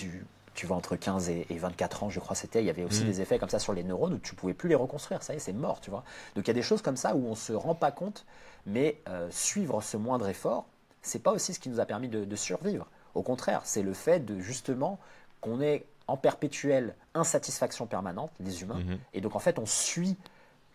tu, 0.56 0.66
vois 0.66 0.78
entre 0.78 0.96
15 0.96 1.30
et, 1.30 1.46
24 1.50 2.04
ans, 2.04 2.10
je 2.10 2.20
crois 2.20 2.36
c'était. 2.36 2.62
Il 2.62 2.66
y 2.66 2.70
avait 2.70 2.84
aussi 2.84 3.04
mmh. 3.04 3.08
des 3.08 3.22
effets 3.22 3.40
comme 3.40 3.50
ça 3.50 3.60
sur 3.60 3.74
les 3.74 3.84
neurones 3.84 4.14
où 4.14 4.20
tu 4.20 4.36
pouvais 4.36 4.54
plus 4.54 4.70
les 4.70 4.76
reconstruire. 4.76 5.22
Ça 5.22 5.34
y 5.34 5.38
est, 5.38 5.40
c'est 5.40 5.54
mort, 5.54 5.82
tu 5.82 5.90
vois. 5.90 6.04
Donc 6.36 6.46
il 6.46 6.48
y 6.48 6.52
a 6.52 6.54
des 6.56 6.62
choses 6.62 6.82
comme 6.82 6.98
ça 6.98 7.16
où 7.16 7.28
on 7.28 7.36
se 7.36 7.54
rend 7.54 7.76
pas 7.76 7.92
compte, 7.92 8.26
mais 8.66 9.02
euh, 9.10 9.28
suivre 9.32 9.82
ce 9.82 9.98
moindre 9.98 10.28
effort, 10.28 10.66
c'est 11.02 11.22
pas 11.22 11.32
aussi 11.32 11.54
ce 11.54 11.60
qui 11.60 11.70
nous 11.70 11.80
a 11.80 11.86
permis 11.86 12.08
de, 12.08 12.26
de 12.26 12.36
survivre. 12.36 12.88
Au 13.14 13.22
contraire, 13.22 13.62
c'est 13.64 13.84
le 13.84 13.94
fait 13.94 14.20
de 14.26 14.40
justement 14.40 15.00
qu'on 15.42 15.62
ait 15.62 15.86
en 16.08 16.18
perpétuelle 16.18 16.96
insatisfaction 17.14 17.88
permanente, 17.88 18.32
les 18.40 18.62
humains. 18.62 18.80
Mhm. 18.80 19.00
Et 19.14 19.22
donc, 19.22 19.36
en 19.36 19.40
fait, 19.40 19.60
on 19.60 19.66
suit 19.66 20.18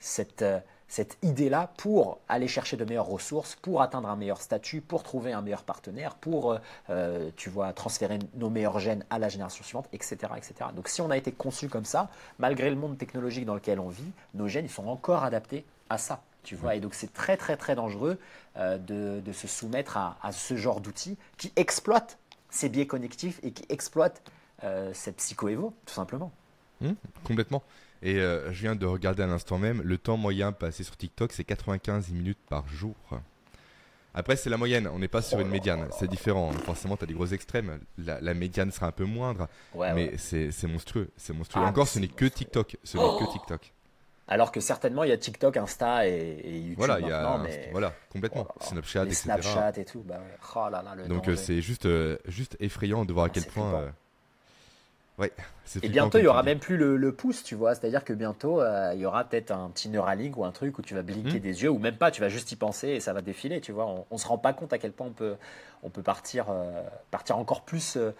cette, 0.00 0.42
euh, 0.42 0.58
cette 0.90 1.16
idée-là 1.22 1.72
pour 1.78 2.18
aller 2.28 2.48
chercher 2.48 2.76
de 2.76 2.84
meilleures 2.84 3.06
ressources, 3.06 3.56
pour 3.56 3.80
atteindre 3.80 4.08
un 4.08 4.16
meilleur 4.16 4.42
statut, 4.42 4.82
pour 4.82 5.02
trouver 5.02 5.32
un 5.32 5.40
meilleur 5.40 5.62
partenaire, 5.62 6.14
pour, 6.16 6.52
euh, 6.52 6.58
euh, 6.90 7.30
tu 7.36 7.48
vois, 7.48 7.72
transférer 7.72 8.18
nos 8.34 8.50
meilleurs 8.50 8.78
gènes 8.78 9.04
à 9.08 9.18
la 9.18 9.30
génération 9.30 9.64
suivante, 9.64 9.88
etc., 9.92 10.16
etc. 10.36 10.54
Donc, 10.76 10.88
si 10.88 11.00
on 11.00 11.10
a 11.10 11.16
été 11.16 11.32
conçu 11.32 11.68
comme 11.68 11.86
ça, 11.86 12.10
malgré 12.38 12.68
le 12.68 12.76
monde 12.76 12.98
technologique 12.98 13.46
dans 13.46 13.54
lequel 13.54 13.80
on 13.80 13.88
vit, 13.88 14.12
nos 14.34 14.48
gènes, 14.48 14.66
ils 14.66 14.70
sont 14.70 14.88
encore 14.88 15.24
adaptés 15.24 15.64
à 15.88 15.96
ça. 15.96 16.22
Tu 16.42 16.54
vois, 16.54 16.74
et 16.74 16.80
donc 16.80 16.94
c'est 16.94 17.12
très 17.12 17.36
très 17.36 17.58
très 17.58 17.74
dangereux 17.74 18.18
de, 18.56 19.20
de, 19.20 19.32
se 19.32 19.46
soumettre 19.46 19.98
à, 19.98 20.16
à 20.22 20.32
ce 20.32 20.56
genre 20.56 20.80
d'outils 20.80 21.18
qui 21.36 21.52
exploitent 21.54 22.16
ces 22.48 22.70
biais 22.70 22.86
connectifs 22.86 23.40
et 23.42 23.52
qui 23.52 23.64
exploitent 23.68 24.22
euh, 24.64 24.90
cette 24.92 25.16
psycho-évo, 25.16 25.72
tout 25.86 25.94
simplement. 25.94 26.30
Mmh, 26.80 26.90
complètement. 27.24 27.62
Et 28.02 28.16
euh, 28.16 28.52
je 28.52 28.62
viens 28.62 28.76
de 28.76 28.86
regarder 28.86 29.22
à 29.22 29.26
l'instant 29.26 29.58
même, 29.58 29.82
le 29.82 29.98
temps 29.98 30.16
moyen 30.16 30.52
passé 30.52 30.84
sur 30.84 30.96
TikTok, 30.96 31.32
c'est 31.32 31.44
95 31.44 32.10
minutes 32.10 32.38
par 32.48 32.66
jour. 32.68 32.94
Après, 34.14 34.36
c'est 34.36 34.50
la 34.50 34.56
moyenne, 34.56 34.88
on 34.88 34.98
n'est 34.98 35.08
pas 35.08 35.22
sur 35.22 35.38
une 35.38 35.48
médiane, 35.48 35.88
c'est 35.96 36.08
différent. 36.08 36.50
Forcément, 36.52 36.96
tu 36.96 37.04
as 37.04 37.06
des 37.06 37.14
gros 37.14 37.26
extrêmes. 37.26 37.78
La, 37.98 38.34
médiane 38.34 38.72
sera 38.72 38.86
un 38.86 38.92
peu 38.92 39.04
moindre, 39.04 39.48
mais 39.74 40.12
c'est 40.16 40.66
monstrueux. 40.66 41.10
C'est 41.16 41.32
monstrueux. 41.32 41.62
Ah, 41.64 41.68
Encore, 41.68 41.88
ce 41.88 41.98
n'est 41.98 42.08
que 42.08 42.24
TikTok. 42.24 42.76
Ce 42.82 42.96
n'est 42.96 43.04
que 43.04 43.32
TikTok. 43.32 43.72
Alors 44.26 44.52
que 44.52 44.60
certainement, 44.60 45.02
il 45.02 45.10
y 45.10 45.12
a 45.12 45.16
TikTok, 45.16 45.56
Insta 45.56 46.06
et, 46.06 46.40
YouTube. 46.44 46.74
Voilà, 46.78 47.00
il 47.00 47.08
y 47.08 47.12
a, 47.12 47.42
voilà 47.72 47.92
complètement. 48.12 48.46
Oh, 48.48 48.58
Snapchat, 48.60 49.06
etc. 49.06 49.22
Snapchat 49.22 49.72
et 49.76 49.84
tout. 49.84 50.04
Bah 50.06 50.20
oh 50.56 51.08
Donc, 51.08 51.26
euh, 51.26 51.34
c'est 51.34 51.60
juste, 51.60 51.88
juste 52.28 52.56
effrayant 52.60 53.04
de 53.04 53.12
voir 53.12 53.24
à 53.24 53.28
ah, 53.28 53.32
quel 53.34 53.44
point. 53.46 53.92
Et 55.82 55.88
bientôt, 55.88 56.18
il 56.18 56.24
y 56.24 56.26
aura 56.26 56.42
même 56.42 56.58
plus 56.58 56.76
le, 56.76 57.12
pouce, 57.12 57.42
tu 57.42 57.54
vois. 57.54 57.74
C'est-à-dire 57.74 58.04
que 58.04 58.12
bientôt, 58.12 58.60
euh, 58.60 58.92
il 58.94 59.00
y 59.00 59.06
aura 59.06 59.24
peut-être 59.24 59.50
un 59.50 59.70
petit 59.70 59.88
Neuralink 59.88 60.36
ou 60.36 60.44
un 60.44 60.52
truc 60.52 60.78
où 60.78 60.82
tu 60.82 60.94
vas 60.94 61.02
blinker 61.02 61.38
hmm. 61.38 61.40
des 61.40 61.62
yeux, 61.62 61.70
ou 61.70 61.78
même 61.78 61.96
pas, 61.96 62.10
tu 62.10 62.20
vas 62.20 62.28
juste 62.28 62.50
y 62.52 62.56
penser 62.56 62.88
et 62.88 63.00
ça 63.00 63.12
va 63.12 63.20
défiler, 63.20 63.60
tu 63.60 63.72
vois. 63.72 63.86
On, 63.86 64.06
ne 64.10 64.18
se 64.18 64.26
rend 64.26 64.38
pas 64.38 64.52
compte 64.52 64.72
à 64.72 64.78
quel 64.78 64.92
point 64.92 65.06
on 65.06 65.12
peut, 65.12 65.36
on 65.82 65.90
peut 65.90 66.02
partir, 66.02 66.46
euh, 66.50 66.82
partir 67.10 67.38
encore 67.38 67.62
plus 67.62 67.96
euh, 67.96 68.12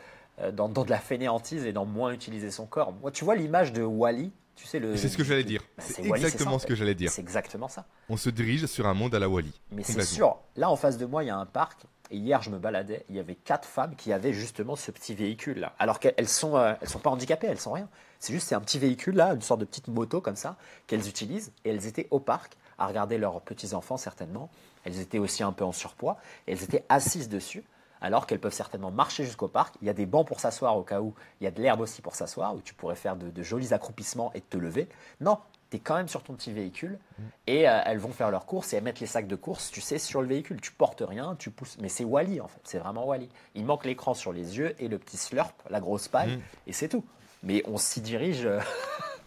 dans, 0.53 0.69
dans, 0.69 0.85
de 0.85 0.91
la 0.91 0.99
fainéantise 0.99 1.65
et 1.67 1.73
dans 1.73 1.87
moins 1.87 2.13
utiliser 2.13 2.51
son 2.51 2.67
corps. 2.67 2.93
Moi, 3.01 3.11
tu 3.11 3.25
vois 3.25 3.35
l'image 3.35 3.73
de 3.73 3.83
Wally. 3.83 4.33
Tu 4.57 4.67
sais, 4.67 4.79
le, 4.79 4.95
c'est 4.97 5.09
ce 5.09 5.17
que 5.17 5.25
j'allais 5.25 5.45
dire. 5.45 5.63
Bah, 5.79 5.85
c'est 5.87 6.05
exactement 6.05 6.59
ce 6.59 6.67
que 6.67 6.75
j'allais 6.75 6.95
dire. 6.95 7.11
C'est 7.11 7.23
exactement 7.23 7.69
ça. 7.69 7.87
On 8.11 8.19
se 8.19 8.29
dirige 8.29 8.67
sur 8.67 8.87
un 8.87 8.95
monde 8.95 9.15
à 9.15 9.19
la 9.19 9.29
Wally. 9.29 9.53
Mais 9.73 9.83
c'est 9.83 10.03
sûr. 10.03 10.37
Là, 10.57 10.71
en 10.71 10.77
face 10.77 10.99
de 10.99 11.07
moi, 11.07 11.25
il 11.25 11.29
y 11.29 11.31
a 11.31 11.37
un 11.37 11.47
parc 11.47 11.87
hier, 12.17 12.43
je 12.43 12.51
me 12.51 12.59
baladais, 12.59 13.05
il 13.09 13.17
y 13.17 13.21
avait 13.21 13.35
quatre 13.35 13.67
femmes 13.67 13.95
qui 13.97 14.13
avaient 14.13 14.33
justement 14.33 14.77
ce 14.77 14.91
petit 14.91 15.15
véhicule-là. 15.15 15.75
Alors 15.79 16.01
qu'elles 16.01 16.29
sont, 16.29 16.57
euh, 16.57 16.75
sont 16.85 16.99
pas 16.99 17.11
handicapées, 17.11 17.47
elles 17.47 17.61
sont 17.61 17.73
rien. 17.73 17.89
C'est 18.19 18.33
juste, 18.33 18.49
c'est 18.49 18.55
un 18.55 18.61
petit 18.61 18.79
véhicule-là, 18.79 19.35
une 19.35 19.43
sorte 19.43 19.61
de 19.61 19.65
petite 19.65 19.89
moto 19.89 20.21
comme 20.21 20.37
ça, 20.37 20.57
qu'elles 20.87 21.09
utilisent. 21.09 21.53
Et 21.65 21.71
elles 21.71 21.87
étaient 21.87 22.09
au 22.11 22.21
parc 22.21 22.57
à 22.79 22.87
regarder 22.87 23.19
leurs 23.19 23.41
petits-enfants, 23.41 23.97
certainement. 23.97 24.51
Elles 24.85 25.01
étaient 25.01 25.19
aussi 25.19 25.43
un 25.43 25.53
peu 25.53 25.65
en 25.65 25.73
surpoids. 25.73 26.19
Et 26.47 26.53
elles 26.53 26.63
étaient 26.63 26.85
assises 26.89 27.29
dessus, 27.29 27.65
alors 28.01 28.27
qu'elles 28.27 28.41
peuvent 28.41 28.53
certainement 28.53 28.91
marcher 28.91 29.25
jusqu'au 29.25 29.49
parc. 29.49 29.77
Il 29.81 29.87
y 29.87 29.91
a 29.91 29.95
des 29.95 30.07
bancs 30.07 30.27
pour 30.27 30.41
s'asseoir 30.41 30.77
au 30.77 30.83
cas 30.83 31.01
où. 31.01 31.15
Il 31.41 31.45
y 31.45 31.47
a 31.47 31.51
de 31.51 31.61
l'herbe 31.63 31.81
aussi 31.81 32.03
pour 32.03 32.15
s'asseoir, 32.15 32.55
où 32.55 32.61
tu 32.61 32.75
pourrais 32.75 32.97
faire 32.97 33.17
de, 33.17 33.31
de 33.31 33.43
jolis 33.43 33.73
accroupissements 33.73 34.33
et 34.35 34.41
te 34.41 34.59
lever. 34.59 34.89
Non, 35.21 35.39
tu 35.71 35.77
es 35.77 35.81
quand 35.81 35.97
même 35.97 36.09
sur 36.09 36.23
ton 36.23 36.35
petit 36.35 36.53
véhicule 36.53 36.99
et 37.47 37.69
euh, 37.69 37.81
elles 37.85 37.99
vont 37.99 38.13
faire 38.13 38.31
leurs 38.31 38.47
courses 38.47 38.73
et 38.73 38.77
elles 38.77 38.83
mettent 38.83 39.01
les 39.01 39.07
sacs 39.07 39.29
de 39.29 39.37
courses, 39.37 39.71
tu 39.71 39.81
sais, 39.81 39.99
sur 39.99 40.21
le 40.21 40.27
véhicule. 40.27 40.61
Tu 40.61 40.73
portes 40.73 41.03
rien, 41.07 41.37
tu 41.39 41.51
pousses. 41.51 41.79
Mais 41.81 41.89
c'est 41.89 42.05
Wally 42.05 42.41
en 42.41 42.49
fait, 42.49 42.61
c'est 42.65 42.79
vraiment 42.79 43.07
Wally. 43.07 43.29
Il 43.55 43.65
manque 43.65 43.85
l'écran 43.85 44.15
sur 44.15 44.33
les 44.33 44.59
yeux 44.59 44.75
et 44.79 44.89
le 44.89 44.99
petit 44.99 45.17
slurp, 45.17 45.55
la 45.71 45.81
grosse 45.81 46.09
paille, 46.09 46.37
mm. 46.37 46.43
et 46.67 46.73
c'est 46.73 46.89
tout. 46.89 47.05
Mais 47.43 47.63
on 47.67 47.79
s'y 47.79 48.01
dirige. 48.01 48.45
Euh, 48.47 48.61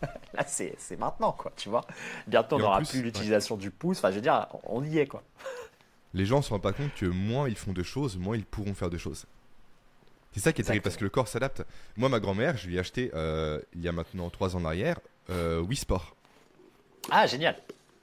là, 0.33 0.43
c'est 0.45 0.99
maintenant, 0.99 1.31
quoi, 1.31 1.53
tu 1.55 1.69
vois. 1.69 1.85
Bientôt, 2.27 2.57
on 2.57 2.59
n'aura 2.59 2.81
plus 2.81 3.01
l'utilisation 3.01 3.55
du 3.55 3.71
pouce. 3.71 3.99
Enfin, 3.99 4.11
je 4.11 4.15
veux 4.15 4.21
dire, 4.21 4.47
on 4.63 4.83
y 4.83 4.97
est, 4.97 5.07
quoi. 5.07 5.23
Les 6.13 6.25
gens 6.25 6.37
ne 6.37 6.41
se 6.43 6.49
rendent 6.49 6.61
pas 6.61 6.73
compte 6.73 6.93
que 6.93 7.05
moins 7.05 7.47
ils 7.47 7.55
font 7.55 7.73
de 7.73 7.81
choses, 7.81 8.17
moins 8.17 8.35
ils 8.35 8.45
pourront 8.45 8.75
faire 8.75 8.89
de 8.89 8.97
choses. 8.97 9.25
C'est 10.33 10.41
ça 10.41 10.51
qui 10.51 10.61
est 10.61 10.65
terrible 10.65 10.83
parce 10.83 10.97
que 10.97 11.03
le 11.03 11.09
corps 11.09 11.27
s'adapte. 11.27 11.63
Moi, 11.95 12.09
ma 12.09 12.19
grand-mère, 12.19 12.57
je 12.57 12.67
lui 12.67 12.75
ai 12.75 12.79
acheté 12.79 13.11
euh, 13.13 13.59
il 13.73 13.81
y 13.81 13.87
a 13.87 13.91
maintenant 13.91 14.29
trois 14.29 14.55
ans 14.55 14.59
en 14.59 14.65
arrière 14.65 14.99
Wii 15.29 15.77
Sport. 15.77 16.15
Ah, 17.11 17.27
génial. 17.27 17.55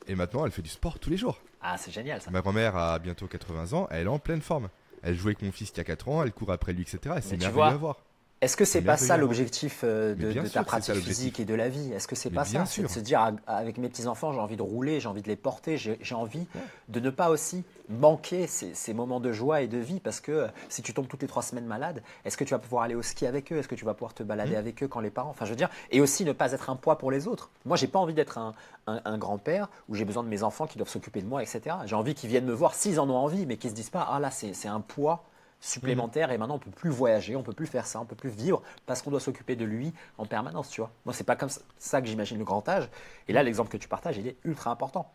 Et 0.07 0.15
maintenant, 0.15 0.45
elle 0.45 0.53
fait 0.53 0.63
du 0.63 0.69
sport 0.69 0.99
tous 0.99 1.11
les 1.11 1.17
jours. 1.17 1.41
Ah, 1.61 1.77
c'est 1.77 1.91
génial 1.91 2.21
ça. 2.21 2.31
Ma 2.31 2.41
grand-mère 2.41 2.77
a 2.77 2.99
bientôt 2.99 3.27
80 3.27 3.77
ans, 3.77 3.87
elle 3.91 4.07
est 4.07 4.11
en 4.11 4.19
pleine 4.19 4.41
forme. 4.41 4.69
Elle 5.03 5.15
joue 5.15 5.29
avec 5.29 5.43
mon 5.43 5.53
fils 5.53 5.71
qui 5.71 5.81
a 5.81 5.85
4 5.85 6.09
ans, 6.09 6.23
elle 6.23 6.33
court 6.33 6.53
après 6.53 6.73
lui, 6.73 6.83
etc. 6.83 7.17
c'est 7.23 7.37
merveilleux 7.37 7.63
à 7.63 7.77
voir. 7.77 7.97
Est-ce 8.41 8.57
que 8.57 8.65
c'est 8.65 8.81
pas 8.81 8.97
ça 8.97 9.19
l'objectif 9.19 9.83
euh, 9.85 10.15
de, 10.15 10.49
ta 10.49 10.65
pratique 10.65 10.95
physique 10.95 11.41
et 11.41 11.45
de 11.45 11.55
la 11.55 11.69
vie? 11.69 11.93
Est-ce 11.93 12.09
que 12.09 12.17
c'est 12.17 12.31
pas 12.31 12.47
ça? 12.47 12.65
C'est 12.65 12.83
de 12.83 12.89
se 12.89 13.01
dire 13.01 13.35
avec 13.47 13.77
mes 13.77 13.89
petits 13.91 14.07
enfants, 14.07 14.33
j'ai 14.33 14.39
envie 14.39 14.57
de 14.57 14.63
rouler, 14.63 14.99
j'ai 14.99 15.09
envie 15.09 15.21
de 15.21 15.29
les 15.29 15.37
porter, 15.37 15.77
j'ai 15.77 16.15
envie 16.15 16.47
de 16.89 17.01
ne 17.01 17.11
pas 17.11 17.29
aussi 17.29 17.65
manquer 17.91 18.47
ces, 18.47 18.95
moments 18.95 19.21
de 19.21 19.33
joie 19.33 19.63
et 19.63 19.69
de 19.69 19.79
vie 19.79 20.01
parce 20.01 20.21
que 20.21 20.33
euh, 20.33 20.49
si 20.69 20.83
tu 20.83 20.95
tombes 20.95 21.09
toutes 21.09 21.23
les 21.23 21.29
trois 21.29 21.43
semaines 21.43 21.67
malade, 21.67 22.03
est-ce 22.25 22.37
que 22.37 22.45
tu 22.45 22.51
vas 22.51 22.59
pouvoir 22.59 22.85
aller 22.85 22.95
au 22.95 23.03
ski 23.03 23.27
avec 23.27 23.53
eux? 23.53 23.59
Est-ce 23.59 23.69
que 23.69 23.75
tu 23.75 23.85
vas 23.85 23.95
pouvoir 23.95 24.15
te 24.15 24.23
balader 24.23 24.55
mmh. 24.55 24.59
avec 24.59 24.83
eux 24.83 24.89
quand 24.89 25.01
les 25.01 25.11
parents 25.11 25.31
Enfin, 25.31 25.45
je 25.45 25.51
veux 25.51 25.57
dire, 25.57 25.71
et 25.91 26.01
aussi 26.01 26.25
ne 26.25 26.33
pas 26.33 26.53
être 26.53 26.71
un 26.71 26.77
poids 26.77 26.99
pour 26.99 27.11
les 27.11 27.29
autres. 27.29 27.51
Moi, 27.67 27.77
j'ai 27.77 27.89
pas 27.89 27.99
envie 27.99 28.15
d'être 28.15 28.39
un, 28.39 28.55
un 28.87 29.19
grand-père 29.19 29.69
où 29.89 29.95
j'ai 29.95 30.05
besoin 30.05 30.23
de 30.23 30.29
mes 30.29 30.43
enfants 30.43 30.67
qui 30.67 30.79
doivent 30.79 30.91
s'occuper 30.91 31.21
de 31.21 31.27
moi, 31.27 31.43
etc. 31.43 31.77
J'ai 31.87 31.95
envie 31.95 32.15
qu'ils 32.15 32.31
viennent 32.31 32.47
me 32.47 32.55
voir 32.55 32.75
s'ils 32.75 33.01
en 33.01 33.09
ont 33.11 33.17
envie, 33.17 33.47
mais 33.47 33.57
qu'ils 33.57 33.71
se 33.71 33.75
disent 33.75 33.91
pas 33.91 34.07
ah 34.11 34.19
là 34.19 34.31
c'est 34.31 34.69
un 34.69 34.81
poids 34.81 35.25
supplémentaire 35.61 36.31
et 36.31 36.39
maintenant 36.39 36.57
on 36.57 36.59
peut 36.59 36.71
plus 36.71 36.91
voyager, 36.91 37.37
on 37.37 37.43
peut 37.43 37.53
plus 37.53 37.67
faire 37.67 37.87
ça, 37.87 38.01
on 38.01 38.07
peut 38.07 38.17
plus 38.17 38.31
vivre 38.31 38.63
parce 38.87 39.03
qu'on 39.03 39.11
doit 39.11 39.21
s'occuper 39.21 39.57
de 39.57 39.65
lui 39.65 39.93
en 40.19 40.27
permanence, 40.27 40.71
tu 40.71 40.81
vois. 40.81 40.91
Moi, 41.05 41.15
c'est 41.15 41.25
pas 41.25 41.37
comme 41.37 41.51
ça 41.79 42.01
que 42.01 42.09
j'imagine 42.09 42.39
le 42.39 42.45
grand 42.45 42.67
âge. 42.69 42.89
Et 43.29 43.33
là, 43.33 43.43
l'exemple 43.43 43.71
que 43.71 43.77
tu 43.77 43.89
partages, 43.89 44.17
il 44.17 44.27
est 44.27 44.37
ultra 44.45 44.71
important. 44.71 45.13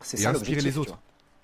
C'est 0.00 0.16
ça 0.16 0.30
inspirer 0.30 0.60
les 0.60 0.78
autres. 0.78 0.98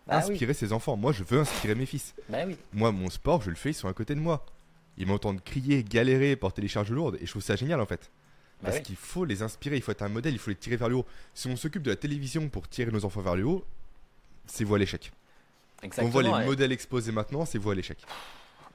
Bah 0.07 0.18
inspirer 0.18 0.55
ses 0.55 0.72
enfants. 0.72 0.97
Moi, 0.97 1.12
je 1.12 1.24
veux 1.24 1.41
inspirer 1.41 1.74
mes 1.74 1.87
fils. 1.87 2.14
Bah 2.28 2.39
oui. 2.47 2.57
Moi, 2.72 2.93
mon 2.93 3.11
sport, 3.11 3.43
je 3.43 3.51
le 3.51 3.57
fais, 3.57 3.70
ils 3.70 3.74
sont 3.74 3.89
à 3.89 3.93
côté 3.93 4.14
de 4.14 4.20
moi. 4.20 4.45
Ils 4.99 5.07
m'entendent 5.07 5.43
crier, 5.43 5.82
galérer, 5.82 6.37
porter 6.37 6.62
les 6.62 6.68
charges 6.68 6.91
lourdes 6.91 7.18
et 7.20 7.26
je 7.26 7.30
trouve 7.30 7.43
ça 7.43 7.57
génial 7.57 7.80
en 7.80 7.87
fait. 7.87 8.11
Bah 8.62 8.70
parce 8.70 8.80
qu'il 8.80 8.97
faut 8.97 9.24
les 9.24 9.43
inspirer, 9.43 9.76
il 9.76 9.82
faut 9.82 9.93
être 9.93 10.03
un 10.03 10.09
modèle, 10.09 10.32
il 10.32 10.39
faut 10.39 10.51
les 10.51 10.57
tirer 10.57 10.76
vers 10.76 10.89
le 10.89 10.97
haut. 10.97 11.07
Si 11.34 11.49
on 11.49 11.57
s'occupe 11.57 11.82
de 11.82 11.91
la 11.91 11.97
télévision 11.97 12.49
pour 12.49 12.68
tirer 12.68 12.91
nos 12.91 13.05
enfants 13.05 13.20
vers 13.20 13.37
le 13.37 13.45
haut, 13.45 13.64
c'est 14.47 14.64
voie 14.64 14.78
à 14.78 14.80
On 15.98 16.08
voit 16.08 16.22
les 16.22 16.30
modèles 16.44 16.72
exposés 16.72 17.12
maintenant, 17.12 17.44
c'est 17.44 17.58
voie 17.58 17.72
à 17.72 17.76
l'échec. 17.76 17.98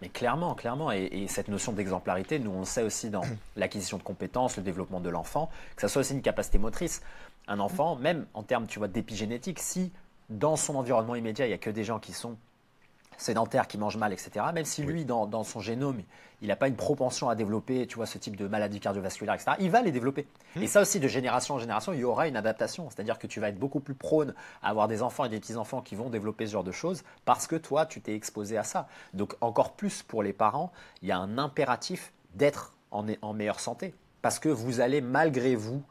Mais 0.01 0.09
clairement, 0.09 0.55
clairement, 0.55 0.91
et, 0.91 1.27
cette 1.27 1.47
notion 1.47 1.73
d'exemplarité, 1.73 2.39
nous 2.39 2.51
on 2.51 2.59
le 2.59 2.65
sait 2.65 2.83
aussi 2.83 3.09
dans 3.09 3.23
l'acquisition 3.55 3.97
de 3.97 4.03
compétences, 4.03 4.57
le 4.57 4.63
développement 4.63 4.99
de 4.99 5.09
l'enfant, 5.09 5.49
que 5.75 5.81
ça 5.81 5.87
soit 5.87 6.01
aussi 6.01 6.13
une 6.13 6.21
capacité 6.21 6.57
motrice. 6.57 7.01
Un 7.47 7.59
enfant, 7.59 7.95
même 7.95 8.25
en 8.33 8.43
termes, 8.43 8.67
tu 8.67 8.79
vois, 8.79 8.87
d'épigénétique, 8.87 9.59
si 9.59 9.91
dans 10.29 10.55
son 10.55 10.75
environnement 10.75 11.15
immédiat, 11.15 11.45
il 11.45 11.49
n'y 11.49 11.55
a 11.55 11.59
que 11.59 11.69
des 11.69 11.83
gens 11.83 11.99
qui 11.99 12.13
sont 12.13 12.37
sédentaire, 13.17 13.67
qui 13.67 13.77
mange 13.77 13.97
mal, 13.97 14.13
etc., 14.13 14.45
même 14.53 14.65
si 14.65 14.83
lui, 14.83 15.05
dans, 15.05 15.43
son 15.43 15.59
génome, 15.59 16.01
il 16.41 16.47
n'a 16.47 16.55
pas 16.55 16.67
une 16.67 16.75
propension 16.75 17.29
à 17.29 17.35
développer, 17.35 17.85
tu 17.85 17.95
vois, 17.95 18.05
ce 18.05 18.17
type 18.17 18.35
de 18.35 18.47
maladie 18.47 18.79
cardiovasculaire, 18.79 19.35
etc., 19.35 19.51
il 19.59 19.69
va 19.69 19.81
les 19.81 19.91
développer. 19.91 20.27
Hmm. 20.55 20.63
Et 20.63 20.67
ça 20.67 20.81
aussi, 20.81 20.99
de 20.99 21.07
génération 21.07 21.55
en 21.55 21.59
génération, 21.59 21.93
il 21.93 21.99
y 21.99 22.03
aura 22.03 22.27
une 22.27 22.35
adaptation. 22.35 22.89
C'est-à-dire 22.89 23.19
que 23.19 23.27
tu 23.27 23.39
vas 23.39 23.49
être 23.49 23.59
beaucoup 23.59 23.79
plus 23.79 23.93
prône 23.93 24.33
à 24.63 24.69
avoir 24.69 24.87
des 24.87 25.03
enfants 25.03 25.25
et 25.25 25.29
des 25.29 25.39
petits-enfants 25.39 25.81
qui 25.81 25.95
vont 25.95 26.09
développer 26.09 26.47
ce 26.47 26.53
genre 26.53 26.63
de 26.63 26.71
choses 26.71 27.03
parce 27.25 27.47
que 27.47 27.55
toi, 27.55 27.85
tu 27.85 28.01
t'es 28.01 28.15
exposé 28.15 28.57
à 28.57 28.63
ça. 28.63 28.87
Donc, 29.13 29.35
encore 29.41 29.73
plus 29.73 30.01
pour 30.03 30.23
les 30.23 30.33
parents, 30.33 30.71
il 31.01 31.09
y 31.09 31.11
a 31.11 31.17
un 31.17 31.37
impératif 31.37 32.13
d'être 32.33 32.73
en, 32.89 33.05
en 33.21 33.33
meilleure 33.33 33.59
santé. 33.59 33.93
Parce 34.21 34.39
que 34.39 34.49
vous 34.49 34.81
allez, 34.81 35.01
malgré 35.01 35.55
vous, 35.55 35.83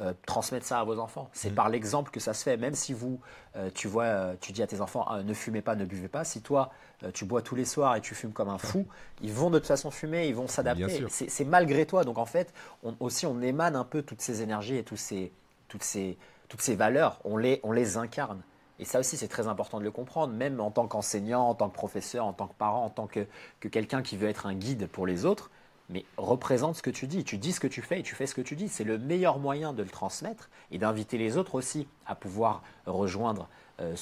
euh, 0.00 0.12
transmettre 0.26 0.64
ça 0.64 0.78
à 0.78 0.84
vos 0.84 0.98
enfants. 1.00 1.28
C'est 1.32 1.50
mm. 1.50 1.54
par 1.54 1.68
l'exemple 1.68 2.10
que 2.12 2.20
ça 2.20 2.32
se 2.32 2.44
fait. 2.44 2.56
Même 2.56 2.74
si 2.74 2.92
vous, 2.92 3.20
euh, 3.56 3.68
tu 3.74 3.88
vois, 3.88 4.04
euh, 4.04 4.34
tu 4.40 4.52
dis 4.52 4.62
à 4.62 4.66
tes 4.68 4.80
enfants, 4.80 5.04
ah, 5.08 5.24
ne 5.24 5.34
fumez 5.34 5.60
pas, 5.60 5.74
ne 5.74 5.84
buvez 5.84 6.06
pas. 6.06 6.22
Si 6.22 6.40
toi, 6.40 6.70
tu 7.14 7.24
bois 7.24 7.42
tous 7.42 7.56
les 7.56 7.64
soirs 7.64 7.96
et 7.96 8.00
tu 8.00 8.14
fumes 8.14 8.32
comme 8.32 8.48
un 8.48 8.58
fou, 8.58 8.86
ils 9.22 9.32
vont 9.32 9.50
de 9.50 9.58
toute 9.58 9.66
façon 9.66 9.90
fumer, 9.90 10.28
ils 10.28 10.36
vont 10.36 10.46
s'adapter. 10.46 11.04
C'est 11.08 11.44
malgré 11.44 11.84
toi. 11.84 12.04
Donc 12.04 12.18
en 12.18 12.26
fait, 12.26 12.52
on, 12.84 12.94
aussi, 13.00 13.26
on 13.26 13.40
émane 13.40 13.74
un 13.74 13.84
peu 13.84 14.02
toutes 14.02 14.20
ces 14.20 14.40
énergies 14.40 14.76
et 14.76 14.84
tous 14.84 14.96
ces, 14.96 15.32
toutes, 15.66 15.82
ces, 15.82 16.16
toutes 16.48 16.62
ces 16.62 16.76
valeurs. 16.76 17.18
On 17.24 17.36
les, 17.36 17.58
on 17.64 17.72
les 17.72 17.96
incarne. 17.96 18.42
Et 18.78 18.84
ça 18.84 19.00
aussi, 19.00 19.16
c'est 19.16 19.26
très 19.26 19.48
important 19.48 19.80
de 19.80 19.84
le 19.84 19.90
comprendre, 19.90 20.32
même 20.32 20.60
en 20.60 20.70
tant 20.70 20.86
qu'enseignant, 20.86 21.48
en 21.48 21.54
tant 21.56 21.68
que 21.68 21.74
professeur, 21.74 22.24
en 22.24 22.32
tant 22.32 22.46
que 22.46 22.54
parent, 22.54 22.84
en 22.84 22.90
tant 22.90 23.08
que, 23.08 23.26
que 23.58 23.66
quelqu'un 23.66 24.02
qui 24.02 24.16
veut 24.16 24.28
être 24.28 24.46
un 24.46 24.54
guide 24.54 24.86
pour 24.86 25.08
les 25.08 25.24
autres 25.24 25.50
mais 25.88 26.04
représente 26.16 26.76
ce 26.76 26.82
que 26.82 26.90
tu 26.90 27.06
dis. 27.06 27.24
Tu 27.24 27.38
dis 27.38 27.52
ce 27.52 27.60
que 27.60 27.66
tu 27.66 27.82
fais 27.82 28.00
et 28.00 28.02
tu 28.02 28.14
fais 28.14 28.26
ce 28.26 28.34
que 28.34 28.40
tu 28.40 28.56
dis. 28.56 28.68
C'est 28.68 28.84
le 28.84 28.98
meilleur 28.98 29.38
moyen 29.38 29.72
de 29.72 29.82
le 29.82 29.88
transmettre 29.88 30.50
et 30.70 30.78
d'inviter 30.78 31.18
les 31.18 31.36
autres 31.36 31.54
aussi 31.54 31.86
à 32.06 32.14
pouvoir 32.14 32.62
rejoindre 32.86 33.48
euh, 33.80 33.94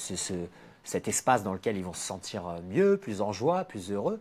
cet 0.83 1.07
espace 1.07 1.43
dans 1.43 1.53
lequel 1.53 1.77
ils 1.77 1.83
vont 1.83 1.93
se 1.93 2.05
sentir 2.05 2.47
euh, 2.47 2.59
mieux, 2.69 2.97
plus 2.97 3.21
en 3.21 3.31
joie, 3.31 3.63
plus 3.63 3.91
heureux. 3.91 4.19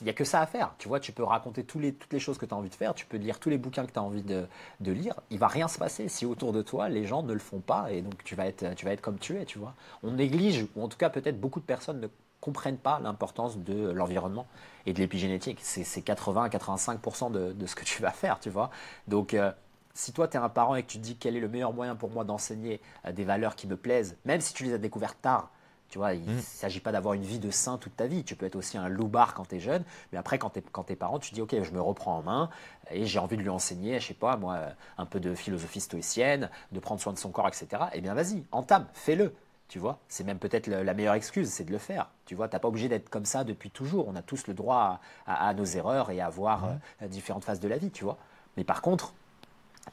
Il 0.00 0.04
n'y 0.04 0.10
a 0.10 0.14
que 0.14 0.24
ça 0.24 0.40
à 0.40 0.46
faire. 0.46 0.74
Tu 0.78 0.88
vois, 0.88 0.98
tu 0.98 1.12
peux 1.12 1.22
raconter 1.22 1.62
toutes 1.62 2.12
les 2.12 2.18
choses 2.18 2.36
que 2.36 2.44
tu 2.44 2.52
as 2.52 2.56
envie 2.56 2.70
de 2.70 2.74
faire, 2.74 2.92
tu 2.92 3.06
peux 3.06 3.18
lire 3.18 3.38
tous 3.38 3.50
les 3.50 3.58
bouquins 3.58 3.86
que 3.86 3.92
tu 3.92 3.98
as 3.98 4.02
envie 4.02 4.22
de, 4.22 4.48
lire. 4.80 5.14
Il 5.30 5.38
va 5.38 5.46
rien 5.46 5.68
se 5.68 5.78
passer 5.78 6.08
si 6.08 6.26
autour 6.26 6.52
de 6.52 6.60
toi, 6.60 6.88
les 6.88 7.04
gens 7.06 7.22
ne 7.22 7.32
le 7.32 7.38
font 7.38 7.60
pas 7.60 7.92
et 7.92 8.02
donc 8.02 8.24
tu 8.24 8.34
vas 8.34 8.46
être, 8.46 8.74
tu 8.74 8.84
vas 8.84 8.92
être 8.92 9.00
comme 9.00 9.18
tu 9.18 9.36
es, 9.36 9.44
tu 9.44 9.60
vois. 9.60 9.74
On 10.02 10.10
néglige, 10.10 10.66
ou 10.74 10.82
en 10.82 10.88
tout 10.88 10.98
cas 10.98 11.08
peut-être 11.08 11.40
beaucoup 11.40 11.60
de 11.60 11.64
personnes 11.64 12.00
ne 12.00 12.08
comprennent 12.42 12.76
pas 12.76 13.00
l'importance 13.00 13.56
de 13.56 13.90
l'environnement 13.92 14.46
et 14.84 14.92
de 14.92 14.98
l'épigénétique. 14.98 15.60
C'est 15.62 16.02
80 16.02 16.42
à 16.42 16.48
85% 16.48 17.30
de, 17.30 17.52
de, 17.52 17.66
ce 17.66 17.74
que 17.74 17.84
tu 17.84 18.02
vas 18.02 18.10
faire, 18.10 18.40
tu 18.40 18.50
vois. 18.50 18.70
Donc, 19.06 19.32
euh, 19.32 19.52
si 19.94 20.12
toi, 20.12 20.26
tu 20.26 20.36
es 20.36 20.40
un 20.40 20.48
parent 20.48 20.74
et 20.74 20.82
que 20.82 20.88
tu 20.88 20.98
te 20.98 21.02
dis 21.02 21.16
quel 21.16 21.36
est 21.36 21.40
le 21.40 21.48
meilleur 21.48 21.72
moyen 21.72 21.94
pour 21.94 22.10
moi 22.10 22.24
d'enseigner 22.24 22.80
euh, 23.06 23.12
des 23.12 23.24
valeurs 23.24 23.54
qui 23.54 23.68
me 23.68 23.76
plaisent, 23.76 24.16
même 24.24 24.40
si 24.40 24.52
tu 24.54 24.64
les 24.64 24.74
as 24.74 24.78
découvertes 24.78 25.18
tard, 25.22 25.50
tu 25.88 25.98
vois, 25.98 26.14
il 26.14 26.24
ne 26.24 26.34
mmh. 26.34 26.40
s'agit 26.40 26.80
pas 26.80 26.90
d'avoir 26.90 27.14
une 27.14 27.22
vie 27.22 27.38
de 27.38 27.50
saint 27.50 27.78
toute 27.78 27.94
ta 27.94 28.06
vie. 28.06 28.24
Tu 28.24 28.34
peux 28.34 28.46
être 28.46 28.56
aussi 28.56 28.76
un 28.76 28.88
loupard 28.88 29.34
quand 29.34 29.46
tu 29.46 29.56
es 29.56 29.60
jeune, 29.60 29.84
mais 30.10 30.18
après, 30.18 30.38
quand 30.38 30.50
tu 30.50 30.58
es, 30.58 30.62
quand 30.72 30.90
es 30.90 30.96
parent, 30.96 31.20
tu 31.20 31.30
te 31.30 31.34
dis, 31.34 31.42
OK, 31.42 31.54
je 31.62 31.70
me 31.70 31.80
reprends 31.80 32.16
en 32.16 32.22
main 32.22 32.50
et 32.90 33.04
j'ai 33.04 33.18
envie 33.18 33.36
de 33.36 33.42
lui 33.42 33.50
enseigner, 33.50 34.00
je 34.00 34.08
sais 34.08 34.14
pas, 34.14 34.36
moi, 34.36 34.58
un 34.98 35.06
peu 35.06 35.20
de 35.20 35.34
philosophie 35.34 35.80
stoïcienne, 35.80 36.48
de 36.72 36.80
prendre 36.80 37.00
soin 37.00 37.12
de 37.12 37.18
son 37.18 37.30
corps, 37.30 37.46
etc. 37.46 37.68
Eh 37.92 38.00
bien, 38.00 38.14
vas-y, 38.14 38.42
entame, 38.50 38.86
fais-le. 38.94 39.34
Tu 39.72 39.78
vois, 39.78 40.00
c'est 40.06 40.24
même 40.24 40.38
peut-être 40.38 40.66
la 40.66 40.92
meilleure 40.92 41.14
excuse, 41.14 41.48
c'est 41.48 41.64
de 41.64 41.72
le 41.72 41.78
faire. 41.78 42.10
Tu 42.26 42.34
vois, 42.34 42.46
t'as 42.46 42.58
pas 42.58 42.68
obligé 42.68 42.90
d'être 42.90 43.08
comme 43.08 43.24
ça 43.24 43.42
depuis 43.42 43.70
toujours. 43.70 44.06
On 44.06 44.14
a 44.14 44.20
tous 44.20 44.46
le 44.46 44.52
droit 44.52 45.00
à, 45.26 45.54
nos 45.54 45.64
erreurs 45.64 46.10
et 46.10 46.20
à 46.20 46.28
voir 46.28 46.74
euh, 47.00 47.08
différentes 47.08 47.44
phases 47.44 47.58
de 47.58 47.68
la 47.68 47.78
vie, 47.78 47.90
tu 47.90 48.04
vois. 48.04 48.18
Mais 48.58 48.64
par 48.64 48.82
contre, 48.82 49.14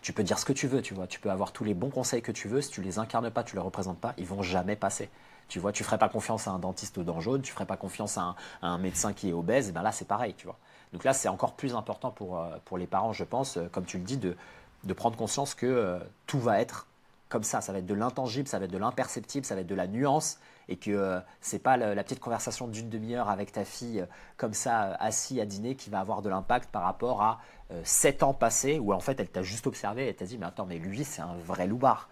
tu 0.02 0.12
peux 0.12 0.22
dire 0.22 0.38
ce 0.38 0.44
que 0.44 0.52
tu 0.52 0.68
veux, 0.68 0.82
tu 0.82 0.94
vois. 0.94 1.08
Tu 1.08 1.22
peux 1.22 1.32
avoir 1.32 1.54
tous 1.54 1.64
les 1.64 1.74
bons 1.74 1.92
conseils 1.92 2.22
que 2.22 2.34
tu 2.34 2.50
veux. 2.50 2.60
Si 2.60 2.72
tu 2.72 2.82
les 2.82 3.00
incarnes 3.00 3.32
pas, 3.32 3.46
tu 3.46 3.56
les 3.56 3.62
représentes 3.62 4.02
pas, 4.02 4.14
ils 4.18 4.26
vont 4.26 4.42
jamais 4.42 4.76
passer. 4.76 5.10
Tu 5.48 5.60
vois, 5.60 5.72
tu 5.72 5.86
ferais 5.86 5.98
pas 5.98 6.10
confiance 6.10 6.46
à 6.50 6.52
un 6.52 6.60
dentiste 6.60 6.98
aux 6.98 7.04
dents 7.04 7.22
jaunes, 7.22 7.42
tu 7.42 7.54
ferais 7.54 7.66
pas 7.66 7.78
confiance 7.78 8.18
à 8.18 8.36
un, 8.62 8.78
médecin 8.80 9.14
qui 9.14 9.30
est 9.30 9.34
obèse, 9.34 9.70
et 9.70 9.72
ben 9.72 9.82
là 9.82 9.94
c'est 9.94 10.10
pareil, 10.10 10.34
tu 10.34 10.46
vois. 10.46 10.58
Donc 10.92 11.06
là 11.06 11.14
c'est 11.14 11.30
encore 11.30 11.54
plus 11.54 11.74
important 11.74 12.12
pour, 12.12 12.38
euh, 12.38 12.58
pour 12.66 12.78
les 12.78 12.86
parents, 12.86 13.14
je 13.14 13.24
pense, 13.24 13.56
euh, 13.56 13.70
comme 13.72 13.86
tu 13.86 13.98
le 13.98 14.04
dis, 14.04 14.18
de, 14.18 14.36
de 14.84 14.94
prendre 14.94 15.16
conscience 15.16 15.56
que 15.56 16.02
tout 16.28 16.40
va 16.40 16.60
être 16.60 16.86
comme 17.30 17.44
ça. 17.44 17.62
Ça 17.62 17.72
va 17.72 17.80
être 17.80 17.86
de 17.86 17.94
l'intangible, 17.94 18.48
ça 18.48 18.60
va 18.60 18.66
être 18.66 18.72
de 18.72 18.78
l'imperceptible, 18.78 19.46
ça 19.46 19.56
va 19.56 19.62
être 19.62 19.68
de 19.68 19.76
la 19.76 19.88
nuance. 19.88 20.40
Et 20.68 20.76
que 20.76 20.92
euh, 20.92 21.20
c'est 21.42 21.60
pas 21.60 21.78
la, 21.78 22.04
petite 22.04 22.20
conversation 22.20 22.68
d'une 22.68 22.90
demi-heure 22.90 23.30
avec 23.30 23.52
ta 23.52 23.66
fille, 23.66 24.02
euh, 24.02 24.06
comme 24.38 24.54
ça, 24.54 24.84
euh, 24.84 24.96
assis 25.00 25.40
à 25.40 25.46
dîner, 25.46 25.76
qui 25.76 25.90
va 25.90 26.00
avoir 26.00 26.22
de 26.22 26.30
l'impact 26.30 26.70
par 26.72 26.84
rapport 26.84 27.22
à 27.22 27.42
sept 27.84 28.24
ans 28.24 28.34
passés, 28.34 28.80
où 28.80 28.94
en 28.94 29.00
fait, 29.00 29.20
elle 29.20 29.30
t'a 29.30 29.44
juste 29.44 29.68
observé 29.68 30.10
et 30.10 30.14
t'a 30.14 30.26
dit 30.26 30.40
Mais 30.40 30.48
attends, 30.48 30.66
mais 30.66 30.80
lui, 30.80 31.04
c'est 31.04 31.22
un 31.22 31.36
vrai 31.36 31.68
loupard. 31.68 32.10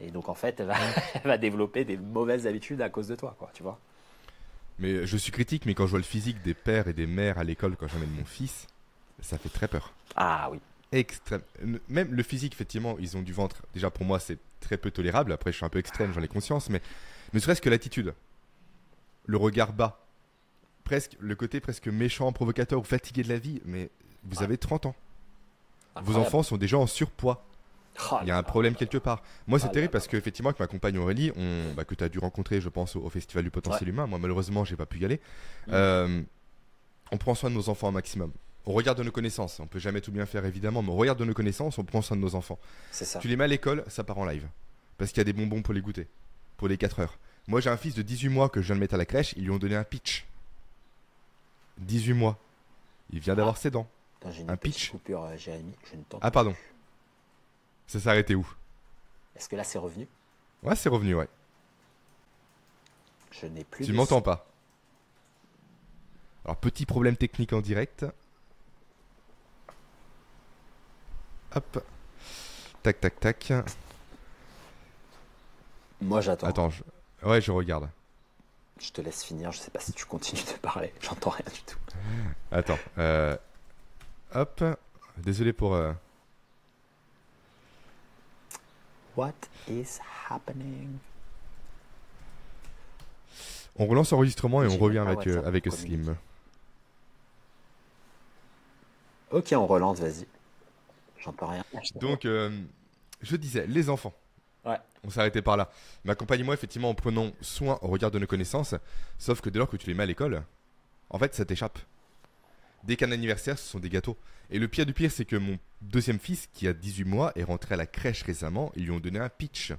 Et 0.00 0.10
donc, 0.10 0.28
en 0.28 0.34
fait, 0.34 0.60
elle 1.14 1.20
va, 1.24 1.38
développer 1.38 1.84
des 1.84 1.96
mauvaises 1.96 2.46
habitudes 2.46 2.82
à 2.82 2.88
cause 2.88 3.06
de 3.06 3.14
toi, 3.14 3.34
quoi, 3.38 3.50
tu 3.54 3.62
vois. 3.62 3.78
Mais 4.78 5.06
je 5.06 5.16
suis 5.16 5.32
critique, 5.32 5.64
mais 5.64 5.74
quand 5.74 5.86
je 5.86 5.90
vois 5.90 6.00
le 6.00 6.04
physique 6.04 6.42
des 6.42 6.54
pères 6.54 6.88
et 6.88 6.92
des 6.92 7.06
mères 7.06 7.38
à 7.38 7.44
l'école 7.44 7.76
quand 7.76 7.86
j'amène 7.86 8.10
mon 8.10 8.24
fils, 8.24 8.66
ça 9.22 9.38
fait 9.38 9.48
très 9.48 9.68
peur. 9.68 9.92
Ah 10.16 10.48
oui. 10.50 10.60
Extrême. 10.92 11.42
Même 11.88 12.14
le 12.14 12.22
physique, 12.22 12.52
effectivement, 12.54 12.96
ils 12.98 13.16
ont 13.16 13.22
du 13.22 13.32
ventre. 13.32 13.62
Déjà, 13.74 13.90
pour 13.90 14.04
moi, 14.04 14.20
c'est 14.20 14.38
très 14.60 14.76
peu 14.76 14.90
tolérable. 14.90 15.32
Après, 15.32 15.52
je 15.52 15.56
suis 15.56 15.66
un 15.66 15.68
peu 15.68 15.78
extrême, 15.78 16.12
j'en 16.12 16.22
ai 16.22 16.28
conscience, 16.28 16.70
mais 16.70 16.80
ne 17.32 17.38
serait-ce 17.38 17.60
que 17.60 17.70
l'attitude, 17.70 18.14
le 19.26 19.36
regard 19.36 19.72
bas, 19.72 20.06
presque 20.84 21.16
le 21.18 21.34
côté 21.34 21.60
presque 21.60 21.88
méchant, 21.88 22.32
provocateur 22.32 22.80
ou 22.80 22.84
fatigué 22.84 23.22
de 23.22 23.28
la 23.28 23.38
vie. 23.38 23.60
Mais 23.64 23.90
vous 24.24 24.42
avez 24.42 24.56
30 24.58 24.86
ans. 24.86 24.94
Vos 26.02 26.16
enfants 26.16 26.42
sont 26.42 26.56
déjà 26.56 26.78
en 26.78 26.86
surpoids. 26.86 27.44
Oh 28.12 28.18
Il 28.22 28.28
y 28.28 28.30
a 28.30 28.36
un 28.36 28.42
problème 28.42 28.74
quelque 28.74 28.98
part. 28.98 29.22
Moi, 29.46 29.58
c'est 29.58 29.68
oh 29.68 29.72
terrible 29.72 29.90
parce 29.90 30.06
qu'effectivement, 30.06 30.50
avec 30.50 30.60
ma 30.60 30.66
compagne 30.66 30.98
Aurélie, 30.98 31.32
on, 31.34 31.72
bah, 31.74 31.84
que 31.84 31.94
tu 31.94 32.04
as 32.04 32.10
dû 32.10 32.18
rencontrer, 32.18 32.60
je 32.60 32.68
pense, 32.68 32.94
au, 32.94 33.08
Festival 33.08 33.44
du 33.44 33.50
potentiel 33.50 33.88
humain. 33.88 34.06
Moi, 34.06 34.18
malheureusement, 34.18 34.64
j'ai 34.64 34.76
pas 34.76 34.84
pu 34.84 34.98
y 34.98 35.04
aller. 35.04 35.20
Mm. 35.66 35.70
Euh, 35.72 36.22
on 37.10 37.16
prend 37.16 37.34
soin 37.34 37.50
de 37.50 37.54
nos 37.54 37.68
enfants 37.68 37.88
au 37.88 37.92
maximum. 37.92 38.32
On 38.66 38.72
regarde 38.72 38.98
de 38.98 39.04
nos 39.04 39.12
connaissances. 39.12 39.60
On 39.60 39.66
peut 39.66 39.78
jamais 39.78 40.00
tout 40.00 40.10
bien 40.10 40.26
faire, 40.26 40.44
évidemment, 40.44 40.82
mais 40.82 40.90
on 40.90 40.96
regarde 40.96 41.18
de 41.18 41.24
nos 41.24 41.34
connaissances, 41.34 41.78
on 41.78 41.84
prend 41.84 42.02
soin 42.02 42.16
de 42.16 42.22
nos 42.22 42.34
enfants. 42.34 42.58
C'est 42.90 43.04
ça. 43.04 43.20
Tu 43.20 43.28
les 43.28 43.36
mets 43.36 43.44
à 43.44 43.48
l'école, 43.48 43.84
ça 43.86 44.02
part 44.02 44.18
en 44.18 44.24
live. 44.24 44.46
Parce 44.98 45.12
qu'il 45.12 45.18
y 45.18 45.20
a 45.20 45.24
des 45.24 45.32
bonbons 45.32 45.62
pour 45.62 45.72
les 45.72 45.80
goûter. 45.80 46.08
Pour 46.56 46.66
les 46.66 46.76
4 46.76 47.00
heures. 47.00 47.18
Moi, 47.46 47.60
j'ai 47.60 47.70
un 47.70 47.76
fils 47.76 47.94
de 47.94 48.02
18 48.02 48.28
mois 48.28 48.48
que 48.48 48.60
je 48.60 48.66
viens 48.66 48.74
de 48.74 48.80
mettre 48.80 48.94
à 48.94 48.98
la 48.98 49.06
crèche. 49.06 49.34
Ils 49.36 49.44
lui 49.44 49.50
ont 49.50 49.58
donné 49.58 49.76
un 49.76 49.84
pitch. 49.84 50.26
18 51.78 52.14
mois. 52.14 52.38
Il 53.10 53.20
vient 53.20 53.36
d'avoir 53.36 53.56
ses 53.56 53.70
dents. 53.70 53.88
un 54.48 54.56
pitch. 54.56 54.90
Coupure, 54.90 55.22
euh, 55.22 55.36
Jérémy. 55.36 55.72
Je 55.90 55.96
ne 55.96 56.02
ah, 56.20 56.30
pardon. 56.32 56.54
Ça 57.86 58.00
s'est 58.00 58.08
arrêté 58.08 58.34
où? 58.34 58.48
Est-ce 59.36 59.48
que 59.48 59.54
là, 59.54 59.62
c'est 59.62 59.78
revenu? 59.78 60.08
Ouais, 60.64 60.74
c'est 60.74 60.88
revenu, 60.88 61.14
ouais. 61.14 61.28
Je 63.30 63.46
n'ai 63.46 63.62
plus. 63.62 63.84
Tu 63.84 63.92
m'entends 63.92 64.22
pas 64.22 64.48
Alors, 66.44 66.56
petit 66.56 66.86
problème 66.86 67.16
technique 67.16 67.52
en 67.52 67.60
direct. 67.60 68.06
Hop. 71.56 71.82
Tac, 72.82 73.00
tac, 73.00 73.18
tac. 73.18 73.52
Moi, 76.02 76.20
j'attends. 76.20 76.46
Attends, 76.46 76.68
je... 76.70 76.82
ouais, 77.26 77.40
je 77.40 77.50
regarde. 77.50 77.88
Je 78.78 78.90
te 78.92 79.00
laisse 79.00 79.24
finir, 79.24 79.52
je 79.52 79.58
sais 79.58 79.70
pas 79.70 79.80
si 79.80 79.94
tu 79.94 80.04
continues 80.04 80.42
de 80.42 80.58
parler, 80.58 80.92
j'entends 81.00 81.30
rien 81.30 81.46
du 81.50 81.62
tout. 81.62 81.78
Attends, 82.52 82.78
euh, 82.98 83.34
hop, 84.34 84.62
désolé 85.16 85.54
pour... 85.54 85.74
Euh, 85.74 85.94
What 89.16 89.32
is 89.66 89.98
happening? 90.28 90.98
On 93.76 93.86
relance 93.86 94.10
l'enregistrement 94.10 94.62
et 94.62 94.66
on 94.66 94.76
revient 94.76 94.98
avec, 94.98 95.26
euh, 95.26 95.42
avec 95.46 95.72
Slim. 95.72 96.16
Ok, 99.30 99.54
on 99.56 99.66
relance, 99.66 100.00
vas-y. 100.00 100.26
J'entends 101.18 101.48
rien. 101.48 101.64
Donc, 101.96 102.24
je 102.24 103.36
disais, 103.36 103.66
les 103.66 103.90
enfants. 103.90 104.14
On 105.04 105.10
s'arrêtait 105.10 105.42
par 105.42 105.56
là. 105.56 105.70
Mais 106.04 106.12
accompagne-moi 106.12 106.54
effectivement 106.54 106.90
en 106.90 106.94
prenant 106.94 107.30
soin 107.40 107.78
au 107.82 107.88
regard 107.88 108.10
de 108.10 108.18
nos 108.18 108.26
connaissances. 108.26 108.74
Sauf 109.18 109.40
que 109.40 109.50
dès 109.50 109.58
lors 109.58 109.68
que 109.68 109.76
tu 109.76 109.86
les 109.86 109.94
mets 109.94 110.02
à 110.02 110.06
l'école, 110.06 110.42
en 111.10 111.18
fait, 111.18 111.34
ça 111.34 111.44
t'échappe. 111.44 111.78
Dès 112.82 112.96
qu'un 112.96 113.12
anniversaire, 113.12 113.58
ce 113.58 113.68
sont 113.68 113.78
des 113.78 113.88
gâteaux. 113.88 114.16
Et 114.50 114.58
le 114.58 114.68
pire 114.68 114.86
du 114.86 114.92
pire, 114.92 115.10
c'est 115.10 115.24
que 115.24 115.36
mon 115.36 115.58
deuxième 115.80 116.18
fils, 116.18 116.48
qui 116.52 116.68
a 116.68 116.72
18 116.72 117.04
mois, 117.04 117.32
est 117.36 117.44
rentré 117.44 117.74
à 117.74 117.76
la 117.76 117.86
crèche 117.86 118.22
récemment. 118.22 118.72
Ils 118.76 118.84
lui 118.84 118.90
ont 118.90 119.00
donné 119.00 119.18
un 119.18 119.28
pitch. 119.28 119.72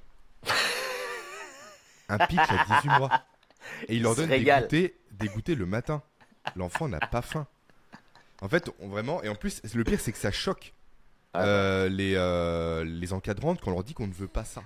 un 2.09 2.17
pitch 2.19 2.39
à 2.39 2.81
18 2.81 2.99
mois. 2.99 3.23
Et 3.89 3.95
il, 3.95 4.03
leur 4.03 4.15
donne 4.15 4.29
des 4.29 5.27
goûters, 5.27 5.55
le 5.55 5.65
matin. 5.65 6.01
L'enfant 6.55 6.87
n'a 6.87 6.99
pas 6.99 7.21
faim. 7.21 7.47
En 8.41 8.47
fait, 8.47 8.69
vraiment, 8.79 9.21
et 9.23 9.29
en 9.29 9.35
plus, 9.35 9.61
le 9.73 9.83
pire, 9.83 9.99
c'est 9.99 10.13
que 10.13 10.17
ça 10.17 10.31
choque 10.31 10.73
euh, 11.35 11.89
les, 11.89 12.13
euh, 12.15 12.83
les 12.83 13.13
encadrantes 13.13 13.59
quand 13.61 13.71
on 13.71 13.73
leur 13.73 13.83
dit 13.83 13.93
qu'on 13.93 14.07
ne 14.07 14.13
veut 14.13 14.27
pas 14.27 14.45
ça. 14.45 14.63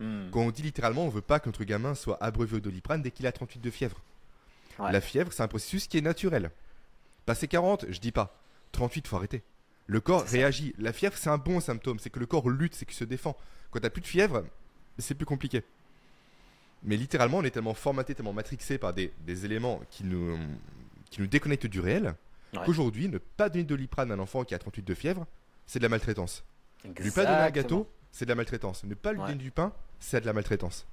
Hmm. 0.00 0.30
Quand 0.30 0.40
on 0.40 0.50
dit 0.50 0.62
littéralement 0.62 1.04
on 1.04 1.08
veut 1.08 1.20
pas 1.20 1.40
que 1.40 1.48
notre 1.48 1.64
gamin 1.64 1.94
soit 1.94 2.22
abreuvé 2.22 2.56
au 2.56 2.60
doliprane 2.60 3.02
dès 3.02 3.10
qu'il 3.10 3.26
a 3.26 3.32
38 3.32 3.60
de 3.60 3.70
fièvre. 3.70 4.00
La 4.78 5.00
fièvre, 5.00 5.32
c'est 5.32 5.42
un 5.42 5.48
processus 5.48 5.88
qui 5.88 5.98
est 5.98 6.02
naturel. 6.02 6.52
Passer 7.26 7.48
40, 7.48 7.86
je 7.90 7.98
dis 7.98 8.12
pas. 8.12 8.40
38, 8.72 9.08
faut 9.08 9.16
arrêter. 9.16 9.42
Le 9.86 10.00
corps 10.00 10.22
réagit. 10.24 10.74
La 10.78 10.92
fièvre, 10.92 11.16
c'est 11.16 11.30
un 11.30 11.38
bon 11.38 11.60
symptôme. 11.60 11.98
C'est 11.98 12.10
que 12.10 12.20
le 12.20 12.26
corps 12.26 12.48
lutte, 12.48 12.74
c'est 12.74 12.84
qu'il 12.86 12.94
se 12.94 13.04
défend. 13.04 13.36
Quand 13.70 13.80
t'as 13.80 13.90
plus 13.90 14.02
de 14.02 14.06
fièvre, 14.06 14.44
c'est 14.98 15.14
plus 15.14 15.26
compliqué. 15.26 15.62
Mais 16.84 16.96
littéralement, 16.96 17.38
on 17.38 17.44
est 17.44 17.50
tellement 17.50 17.74
formaté, 17.74 18.14
tellement 18.14 18.32
matrixé 18.32 18.78
par 18.78 18.92
des, 18.92 19.12
éléments 19.26 19.80
qui 19.90 20.04
nous, 20.04 20.38
qui 21.10 21.20
nous 21.20 21.26
déconnectent 21.26 21.66
du 21.66 21.80
réel, 21.80 22.14
qu'aujourd'hui, 22.64 23.08
ne 23.08 23.18
pas 23.18 23.48
donner 23.48 23.64
de 23.64 23.68
doliprane 23.68 24.12
à 24.12 24.14
un 24.14 24.18
enfant 24.20 24.44
qui 24.44 24.54
a 24.54 24.58
38 24.58 24.82
de 24.82 24.94
fièvre, 24.94 25.26
c'est 25.68 25.78
de 25.78 25.84
la 25.84 25.90
maltraitance. 25.90 26.42
Ne 26.84 26.92
Lui 26.94 27.10
pas 27.12 27.24
donner 27.24 27.36
un 27.36 27.50
gâteau, 27.50 27.86
c'est 28.10 28.24
de 28.24 28.30
la 28.30 28.34
maltraitance. 28.34 28.82
Ne 28.82 28.94
pas 28.94 29.12
lui 29.12 29.20
donner 29.20 29.34
du 29.34 29.52
pain, 29.52 29.72
c'est 30.00 30.20
de 30.20 30.26
la 30.26 30.32
maltraitance. 30.32 30.86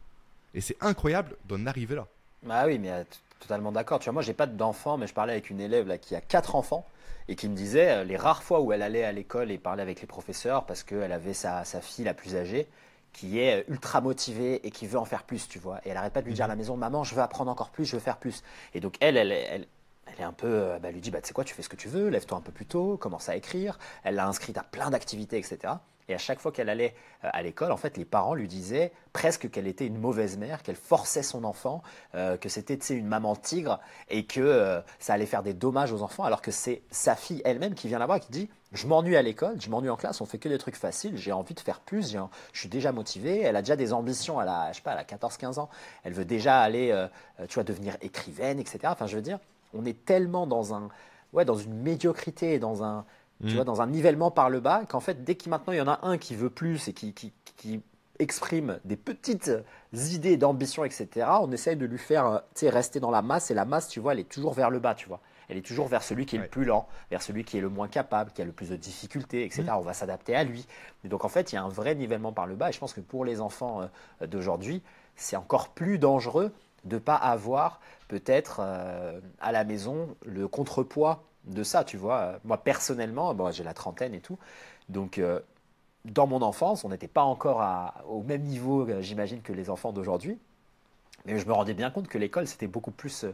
Et 0.53 0.61
c'est 0.61 0.77
incroyable 0.81 1.35
d'en 1.45 1.65
arriver 1.65 1.95
là. 1.95 2.05
Bah 2.43 2.65
oui, 2.67 2.77
mais 2.77 2.91
euh, 2.91 3.03
totalement 3.39 3.71
d'accord. 3.71 3.99
Tu 3.99 4.05
vois, 4.05 4.13
moi, 4.13 4.21
j'ai 4.21 4.33
pas 4.33 4.45
d'enfants, 4.45 4.97
mais 4.97 5.07
je 5.07 5.13
parlais 5.13 5.33
avec 5.33 5.49
une 5.49 5.59
élève 5.59 5.87
là, 5.87 5.97
qui 5.97 6.15
a 6.15 6.21
quatre 6.21 6.55
enfants 6.55 6.85
et 7.27 7.35
qui 7.35 7.49
me 7.49 7.55
disait 7.55 7.89
euh, 7.89 8.03
les 8.03 8.17
rares 8.17 8.43
fois 8.43 8.59
où 8.61 8.71
elle 8.71 8.81
allait 8.81 9.03
à 9.03 9.11
l'école 9.11 9.49
et 9.49 9.57
parlait 9.57 9.81
avec 9.81 10.01
les 10.01 10.07
professeurs 10.07 10.65
parce 10.65 10.83
qu'elle 10.83 11.11
avait 11.11 11.33
sa, 11.33 11.63
fille 11.81 12.05
la 12.05 12.13
plus 12.13 12.35
âgée 12.35 12.67
qui 13.13 13.39
est 13.39 13.61
euh, 13.61 13.73
ultra 13.73 14.01
motivée 14.01 14.65
et 14.67 14.71
qui 14.71 14.87
veut 14.87 14.99
en 14.99 15.05
faire 15.05 15.23
plus, 15.23 15.47
tu 15.47 15.57
vois. 15.57 15.79
Et 15.85 15.89
elle 15.89 15.97
arrête 15.97 16.13
pas 16.13 16.21
de 16.21 16.27
lui 16.27 16.33
dire 16.33 16.45
à 16.45 16.49
la 16.49 16.55
maison, 16.55 16.75
maman, 16.75 17.03
je 17.03 17.15
veux 17.15 17.21
apprendre 17.21 17.49
encore 17.49 17.69
plus, 17.69 17.85
je 17.85 17.93
veux 17.93 18.01
faire 18.01 18.17
plus. 18.17 18.43
Et 18.73 18.81
donc 18.81 18.95
elle, 18.99 19.17
elle, 19.17 19.31
elle, 19.31 19.67
elle 20.15 20.23
est 20.23 20.27
un 20.27 20.33
peu, 20.33 20.77
bah, 20.81 20.89
elle 20.89 20.93
lui 20.93 21.01
dit, 21.01 21.11
bah, 21.11 21.21
tu 21.21 21.27
sais 21.27 21.33
quoi, 21.33 21.43
tu 21.43 21.53
fais 21.53 21.61
ce 21.61 21.69
que 21.69 21.75
tu 21.75 21.87
veux, 21.87 22.09
lève-toi 22.09 22.37
un 22.37 22.41
peu 22.41 22.51
plus 22.51 22.65
tôt, 22.65 22.97
commence 22.97 23.29
à 23.29 23.35
écrire. 23.35 23.77
Elle 24.03 24.15
l'a 24.15 24.27
inscrite 24.27 24.57
à 24.57 24.63
plein 24.63 24.89
d'activités, 24.89 25.37
etc. 25.37 25.75
Et 26.07 26.13
à 26.13 26.17
chaque 26.17 26.39
fois 26.39 26.51
qu'elle 26.51 26.69
allait 26.69 26.93
euh, 27.23 27.29
à 27.33 27.41
l'école, 27.41 27.71
en 27.71 27.77
fait, 27.77 27.97
les 27.97 28.05
parents 28.05 28.35
lui 28.35 28.47
disaient 28.47 28.91
presque 29.13 29.49
qu'elle 29.49 29.67
était 29.67 29.87
une 29.87 29.97
mauvaise 29.97 30.37
mère, 30.37 30.61
qu'elle 30.61 30.75
forçait 30.75 31.23
son 31.23 31.43
enfant, 31.43 31.81
euh, 32.13 32.37
que 32.37 32.49
c'était 32.49 32.75
une 32.75 33.07
maman 33.07 33.35
tigre 33.35 33.79
et 34.09 34.25
que 34.25 34.41
euh, 34.41 34.81
ça 34.99 35.13
allait 35.13 35.25
faire 35.25 35.43
des 35.43 35.53
dommages 35.53 35.91
aux 35.91 36.01
enfants, 36.01 36.23
alors 36.23 36.41
que 36.41 36.51
c'est 36.51 36.83
sa 36.91 37.15
fille 37.15 37.41
elle-même 37.43 37.73
qui 37.73 37.87
vient 37.87 37.99
là-bas 37.99 38.19
qui 38.19 38.31
dit 38.31 38.49
Je 38.71 38.85
m'ennuie 38.87 39.15
à 39.15 39.21
l'école, 39.21 39.59
je 39.59 39.69
m'ennuie 39.69 39.89
en 39.89 39.97
classe, 39.97 40.21
on 40.21 40.25
fait 40.25 40.37
que 40.37 40.49
des 40.49 40.57
trucs 40.59 40.75
faciles, 40.75 41.17
j'ai 41.17 41.31
envie 41.31 41.55
de 41.55 41.59
faire 41.59 41.79
plus, 41.79 42.15
je 42.53 42.59
suis 42.59 42.69
déjà 42.69 42.91
motivée. 42.91 43.41
Elle 43.41 43.55
a 43.55 43.61
déjà 43.61 43.75
des 43.75 43.93
ambitions, 43.93 44.39
elle 44.41 44.49
a, 44.49 44.71
je 44.71 44.77
sais 44.77 44.83
pas, 44.83 44.91
elle 44.91 44.99
a 44.99 45.03
14-15 45.03 45.59
ans, 45.59 45.69
elle 46.03 46.13
veut 46.13 46.25
déjà 46.25 46.59
aller, 46.59 47.07
tu 47.47 47.55
vois, 47.55 47.63
devenir 47.63 47.97
écrivaine, 48.01 48.59
etc. 48.59 48.79
Enfin, 48.85 49.07
je 49.07 49.15
veux 49.15 49.21
dire, 49.21 49.39
on 49.75 49.85
est 49.85 50.05
tellement 50.05 50.47
dans, 50.47 50.73
un, 50.73 50.89
ouais, 51.33 51.45
dans 51.45 51.55
une 51.55 51.73
médiocrité, 51.73 52.59
dans 52.59 52.83
un 52.83 53.05
tu 53.41 53.51
mm. 53.51 53.55
vois, 53.55 53.63
dans 53.65 53.81
un 53.81 53.87
nivellement 53.87 54.31
par 54.31 54.49
le 54.49 54.59
bas, 54.59 54.83
qu'en 54.87 54.99
fait, 54.99 55.23
dès 55.23 55.35
qu'il 55.35 55.49
maintenant 55.49 55.73
il 55.73 55.77
y 55.77 55.81
en 55.81 55.87
a 55.87 55.99
un 56.03 56.17
qui 56.17 56.35
veut 56.35 56.49
plus 56.49 56.87
et 56.87 56.93
qui, 56.93 57.13
qui, 57.13 57.81
exprime 58.17 58.79
des 58.85 58.95
petites 58.95 59.51
idées 59.91 60.37
d'ambition, 60.37 60.85
etc., 60.85 61.27
on 61.41 61.51
essaye 61.51 61.75
de 61.75 61.85
lui 61.85 61.97
faire 61.97 62.25
euh, 62.25 62.69
rester 62.69 63.01
dans 63.01 63.11
la 63.11 63.21
masse, 63.21 63.51
et 63.51 63.53
la 63.53 63.65
masse, 63.65 63.89
tu 63.89 63.99
vois, 63.99 64.13
elle 64.13 64.21
est 64.21 64.29
toujours 64.29 64.53
vers 64.53 64.69
le 64.69 64.79
bas, 64.79 64.95
tu 64.95 65.09
vois. 65.09 65.19
Elle 65.49 65.57
est 65.57 65.65
toujours 65.65 65.89
vers 65.89 66.01
celui 66.01 66.25
qui 66.25 66.37
est 66.37 66.39
le 66.39 66.47
plus 66.47 66.63
lent, 66.63 66.87
vers 67.11 67.21
celui 67.21 67.43
qui 67.43 67.57
est 67.57 67.61
le 67.61 67.67
moins 67.67 67.89
capable, 67.89 68.31
qui 68.31 68.41
a 68.41 68.45
le 68.45 68.53
plus 68.53 68.69
de 68.69 68.77
difficultés, 68.77 69.43
etc. 69.43 69.63
Mm. 69.63 69.79
On 69.79 69.81
va 69.81 69.93
s'adapter 69.93 70.33
à 70.33 70.45
lui. 70.45 70.65
Et 71.03 71.09
donc 71.09 71.25
en 71.25 71.27
fait, 71.27 71.51
il 71.51 71.55
y 71.55 71.57
a 71.57 71.63
un 71.63 71.67
vrai 71.67 71.93
nivellement 71.93 72.31
par 72.31 72.47
le 72.47 72.55
bas. 72.55 72.69
Et 72.69 72.71
je 72.71 72.79
pense 72.79 72.93
que 72.93 73.01
pour 73.01 73.25
les 73.25 73.41
enfants 73.41 73.81
euh, 74.21 74.27
d'aujourd'hui, 74.27 74.81
c'est 75.17 75.35
encore 75.35 75.67
plus 75.69 75.99
dangereux 75.99 76.53
de 76.85 76.95
ne 76.95 76.99
pas 76.99 77.15
avoir 77.15 77.81
peut-être 78.07 78.59
euh, 78.61 79.19
à 79.39 79.51
la 79.51 79.63
maison 79.63 80.15
le 80.25 80.47
contrepoids 80.47 81.23
de 81.45 81.63
ça, 81.63 81.83
tu 81.83 81.97
vois. 81.97 82.39
Moi, 82.43 82.57
personnellement, 82.57 83.33
bon, 83.33 83.51
j'ai 83.51 83.63
la 83.63 83.73
trentaine 83.73 84.13
et 84.13 84.19
tout. 84.19 84.37
Donc, 84.89 85.17
euh, 85.17 85.39
dans 86.05 86.27
mon 86.27 86.41
enfance, 86.41 86.83
on 86.83 86.89
n'était 86.89 87.07
pas 87.07 87.23
encore 87.23 87.63
au 88.07 88.21
même 88.23 88.43
niveau, 88.43 88.87
euh, 88.87 89.01
j'imagine, 89.01 89.41
que 89.41 89.53
les 89.53 89.69
enfants 89.69 89.91
d'aujourd'hui. 89.91 90.37
Mais 91.25 91.39
je 91.39 91.47
me 91.47 91.53
rendais 91.53 91.73
bien 91.73 91.89
compte 91.89 92.07
que 92.07 92.17
l'école, 92.17 92.47
c'était 92.47 92.67
beaucoup 92.67 92.91
plus 92.91 93.25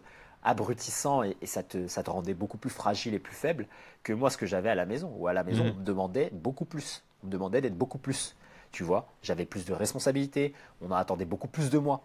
abrutissant 0.44 1.24
et, 1.24 1.36
ça, 1.44 1.62
te, 1.62 1.88
ça, 1.88 2.04
te, 2.04 2.10
rendait 2.10 2.34
beaucoup 2.34 2.58
plus 2.58 2.70
fragile 2.70 3.14
et 3.14 3.20
plus 3.20 3.36
faible 3.36 3.68
que 4.04 4.14
moi, 4.14 4.30
ce 4.30 4.38
que 4.38 4.46
j'avais 4.46 4.70
à 4.70 4.76
la 4.76 4.86
maison. 4.86 5.14
Ou 5.18 5.28
à 5.28 5.34
la 5.34 5.44
maison, 5.44 5.66
mmh. 5.66 5.72
on 5.72 5.80
me 5.80 5.84
demandait 5.84 6.30
beaucoup 6.32 6.66
plus. 6.66 7.04
On 7.24 7.28
me 7.28 7.32
demandait 7.32 7.62
d'être 7.62 7.78
beaucoup 7.78 7.98
plus. 7.98 8.36
Tu 8.72 8.84
vois, 8.84 9.10
j'avais 9.22 9.46
plus 9.46 9.66
de 9.66 9.74
responsabilités, 9.74 10.54
on 10.82 10.92
en 10.92 10.96
attendait 10.96 11.26
beaucoup 11.26 11.50
plus 11.50 11.70
de 11.70 11.78
moi 11.78 12.04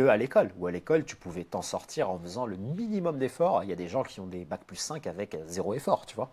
à 0.00 0.16
l'école. 0.16 0.50
Ou 0.58 0.66
à 0.66 0.70
l'école, 0.70 1.04
tu 1.04 1.16
pouvais 1.16 1.44
t'en 1.44 1.62
sortir 1.62 2.10
en 2.10 2.18
faisant 2.18 2.46
le 2.46 2.56
minimum 2.56 3.18
d'efforts. 3.18 3.64
Il 3.64 3.70
y 3.70 3.72
a 3.72 3.76
des 3.76 3.88
gens 3.88 4.02
qui 4.02 4.20
ont 4.20 4.26
des 4.26 4.44
bac 4.44 4.62
plus 4.66 4.76
5 4.76 5.06
avec 5.06 5.36
zéro 5.46 5.74
effort, 5.74 6.06
tu 6.06 6.16
vois. 6.16 6.30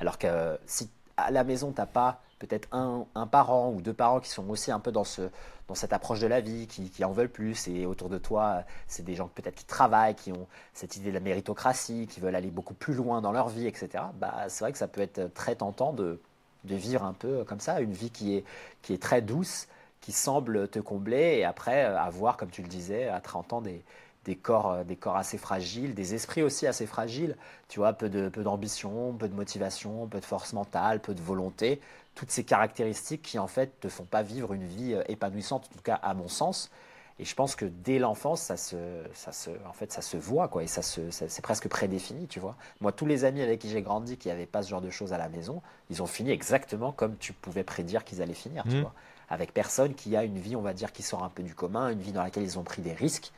Alors 0.00 0.18
que 0.18 0.58
si 0.66 0.90
à 1.16 1.30
la 1.30 1.44
maison, 1.44 1.72
tu 1.72 1.80
n'as 1.80 1.86
pas 1.86 2.22
peut-être 2.38 2.68
un, 2.72 3.06
parent 3.26 3.70
ou 3.70 3.82
deux 3.82 3.92
parents 3.92 4.20
qui 4.20 4.30
sont 4.30 4.48
aussi 4.48 4.72
un 4.72 4.80
peu 4.80 4.90
dans, 4.90 5.04
ce, 5.04 5.22
dans 5.68 5.74
cette 5.74 5.92
approche 5.92 6.20
de 6.20 6.26
la 6.26 6.40
vie, 6.40 6.66
qui, 6.66 7.04
en 7.04 7.12
veulent 7.12 7.28
plus, 7.28 7.68
et 7.68 7.84
autour 7.84 8.08
de 8.08 8.16
toi, 8.16 8.64
c'est 8.86 9.04
des 9.04 9.14
gens 9.14 9.28
peut-être 9.28 9.56
qui 9.56 9.66
travaillent, 9.66 10.14
qui 10.14 10.32
ont 10.32 10.46
cette 10.72 10.96
idée 10.96 11.10
de 11.10 11.14
la 11.14 11.20
méritocratie, 11.20 12.06
qui 12.06 12.20
veulent 12.20 12.34
aller 12.34 12.50
beaucoup 12.50 12.74
plus 12.74 12.94
loin 12.94 13.20
dans 13.20 13.32
leur 13.32 13.48
vie, 13.48 13.66
etc. 13.66 14.04
Bah, 14.14 14.46
c'est 14.48 14.64
vrai 14.64 14.72
que 14.72 14.78
ça 14.78 14.88
peut 14.88 15.02
être 15.02 15.32
très 15.34 15.56
tentant 15.56 15.92
de, 15.92 16.18
vivre 16.64 17.04
un 17.04 17.12
peu 17.12 17.44
comme 17.44 17.60
ça, 17.60 17.80
une 17.80 17.92
vie 17.92 18.10
qui 18.10 18.42
est 18.88 19.02
très 19.02 19.20
douce, 19.20 19.66
qui 20.00 20.12
semble 20.12 20.68
te 20.68 20.78
combler 20.78 21.38
et 21.38 21.44
après 21.44 21.84
euh, 21.84 21.98
avoir, 21.98 22.36
comme 22.36 22.50
tu 22.50 22.62
le 22.62 22.68
disais, 22.68 23.08
à 23.08 23.20
30 23.20 23.52
ans, 23.52 23.60
des, 23.60 23.82
des 24.24 24.36
corps, 24.36 24.70
euh, 24.70 24.84
des 24.84 24.96
corps 24.96 25.16
assez 25.16 25.38
fragiles, 25.38 25.94
des 25.94 26.14
esprits 26.14 26.42
aussi 26.42 26.66
assez 26.66 26.86
fragiles, 26.86 27.36
tu 27.68 27.80
vois, 27.80 27.92
peu 27.92 28.08
d'ambition, 28.08 29.12
peu, 29.12 29.18
peu 29.18 29.28
de 29.28 29.34
motivation, 29.34 30.06
peu 30.06 30.20
de 30.20 30.24
force 30.24 30.52
mentale, 30.52 31.00
peu 31.00 31.14
de 31.14 31.22
volonté, 31.22 31.80
toutes 32.14 32.30
ces 32.30 32.44
caractéristiques 32.44 33.22
qui 33.22 33.38
en 33.38 33.46
fait 33.46 33.80
te 33.80 33.88
font 33.88 34.04
pas 34.04 34.22
vivre 34.22 34.52
une 34.52 34.66
vie 34.66 34.94
euh, 34.94 35.02
épanouissante, 35.08 35.68
en 35.70 35.76
tout 35.76 35.82
cas 35.82 35.96
à 36.02 36.14
mon 36.14 36.28
sens. 36.28 36.70
Et 37.18 37.24
je 37.26 37.34
pense 37.34 37.54
que 37.54 37.66
dès 37.66 37.98
l'enfance, 37.98 38.40
ça 38.40 38.56
se, 38.56 38.76
ça 39.12 39.30
se, 39.32 39.50
en 39.68 39.74
fait, 39.74 39.92
ça 39.92 40.00
se 40.00 40.16
voit, 40.16 40.48
quoi, 40.48 40.62
et 40.62 40.66
ça, 40.66 40.80
se, 40.80 41.10
c'est 41.10 41.42
presque 41.42 41.68
prédéfini, 41.68 42.26
tu 42.26 42.40
vois. 42.40 42.56
Moi, 42.80 42.92
tous 42.92 43.04
les 43.04 43.26
amis 43.26 43.42
avec 43.42 43.60
qui 43.60 43.68
j'ai 43.68 43.82
grandi 43.82 44.16
qui 44.16 44.28
n'avaient 44.28 44.46
pas 44.46 44.62
ce 44.62 44.70
genre 44.70 44.80
de 44.80 44.88
choses 44.88 45.12
à 45.12 45.18
la 45.18 45.28
maison, 45.28 45.60
ils 45.90 46.02
ont 46.02 46.06
fini 46.06 46.30
exactement 46.30 46.92
comme 46.92 47.18
tu 47.18 47.34
pouvais 47.34 47.62
prédire 47.62 48.04
qu'ils 48.04 48.22
allaient 48.22 48.32
finir, 48.32 48.64
tu 48.64 48.76
mmh. 48.76 48.80
vois 48.80 48.94
avec 49.30 49.54
personne 49.54 49.94
qui 49.94 50.16
a 50.16 50.24
une 50.24 50.38
vie, 50.38 50.56
on 50.56 50.60
va 50.60 50.74
dire, 50.74 50.92
qui 50.92 51.02
sort 51.02 51.22
un 51.22 51.28
peu 51.28 51.42
du 51.42 51.54
commun, 51.54 51.88
une 51.88 52.00
vie 52.00 52.12
dans 52.12 52.22
laquelle 52.22 52.42
ils 52.42 52.58
ont 52.58 52.64
pris 52.64 52.82
des 52.82 52.92
risques 52.92 53.32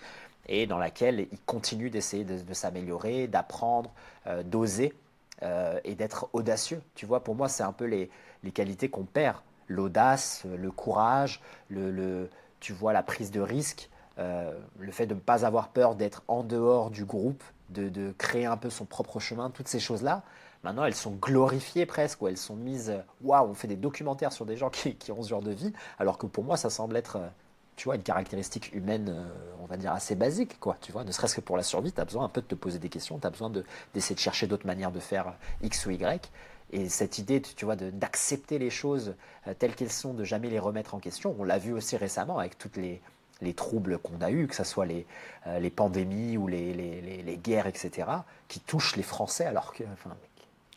et 0.48 0.66
dans 0.66 0.78
laquelle 0.78 1.28
ils 1.31 1.40
continuent 1.47 1.90
d'essayer 1.90 2.24
de, 2.24 2.55
s'améliorer, 2.55 3.28
d'apprendre, 3.28 3.90
euh, 4.27 4.43
d'oser 4.43 4.94
euh, 5.43 5.78
et 5.85 5.94
d'être 5.94 6.28
audacieux. 6.32 6.81
Tu 6.94 7.06
vois, 7.06 7.23
pour 7.23 7.35
moi, 7.35 7.48
c'est 7.48 7.62
un 7.62 7.73
peu 7.73 7.85
les, 7.85 8.10
qualités 8.52 8.89
qu'on 8.89 9.05
perd. 9.05 9.36
L'audace, 9.69 10.44
le 10.44 10.70
courage, 10.73 11.40
le, 11.69 12.28
tu 12.59 12.73
vois, 12.73 12.93
la 12.93 13.02
prise 13.02 13.31
de 13.31 13.40
risque, 13.40 13.89
euh, 14.19 14.52
le 14.78 14.93
fait 14.93 15.06
de 15.06 15.14
ne 15.14 15.20
pas 15.20 15.47
avoir 15.47 15.69
peur 15.69 15.94
d'être 15.94 16.23
en 16.27 16.43
dehors 16.43 16.90
du 16.90 17.05
groupe, 17.05 17.43
de, 17.73 17.89
de, 17.89 18.15
créer 18.19 18.47
un 18.47 18.57
peu 18.57 18.70
son 18.70 18.85
propre 18.85 19.20
chemin, 19.20 19.51
toutes 19.51 19.69
ces 19.69 19.81
choses-là, 19.81 20.23
Maintenant, 20.65 20.85
elles 20.85 20.94
sont 20.94 21.12
glorifiées 21.12 21.86
presque, 21.86 22.23
ou 22.23 22.28
elles 22.28 22.36
sont 22.36 22.55
mises. 22.55 22.90
Euh, 22.90 23.01
waouh, 23.23 23.49
on 23.49 23.55
fait 23.55 23.69
des 23.69 23.77
documentaires 23.77 24.32
sur 24.32 24.47
des 24.47 24.57
gens 24.57 24.70
qui, 24.70 24.97
ont 25.11 25.23
ce 25.23 25.28
genre 25.28 25.43
de 25.43 25.51
vie, 25.51 25.73
alors 25.99 26.19
que 26.19 26.27
pour 26.27 26.44
moi, 26.44 26.57
ça 26.57 26.70
semble 26.70 26.97
être, 26.97 27.16
euh, 27.16 27.28
tu 27.77 27.85
vois, 27.85 27.97
une 27.97 28.03
caractéristique 28.03 28.73
humaine, 28.73 29.09
euh, 29.09 29.24
on 29.61 29.66
va 29.66 29.77
dire, 29.77 29.93
assez 29.93 30.15
basique, 30.15 30.61
quoi. 30.61 30.77
Tu 30.81 30.93
vois, 30.93 31.05
ne 31.05 31.11
serait-ce 31.11 31.35
que 31.35 31.40
pour 31.40 31.57
la 31.57 31.65
survie, 31.65 31.93
tu 31.93 32.01
as 32.01 32.05
besoin 32.05 32.24
un 32.24 32.28
peu 32.28 32.40
de 32.40 32.47
te 32.47 32.55
poser 32.55 32.78
des 32.78 32.89
questions, 32.89 33.19
tu 33.19 33.27
as 33.27 33.31
besoin 33.31 33.51
d'essayer 33.51 34.15
de, 34.15 34.20
chercher 34.20 34.47
d'autres 34.47 34.66
manières 34.66 34.93
de 34.93 35.01
faire 35.01 35.35
X 35.62 35.86
ou 35.86 35.90
Y. 35.90 36.31
Et 36.74 36.89
cette 36.89 37.19
idée, 37.19 37.43
tu 37.43 37.65
vois, 37.65 37.77
d'accepter 37.77 38.59
les 38.59 38.70
choses 38.70 39.15
telles 39.59 39.74
qu'elles 39.74 39.93
sont, 39.93 40.15
de 40.15 40.24
jamais 40.24 40.49
les 40.49 40.59
remettre 40.59 40.94
en 40.94 41.01
question, 41.01 41.36
on 41.39 41.44
l'a 41.44 41.59
vu 41.59 41.74
aussi 41.74 41.99
récemment 41.99 42.39
avec 42.39 42.57
toutes 42.57 42.78
les, 42.78 43.03
les 43.43 43.55
troubles 43.55 43.98
qu'on 43.98 44.20
a 44.20 44.31
eus, 44.31 44.47
que 44.47 44.55
ce 44.55 44.64
soit 44.64 44.86
les, 44.86 45.06
euh, 45.47 45.59
les 45.59 45.70
pandémies 45.70 46.36
ou 46.39 46.47
les, 46.47 46.73
les, 46.73 47.23
les, 47.23 47.36
guerres, 47.36 47.66
etc., 47.66 48.09
qui 48.48 48.60
touchent 48.60 48.97
les 48.97 49.02
Français 49.02 49.44
alors 49.44 49.73
que... 49.73 49.85
Enfin, 49.93 50.10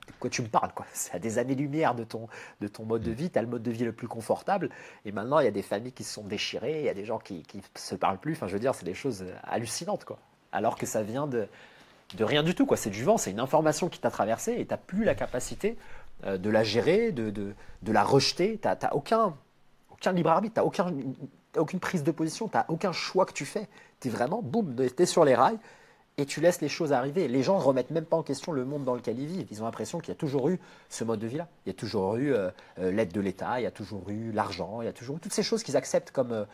de 0.08 0.12
quoi 0.20 0.30
tu 0.30 0.42
me 0.42 0.48
parles 0.48 0.72
quoi? 0.74 0.86
C'est 0.94 1.16
à 1.16 1.20
des 1.20 1.38
années-lumière 1.38 1.96
de 1.96 2.04
ton, 2.04 2.28
de 2.62 2.68
ton 2.68 2.84
mode 2.84 3.02
de 3.04 3.12
vie, 3.12 3.30
tu 3.30 3.40
as 3.40 3.42
le 3.42 3.48
mode 3.48 3.64
de 3.64 3.72
vie 3.72 3.86
le 3.86 3.94
plus 3.94 4.08
confortable, 4.08 4.70
et 5.06 5.12
maintenant 5.12 5.40
il 5.40 5.46
y 5.46 5.48
a 5.48 5.52
des 5.52 5.62
familles 5.62 5.94
qui 5.94 6.04
se 6.04 6.14
sont 6.14 6.24
déchirées, 6.24 6.80
il 6.80 6.86
y 6.86 6.90
a 6.90 6.94
des 6.94 7.06
gens 7.06 7.20
qui 7.20 7.44
ne 7.54 7.62
se 7.76 7.96
parlent 7.96 8.20
plus, 8.20 8.34
enfin 8.34 8.48
je 8.48 8.54
veux 8.54 8.60
dire, 8.60 8.76
c'est 8.76 8.86
des 8.86 8.94
choses 8.94 9.26
hallucinantes, 9.44 10.06
quoi. 10.06 10.18
Alors 10.52 10.78
que 10.78 10.86
ça 10.86 11.02
vient 11.04 11.28
de, 11.28 11.48
de 12.14 12.24
rien 12.24 12.44
du 12.44 12.56
tout, 12.56 12.66
quoi. 12.66 12.78
C'est 12.78 12.90
du 12.90 13.04
vent, 13.04 13.18
c'est 13.18 13.32
une 13.32 13.40
information 13.40 13.90
qui 13.90 14.00
t'a 14.00 14.12
traversé 14.12 14.54
et 14.54 14.66
tu 14.66 14.72
n'as 14.72 14.78
plus 14.78 15.04
la 15.04 15.16
capacité 15.16 15.78
euh, 16.26 16.38
de 16.38 16.50
la 16.50 16.64
gérer, 16.64 17.12
de, 17.12 17.30
de, 17.30 17.54
de 17.82 17.92
la 17.92 18.04
rejeter, 18.04 18.60
tu 18.62 18.68
n'as 18.68 18.92
aucun, 18.92 19.36
aucun 19.92 20.12
libre 20.12 20.30
arbitre, 20.30 20.62
tu 20.72 20.82
n'as 20.82 20.92
aucun 21.56 21.62
aucune 21.62 21.80
prise 21.80 22.04
de 22.04 22.12
position, 22.12 22.48
tu 22.48 22.58
n'as 22.58 22.66
aucun 22.70 22.92
choix 22.92 23.26
que 23.26 23.34
tu 23.34 23.46
fais. 23.46 23.68
Tu 24.00 24.08
es 24.08 24.12
vraiment, 24.12 24.42
boum, 24.42 24.76
tu 24.76 25.04
es 25.04 25.06
sur 25.06 25.26
les 25.26 25.36
rails 25.36 25.58
et 26.18 26.26
tu 26.26 26.40
laisses 26.40 26.62
les 26.62 26.70
choses 26.70 26.94
arriver. 26.94 27.28
Les 27.28 27.44
gens 27.44 27.58
ne 27.58 27.64
remettent 27.64 27.92
même 27.92 28.06
pas 28.06 28.18
en 28.18 28.24
question 28.24 28.52
le 28.52 28.66
monde 28.66 28.86
dans 28.86 28.96
lequel 28.96 29.20
ils 29.20 29.28
vivent. 29.28 29.48
Ils 29.52 29.62
ont 29.62 29.66
l'impression 29.66 30.00
qu'il 30.00 30.10
y 30.10 30.12
a 30.12 30.20
toujours 30.20 30.50
eu 30.50 30.60
ce 30.90 31.04
mode 31.04 31.20
de 31.20 31.28
vie-là. 31.28 31.48
Il 31.66 31.70
y 31.70 31.72
a 31.72 31.74
toujours 31.74 32.16
eu 32.16 32.34
euh, 32.34 32.50
euh, 32.80 32.92
l'aide 32.92 33.12
de 33.12 33.20
l'État, 33.20 33.60
il 33.60 33.64
y 33.64 33.68
a 33.68 33.72
toujours 33.72 34.10
eu 34.10 34.32
l'argent, 34.32 34.82
il 34.82 34.86
y 34.86 34.90
a 34.90 34.94
toujours 34.94 35.18
eu 35.18 35.20
toutes 35.20 35.34
ces 35.34 35.44
choses 35.44 35.64
qu'ils 35.64 35.78
acceptent 35.78 36.12
comme 36.12 36.32
euh, 36.32 36.46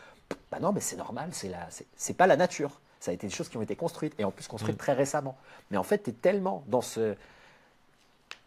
bah 0.52 0.60
non, 0.60 0.72
mais 0.72 0.80
c'est 0.80 0.96
normal, 0.96 1.30
c'est 1.32 1.52
c'est 1.96 2.14
pas 2.14 2.28
la 2.28 2.38
nature. 2.38 2.80
Ça 3.00 3.12
a 3.12 3.14
été 3.14 3.28
des 3.28 3.34
choses 3.34 3.50
qui 3.50 3.58
ont 3.58 3.62
été 3.62 3.76
construites 3.76 4.14
et 4.20 4.24
en 4.24 4.32
plus 4.32 4.48
construites 4.48 4.76
mmh. 4.76 4.80
très 4.80 4.94
récemment. 4.94 5.36
Mais 5.72 5.78
en 5.78 5.84
fait, 5.84 6.04
tu 6.04 6.12
es 6.12 6.14
tellement 6.14 6.64
dans 6.68 6.82
ce, 6.82 7.16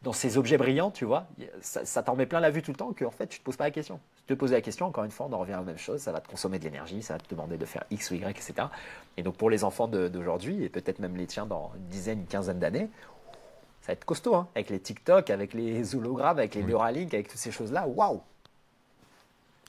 dans 0.02 0.12
ces 0.12 0.38
objets 0.38 0.58
brillants, 0.58 0.92
tu 0.92 1.04
vois, 1.04 1.26
ça, 1.60 2.02
t'en 2.02 2.14
met 2.14 2.26
plein 2.26 2.38
la 2.38 2.50
vue 2.50 2.62
tout 2.62 2.70
le 2.70 2.76
temps 2.76 2.92
qu'en 2.92 3.10
fait, 3.10 3.26
tu 3.26 3.40
te 3.40 3.44
poses 3.44 3.56
pas 3.56 3.64
la 3.64 3.70
question. 3.72 3.98
Te 4.26 4.32
poses 4.32 4.52
la 4.52 4.62
question, 4.62 4.86
encore 4.86 5.04
une 5.04 5.10
fois, 5.10 5.26
on 5.26 5.32
en 5.34 5.38
revient 5.38 5.52
à 5.52 5.58
la 5.58 5.62
même 5.64 5.78
chose, 5.78 6.00
ça 6.00 6.10
va 6.10 6.20
te 6.20 6.28
consommer 6.28 6.58
de 6.58 6.64
l'énergie, 6.64 7.02
ça 7.02 7.14
va 7.14 7.20
te 7.20 7.28
demander 7.28 7.58
de 7.58 7.66
faire 7.66 7.84
X 7.90 8.10
ou 8.10 8.14
Y, 8.14 8.30
etc. 8.30 8.68
Et 9.18 9.22
donc 9.22 9.36
pour 9.36 9.50
les 9.50 9.64
enfants 9.64 9.86
d'aujourd'hui, 9.86 10.64
et 10.64 10.70
peut-être 10.70 10.98
même 10.98 11.16
les 11.16 11.26
tiens 11.26 11.44
dans 11.44 11.72
une 11.76 11.86
dizaine, 11.88 12.20
une 12.20 12.26
quinzaine 12.26 12.58
d'années, 12.58 12.88
ça 13.82 13.88
va 13.88 13.92
être 13.92 14.06
costaud, 14.06 14.34
hein, 14.34 14.48
avec 14.54 14.70
les 14.70 14.80
TikTok, 14.80 15.28
avec 15.28 15.52
les 15.52 15.94
hologrammes, 15.94 16.38
avec 16.38 16.54
les 16.54 16.62
Neuralink, 16.62 17.12
avec 17.12 17.28
toutes 17.28 17.38
ces 17.38 17.52
choses-là, 17.52 17.86
waouh 17.86 18.22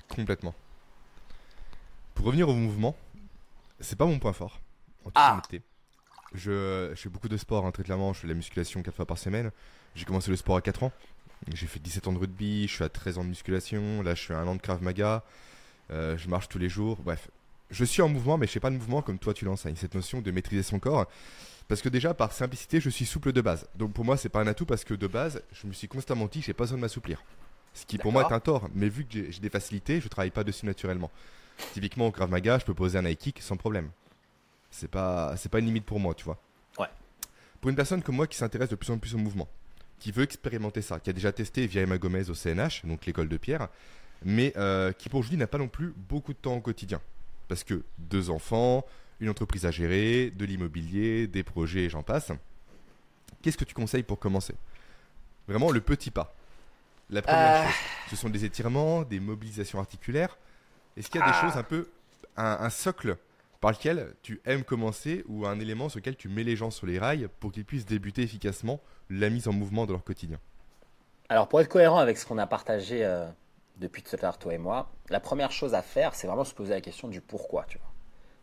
Complètement. 0.08 0.54
Pour 2.14 2.26
revenir 2.28 2.48
au 2.48 2.54
mouvement, 2.54 2.96
c'est 3.82 3.98
pas 3.98 4.06
mon 4.06 4.20
point 4.20 4.32
fort. 4.32 4.62
En 5.04 5.12
ah. 5.16 5.42
Je, 6.34 6.92
je, 6.94 6.96
fais 6.96 7.10
beaucoup 7.10 7.28
de 7.28 7.36
sport, 7.36 7.66
hein, 7.66 7.72
très 7.72 7.84
clairement. 7.84 8.14
Je 8.14 8.22
fais 8.22 8.28
de 8.28 8.32
la 8.32 8.38
musculation 8.38 8.82
4 8.82 8.96
fois 8.96 9.06
par 9.06 9.18
semaine. 9.18 9.52
J'ai 9.96 10.06
commencé 10.06 10.32
le 10.32 10.38
sport 10.38 10.56
à 10.56 10.62
4 10.62 10.84
ans. 10.84 10.92
J'ai 11.54 11.68
fait 11.68 11.80
17 11.80 12.08
ans 12.08 12.14
de 12.14 12.18
rugby, 12.18 12.68
je 12.68 12.74
suis 12.74 12.84
à 12.84 12.90
13 12.90 13.20
ans 13.20 13.24
de 13.24 13.30
musculation. 13.30 14.02
Là, 14.02 14.16
je 14.16 14.24
fais 14.24 14.34
un 14.34 14.48
an 14.48 14.56
de 14.56 14.62
Krav 14.62 14.82
Maga. 14.82 15.24
Euh, 15.92 16.18
je 16.18 16.28
marche 16.28 16.50
tous 16.50 16.58
les 16.58 16.70
jours. 16.70 16.98
Bref, 17.04 17.30
je 17.70 17.86
suis 17.86 18.02
en 18.02 18.10
mouvement, 18.10 18.38
mais 18.38 18.48
je 18.48 18.52
fais 18.52 18.60
pas 18.60 18.70
de 18.70 18.76
mouvement 18.76 19.02
comme 19.02 19.20
toi 19.20 19.34
tu 19.34 19.46
l'enseignes. 19.46 19.76
Cette 19.76 19.96
notion 19.96 20.22
de 20.22 20.32
maîtriser 20.32 20.64
son 20.64 20.80
corps. 20.80 21.06
Parce 21.68 21.82
que 21.82 21.90
déjà, 21.90 22.14
par 22.14 22.32
simplicité, 22.32 22.80
je 22.80 22.90
suis 22.90 23.06
souple 23.06 23.32
de 23.32 23.42
base. 23.42 23.68
Donc 23.76 23.94
pour 23.94 24.06
moi, 24.06 24.18
c'est 24.18 24.30
pas 24.30 24.40
un 24.42 24.48
atout 24.48 24.66
parce 24.66 24.84
que 24.84 24.94
de 24.94 25.08
base, 25.08 25.42
je 25.52 25.68
me 25.68 25.74
suis 25.74 25.88
constamment 25.88 26.28
dit, 26.28 26.42
j'ai 26.42 26.54
pas 26.54 26.66
besoin 26.66 26.78
de 26.78 26.82
m'assouplir. 26.82 27.24
Ce 27.74 27.86
qui 27.86 27.98
pour 27.98 28.12
moi 28.12 28.28
est 28.30 28.34
un 28.34 28.40
tort. 28.40 28.70
Mais 28.74 28.88
vu 28.88 29.06
que 29.06 29.32
j'ai 29.32 29.40
des 29.40 29.50
facilités, 29.50 30.00
je 30.00 30.08
travaille 30.08 30.32
pas 30.32 30.44
dessus 30.44 30.66
naturellement. 30.66 31.12
Typiquement, 31.74 32.08
au 32.08 32.12
Krav 32.12 32.30
Maga, 32.30 32.60
je 32.60 32.66
peux 32.66 32.74
poser 32.74 32.98
un 32.98 33.06
high 33.06 33.18
kick 33.18 33.42
sans 33.42 33.58
problème. 33.58 33.90
C'est 34.70 34.90
pas, 34.90 35.36
c'est 35.38 35.50
pas 35.50 35.60
une 35.60 35.66
limite 35.66 35.86
pour 35.86 36.00
moi, 36.00 36.14
tu 36.14 36.26
vois. 36.26 36.38
Ouais. 36.80 36.88
Pour 37.62 37.70
une 37.70 37.76
personne 37.76 38.04
comme 38.04 38.16
moi 38.16 38.28
qui 38.28 38.38
s'intéresse 38.38 38.70
de 38.70 38.76
plus 38.76 38.92
en 38.92 38.98
plus 38.98 39.16
au 39.16 39.18
mouvement, 39.18 39.48
qui 40.06 40.12
veut 40.12 40.22
expérimenter 40.22 40.84
ça, 40.84 41.00
qui 41.00 41.10
a 41.10 41.14
déjà 41.14 41.32
testé 41.32 41.66
via 41.66 41.82
Emma 41.82 41.98
Gomez 41.98 42.30
au 42.30 42.36
CNH, 42.36 42.86
donc 42.86 43.08
l'école 43.08 43.28
de 43.28 43.38
Pierre, 43.38 43.70
mais 44.24 44.54
euh, 44.56 44.92
qui 44.92 45.10
pour 45.10 45.22
aujourd'hui 45.22 45.40
n'a 45.40 45.48
pas 45.48 45.58
non 45.58 45.68
plus 45.68 45.96
beaucoup 45.98 46.32
de 46.32 46.38
temps 46.38 46.54
au 46.54 46.62
quotidien. 46.62 47.02
Parce 47.48 47.64
que 47.64 47.82
deux 47.98 48.30
enfants, 48.30 48.86
une 49.20 49.30
entreprise 49.30 49.66
à 49.66 49.72
gérer, 49.72 50.30
de 50.30 50.46
l'immobilier, 50.46 51.26
des 51.26 51.42
projets, 51.42 51.90
j'en 51.90 52.04
passe. 52.04 52.32
Qu'est-ce 53.42 53.58
que 53.58 53.66
tu 53.66 53.74
conseilles 53.74 54.04
pour 54.04 54.20
commencer? 54.20 54.54
Vraiment 55.48 55.72
le 55.72 55.82
petit 55.82 56.12
pas. 56.12 56.36
La 57.10 57.24
première 57.24 57.62
euh. 57.62 57.66
chose, 57.66 57.76
ce 58.12 58.16
sont 58.16 58.30
des 58.30 58.46
étirements, 58.46 59.02
des 59.02 59.20
mobilisations 59.20 59.80
articulaires. 59.80 60.38
Est-ce 60.98 61.10
qu'il 61.10 61.20
y 61.20 61.24
a 61.24 61.26
des 61.26 61.36
ah. 61.36 61.42
choses 61.42 61.58
un 61.58 61.64
peu, 61.64 61.90
un 62.38 62.70
socle 62.70 63.18
par 63.66 63.72
lequel 63.72 64.14
tu 64.22 64.40
aimes 64.46 64.64
commencer 64.64 65.24
ou 65.28 65.48
un 65.48 65.60
élément 65.60 65.90
sur 65.90 65.98
lequel 65.98 66.16
tu 66.16 66.30
mets 66.30 66.44
les 66.44 66.56
gens 66.56 66.70
sur 66.70 66.86
les 66.86 67.00
rails 67.00 67.28
pour 67.40 67.52
qu'ils 67.52 67.66
puissent 67.66 67.88
débuter 67.88 68.22
efficacement 68.22 68.80
la 69.10 69.32
mise 69.32 69.48
en 69.48 69.54
mouvement 69.54 69.88
de 69.88 69.92
leur 69.92 70.04
quotidien 70.04 70.38
Alors 71.30 71.48
pour 71.48 71.60
être 71.62 71.68
cohérent 71.68 71.98
avec 71.98 72.20
ce 72.20 72.28
qu'on 72.28 72.38
a 72.38 72.46
partagé 72.46 73.04
euh, 73.04 73.26
depuis 73.78 74.04
tout 74.04 74.16
à 74.18 74.22
l'heure, 74.22 74.38
toi 74.38 74.54
et 74.54 74.60
moi, 74.60 74.92
la 75.10 75.20
première 75.20 75.52
chose 75.52 75.74
à 75.74 75.82
faire, 75.82 76.14
c'est 76.14 76.28
vraiment 76.28 76.44
se 76.44 76.54
poser 76.54 76.76
la 76.76 76.82
question 76.82 77.08
du 77.08 77.22
pourquoi, 77.22 77.66
tu 77.68 77.80
vois. 77.80 77.88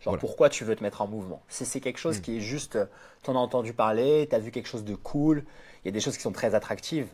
Genre 0.01 0.19
pourquoi 0.19 0.49
tu 0.49 0.65
veux 0.65 0.75
te 0.75 0.83
mettre 0.83 1.03
en 1.03 1.07
mouvement? 1.07 1.41
Si 1.47 1.67
c'est 1.67 1.79
quelque 1.79 1.99
chose 1.99 2.19
hmm. 2.19 2.23
qui 2.23 2.37
est 2.39 2.41
juste, 2.41 2.75
euh, 2.75 2.87
tu 3.23 3.31
en 3.31 3.37
as 3.37 3.39
entendu 3.39 3.75
parler, 3.75 4.27
tu 4.29 4.35
as 4.35 4.41
vu 4.41 4.51
quelque 4.51 4.67
chose 4.67 4.83
de 4.83 4.97
cool, 4.97 5.45
il 5.85 5.87
y 5.87 5.91
a 5.91 5.93
des 5.93 6.01
choses 6.01 6.17
qui 6.17 6.23
sont 6.23 6.33
très 6.33 6.57
attractives, 6.57 7.07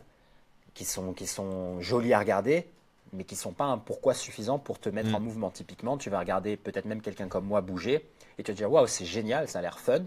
qui 0.73 0.83
sont, 0.83 1.13
qui 1.13 1.27
sont 1.27 1.79
jolies 1.79 2.13
à 2.13 2.17
regarder, 2.17 2.71
mais 3.13 3.23
qui 3.23 3.35
ne 3.35 3.39
sont 3.39 3.51
pas 3.51 3.65
un 3.65 3.77
pourquoi 3.77 4.13
suffisant 4.13 4.59
pour 4.59 4.79
te 4.79 4.89
mettre 4.89 5.13
en 5.13 5.19
mm. 5.19 5.23
mouvement. 5.23 5.51
Typiquement, 5.51 5.97
tu 5.97 6.09
vas 6.09 6.19
regarder 6.19 6.57
peut-être 6.57 6.85
même 6.85 7.01
quelqu'un 7.01 7.27
comme 7.27 7.45
moi 7.45 7.61
bouger 7.61 8.09
et 8.37 8.43
tu 8.43 8.51
vas 8.51 8.55
te 8.55 8.57
dire 8.57 8.71
Waouh, 8.71 8.87
c'est 8.87 9.05
génial, 9.05 9.47
ça 9.47 9.59
a 9.59 9.61
l'air 9.61 9.79
fun. 9.79 10.03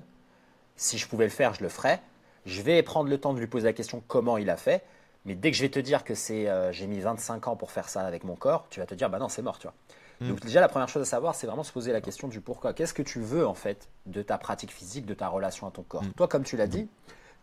Si 0.76 0.98
je 0.98 1.06
pouvais 1.08 1.24
le 1.24 1.30
faire, 1.30 1.54
je 1.54 1.62
le 1.62 1.68
ferais. 1.68 2.00
Je 2.46 2.62
vais 2.62 2.82
prendre 2.82 3.08
le 3.08 3.18
temps 3.18 3.34
de 3.34 3.38
lui 3.38 3.46
poser 3.46 3.66
la 3.66 3.72
question 3.72 4.02
comment 4.06 4.36
il 4.38 4.50
a 4.50 4.56
fait. 4.56 4.84
Mais 5.24 5.34
dès 5.34 5.50
que 5.50 5.56
je 5.56 5.62
vais 5.62 5.68
te 5.68 5.78
dire 5.78 6.02
que 6.04 6.14
c'est 6.14 6.48
euh, 6.48 6.72
j'ai 6.72 6.86
mis 6.86 6.98
25 6.98 7.46
ans 7.46 7.56
pour 7.56 7.70
faire 7.70 7.88
ça 7.88 8.02
avec 8.02 8.24
mon 8.24 8.34
corps, 8.34 8.66
tu 8.70 8.80
vas 8.80 8.86
te 8.86 8.94
dire 8.94 9.08
bah 9.08 9.18
non, 9.18 9.28
c'est 9.28 9.42
mort, 9.42 9.58
tu 9.58 9.68
vois. 9.68 9.74
Mm. 10.20 10.28
Donc 10.28 10.40
déjà 10.40 10.60
la 10.60 10.68
première 10.68 10.88
chose 10.88 11.02
à 11.02 11.06
savoir, 11.06 11.34
c'est 11.34 11.46
vraiment 11.46 11.62
se 11.62 11.72
poser 11.72 11.92
la 11.92 12.00
question 12.00 12.28
du 12.28 12.40
pourquoi. 12.40 12.72
Qu'est-ce 12.72 12.94
que 12.94 13.02
tu 13.02 13.20
veux 13.20 13.46
en 13.46 13.54
fait 13.54 13.88
de 14.06 14.22
ta 14.22 14.38
pratique 14.38 14.72
physique, 14.72 15.06
de 15.06 15.14
ta 15.14 15.28
relation 15.28 15.66
à 15.66 15.70
ton 15.70 15.82
corps? 15.82 16.02
Mm. 16.02 16.12
Toi, 16.16 16.28
comme 16.28 16.42
tu 16.42 16.56
l'as 16.56 16.66
dit, 16.66 16.88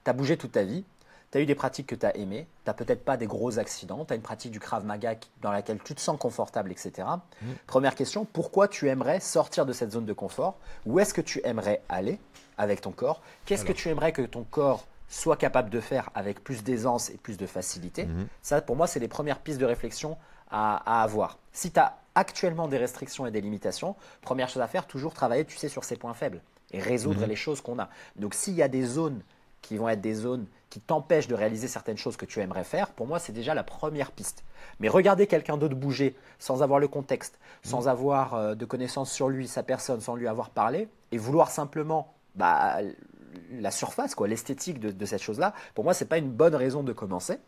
tu 0.04 0.10
as 0.10 0.14
bougé 0.14 0.36
toute 0.36 0.52
ta 0.52 0.64
vie, 0.64 0.84
tu 1.32 1.38
as 1.38 1.42
eu 1.42 1.46
des 1.46 1.56
pratiques 1.56 1.88
que 1.88 1.96
tu 1.96 2.06
as 2.06 2.16
aimées, 2.18 2.48
tu 2.64 2.70
n'as 2.70 2.74
peut-être 2.74 3.04
pas 3.04 3.18
des 3.18 3.28
gros 3.28 3.60
accidents, 3.60 4.06
tu 4.06 4.14
as 4.14 4.16
une 4.16 4.22
pratique 4.22 4.52
du 4.52 4.60
Krav 4.60 4.86
Maga 4.86 5.16
dans 5.42 5.52
laquelle 5.52 5.80
tu 5.84 5.94
te 5.94 6.02
sens 6.02 6.18
confortable, 6.20 6.72
etc. 6.72 7.08
Mm. 7.42 7.46
Première 7.68 7.96
question, 7.96 8.26
pourquoi 8.26 8.68
tu 8.68 8.88
aimerais 8.88 9.20
sortir 9.20 9.66
de 9.66 9.74
cette 9.74 9.92
zone 9.92 10.06
de 10.06 10.14
confort? 10.14 10.58
Où 10.86 11.00
est-ce 11.00 11.14
que 11.14 11.22
tu 11.22 11.42
aimerais 11.44 11.82
aller 11.88 12.20
avec 12.58 12.82
ton 12.82 12.92
corps? 12.92 13.22
Qu'est-ce 13.46 13.66
que 13.66 13.74
tu 13.74 13.90
aimerais 13.90 14.12
que 14.12 14.24
ton 14.24 14.44
corps 14.44 14.86
soit 15.08 15.38
capable 15.38 15.70
de 15.70 15.80
faire 15.80 16.10
avec 16.16 16.44
plus 16.44 16.64
d'aisance 16.64 17.10
et 17.10 17.18
plus 17.18 17.38
de 17.38 17.46
facilité? 17.46 18.06
Mm-hmm. 18.06 18.28
Ça, 18.42 18.62
pour 18.62 18.76
moi, 18.76 18.88
c'est 18.88 19.00
les 19.00 19.08
premières 19.08 19.40
pistes 19.40 19.60
de 19.60 19.66
réflexion 19.66 20.18
à, 20.52 21.04
avoir. 21.04 21.38
Si 21.54 21.72
tu 21.72 21.80
as 21.80 22.00
actuellement 22.16 22.68
des 22.68 22.78
restrictions 22.78 23.28
et 23.28 23.32
des 23.32 23.42
limitations, 23.42 23.96
première 24.22 24.50
chose 24.50 24.64
à 24.64 24.68
faire, 24.68 24.88
toujours 24.88 25.14
travailler, 25.14 25.46
tu 25.46 25.58
sais, 25.58 25.70
sur 25.70 25.84
ces 25.84 25.96
points 25.96 26.16
faibles 26.16 26.42
et 26.72 26.80
résoudre 26.80 27.24
mm-hmm. 27.24 27.30
les 27.30 27.36
choses 27.36 27.62
qu'on 27.62 27.78
a. 27.78 27.90
Donc 28.16 28.34
s'il 28.34 28.56
y 28.56 28.64
a 28.64 28.68
des 28.68 28.84
zones 28.84 29.22
qui 29.62 29.78
vont 29.78 29.90
être 29.90 30.02
des 30.02 30.16
zones 30.16 30.48
qui 30.70 30.80
t'empêchent 30.80 31.28
de 31.28 31.36
réaliser 31.36 31.68
certaines 31.68 31.98
choses 31.98 32.16
que 32.16 32.26
tu 32.26 32.40
aimerais 32.42 32.64
faire, 32.64 32.92
pour 32.92 33.08
moi, 33.08 33.20
c'est 33.20 33.32
déjà 33.32 33.54
la 33.54 33.64
première 33.64 34.12
piste. 34.12 34.44
Mais 34.80 34.88
regarder 34.88 35.26
quelqu'un 35.28 35.58
d'autre 35.58 35.76
bouger 35.76 36.16
sans 36.38 36.62
avoir 36.62 36.80
le 36.80 36.88
contexte, 36.88 37.40
sans 37.64 37.86
mmh. 37.86 37.88
avoir 37.88 38.34
euh, 38.36 38.56
de 38.56 38.66
connaissances 38.66 39.12
sur 39.12 39.30
lui, 39.30 39.48
sa 39.48 39.64
personne, 39.64 40.00
sans 40.00 40.16
lui 40.16 40.28
avoir 40.28 40.52
parlé, 40.52 40.88
et 41.12 41.18
vouloir 41.18 41.50
simplement 41.50 42.14
bah, 42.36 42.78
la 43.52 43.72
surface, 43.72 44.16
quoi, 44.16 44.28
l'esthétique 44.28 44.80
de, 44.80 45.06
cette 45.06 45.22
chose-là, 45.22 45.54
pour 45.74 45.84
moi, 45.84 45.94
ce 45.94 46.04
n'est 46.04 46.08
pas 46.08 46.18
une 46.18 46.32
bonne 46.32 46.56
raison 46.56 46.84
de 46.84 46.94
commencer. 46.94 47.40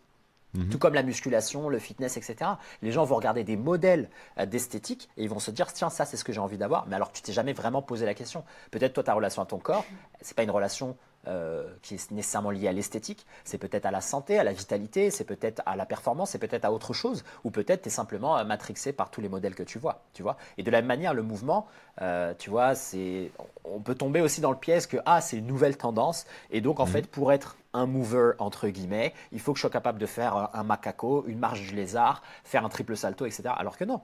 Mmh. 0.53 0.68
Tout 0.68 0.80
comme 0.80 0.95
la 0.95 1.03
musculation, 1.03 1.69
le 1.69 1.80
fitness, 1.80 2.18
etc. 2.18 2.35
Les 2.81 2.91
gens 2.91 3.06
vont 3.06 3.15
regarder 3.15 3.45
des 3.45 3.56
modèles 3.56 4.10
euh, 4.38 4.45
d'esthétique 4.45 5.10
et 5.15 5.23
ils 5.23 5.30
vont 5.30 5.39
se 5.39 5.49
dire 5.49 5.72
tiens 5.72 5.89
ça 5.89 6.03
c'est 6.03 6.18
ce 6.18 6.26
que 6.26 6.34
j'ai 6.34 6.41
envie 6.41 6.57
d'avoir. 6.57 6.88
Mais 6.88 6.98
alors 6.98 7.14
tu 7.14 7.22
t'es 7.22 7.31
jamais 7.31 7.53
vraiment 7.53 7.81
posé 7.81 8.06
la 8.06 8.14
question. 8.14 8.43
Peut-être 8.69 8.91
toi 8.91 9.02
ta 9.02 9.14
relation 9.14 9.41
à 9.41 9.45
ton 9.45 9.60
corps, 9.60 9.85
c'est 10.19 10.35
pas 10.35 10.43
une 10.43 10.52
relation 10.52 10.98
euh, 11.27 11.68
qui 11.84 11.93
est 11.93 12.11
nécessairement 12.11 12.49
lié 12.49 12.68
à 12.68 12.72
l'esthétique, 12.72 13.27
c'est 13.43 13.60
peut-être 13.60 13.85
à 13.85 13.91
la 13.91 14.02
santé, 14.02 14.39
à 14.39 14.43
la 14.43 14.53
vitalité, 14.53 15.11
c'est 15.11 15.23
peut-être 15.23 15.61
à 15.68 15.76
la 15.76 15.85
performance, 15.85 16.31
c'est 16.31 16.39
peut-être 16.39 16.65
à 16.65 16.72
autre 16.72 16.93
chose, 16.93 17.23
ou 17.43 17.52
peut-être 17.52 17.84
tu 17.84 17.89
es 17.89 17.91
simplement 17.91 18.39
euh, 18.39 18.43
matrixé 18.43 18.91
par 18.91 19.11
tous 19.11 19.22
les 19.22 19.30
modèles 19.30 19.53
que 19.53 19.61
tu 19.61 19.77
vois, 19.77 20.02
tu 20.14 20.23
vois. 20.23 20.38
Et 20.57 20.64
de 20.64 20.72
la 20.72 20.80
même 20.80 20.88
manière, 20.88 21.14
le 21.14 21.22
mouvement, 21.22 21.68
euh, 22.02 22.34
tu 22.39 22.49
vois, 22.49 22.73
c'est, 22.73 23.31
on 23.64 23.80
peut 23.81 23.93
tomber 23.93 24.19
aussi 24.19 24.41
dans 24.41 24.49
le 24.49 24.57
piège 24.57 24.88
que 24.88 24.98
ah 25.06 25.22
c'est 25.22 25.38
une 25.38 25.45
nouvelle 25.45 25.77
tendance, 25.77 26.26
et 26.49 26.60
donc 26.60 26.80
en 26.80 26.85
mhm. 26.85 26.91
fait 26.91 27.07
pour 27.07 27.31
être 27.31 27.56
un 27.73 27.85
mover 27.85 28.31
entre 28.39 28.68
guillemets, 28.68 29.14
il 29.31 29.39
faut 29.39 29.53
que 29.53 29.57
je 29.57 29.61
sois 29.61 29.69
capable 29.69 29.99
de 29.99 30.07
faire 30.07 30.35
un, 30.35 30.49
un 30.53 30.64
macaco, 30.64 31.23
une 31.27 31.38
marche 31.38 31.61
du 31.61 31.76
lézard, 31.76 32.23
faire 32.43 32.65
un 32.65 32.69
triple 32.69 32.98
salto, 32.98 33.27
etc. 33.27 33.43
Alors 33.57 33.77
que 33.77 33.85
non, 33.85 34.02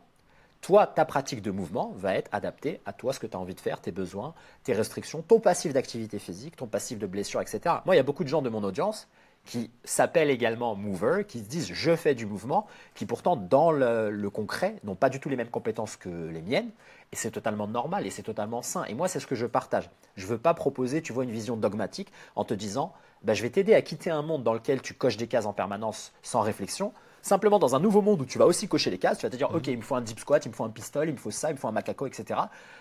toi, 0.68 0.85
ta 0.85 1.06
pratique 1.06 1.41
de 1.41 1.49
mouvement 1.49 1.94
va 1.95 2.15
être 2.15 2.27
adaptée 2.34 2.81
à 2.85 2.91
toi, 2.91 3.14
ce 3.14 3.22
que 3.22 3.26
tu 3.26 3.38
as 3.38 3.39
envie 3.39 3.56
de 3.56 3.60
faire, 3.61 3.80
tes 3.80 3.94
besoins, 3.94 4.34
tes 4.65 4.73
restrictions, 4.73 5.22
ton 5.22 5.39
passif 5.39 5.72
d'activité 5.72 6.19
physique, 6.19 6.57
ton 6.57 6.68
passif 6.68 6.99
de 6.99 7.07
blessure, 7.07 7.39
etc. 7.39 7.76
Moi, 7.85 7.95
il 7.95 7.98
y 7.98 8.02
a 8.02 8.03
beaucoup 8.03 8.26
de 8.26 8.27
gens 8.27 8.41
de 8.41 8.49
mon 8.49 8.61
audience 8.65 9.07
qui 9.45 9.72
s'appellent 9.85 10.30
également 10.30 10.76
mover, 10.76 11.23
qui 11.26 11.39
se 11.39 11.45
disent 11.45 11.72
je 11.72 11.95
fais 11.95 12.15
du 12.15 12.26
mouvement, 12.26 12.68
qui 12.95 13.06
pourtant 13.06 13.38
dans 13.38 13.72
le, 13.72 14.30
concret 14.30 14.76
n'ont 14.84 14.95
pas 14.95 15.07
du 15.07 15.22
tout 15.22 15.30
les 15.30 15.38
mêmes 15.38 15.48
compétences 15.48 15.95
que 15.95 16.10
les 16.10 16.41
miennes, 16.41 16.72
et 17.14 17.15
c'est 17.15 17.31
totalement 17.31 17.69
normal 17.69 18.06
et 18.06 18.10
c'est 18.10 18.23
totalement 18.23 18.61
sain. 18.61 18.84
Et 18.89 18.94
moi 18.94 19.07
c'est 19.07 19.22
ce 19.22 19.27
que 19.27 19.35
je 19.35 19.45
partage. 19.45 19.89
Je 20.18 20.26
ne 20.26 20.31
veux 20.31 20.38
pas 20.38 20.53
proposer, 20.53 21.02
tu 21.02 21.14
vois, 21.14 21.23
une 21.23 21.31
vision 21.31 21.56
dogmatique 21.56 22.11
en 22.35 22.44
te 22.44 22.53
disant 22.53 22.91
bah, 23.23 23.34
je 23.34 23.41
vais 23.41 23.49
t'aider 23.49 23.73
à 23.73 23.81
quitter 23.81 24.10
un 24.10 24.22
monde 24.22 24.44
dans 24.44 24.53
lequel 24.53 24.81
tu 24.81 24.94
coches 24.94 25.15
des 25.15 25.27
cases 25.27 25.45
en 25.45 25.53
permanence 25.53 26.11
sans 26.23 26.41
réflexion, 26.41 26.91
Simplement 27.22 27.60
dans 27.60 27.76
un 27.76 27.80
nouveau 27.80 28.02
monde 28.02 28.22
où 28.22 28.26
tu 28.26 28.38
vas 28.38 28.45
aussi 28.45 28.68
cocher 28.68 28.89
les 28.89 28.98
cases, 28.98 29.18
tu 29.18 29.26
vas 29.26 29.30
te 29.30 29.35
dire, 29.35 29.53
ok, 29.53 29.68
il 29.68 29.77
me 29.77 29.81
faut 29.81 29.95
un 29.95 30.02
deep 30.02 30.19
squat, 30.19 30.45
il 30.45 30.49
me 30.49 30.53
faut 30.53 30.64
un 30.64 30.69
pistol, 30.69 31.10
il 31.10 31.14
me 31.14 31.18
faut 31.18 31.31
ça, 31.31 31.49
il 31.49 31.53
me 31.53 31.60
faut 31.60 31.68
un 31.68 31.72
macaco, 31.72 32.07
etc. 32.07 32.39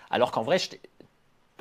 Alors 0.09 0.31
qu'en 0.31 0.43
vrai, 0.43 0.57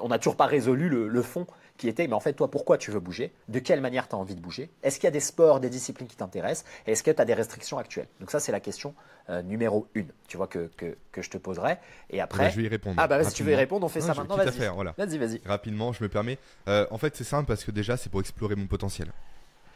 on 0.01 0.09
n'a 0.09 0.19
toujours 0.19 0.37
pas 0.37 0.47
résolu 0.47 0.89
le, 0.89 1.23
fond 1.23 1.47
qui 1.77 1.89
était, 1.89 2.07
mais 2.07 2.15
en 2.15 2.21
fait, 2.21 2.33
toi, 2.33 2.51
pourquoi 2.51 2.79
tu 2.79 2.91
veux 2.91 3.01
bouger? 3.01 3.33
De 3.49 3.59
quelle 3.59 3.81
manière 3.81 4.09
tu 4.09 4.15
as 4.15 4.19
envie 4.19 4.35
de 4.35 4.41
bouger? 4.41 4.71
Est-ce 4.83 4.97
qu'il 4.97 5.05
y 5.05 5.09
a 5.09 5.13
des 5.13 5.21
sports, 5.21 5.61
des 5.61 5.69
disciplines 5.69 6.09
qui 6.09 6.17
t'intéressent? 6.17 6.65
Est-ce 6.87 7.03
que 7.03 7.11
tu 7.11 7.21
as 7.21 7.25
des 7.25 7.35
restrictions 7.35 7.79
actuelles? 7.79 8.09
Donc 8.21 8.31
ça, 8.31 8.41
c'est 8.41 8.53
la 8.53 8.61
question 8.61 8.95
euh, 9.29 9.43
numéro 9.43 9.87
une, 9.95 10.09
tu 10.29 10.37
vois, 10.37 10.47
que, 10.47 10.71
que, 10.77 11.23
je 11.23 11.31
te 11.31 11.37
poserai. 11.37 11.77
Et 12.11 12.21
après... 12.21 12.51
Je 12.51 12.57
vais 12.57 12.65
y 12.65 12.69
répondre. 12.69 12.97
Ah 12.99 13.07
bah 13.07 13.23
si 13.25 13.35
tu 13.35 13.43
veux 13.43 13.53
y 13.53 13.57
répondre, 13.57 13.85
on 13.85 13.89
fait 13.89 14.01
ça 14.01 14.15
maintenant. 14.15 14.37
Vas-y, 14.37 14.69
voilà. 14.69 14.95
vas-y, 14.97 15.19
vas-y. 15.19 15.41
Rapidement, 15.45 15.93
je 15.93 16.03
me 16.03 16.09
permets. 16.09 16.39
Euh, 16.69 16.87
en 16.91 16.99
fait, 16.99 17.17
c'est 17.17 17.25
simple 17.25 17.47
parce 17.47 17.65
que 17.65 17.71
déjà, 17.71 17.97
c'est 17.97 18.11
pour 18.11 18.21
explorer 18.21 18.55
mon 18.55 18.67
potentiel. 18.67 19.13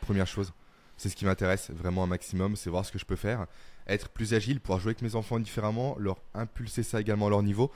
Première 0.01 0.27
chose. 0.27 0.53
C'est 1.01 1.09
ce 1.09 1.17
qui 1.17 1.25
m'intéresse 1.25 1.71
vraiment 1.71 2.05
un 2.05 2.07
maximum, 2.07 2.57
c'est 2.57 2.69
voir 2.69 2.85
ce 2.85 2.93
que 2.93 2.99
je 2.99 3.07
peux 3.07 3.17
faire. 3.17 3.47
Être 3.87 4.11
plus 4.11 4.35
agile, 4.35 4.61
pouvoir 4.61 4.81
jouer 4.81 4.91
avec 4.91 5.01
mes 5.01 5.15
enfants 5.15 5.39
différemment, 5.39 5.97
leur 5.99 6.19
impulser 6.35 6.83
ça 6.83 7.01
également 7.01 7.29
à 7.29 7.31
leur 7.31 7.43
niveau. 7.43 7.73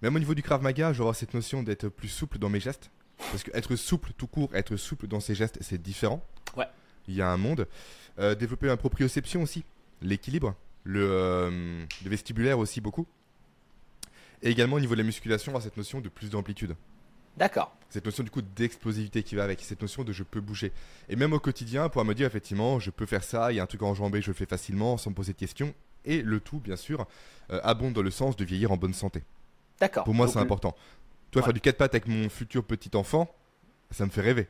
Même 0.00 0.14
au 0.14 0.20
niveau 0.20 0.36
du 0.36 0.44
Krav 0.44 0.62
Maga, 0.62 0.92
j'aurai 0.92 1.12
cette 1.14 1.34
notion 1.34 1.64
d'être 1.64 1.88
plus 1.88 2.06
souple 2.06 2.38
dans 2.38 2.48
mes 2.48 2.60
gestes. 2.60 2.92
Parce 3.32 3.42
que 3.42 3.50
être 3.52 3.74
souple 3.74 4.12
tout 4.16 4.28
court, 4.28 4.54
être 4.54 4.76
souple 4.76 5.08
dans 5.08 5.18
ses 5.18 5.34
gestes, 5.34 5.58
c'est 5.60 5.82
différent. 5.82 6.24
Ouais. 6.56 6.68
Il 7.08 7.16
y 7.16 7.20
a 7.20 7.28
un 7.28 7.36
monde. 7.36 7.66
Euh, 8.20 8.36
développer 8.36 8.70
un 8.70 8.76
proprioception 8.76 9.42
aussi, 9.42 9.64
l'équilibre, 10.00 10.54
euh, 10.86 11.84
le, 12.04 12.08
vestibulaire 12.08 12.60
aussi 12.60 12.80
beaucoup. 12.80 13.08
Et 14.40 14.50
également 14.50 14.76
au 14.76 14.80
niveau 14.80 14.94
de 14.94 15.00
la 15.00 15.06
musculation, 15.06 15.50
avoir 15.50 15.64
cette 15.64 15.76
notion 15.76 16.00
de 16.00 16.08
plus 16.08 16.30
d'amplitude. 16.30 16.76
D'accord. 17.36 17.74
Cette 17.90 18.04
notion 18.04 18.24
du 18.24 18.30
coup 18.30 18.42
d'explosivité 18.42 19.22
qui 19.22 19.34
va 19.34 19.44
avec, 19.44 19.60
cette 19.60 19.82
notion 19.82 20.04
de 20.04 20.12
je 20.12 20.22
peux 20.22 20.40
bouger. 20.40 20.72
Et 21.08 21.16
même 21.16 21.32
au 21.32 21.38
quotidien, 21.38 21.88
pouvoir 21.88 22.06
me 22.06 22.14
dire 22.14 22.26
effectivement, 22.26 22.78
je 22.78 22.90
peux 22.90 23.06
faire 23.06 23.22
ça, 23.22 23.52
il 23.52 23.56
y 23.56 23.60
a 23.60 23.62
un 23.62 23.66
truc 23.66 23.82
à 23.82 23.86
enjamber, 23.86 24.22
je 24.22 24.28
le 24.28 24.34
fais 24.34 24.46
facilement 24.46 24.96
sans 24.96 25.10
me 25.10 25.14
poser 25.14 25.32
de 25.32 25.38
questions. 25.38 25.74
Et 26.04 26.22
le 26.22 26.40
tout, 26.40 26.58
bien 26.58 26.76
sûr, 26.76 27.06
euh, 27.50 27.60
abonde 27.62 27.92
dans 27.92 28.02
le 28.02 28.10
sens 28.10 28.36
de 28.36 28.44
vieillir 28.44 28.72
en 28.72 28.76
bonne 28.76 28.94
santé. 28.94 29.22
D'accord. 29.78 30.04
Pour 30.04 30.14
moi, 30.14 30.26
c'est 30.28 30.38
important. 30.38 30.74
Toi, 31.30 31.42
faire 31.42 31.52
du 31.52 31.60
4 31.60 31.76
pattes 31.76 31.94
avec 31.94 32.08
mon 32.08 32.28
futur 32.28 32.64
petit 32.64 32.96
enfant, 32.96 33.34
ça 33.90 34.04
me 34.04 34.10
fait 34.10 34.20
rêver. 34.20 34.48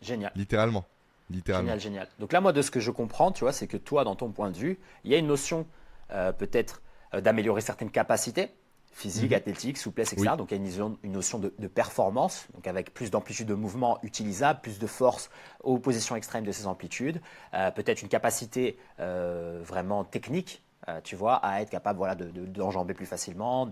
Génial. 0.00 0.32
Littéralement. 0.34 0.84
Littéralement. 1.30 1.68
Génial, 1.68 1.80
génial. 1.80 2.08
Donc 2.18 2.32
là, 2.32 2.40
moi, 2.40 2.52
de 2.52 2.60
ce 2.60 2.70
que 2.70 2.80
je 2.80 2.90
comprends, 2.90 3.32
tu 3.32 3.40
vois, 3.44 3.52
c'est 3.52 3.66
que 3.66 3.76
toi, 3.76 4.04
dans 4.04 4.14
ton 4.14 4.30
point 4.30 4.50
de 4.50 4.56
vue, 4.56 4.78
il 5.04 5.10
y 5.10 5.14
a 5.14 5.18
une 5.18 5.26
notion 5.26 5.66
euh, 6.12 6.32
peut-être 6.32 6.82
euh, 7.14 7.20
d'améliorer 7.20 7.60
certaines 7.60 7.90
capacités 7.90 8.50
physique, 8.94 9.32
mhm. 9.32 9.36
athlétique, 9.36 9.76
souplesse, 9.76 10.12
etc. 10.12 10.32
Donc 10.38 10.52
il 10.52 10.56
y 10.56 10.80
a 10.80 10.84
une, 11.02 11.12
notion 11.12 11.38
de, 11.38 11.50
performance, 11.66 12.46
donc 12.54 12.66
avec 12.66 12.94
plus 12.94 13.10
d'amplitude 13.10 13.48
de 13.48 13.54
mouvement 13.54 13.98
utilisable, 14.02 14.60
plus 14.62 14.78
de 14.78 14.86
force 14.86 15.30
aux 15.62 15.78
positions 15.78 16.14
extrêmes 16.14 16.44
de 16.44 16.52
ces 16.52 16.66
amplitudes, 16.66 17.20
euh, 17.54 17.70
peut-être 17.72 18.02
une 18.02 18.08
capacité 18.08 18.78
euh, 19.00 19.60
vraiment 19.62 20.04
technique. 20.04 20.62
Euh, 20.86 21.00
tu 21.02 21.16
vois, 21.16 21.36
à 21.36 21.62
être 21.62 21.70
capable 21.70 21.96
voilà, 21.96 22.14
d'enjamber 22.14 22.92
plus 22.92 23.06
facilement, 23.06 23.66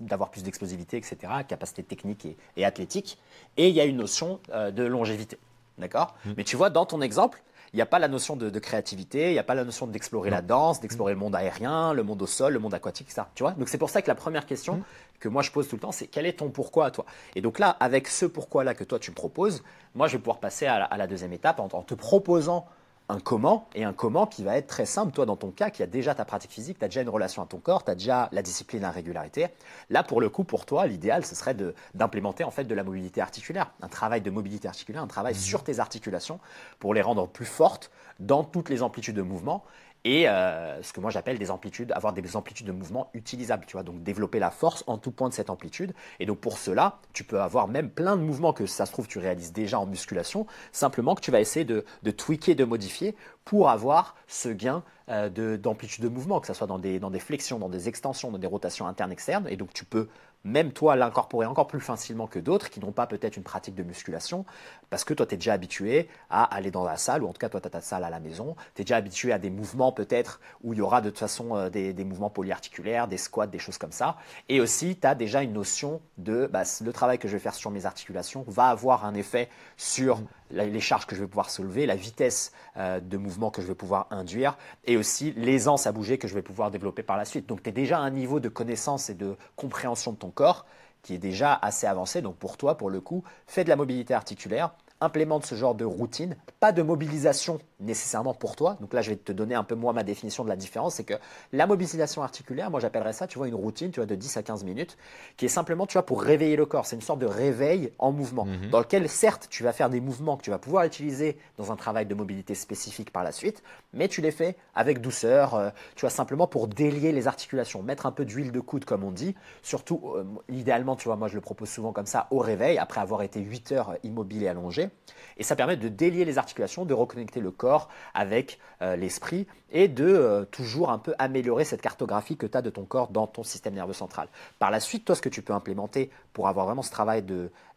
d'avoir 0.00 0.28
plus 0.32 0.42
d'explosivité, 0.42 0.96
etc., 0.96 1.16
capacité 1.46 1.84
technique 1.84 2.26
et, 2.56 2.64
athlétique. 2.64 3.16
Et 3.56 3.68
il 3.68 3.74
y 3.76 3.80
a 3.80 3.84
une 3.84 3.96
notion 3.96 4.40
de 4.52 4.82
longévité. 4.82 5.38
D'accord? 5.78 6.16
Mhm. 6.24 6.34
Mais 6.36 6.42
tu 6.42 6.56
vois, 6.56 6.68
dans 6.70 6.84
ton 6.84 7.00
exemple, 7.00 7.40
il 7.72 7.76
n'y 7.76 7.82
a 7.82 7.86
pas 7.86 7.98
la 7.98 8.08
notion 8.08 8.36
de, 8.36 8.58
créativité, 8.58 9.30
il 9.30 9.32
n'y 9.32 9.38
a 9.38 9.44
pas 9.44 9.54
la 9.54 9.64
notion 9.64 9.86
d'explorer 9.86 10.30
la 10.30 10.42
danse, 10.42 10.80
d'explorer 10.80 11.12
le 11.12 11.18
monde 11.18 11.34
aérien, 11.34 11.92
le 11.92 12.02
monde 12.02 12.22
au 12.22 12.26
sol, 12.26 12.52
le 12.52 12.58
monde 12.58 12.74
aquatique, 12.74 13.08
etc. 13.08 13.22
Tu 13.34 13.42
vois 13.42 13.52
Donc 13.52 13.68
c'est 13.68 13.78
pour 13.78 13.90
ça 13.90 14.02
que 14.02 14.08
la 14.08 14.14
première 14.14 14.46
question 14.46 14.76
mmh. 14.76 14.84
que 15.20 15.28
moi 15.28 15.42
je 15.42 15.50
pose 15.50 15.68
tout 15.68 15.76
le 15.76 15.80
temps, 15.80 15.92
c'est 15.92 16.06
quel 16.06 16.26
est 16.26 16.38
ton 16.38 16.50
pourquoi 16.50 16.86
à 16.86 16.90
toi? 16.90 17.04
Et 17.34 17.40
donc 17.40 17.58
là, 17.58 17.76
avec 17.80 18.08
ce 18.08 18.26
pourquoi-là 18.26 18.74
que 18.74 18.84
toi 18.84 18.98
tu 18.98 19.10
me 19.10 19.16
proposes, 19.16 19.62
moi 19.94 20.08
je 20.08 20.12
vais 20.12 20.18
pouvoir 20.18 20.40
passer 20.40 20.66
à 20.66 20.96
la, 20.96 21.06
deuxième 21.06 21.32
étape 21.32 21.60
en 21.60 21.68
te 21.68 21.94
proposant 21.94 22.66
un 23.08 23.20
comment 23.20 23.68
et 23.74 23.84
un 23.84 23.92
comment 23.92 24.26
qui 24.26 24.44
va 24.44 24.56
être 24.56 24.66
très 24.66 24.86
simple. 24.86 25.12
Toi, 25.12 25.26
dans 25.26 25.36
ton 25.36 25.50
cas, 25.50 25.70
qui 25.70 25.82
a 25.82 25.86
déjà 25.86 26.14
ta 26.14 26.24
pratique 26.24 26.50
physique, 26.50 26.78
tu 26.78 26.84
as 26.84 26.88
déjà 26.88 27.02
une 27.02 27.08
relation 27.08 27.42
à 27.42 27.46
ton 27.46 27.58
corps, 27.58 27.84
tu 27.84 27.90
as 27.90 27.94
déjà 27.94 28.28
la 28.32 28.42
discipline, 28.42 28.82
la 28.82 28.90
régularité. 28.90 29.46
Là, 29.88 30.02
pour 30.02 30.20
le 30.20 30.28
coup, 30.28 30.44
pour 30.44 30.66
toi, 30.66 30.86
l'idéal, 30.86 31.24
ce 31.24 31.34
serait 31.34 31.56
d'implémenter 31.94 32.44
en 32.44 32.50
fait 32.50 32.64
de 32.64 32.74
la 32.74 32.84
mobilité 32.84 33.20
articulaire, 33.20 33.72
un 33.80 33.88
travail 33.88 34.20
de 34.20 34.30
mobilité 34.30 34.68
articulaire, 34.68 35.02
un 35.02 35.06
travail 35.06 35.34
mmh. 35.34 35.38
sur 35.38 35.64
tes 35.64 35.80
articulations 35.80 36.38
pour 36.78 36.92
les 36.92 37.02
rendre 37.02 37.28
plus 37.28 37.46
fortes 37.46 37.90
dans 38.20 38.44
toutes 38.44 38.68
les 38.68 38.82
amplitudes 38.82 39.16
de 39.16 39.22
mouvement 39.22 39.64
et 40.08 40.26
euh, 40.26 40.82
ce 40.82 40.94
que 40.94 41.00
moi 41.00 41.10
j'appelle 41.10 41.38
des 41.38 41.50
amplitudes, 41.50 41.92
avoir 41.92 42.14
des 42.14 42.34
amplitudes 42.34 42.66
de 42.66 42.72
mouvement 42.72 43.10
utilisables, 43.12 43.66
tu 43.66 43.74
vois, 43.74 43.82
donc 43.82 44.02
développer 44.02 44.38
la 44.38 44.50
force 44.50 44.82
en 44.86 44.96
tout 44.96 45.10
point 45.10 45.28
de 45.28 45.34
cette 45.34 45.50
amplitude. 45.50 45.92
Et 46.18 46.24
donc 46.24 46.38
pour 46.38 46.56
cela, 46.56 46.98
tu 47.12 47.24
peux 47.24 47.42
avoir 47.42 47.68
même 47.68 47.90
plein 47.90 48.16
de 48.16 48.22
mouvements 48.22 48.54
que 48.54 48.64
ça 48.64 48.86
se 48.86 48.92
trouve 48.92 49.06
tu 49.06 49.18
réalises 49.18 49.52
déjà 49.52 49.78
en 49.78 49.84
musculation, 49.84 50.46
simplement 50.72 51.14
que 51.14 51.20
tu 51.20 51.30
vas 51.30 51.40
essayer 51.40 51.66
de, 51.66 51.84
tweaker, 52.10 52.54
de 52.54 52.64
modifier 52.64 53.14
pour 53.44 53.68
avoir 53.68 54.16
ce 54.26 54.48
gain 54.48 54.82
euh, 55.10 55.58
d'amplitude 55.58 56.02
de, 56.02 56.08
mouvement, 56.08 56.40
que 56.40 56.46
ce 56.46 56.54
soit 56.54 56.66
dans 56.66 56.78
des, 56.78 56.98
dans 56.98 57.10
des 57.10 57.18
flexions, 57.18 57.58
dans 57.58 57.68
des 57.68 57.86
extensions, 57.86 58.30
dans 58.30 58.38
des 58.38 58.46
rotations 58.46 58.86
internes, 58.86 59.12
externes. 59.12 59.46
Et 59.50 59.56
donc 59.56 59.74
tu 59.74 59.84
peux 59.84 60.08
même 60.44 60.72
toi 60.72 60.96
l'incorporer 60.96 61.46
encore 61.46 61.66
plus 61.66 61.80
facilement 61.80 62.26
que 62.26 62.38
d'autres 62.38 62.70
qui 62.70 62.80
n'ont 62.80 62.92
pas 62.92 63.06
peut-être 63.06 63.36
une 63.36 63.42
pratique 63.42 63.74
de 63.74 63.82
musculation, 63.82 64.44
parce 64.90 65.04
que 65.04 65.14
toi 65.14 65.26
tu 65.26 65.34
es 65.34 65.36
déjà 65.36 65.52
habitué 65.52 66.08
à 66.30 66.44
aller 66.44 66.70
dans 66.70 66.84
la 66.84 66.96
salle, 66.96 67.22
ou 67.22 67.28
en 67.28 67.32
tout 67.32 67.38
cas 67.38 67.48
toi 67.48 67.60
tu 67.60 67.66
as 67.66 67.70
ta 67.70 67.80
salle 67.80 68.04
à 68.04 68.10
la 68.10 68.20
maison, 68.20 68.56
tu 68.74 68.82
es 68.82 68.84
déjà 68.84 68.96
habitué 68.96 69.32
à 69.32 69.38
des 69.38 69.50
mouvements 69.50 69.92
peut-être 69.92 70.40
où 70.62 70.72
il 70.72 70.78
y 70.78 70.82
aura 70.82 71.00
de 71.00 71.10
toute 71.10 71.18
façon 71.18 71.56
euh, 71.56 71.70
des, 71.70 72.04
mouvements 72.04 72.30
polyarticulaires, 72.30 73.08
des 73.08 73.18
squats, 73.18 73.46
des 73.46 73.58
choses 73.58 73.78
comme 73.78 73.92
ça. 73.92 74.16
Et 74.48 74.60
aussi 74.60 74.96
tu 74.96 75.06
as 75.06 75.14
déjà 75.14 75.42
une 75.42 75.52
notion 75.52 76.00
de 76.16 76.48
bah, 76.52 76.62
le 76.84 76.92
travail 76.92 77.18
que 77.18 77.28
je 77.28 77.34
vais 77.34 77.38
faire 77.38 77.54
sur 77.54 77.70
mes 77.70 77.86
articulations 77.86 78.44
va 78.48 78.68
avoir 78.68 79.04
un 79.04 79.14
effet 79.14 79.48
sur 79.76 80.20
les 80.50 80.80
charges 80.80 81.06
que 81.06 81.14
je 81.14 81.20
vais 81.20 81.26
pouvoir 81.26 81.50
soulever, 81.50 81.86
la 81.86 81.96
vitesse 81.96 82.52
euh, 82.76 83.00
de 83.00 83.16
mouvement 83.16 83.50
que 83.50 83.60
je 83.60 83.66
vais 83.66 83.74
pouvoir 83.74 84.06
induire, 84.10 84.56
et 84.86 84.96
aussi 84.96 85.32
l'aisance 85.32 85.86
à 85.86 85.92
bouger 85.92 86.18
que 86.18 86.28
je 86.28 86.34
vais 86.34 86.42
pouvoir 86.42 86.70
développer 86.70 87.02
par 87.02 87.16
la 87.16 87.24
suite. 87.24 87.46
Donc 87.46 87.62
tu 87.62 87.68
es 87.68 87.72
déjà 87.72 87.98
à 87.98 88.00
un 88.00 88.10
niveau 88.10 88.40
de 88.40 88.48
connaissance 88.48 89.10
et 89.10 89.14
de 89.14 89.36
compréhension 89.56 90.12
de 90.12 90.16
ton 90.16 90.30
corps 90.30 90.64
qui 91.02 91.14
est 91.14 91.18
déjà 91.18 91.54
assez 91.54 91.86
avancé. 91.86 92.22
Donc 92.22 92.36
pour 92.36 92.56
toi, 92.56 92.76
pour 92.76 92.90
le 92.90 93.00
coup, 93.00 93.24
fais 93.46 93.64
de 93.64 93.68
la 93.68 93.76
mobilité 93.76 94.14
articulaire, 94.14 94.72
implémente 95.00 95.46
ce 95.46 95.54
genre 95.54 95.74
de 95.74 95.84
routine, 95.84 96.36
pas 96.60 96.72
de 96.72 96.82
mobilisation 96.82 97.60
nécessairement 97.80 98.34
pour 98.34 98.56
toi. 98.56 98.76
Donc 98.80 98.92
là, 98.92 99.02
je 99.02 99.10
vais 99.10 99.16
te 99.16 99.32
donner 99.32 99.54
un 99.54 99.64
peu 99.64 99.74
moi 99.74 99.92
ma 99.92 100.02
définition 100.02 100.44
de 100.44 100.48
la 100.48 100.56
différence, 100.56 100.94
c'est 100.94 101.04
que 101.04 101.14
la 101.52 101.66
mobilisation 101.66 102.22
articulaire, 102.22 102.70
moi 102.70 102.80
j'appellerais 102.80 103.12
ça, 103.12 103.26
tu 103.26 103.38
vois, 103.38 103.48
une 103.48 103.54
routine, 103.54 103.90
tu 103.90 104.00
vois, 104.00 104.06
de 104.06 104.14
10 104.14 104.36
à 104.36 104.42
15 104.42 104.64
minutes, 104.64 104.96
qui 105.36 105.44
est 105.44 105.48
simplement, 105.48 105.86
tu 105.86 105.94
vois, 105.94 106.04
pour 106.04 106.22
réveiller 106.22 106.56
le 106.56 106.66
corps. 106.66 106.86
C'est 106.86 106.96
une 106.96 107.02
sorte 107.02 107.20
de 107.20 107.26
réveil 107.26 107.92
en 107.98 108.12
mouvement, 108.12 108.46
mhm. 108.46 108.70
dans 108.70 108.80
lequel 108.80 109.08
certes, 109.08 109.46
tu 109.50 109.62
vas 109.62 109.72
faire 109.72 109.90
des 109.90 110.00
mouvements 110.00 110.36
que 110.36 110.42
tu 110.42 110.50
vas 110.50 110.58
pouvoir 110.58 110.84
utiliser 110.84 111.38
dans 111.56 111.70
un 111.70 111.76
travail 111.76 112.06
de 112.06 112.14
mobilité 112.14 112.54
spécifique 112.54 113.12
par 113.12 113.22
la 113.22 113.32
suite, 113.32 113.62
mais 113.92 114.08
tu 114.08 114.20
les 114.20 114.32
fais 114.32 114.56
avec 114.74 115.00
douceur, 115.00 115.54
euh, 115.54 115.70
tu 115.94 116.02
vois, 116.02 116.10
simplement 116.10 116.46
pour 116.46 116.66
délier 116.66 117.12
les 117.12 117.28
articulations, 117.28 117.82
mettre 117.82 118.06
un 118.06 118.12
peu 118.12 118.24
d'huile 118.24 118.52
de 118.52 118.60
coude, 118.60 118.84
comme 118.84 119.04
on 119.04 119.12
dit, 119.12 119.34
surtout, 119.62 120.12
euh, 120.16 120.24
idéalement, 120.48 120.96
tu 120.96 121.04
vois, 121.04 121.16
moi 121.16 121.28
je 121.28 121.34
le 121.34 121.40
propose 121.40 121.68
souvent 121.68 121.92
comme 121.92 122.06
ça, 122.06 122.26
au 122.30 122.38
réveil, 122.38 122.78
après 122.78 123.00
avoir 123.00 123.22
été 123.22 123.40
8 123.40 123.72
heures 123.72 123.94
immobile 124.02 124.42
et 124.42 124.48
allongé. 124.48 124.90
Et 125.36 125.44
ça 125.44 125.54
permet 125.54 125.76
de 125.76 125.88
délier 125.88 126.24
les 126.24 126.38
articulations, 126.38 126.84
de 126.84 126.94
reconnecter 126.94 127.40
le 127.40 127.50
corps 127.50 127.67
avec 128.14 128.58
euh, 128.82 128.96
l'esprit 128.96 129.46
et 129.70 129.88
de 129.88 130.06
euh, 130.06 130.44
toujours 130.44 130.90
un 130.90 130.98
peu 130.98 131.14
améliorer 131.18 131.64
cette 131.64 131.82
cartographie 131.82 132.36
que 132.36 132.46
tu 132.46 132.56
as 132.56 132.62
de 132.62 132.70
ton 132.70 132.84
corps 132.84 133.08
dans 133.08 133.26
ton 133.26 133.42
système 133.42 133.74
nerveux 133.74 133.92
central. 133.92 134.28
Par 134.58 134.70
la 134.70 134.80
suite, 134.80 135.04
toi, 135.04 135.14
ce 135.14 135.22
que 135.22 135.28
tu 135.28 135.42
peux 135.42 135.52
implémenter 135.52 136.10
pour 136.32 136.48
avoir 136.48 136.66
vraiment 136.66 136.82
ce 136.82 136.90
travail 136.90 137.24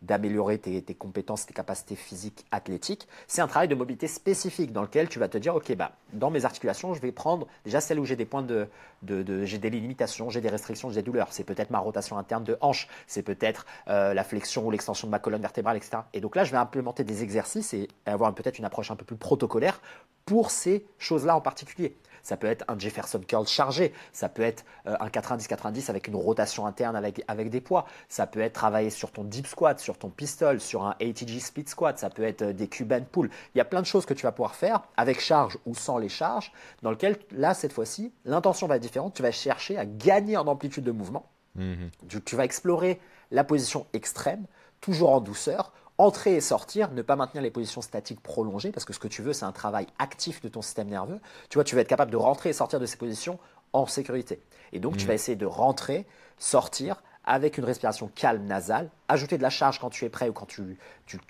d'améliorer 0.02 0.58
tes, 0.60 0.82
compétences, 0.96 1.46
tes 1.46 1.54
capacités 1.54 1.96
physiques, 1.96 2.46
athlétiques, 2.52 3.08
c'est 3.28 3.42
un 3.42 3.48
travail 3.48 3.68
de 3.68 3.76
mobilité 3.76 4.08
spécifique 4.08 4.72
dans 4.72 4.82
lequel 4.82 5.10
tu 5.10 5.20
vas 5.20 5.28
te 5.28 5.38
dire, 5.38 5.56
OK, 5.56 5.76
bah, 5.76 5.94
dans 6.14 6.30
mes 6.30 6.46
articulations, 6.46 6.94
je 6.94 7.02
vais 7.02 7.12
prendre 7.12 7.48
déjà 7.66 7.82
celles 7.82 8.00
où 8.00 8.06
j'ai 8.06 8.16
des 8.16 8.26
points 8.26 8.44
de, 8.44 8.68
de, 9.02 9.46
j'ai 9.46 9.58
des 9.58 9.70
limitations, 9.70 10.30
j'ai 10.30 10.42
des 10.42 10.50
restrictions, 10.50 10.90
j'ai 10.90 11.02
des 11.02 11.06
douleurs. 11.06 11.28
C'est 11.32 11.44
peut-être 11.44 11.72
ma 11.72 11.80
rotation 11.80 12.18
interne 12.18 12.44
de 12.44 12.58
hanche, 12.62 12.88
c'est 13.08 13.24
peut-être 13.24 13.66
euh, 13.88 14.14
la 14.14 14.24
flexion 14.24 14.66
ou 14.66 14.72
l'extension 14.72 15.08
de 15.08 15.12
ma 15.12 15.20
colonne 15.20 15.42
vertébrale, 15.42 15.78
etc. 15.78 15.98
Et 16.14 16.22
donc 16.22 16.36
là, 16.36 16.44
je 16.44 16.52
vais 16.52 16.58
implémenter 16.58 17.04
des 17.04 17.24
exercices 17.24 17.74
et 17.74 17.88
avoir 18.06 18.34
peut-être 18.34 18.60
une 18.60 18.66
approche 18.66 18.92
un 18.92 18.96
peu 18.96 19.06
plus 19.06 19.18
protocolaire 19.18 19.82
pour 20.26 20.52
ces 20.52 20.86
choses-là 20.98 21.36
en 21.36 21.42
particulier. 21.42 21.96
Ça 22.24 22.38
peut 22.38 22.48
être 22.48 22.66
un 22.68 22.78
Jefferson 22.78 23.20
curl 23.20 23.48
chargé, 23.48 23.94
ça 24.14 24.30
peut 24.30 24.42
être 24.42 24.64
euh, 24.88 24.96
un 25.00 25.08
90-90 25.08 25.90
avec 25.90 26.08
une 26.08 26.16
rotation 26.16 26.66
interne 26.66 26.96
avec, 26.96 27.24
avec 27.28 27.50
des 27.50 27.62
poids, 27.62 27.86
ça 28.10 28.28
peut 28.28 28.42
être 28.42 28.54
travailler 28.54 28.90
sur 28.90 29.12
ton 29.12 29.24
deep 29.24 29.48
squat, 29.48 29.80
sur 29.80 29.98
ton 29.98 30.10
pistol, 30.10 30.60
sur 30.60 30.84
un 30.86 30.92
ATG 31.02 31.40
speed 31.40 31.70
squat, 31.70 31.98
ça 31.98 32.10
peut 32.10 32.24
être 32.24 32.44
euh, 32.44 32.54
des 32.54 32.68
Cuban 32.68 33.02
pull. 33.12 33.30
Il 33.56 33.58
y 33.58 33.62
a 33.62 33.66
plein 33.66 33.82
de 33.82 33.88
choses 33.88 34.06
que 34.06 34.14
tu 34.14 34.24
vas 34.24 34.32
pouvoir 34.32 34.56
faire 34.56 34.82
avec 34.98 35.20
charge 35.20 35.58
ou 35.66 35.74
sans 35.74 35.98
les 35.98 36.10
charges, 36.10 36.52
dans 36.82 36.92
lequel 36.92 37.18
là, 37.32 37.54
cette 37.54 37.74
fois-ci, 37.74 38.14
l'intention 38.26 38.68
va 38.68 38.76
être 38.76 38.82
différente. 38.82 39.14
Tu 39.16 39.24
vas 39.24 39.32
chercher 39.32 39.78
à 39.78 39.86
gagner 39.86 40.38
en 40.38 40.48
amplitude 40.48 40.84
de 40.84 40.92
mouvement. 40.92 41.28
Mhm. 41.56 41.90
tu 42.24 42.38
vas 42.38 42.46
explorer 42.46 43.02
la 43.30 43.44
position 43.44 43.86
extrême, 43.92 44.46
toujours 44.80 45.10
en 45.12 45.20
douceur, 45.20 45.74
entrer 46.02 46.34
et 46.36 46.42
sortir, 46.42 46.92
ne 46.92 47.04
pas 47.04 47.16
maintenir 47.16 47.44
les 47.44 47.52
positions 47.52 47.82
statiques 47.82 48.22
prolongées, 48.22 48.72
parce 48.72 48.86
que 48.86 48.94
ce 48.94 49.00
que 49.00 49.08
tu 49.08 49.22
veux, 49.22 49.34
c'est 49.34 49.46
un 49.46 49.52
travail 49.52 49.86
actif 50.00 50.42
de 50.42 50.48
ton 50.48 50.64
système 50.64 50.88
nerveux. 50.88 51.20
Tu 51.50 51.58
vois, 51.58 51.64
tu 51.64 51.76
vas 51.76 51.82
être 51.82 51.88
capable 51.88 52.12
de 52.12 52.18
rentrer 52.18 52.50
et 52.50 52.54
sortir 52.54 52.80
de 52.80 52.88
ces 52.88 52.98
positions 52.98 53.38
en 53.72 53.86
sécurité. 53.86 54.42
Et 54.74 54.80
donc, 54.80 54.98
tu 54.98 55.06
mmh. 55.06 55.08
vas 55.08 55.14
essayer 55.14 55.36
de 55.36 55.46
rentrer, 55.46 56.08
sortir 56.40 57.04
avec 57.24 57.60
une 57.60 57.66
respiration 57.66 58.10
calme 58.16 58.46
nasale, 58.46 58.90
ajouter 59.10 59.38
de 59.38 59.44
la 59.44 59.52
charge 59.52 59.80
quand 59.80 59.92
tu 59.92 60.06
es 60.06 60.10
prêt 60.10 60.28
ou 60.28 60.34
quand 60.34 60.48
tu 60.48 60.78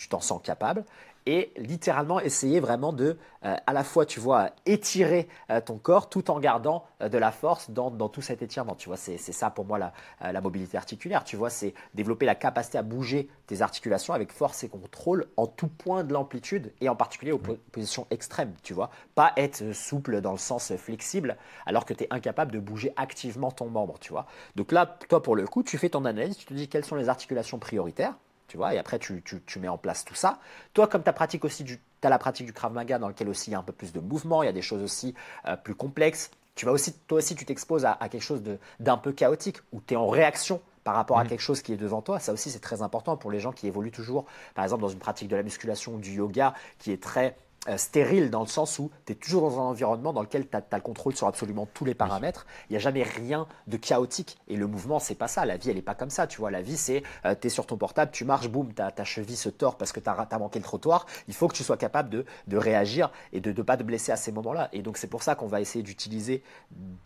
t'en 0.10 0.22
sens 0.22 0.42
capable 0.42 0.86
et 1.26 1.52
littéralement 1.58 2.20
essayer 2.20 2.60
vraiment 2.60 2.94
de, 2.94 3.18
euh, 3.46 3.56
à 3.66 3.74
la 3.74 3.84
fois, 3.84 4.06
tu 4.06 4.20
vois, 4.20 4.50
étirer 4.66 5.28
euh, 5.50 5.62
ton 5.62 5.78
corps 5.78 6.10
tout 6.10 6.32
en 6.32 6.40
gardant 6.40 6.86
euh, 7.02 7.10
de 7.10 7.18
la 7.18 7.32
force 7.32 7.70
dans, 7.70 7.92
tout 8.10 8.22
cet 8.22 8.42
étirement. 8.42 8.76
Tu 8.76 8.90
vois, 8.90 8.98
c'est 8.98 9.18
ça 9.18 9.50
pour 9.50 9.66
moi 9.66 9.78
la, 9.78 9.94
la, 10.32 10.42
mobilité 10.42 10.78
articulaire. 10.78 11.24
Tu 11.24 11.36
vois, 11.36 11.50
c'est 11.50 11.74
développer 11.94 12.26
la 12.26 12.36
capacité 12.36 12.78
à 12.78 12.82
bouger 12.82 13.30
tes 13.48 13.62
articulations 13.62 14.14
avec 14.14 14.32
force 14.32 14.64
et 14.64 14.70
contrôle 14.70 15.28
en 15.38 15.48
tout 15.48 15.68
point 15.68 16.04
de 16.04 16.14
l'amplitude 16.14 16.74
et 16.82 16.90
en 16.90 16.96
particulier 16.96 17.32
aux 17.32 17.40
positions 17.72 18.08
extrêmes. 18.10 18.54
Tu 18.64 18.74
vois, 18.74 18.90
pas 19.16 19.34
être 19.38 19.74
souple 19.74 20.22
dans 20.22 20.32
le 20.32 20.38
sens 20.38 20.76
flexible 20.76 21.38
alors 21.66 21.86
que 21.86 21.94
tu 21.94 22.04
es 22.04 22.08
incapable 22.10 22.52
de 22.52 22.60
bouger 22.60 22.94
activement 22.96 23.52
ton 23.52 23.70
membre. 23.70 24.00
Tu 24.00 24.12
vois, 24.12 24.26
donc 24.56 24.72
là, 24.72 24.98
toi 25.08 25.22
pour 25.22 25.36
le 25.36 25.46
coup, 25.46 25.64
tu 25.64 25.78
fais 25.78 25.90
ton 25.90 26.06
analyse, 26.06 26.38
tu 26.38 26.46
te 26.46 26.54
dis 26.54 26.68
quelles 26.68 26.86
sont 26.86 26.96
les 26.96 27.10
articulations 27.10 27.60
prioritaires 27.60 28.16
tu 28.52 28.58
vois, 28.58 28.74
et 28.74 28.78
après 28.78 29.00
tu, 29.00 29.24
mets 29.62 29.70
en 29.70 29.78
place 29.78 30.04
tout 30.04 30.14
ça. 30.14 30.38
Toi, 30.74 30.86
comme 30.86 31.04
tu 31.04 31.12
pratique 31.14 31.46
aussi 31.46 31.64
tu 31.64 31.80
as 32.04 32.10
la 32.10 32.20
pratique 32.20 32.46
du 32.46 32.52
Krav 32.52 32.74
Maga 32.74 33.00
dans 33.00 33.08
lequel 33.08 33.30
aussi 33.30 33.50
il 33.50 33.54
y 33.54 33.56
a 33.56 33.60
un 33.60 33.64
peu 33.64 33.72
plus 33.72 33.94
de 33.94 34.02
mouvement, 34.02 34.44
il 34.44 34.48
y 34.48 34.50
a 34.50 34.52
des 34.52 34.62
choses 34.62 34.84
aussi 34.84 35.16
euh, 35.48 35.56
plus 35.56 35.74
complexes. 35.74 36.32
Tu 36.56 36.66
vas 36.66 36.74
aussi, 36.74 36.92
toi 37.08 37.20
aussi, 37.20 37.34
tu 37.34 37.46
t'exposes 37.46 37.86
à, 37.86 37.96
quelque 38.10 38.22
chose 38.22 38.44
d'un 38.82 38.98
peu 38.98 39.14
chaotique, 39.14 39.60
où 39.72 39.80
tu 39.80 39.94
es 39.94 39.98
en 39.98 40.10
réaction 40.10 40.60
par 40.84 40.96
rapport 40.96 41.18
à 41.18 41.24
mmh. 41.24 41.28
quelque 41.30 41.40
chose 41.40 41.62
qui 41.62 41.72
est 41.72 41.78
devant 41.78 42.02
toi. 42.02 42.20
Ça 42.20 42.34
aussi, 42.34 42.52
c'est 42.52 42.60
très 42.60 42.82
important 42.82 43.16
pour 43.16 43.32
les 43.32 43.40
gens 43.40 43.54
qui 43.54 43.68
évoluent 43.68 43.90
toujours, 43.90 44.26
par 44.54 44.66
exemple, 44.66 44.82
dans 44.82 44.90
une 44.90 45.00
pratique 45.00 45.30
de 45.30 45.38
la 45.38 45.44
musculation 45.44 45.94
ou 45.94 46.00
du 46.00 46.12
yoga 46.12 46.54
qui 46.78 46.92
est 46.92 47.02
très 47.02 47.38
euh, 47.70 47.78
stérile 47.78 48.32
dans 48.32 48.42
le 48.42 48.48
sens 48.48 48.80
où 48.80 48.90
tu 49.06 49.14
es 49.14 49.16
toujours 49.16 49.44
dans 49.44 49.60
un 49.60 49.66
environnement 49.66 50.14
dans 50.14 50.24
lequel 50.24 50.50
tu 50.50 50.58
as, 50.58 50.64
le 50.72 50.82
contrôle 50.82 51.16
sur 51.16 51.28
absolument 51.28 51.68
tous 51.72 51.86
les 51.86 51.94
paramètres. 51.94 52.48
Il 52.70 52.74
n'y 52.74 52.78
a 52.78 52.80
jamais 52.80 53.04
rien 53.04 53.46
de 53.68 53.78
chaotique. 53.78 54.40
Et 54.48 54.56
le 54.56 54.66
mouvement, 54.66 54.98
c'est 54.98 55.14
pas 55.14 55.28
ça. 55.28 55.46
La 55.46 55.58
vie, 55.58 55.70
elle 55.70 55.76
n'est 55.76 55.84
pas 55.84 55.94
comme 55.94 56.10
ça. 56.10 56.26
Tu 56.26 56.40
vois, 56.40 56.50
la 56.50 56.64
vie, 56.64 56.76
c'est 56.76 57.04
euh, 57.24 57.36
tu 57.40 57.48
es 57.48 57.50
sur 57.52 57.68
ton 57.68 57.78
portable, 57.78 58.10
tu 58.12 58.26
marches, 58.26 58.50
boum, 58.50 58.74
ta, 58.74 58.90
ta 58.90 59.04
cheville 59.04 59.36
se 59.36 59.50
tord 59.50 59.78
parce 59.78 59.92
que 59.92 60.00
tu 60.00 60.10
as, 60.10 60.40
manqué 60.40 60.58
le 60.58 60.66
trottoir. 60.66 61.06
Il 61.28 61.36
faut 61.36 61.48
que 61.48 61.54
tu 61.54 61.64
sois 61.64 61.78
capable 61.78 62.10
de, 62.10 62.26
de 62.48 62.58
réagir 62.58 63.12
et 63.32 63.42
de 63.42 63.52
ne 63.52 63.62
pas 63.62 63.78
te 63.78 63.84
blesser 63.84 64.12
à 64.12 64.18
ces 64.18 64.32
moments-là. 64.32 64.70
Et 64.74 64.82
donc, 64.82 64.98
c'est 64.98 65.06
pour 65.06 65.22
ça 65.22 65.36
qu'on 65.36 65.48
va 65.48 65.62
essayer 65.62 65.84
d'utiliser 65.84 66.42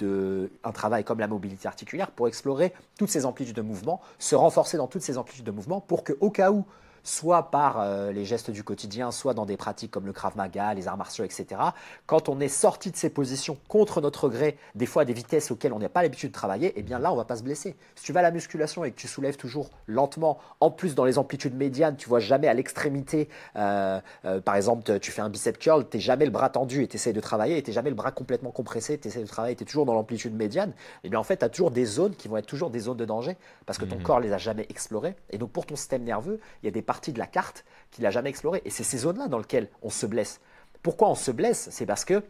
un 0.02 0.72
travail 0.72 1.03
comme 1.03 1.19
la 1.19 1.27
mobilité 1.27 1.68
articulaire 1.68 2.11
pour 2.11 2.30
explorer 2.30 2.73
toutes 2.98 3.10
ces 3.10 3.26
amplitudes 3.26 3.56
de 3.57 3.61
mouvement, 3.61 3.99
se 4.19 4.36
renforcer 4.36 4.77
dans 4.77 4.88
toutes 4.88 5.02
ces 5.02 5.18
amplitudes 5.18 5.45
de 5.45 5.52
mouvement 5.52 5.82
pour 5.82 6.06
qu'au 6.06 6.30
cas 6.30 6.52
où 6.52 6.65
soit 7.06 7.52
par 7.52 7.80
euh, 7.80 8.11
les 8.11 8.26
gestes 8.26 8.52
du 8.52 8.64
quotidien, 8.64 9.11
soit 9.11 9.34
dans 9.34 9.45
des 9.45 9.57
pratiques 9.57 9.91
comme 9.91 10.06
le 10.06 10.11
Krav 10.11 10.36
Maga, 10.36 10.73
les 10.73 10.88
arts 10.88 10.98
martiaux, 10.98 11.23
etc. 11.23 11.61
Quand 12.07 12.27
on 12.30 12.40
est 12.40 12.49
sorti 12.49 12.91
de 12.91 12.98
ces 12.98 13.10
positions 13.10 13.57
contre 13.69 14.02
notre 14.02 14.27
gré, 14.27 14.57
des 14.73 14.88
fois 14.88 15.03
à 15.03 15.06
des 15.06 15.14
vitesses 15.14 15.52
auxquelles 15.52 15.72
on 15.72 15.80
n'a 15.80 15.88
pas 15.88 16.02
l'habitude 16.02 16.32
de 16.32 16.34
travailler, 16.34 16.73
eh 16.76 16.82
bien 16.82 16.99
là, 16.99 17.14
on 17.14 17.15
va 17.15 17.23
pas 17.23 17.38
se 17.38 17.44
blesser. 17.44 17.76
Si 17.95 18.03
tu 18.03 18.11
vas 18.11 18.22
à 18.22 18.23
la 18.23 18.32
musculation 18.32 18.84
et 18.84 18.91
que 18.91 18.95
tu 18.95 19.07
soulèves 19.07 19.38
toujours 19.38 19.69
lentement, 19.88 20.40
en 20.60 20.72
plus 20.72 20.95
dans 20.95 21.06
les 21.06 21.18
amplitudes 21.18 21.56
médianes, 21.56 21.95
tu 21.95 22.10
vois 22.10 22.19
jamais 22.19 22.48
à 22.48 22.53
l'extrémité, 22.53 23.30
euh, 23.56 24.02
euh, 24.26 24.41
par 24.41 24.56
exemple, 24.56 24.99
tu 24.99 25.11
fais 25.11 25.22
un 25.22 25.30
bicep 25.30 25.60
curl, 25.60 25.88
tu 25.88 25.98
n'es 25.98 26.02
jamais 26.02 26.26
le 26.26 26.32
bras 26.32 26.49
tendu 26.49 26.82
et 26.82 26.88
tu 26.88 26.95
essaies 26.95 27.14
de 27.14 27.22
travailler, 27.22 27.57
et 27.57 27.64
tu 27.64 27.72
jamais 27.72 27.90
le 27.90 27.95
bras 27.95 28.11
complètement 28.11 28.52
compressé, 28.52 28.98
tu 28.98 29.10
essaies 29.10 29.22
de 29.22 29.27
travailler, 29.27 29.56
tu 29.56 29.64
es 29.64 29.65
toujours 29.65 29.86
dans 29.86 29.94
l'amplitude 29.94 30.34
médiane, 30.34 30.73
eh 31.03 31.10
bien 31.10 31.19
en 31.19 31.23
fait, 31.23 31.38
tu 31.38 31.45
as 31.45 31.49
toujours 31.49 31.69
des 31.69 31.86
zones 31.86 32.15
qui 32.15 32.27
vont 32.27 32.38
être 32.38 32.48
toujours 32.48 32.72
des 32.72 32.80
zones 32.80 32.98
de 32.98 33.06
danger 33.06 33.38
parce 33.68 33.77
que 33.77 33.86
ton 33.86 33.98
mmh. 33.98 34.03
corps 34.03 34.19
les 34.19 34.34
a 34.34 34.38
jamais 34.38 34.65
explorées. 34.69 35.15
Et 35.30 35.38
donc 35.38 35.52
pour 35.52 35.68
ton 35.68 35.76
système 35.76 36.03
nerveux, 36.03 36.40
il 36.64 36.65
y 36.65 36.69
a 36.69 36.72
des 36.72 36.82
de 37.01 37.19
la 37.19 37.27
carte 37.27 37.65
qu'il 37.91 38.03
n'a 38.03 38.11
jamais 38.11 38.30
explorée. 38.30 38.61
Et 38.65 38.69
c'est 38.69 38.84
ces 38.84 38.99
zones-là 38.99 39.27
dans 39.27 39.39
lesquelles 39.39 39.69
on 39.81 39.89
se 39.89 40.05
blesse. 40.05 40.39
Pourquoi 40.81 41.09
on 41.09 41.15
se 41.15 41.31
blesse? 41.31 41.69
C'est 41.72 41.85
parce 41.85 42.05
que 42.05 42.23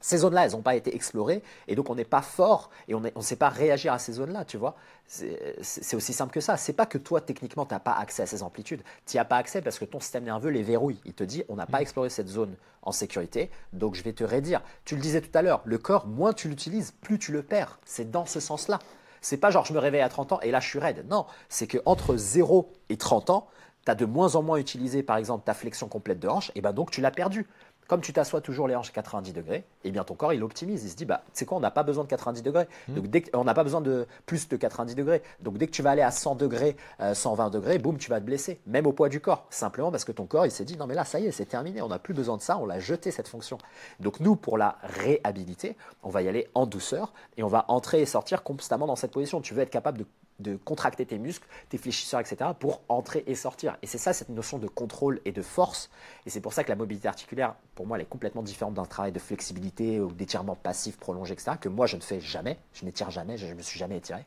ces 0.00 0.18
zones-là, 0.18 0.44
elles 0.44 0.52
n'ont 0.52 0.62
pas 0.62 0.76
été 0.76 0.94
explorées, 0.94 1.42
et 1.66 1.74
donc 1.74 1.90
on 1.90 1.96
n'est 1.96 2.04
pas 2.04 2.22
fort, 2.22 2.70
et 2.86 2.94
on 2.94 3.00
ne 3.00 3.20
sait 3.20 3.34
pas 3.34 3.48
réagir 3.48 3.92
à 3.92 3.98
ces 3.98 4.12
zones-là, 4.12 4.44
tu 4.44 4.56
vois. 4.56 4.76
C'est 5.08 5.96
aussi 5.96 6.12
simple 6.12 6.32
que 6.32 6.40
ça. 6.40 6.56
C'est 6.56 6.72
pas 6.72 6.86
que 6.86 6.98
toi, 6.98 7.20
techniquement, 7.20 7.66
tu 7.66 7.74
n'as 7.74 7.80
pas 7.80 7.94
accès 7.94 8.22
à 8.22 8.26
ces 8.26 8.44
amplitudes. 8.44 8.82
Tu 9.06 9.16
n'y 9.16 9.20
as 9.20 9.24
pas 9.24 9.38
accès 9.38 9.60
parce 9.60 9.78
que 9.78 9.84
ton 9.84 9.98
système 9.98 10.24
nerveux 10.24 10.50
les 10.50 10.62
verrouille. 10.62 11.00
Il 11.04 11.14
te 11.14 11.24
dit, 11.24 11.42
on 11.48 11.56
n'a 11.56 11.66
pas 11.66 11.80
exploré 11.80 12.10
cette 12.10 12.28
zone 12.28 12.54
en 12.82 12.92
sécurité, 12.92 13.50
donc 13.72 13.96
je 13.96 14.04
vais 14.04 14.12
te 14.12 14.22
rédire. 14.22 14.62
Tu 14.84 14.94
le 14.94 15.00
disais 15.00 15.20
tout 15.20 15.36
à 15.36 15.42
l'heure, 15.42 15.62
le 15.64 15.78
corps, 15.78 16.06
moins 16.06 16.32
tu 16.32 16.48
l'utilises, 16.48 16.92
plus 17.00 17.18
tu 17.18 17.32
le 17.32 17.42
perds. 17.42 17.80
C'est 17.84 18.10
dans 18.10 18.24
ce 18.24 18.38
sens-là. 18.38 18.78
C'est 19.20 19.38
pas 19.38 19.50
genre 19.50 19.64
je 19.64 19.72
me 19.72 19.80
réveille 19.80 20.00
à 20.00 20.08
30 20.08 20.30
ans 20.30 20.40
et 20.42 20.52
là 20.52 20.60
je 20.60 20.68
suis 20.68 20.78
raide. 20.78 21.04
Non, 21.10 21.26
c'est 21.48 21.66
que 21.66 21.78
entre 21.86 22.16
0 22.16 22.72
et 22.88 22.96
30 22.96 23.30
ans, 23.30 23.48
tu 23.88 23.92
as 23.92 23.94
de 23.94 24.04
moins 24.04 24.34
en 24.34 24.42
moins 24.42 24.58
utilisé, 24.58 25.02
par 25.02 25.16
exemple, 25.16 25.44
ta 25.46 25.54
flexion 25.54 25.88
complète 25.88 26.20
de 26.20 26.28
hanche, 26.28 26.52
et 26.54 26.60
ben 26.60 26.72
donc 26.72 26.90
tu 26.90 27.00
l'as 27.00 27.10
perdu. 27.10 27.46
Comme 27.86 28.02
tu 28.02 28.12
t'assois 28.12 28.42
toujours 28.42 28.68
les 28.68 28.76
hanches 28.76 28.90
à 28.90 28.92
90 28.92 29.32
degrés, 29.32 29.64
eh 29.82 29.90
bien 29.90 30.04
ton 30.04 30.14
corps 30.14 30.34
il 30.34 30.44
optimise. 30.44 30.84
Il 30.84 30.90
se 30.90 30.94
dit 30.94 31.06
bah 31.06 31.22
c'est 31.32 31.46
quoi, 31.46 31.56
on 31.56 31.60
n'a 31.60 31.70
pas 31.70 31.84
besoin 31.84 32.04
de 32.04 32.08
90 32.10 32.42
degrés. 32.42 32.68
Mmh. 32.86 32.94
Donc 32.94 33.06
dès 33.06 33.24
on 33.32 33.44
n'a 33.44 33.54
pas 33.54 33.64
besoin 33.64 33.80
de 33.80 34.06
plus 34.26 34.46
de 34.46 34.56
90 34.56 34.94
degrés. 34.94 35.22
Donc 35.40 35.56
dès 35.56 35.66
que 35.66 35.72
tu 35.72 35.80
vas 35.80 35.92
aller 35.92 36.02
à 36.02 36.10
100 36.10 36.34
degrés, 36.34 36.76
120 37.14 37.46
euh, 37.46 37.48
degrés, 37.48 37.78
boum, 37.78 37.96
tu 37.96 38.10
vas 38.10 38.20
te 38.20 38.26
blesser, 38.26 38.60
même 38.66 38.86
au 38.86 38.92
poids 38.92 39.08
du 39.08 39.20
corps. 39.20 39.46
Simplement 39.48 39.90
parce 39.90 40.04
que 40.04 40.12
ton 40.12 40.26
corps 40.26 40.44
il 40.44 40.50
s'est 40.50 40.66
dit 40.66 40.76
non 40.76 40.86
mais 40.86 40.94
là 40.94 41.06
ça 41.06 41.18
y 41.18 41.24
est, 41.24 41.32
c'est 41.32 41.46
terminé, 41.46 41.80
on 41.80 41.88
n'a 41.88 41.98
plus 41.98 42.12
besoin 42.12 42.36
de 42.36 42.42
ça, 42.42 42.58
on 42.58 42.66
l'a 42.66 42.78
jeté 42.78 43.10
cette 43.10 43.26
fonction. 43.26 43.56
Donc 44.00 44.20
nous 44.20 44.36
pour 44.36 44.58
la 44.58 44.76
réhabiliter, 44.82 45.74
on 46.02 46.10
va 46.10 46.20
y 46.20 46.28
aller 46.28 46.46
en 46.54 46.66
douceur 46.66 47.14
et 47.38 47.42
on 47.42 47.48
va 47.48 47.64
entrer 47.68 48.02
et 48.02 48.06
sortir 48.06 48.42
constamment 48.42 48.86
dans 48.86 48.96
cette 48.96 49.12
position. 49.12 49.40
Tu 49.40 49.54
veux 49.54 49.62
être 49.62 49.70
capable 49.70 49.96
de 49.96 50.06
de 50.38 50.56
contracter 50.56 51.04
tes 51.04 51.18
muscles, 51.18 51.46
tes 51.68 51.78
fléchisseurs, 51.78 52.20
etc., 52.20 52.50
pour 52.58 52.82
entrer 52.88 53.24
et 53.26 53.34
sortir. 53.34 53.76
Et 53.82 53.86
c'est 53.86 53.98
ça, 53.98 54.12
cette 54.12 54.28
notion 54.28 54.58
de 54.58 54.68
contrôle 54.68 55.20
et 55.24 55.32
de 55.32 55.42
force. 55.42 55.90
Et 56.26 56.30
c'est 56.30 56.40
pour 56.40 56.52
ça 56.52 56.64
que 56.64 56.68
la 56.68 56.76
mobilité 56.76 57.08
articulaire, 57.08 57.54
pour 57.74 57.86
moi, 57.86 57.96
elle 57.96 58.02
est 58.02 58.08
complètement 58.08 58.42
différente 58.42 58.74
d'un 58.74 58.84
travail 58.84 59.12
de 59.12 59.18
flexibilité 59.18 60.00
ou 60.00 60.12
d'étirement 60.12 60.54
passif 60.54 60.96
prolongé, 60.96 61.34
etc., 61.34 61.52
que 61.60 61.68
moi, 61.68 61.86
je 61.86 61.96
ne 61.96 62.02
fais 62.02 62.20
jamais. 62.20 62.58
Je 62.72 62.84
n'étire 62.84 63.10
jamais, 63.10 63.36
je 63.36 63.46
ne 63.46 63.54
me 63.54 63.62
suis 63.62 63.78
jamais 63.78 63.96
étiré. 63.96 64.24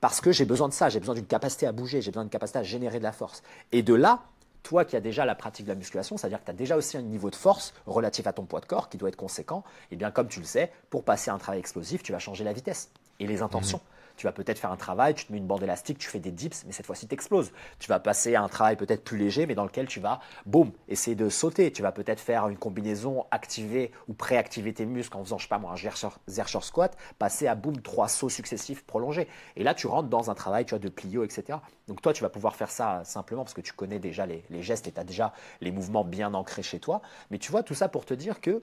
Parce 0.00 0.20
que 0.20 0.30
j'ai 0.30 0.44
besoin 0.44 0.68
de 0.68 0.74
ça, 0.74 0.88
j'ai 0.88 1.00
besoin 1.00 1.14
d'une 1.14 1.26
capacité 1.26 1.66
à 1.66 1.72
bouger, 1.72 2.02
j'ai 2.02 2.10
besoin 2.10 2.24
d'une 2.24 2.30
capacité 2.30 2.58
à 2.58 2.62
générer 2.62 2.98
de 2.98 3.04
la 3.04 3.12
force. 3.12 3.42
Et 3.72 3.82
de 3.82 3.94
là, 3.94 4.22
toi 4.62 4.84
qui 4.84 4.96
as 4.96 5.00
déjà 5.00 5.24
la 5.24 5.34
pratique 5.34 5.64
de 5.64 5.70
la 5.70 5.76
musculation, 5.76 6.16
c'est-à-dire 6.16 6.40
que 6.40 6.44
tu 6.44 6.50
as 6.50 6.54
déjà 6.54 6.76
aussi 6.76 6.96
un 6.96 7.02
niveau 7.02 7.30
de 7.30 7.36
force 7.36 7.74
relatif 7.86 8.26
à 8.26 8.32
ton 8.32 8.44
poids 8.44 8.60
de 8.60 8.66
corps 8.66 8.88
qui 8.88 8.98
doit 8.98 9.08
être 9.08 9.16
conséquent, 9.16 9.64
et 9.90 9.94
eh 9.94 9.96
bien 9.96 10.10
comme 10.10 10.28
tu 10.28 10.40
le 10.40 10.46
sais, 10.46 10.70
pour 10.90 11.04
passer 11.04 11.30
à 11.30 11.34
un 11.34 11.38
travail 11.38 11.58
explosif, 11.58 12.02
tu 12.02 12.12
vas 12.12 12.18
changer 12.18 12.44
la 12.44 12.52
vitesse 12.52 12.90
et 13.18 13.26
les 13.26 13.42
intentions. 13.42 13.80
Tu 14.18 14.26
vas 14.26 14.32
peut-être 14.32 14.58
faire 14.58 14.72
un 14.72 14.76
travail, 14.76 15.14
tu 15.14 15.24
te 15.24 15.32
mets 15.32 15.38
une 15.38 15.46
bande 15.46 15.62
élastique, 15.62 15.96
tu 15.96 16.08
fais 16.08 16.18
des 16.18 16.32
dips, 16.32 16.64
mais 16.66 16.72
cette 16.72 16.86
fois-ci, 16.86 17.06
tu 17.06 17.14
exploses. 17.14 17.52
Tu 17.78 17.88
vas 17.88 18.00
passer 18.00 18.34
à 18.34 18.42
un 18.42 18.48
travail 18.48 18.76
peut-être 18.76 19.04
plus 19.04 19.16
léger, 19.16 19.46
mais 19.46 19.54
dans 19.54 19.64
lequel 19.64 19.86
tu 19.86 20.00
vas, 20.00 20.20
boum, 20.44 20.72
essayer 20.88 21.14
de 21.14 21.28
sauter. 21.28 21.72
Tu 21.72 21.82
vas 21.82 21.92
peut-être 21.92 22.20
faire 22.20 22.48
une 22.48 22.58
combinaison 22.58 23.26
activer 23.30 23.92
ou 24.08 24.14
préactiver 24.14 24.74
tes 24.74 24.86
muscles 24.86 25.16
en 25.16 25.24
faisant, 25.24 25.38
je 25.38 25.44
sais 25.44 25.48
pas 25.48 25.58
moi, 25.58 25.72
un 25.72 26.10
Zercher 26.28 26.60
squat, 26.60 26.96
passer 27.18 27.46
à, 27.46 27.54
boum, 27.54 27.80
trois 27.80 28.08
sauts 28.08 28.28
successifs 28.28 28.84
prolongés. 28.84 29.28
Et 29.56 29.62
là, 29.62 29.72
tu 29.72 29.86
rentres 29.86 30.08
dans 30.08 30.30
un 30.30 30.34
travail, 30.34 30.66
tu 30.66 30.76
de 30.78 30.88
plio, 30.88 31.22
etc. 31.24 31.58
Donc 31.86 32.02
toi, 32.02 32.12
tu 32.12 32.22
vas 32.22 32.28
pouvoir 32.28 32.56
faire 32.56 32.70
ça 32.70 33.02
simplement 33.04 33.44
parce 33.44 33.54
que 33.54 33.60
tu 33.60 33.72
connais 33.72 34.00
déjà 34.00 34.26
les, 34.26 34.44
les 34.50 34.62
gestes 34.62 34.88
et 34.88 34.92
tu 34.92 35.00
as 35.00 35.04
déjà 35.04 35.32
les 35.60 35.70
mouvements 35.70 36.04
bien 36.04 36.34
ancrés 36.34 36.62
chez 36.62 36.80
toi. 36.80 37.02
Mais 37.30 37.38
tu 37.38 37.52
vois, 37.52 37.62
tout 37.62 37.74
ça 37.74 37.88
pour 37.88 38.04
te 38.04 38.14
dire 38.14 38.40
que 38.40 38.62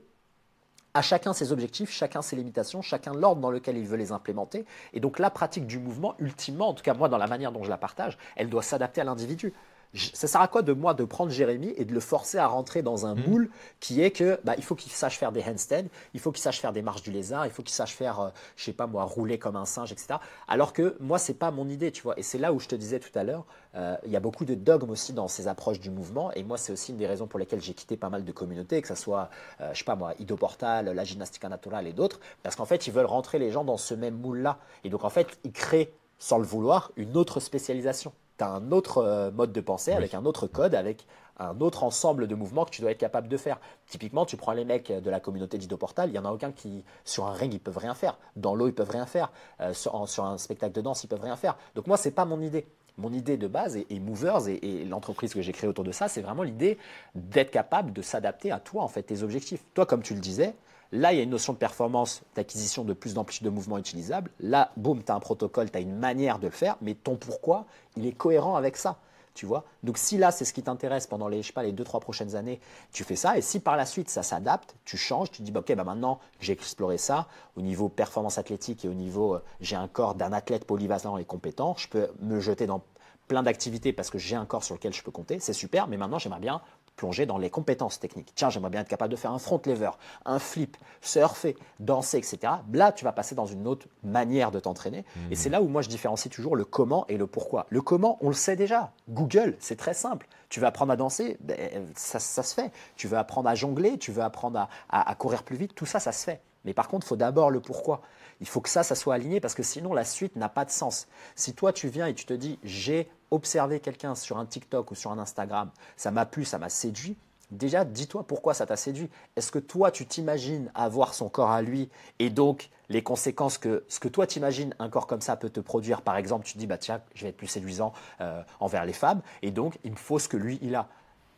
à 0.95 1.01
chacun 1.01 1.33
ses 1.33 1.51
objectifs, 1.51 1.91
chacun 1.91 2.21
ses 2.21 2.37
limitations, 2.37 2.81
chacun 2.81 3.13
l'ordre 3.13 3.41
dans 3.41 3.51
lequel 3.51 3.77
il 3.77 3.85
veut 3.85 3.97
les 3.97 4.13
implémenter. 4.13 4.65
Et 4.93 5.01
donc 5.01 5.19
la 5.19 5.29
pratique 5.29 5.67
du 5.67 5.77
mouvement, 5.77 6.15
ultimement, 6.19 6.69
en 6.69 6.73
tout 6.73 6.83
cas 6.83 6.93
moi 6.93 7.09
dans 7.09 7.17
la 7.17 7.27
manière 7.27 7.51
dont 7.51 7.63
je 7.63 7.69
la 7.69 7.77
partage, 7.77 8.17
elle 8.37 8.49
doit 8.49 8.63
s'adapter 8.63 9.01
à 9.01 9.03
l'individu 9.03 9.53
ça 9.95 10.27
sert 10.27 10.41
à 10.41 10.47
quoi 10.47 10.61
de 10.61 10.73
moi 10.73 10.93
de 10.93 11.03
prendre 11.03 11.31
Jérémy 11.31 11.73
et 11.77 11.85
de 11.85 11.93
le 11.93 11.99
forcer 11.99 12.37
à 12.37 12.47
rentrer 12.47 12.81
dans 12.81 13.05
un 13.05 13.15
hmm. 13.15 13.23
moule 13.27 13.49
qui 13.79 14.01
est 14.01 14.11
que 14.11 14.39
bah, 14.43 14.53
il 14.57 14.63
faut 14.63 14.75
qu'il 14.75 14.91
sache 14.91 15.17
faire 15.17 15.31
des 15.31 15.43
handstands, 15.43 15.87
il 16.13 16.19
faut 16.19 16.31
qu'il 16.31 16.41
sache 16.41 16.59
faire 16.59 16.73
des 16.73 16.81
marches 16.81 17.01
du 17.01 17.11
lézard, 17.11 17.45
il 17.45 17.51
faut 17.51 17.63
qu'il 17.63 17.73
sache 17.73 17.93
faire, 17.93 18.15
je 18.15 18.25
euh, 18.25 18.29
je 18.55 18.63
sais 18.65 18.73
pas 18.73 18.87
moi, 18.87 19.03
rouler 19.03 19.37
comme 19.37 19.55
un 19.55 19.65
singe, 19.65 19.91
etc. 19.91 20.15
Alors 20.47 20.73
que 20.73 20.97
moi, 20.99 21.19
c'est 21.19 21.35
pas 21.35 21.51
mon 21.51 21.69
idée, 21.69 21.91
tu 21.91 22.01
vois. 22.01 22.17
Et 22.17 22.23
c'est 22.23 22.37
là 22.37 22.51
où 22.51 22.59
je 22.59 22.67
te 22.67 22.75
disais 22.75 22.99
tout 22.99 23.17
à 23.17 23.23
l'heure, 23.23 23.45
euh, 23.75 23.95
il 24.05 24.11
y 24.11 24.15
a 24.15 24.19
beaucoup 24.19 24.45
de 24.45 24.55
dogmes 24.55 24.89
aussi 24.89 25.13
dans 25.13 25.27
ces 25.27 25.47
approches 25.47 25.79
du 25.79 25.91
mouvement. 25.91 26.31
Et 26.33 26.43
moi, 26.43 26.57
c'est 26.57 26.73
aussi 26.73 26.91
une 26.91 26.97
des 26.97 27.07
raisons 27.07 27.27
pour 27.27 27.39
lesquelles 27.39 27.61
j'ai 27.61 27.73
quitté 27.73 27.97
pas 27.97 28.09
mal 28.09 28.23
de 28.23 28.31
communautés, 28.31 28.81
que 28.81 28.87
ce 28.87 28.95
soit, 28.95 29.29
euh, 29.61 29.73
je 29.73 29.79
sais 29.79 29.85
pas 29.85 29.95
moi, 29.95 30.13
Idoportal, 30.19 30.85
la 30.87 31.03
gymnastique 31.03 31.43
naturelle 31.43 31.87
et 31.87 31.93
d'autres, 31.93 32.19
parce 32.43 32.55
qu'en 32.55 32.65
fait, 32.65 32.87
ils 32.87 32.93
veulent 32.93 33.05
rentrer 33.05 33.39
les 33.39 33.51
gens 33.51 33.63
dans 33.63 33.77
ce 33.77 33.93
même 33.93 34.15
moule-là. 34.15 34.57
Et 34.83 34.89
donc, 34.89 35.03
en 35.03 35.09
fait, 35.09 35.37
ils 35.43 35.51
créent, 35.51 35.91
sans 36.17 36.37
le 36.37 36.45
vouloir, 36.45 36.91
une 36.95 37.17
autre 37.17 37.39
spécialisation 37.39 38.13
tu 38.37 38.43
as 38.43 38.49
un 38.49 38.71
autre 38.71 38.99
euh, 38.99 39.31
mode 39.31 39.51
de 39.51 39.61
pensée, 39.61 39.93
avec 39.93 40.13
un 40.13 40.25
autre 40.25 40.47
code, 40.47 40.75
avec 40.75 41.05
un 41.37 41.59
autre 41.59 41.83
ensemble 41.83 42.27
de 42.27 42.35
mouvements 42.35 42.65
que 42.65 42.71
tu 42.71 42.81
dois 42.81 42.91
être 42.91 42.97
capable 42.97 43.27
de 43.27 43.37
faire. 43.37 43.59
Typiquement, 43.87 44.25
tu 44.25 44.37
prends 44.37 44.53
les 44.53 44.65
mecs 44.65 44.91
de 44.91 45.09
la 45.09 45.19
communauté 45.19 45.57
d'Idoportal, 45.57 46.09
il 46.09 46.13
n'y 46.13 46.19
en 46.19 46.25
a 46.25 46.31
aucun 46.31 46.51
qui, 46.51 46.83
sur 47.03 47.25
un 47.25 47.33
ring, 47.33 47.53
ils 47.53 47.59
peuvent 47.59 47.77
rien 47.77 47.93
faire. 47.93 48.17
Dans 48.35 48.55
l'eau, 48.55 48.67
ils 48.67 48.73
peuvent 48.73 48.89
rien 48.89 49.05
faire. 49.05 49.31
Euh, 49.61 49.73
sur, 49.73 49.95
un 49.95 50.37
spectacle 50.37 50.73
de 50.73 50.81
danse, 50.81 51.03
ils 51.03 51.07
peuvent 51.07 51.21
rien 51.21 51.35
faire. 51.35 51.57
Donc 51.75 51.87
moi, 51.87 51.97
ce 51.97 52.07
n'est 52.07 52.13
pas 52.13 52.25
mon 52.25 52.41
idée. 52.41 52.65
Mon 52.97 53.11
idée 53.11 53.35
de 53.35 53.47
base, 53.47 53.75
et, 53.75 53.99
Movers, 53.99 54.47
et, 54.47 54.85
l'entreprise 54.85 55.33
que 55.33 55.41
j'ai 55.41 55.51
créée 55.51 55.69
autour 55.69 55.83
de 55.83 55.91
ça, 55.91 56.07
c'est 56.07 56.21
vraiment 56.21 56.43
l'idée 56.43 56.77
d'être 57.13 57.51
capable 57.51 57.91
de 57.91 58.01
s'adapter 58.01 58.51
à 58.51 58.59
toi, 58.59 58.83
en 58.83 58.87
fait, 58.87 59.03
tes 59.03 59.21
objectifs. 59.21 59.65
Toi, 59.73 59.85
comme 59.85 60.01
tu 60.01 60.13
le 60.13 60.21
disais, 60.21 60.55
Là, 60.95 61.11
il 61.11 61.17
y 61.17 61.19
a 61.19 61.23
une 61.23 61.31
notion 61.31 61.51
de 61.51 61.57
performance, 61.57 62.21
d'acquisition 62.35 62.85
de 62.85 62.93
plus 62.93 63.13
d'amplitude 63.13 63.43
de 63.43 63.49
mouvement 63.49 63.77
utilisable. 63.77 64.31
Là, 64.39 64.71
boum, 64.77 65.03
tu 65.03 65.11
as 65.11 65.15
un 65.15 65.19
protocole, 65.19 65.69
tu 65.69 65.77
as 65.77 65.81
une 65.81 65.97
manière 65.97 66.39
de 66.39 66.47
le 66.47 66.53
faire, 66.53 66.77
mais 66.81 66.93
ton 66.93 67.17
pourquoi, 67.17 67.65
il 67.97 68.05
est 68.05 68.13
cohérent 68.13 68.55
avec 68.55 68.77
ça. 68.77 68.97
Tu 69.33 69.45
vois 69.45 69.65
Donc 69.83 69.97
si 69.97 70.17
là, 70.17 70.31
c'est 70.31 70.45
ce 70.45 70.53
qui 70.53 70.63
t'intéresse 70.63 71.05
pendant 71.05 71.27
les, 71.27 71.41
je 71.41 71.47
sais 71.47 71.53
pas, 71.53 71.63
les 71.63 71.73
2-3 71.73 71.99
prochaines 71.99 72.37
années, 72.37 72.61
tu 72.93 73.03
fais 73.03 73.17
ça. 73.17 73.37
Et 73.37 73.41
si 73.41 73.59
par 73.59 73.75
la 73.75 73.85
suite, 73.85 74.09
ça 74.09 74.23
s'adapte, 74.23 74.77
tu 74.85 74.95
changes, 74.95 75.31
tu 75.31 75.41
dis, 75.41 75.51
bah, 75.51 75.59
ok, 75.59 75.75
bah 75.75 75.83
maintenant, 75.83 76.21
j'ai 76.39 76.53
exploré 76.53 76.97
ça 76.97 77.27
au 77.57 77.61
niveau 77.61 77.89
performance 77.89 78.37
athlétique 78.37 78.85
et 78.85 78.87
au 78.87 78.93
niveau, 78.93 79.35
euh, 79.35 79.43
j'ai 79.59 79.75
un 79.75 79.89
corps 79.89 80.15
d'un 80.15 80.31
athlète 80.31 80.63
polyvalent 80.63 81.17
et 81.17 81.25
compétent, 81.25 81.75
je 81.77 81.89
peux 81.89 82.07
me 82.21 82.39
jeter 82.39 82.67
dans 82.67 82.81
plein 83.27 83.43
d'activités 83.43 83.91
parce 83.91 84.09
que 84.09 84.17
j'ai 84.17 84.35
un 84.35 84.45
corps 84.45 84.63
sur 84.63 84.75
lequel 84.75 84.93
je 84.93 85.03
peux 85.03 85.11
compter, 85.11 85.39
c'est 85.39 85.53
super, 85.53 85.87
mais 85.87 85.97
maintenant 85.97 86.19
j'aimerais 86.19 86.39
bien 86.39 86.61
plonger 86.95 87.25
dans 87.25 87.37
les 87.37 87.49
compétences 87.49 87.99
techniques. 87.99 88.31
Tiens, 88.35 88.49
j'aimerais 88.49 88.69
bien 88.69 88.81
être 88.81 88.87
capable 88.87 89.11
de 89.11 89.17
faire 89.17 89.31
un 89.31 89.39
front 89.39 89.61
lever, 89.65 89.91
un 90.25 90.39
flip, 90.39 90.77
surfer, 91.01 91.57
danser, 91.79 92.17
etc. 92.17 92.53
Là, 92.71 92.91
tu 92.91 93.05
vas 93.05 93.11
passer 93.11 93.35
dans 93.35 93.45
une 93.45 93.67
autre 93.67 93.87
manière 94.03 94.51
de 94.51 94.59
t'entraîner. 94.59 94.99
Et 94.99 95.29
mhm. 95.29 95.35
c'est 95.35 95.49
là 95.49 95.61
où 95.61 95.67
moi 95.67 95.81
je 95.81 95.89
différencie 95.89 96.33
toujours 96.33 96.55
le 96.55 96.65
comment 96.65 97.05
et 97.07 97.17
le 97.17 97.27
pourquoi. 97.27 97.65
Le 97.69 97.81
comment, 97.81 98.17
on 98.21 98.27
le 98.27 98.33
sait 98.33 98.55
déjà. 98.55 98.91
Google, 99.09 99.55
c'est 99.59 99.77
très 99.77 99.93
simple. 99.93 100.27
Tu 100.49 100.59
veux 100.59 100.67
apprendre 100.67 100.91
à 100.91 100.95
danser, 100.95 101.37
ben, 101.41 101.57
ça, 101.95 102.19
se 102.19 102.53
fait. 102.53 102.71
Tu 102.95 103.07
veux 103.07 103.17
apprendre 103.17 103.49
à 103.49 103.55
jongler, 103.55 103.97
tu 103.97 104.11
veux 104.11 104.21
apprendre 104.21 104.67
à 104.89 105.15
courir 105.15 105.43
plus 105.43 105.57
vite, 105.57 105.75
tout 105.75 105.85
ça, 105.85 105.99
ça 105.99 106.11
se 106.11 106.23
fait. 106.23 106.41
Mais 106.65 106.73
par 106.73 106.87
contre, 106.87 107.05
il 107.05 107.09
faut 107.09 107.15
d'abord 107.15 107.51
le 107.51 107.61
pourquoi. 107.61 108.01
Il 108.41 108.47
faut 108.47 108.59
que 108.59 108.69
ça, 108.69 108.83
ça 108.83 108.95
soit 108.95 109.13
aligné 109.13 109.39
parce 109.39 109.53
que 109.53 109.63
sinon 109.63 109.93
la 109.93 110.03
suite 110.03 110.35
n'a 110.35 110.49
pas 110.49 110.65
de 110.65 110.71
sens. 110.71 111.07
Si 111.35 111.53
toi 111.53 111.71
tu 111.71 111.87
viens 111.87 112.07
et 112.07 112.13
tu 112.13 112.25
te 112.25 112.33
dis 112.33 112.59
j'ai 112.63 113.09
observé 113.31 113.79
quelqu'un 113.79 114.15
sur 114.15 114.37
un 114.37 114.45
TikTok 114.45 114.91
ou 114.91 114.95
sur 114.95 115.11
un 115.11 115.19
Instagram, 115.19 115.69
ça 115.97 116.11
m'a 116.11 116.25
plu, 116.25 116.45
ça 116.45 116.57
m'a 116.57 116.69
séduit, 116.69 117.17
déjà 117.51 117.85
dis-toi 117.85 118.25
pourquoi 118.27 118.53
ça 118.53 118.65
t'a 118.65 118.75
séduit. 118.75 119.09
Est-ce 119.35 119.51
que 119.51 119.59
toi 119.59 119.91
tu 119.91 120.05
t'imagines 120.05 120.71
avoir 120.75 121.13
son 121.13 121.29
corps 121.29 121.51
à 121.51 121.61
lui 121.61 121.89
et 122.19 122.29
donc 122.29 122.69
les 122.89 123.01
conséquences 123.01 123.57
que 123.57 123.83
ce 123.87 123.99
que 123.99 124.07
toi 124.07 124.27
t'imagines 124.27 124.75
un 124.79 124.89
corps 124.89 125.07
comme 125.07 125.21
ça 125.21 125.35
peut 125.35 125.49
te 125.49 125.59
produire? 125.59 126.01
Par 126.01 126.17
exemple, 126.17 126.45
tu 126.45 126.53
te 126.53 126.57
dis 126.59 126.67
bah 126.67 126.77
tiens, 126.77 127.01
je 127.13 127.23
vais 127.23 127.29
être 127.29 127.37
plus 127.37 127.47
séduisant 127.47 127.93
euh, 128.21 128.41
envers 128.59 128.85
les 128.85 128.93
femmes 128.93 129.21
et 129.41 129.51
donc 129.51 129.77
il 129.83 129.91
me 129.91 129.97
faut 129.97 130.19
ce 130.19 130.27
que 130.27 130.37
lui 130.37 130.59
il 130.61 130.75
a. 130.75 130.87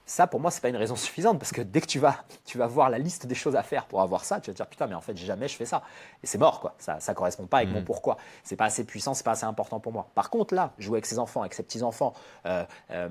Ça, 0.07 0.25
pour 0.25 0.39
moi, 0.39 0.51
ce 0.51 0.57
n'est 0.57 0.61
pas 0.61 0.69
une 0.69 0.77
raison 0.77 0.95
suffisante 0.95 1.37
parce 1.37 1.51
que 1.51 1.61
dès 1.61 1.81
que 1.81 1.85
tu 1.85 1.99
vas, 1.99 2.23
tu 2.45 2.57
vas 2.57 2.65
voir 2.65 2.89
la 2.89 2.97
liste 2.97 3.27
des 3.27 3.35
choses 3.35 3.57
à 3.57 3.61
faire 3.61 3.85
pour 3.85 4.01
avoir 4.01 4.23
ça, 4.23 4.39
tu 4.39 4.49
vas 4.49 4.53
te 4.53 4.57
dire 4.57 4.67
putain, 4.67 4.87
mais 4.87 4.95
en 4.95 5.01
fait, 5.01 5.15
jamais 5.17 5.49
je 5.49 5.55
fais 5.57 5.65
ça. 5.65 5.83
Et 6.23 6.27
c'est 6.27 6.37
mort, 6.37 6.61
quoi. 6.61 6.75
Ça 6.79 6.97
ne 7.05 7.13
correspond 7.13 7.45
pas 7.45 7.57
avec 7.57 7.69
mon 7.69 7.81
mm. 7.81 7.85
pourquoi. 7.85 8.17
C'est 8.43 8.55
pas 8.55 8.65
assez 8.65 8.85
puissant, 8.85 9.13
c'est 9.13 9.25
pas 9.25 9.31
assez 9.31 9.43
important 9.43 9.81
pour 9.81 9.91
moi. 9.91 10.09
Par 10.15 10.29
contre, 10.29 10.55
là, 10.55 10.71
jouer 10.79 10.95
avec 10.95 11.05
ses 11.05 11.19
enfants, 11.19 11.41
avec 11.41 11.53
ses 11.53 11.63
petits-enfants, 11.63 12.13
euh, 12.45 12.63
euh, 12.91 13.09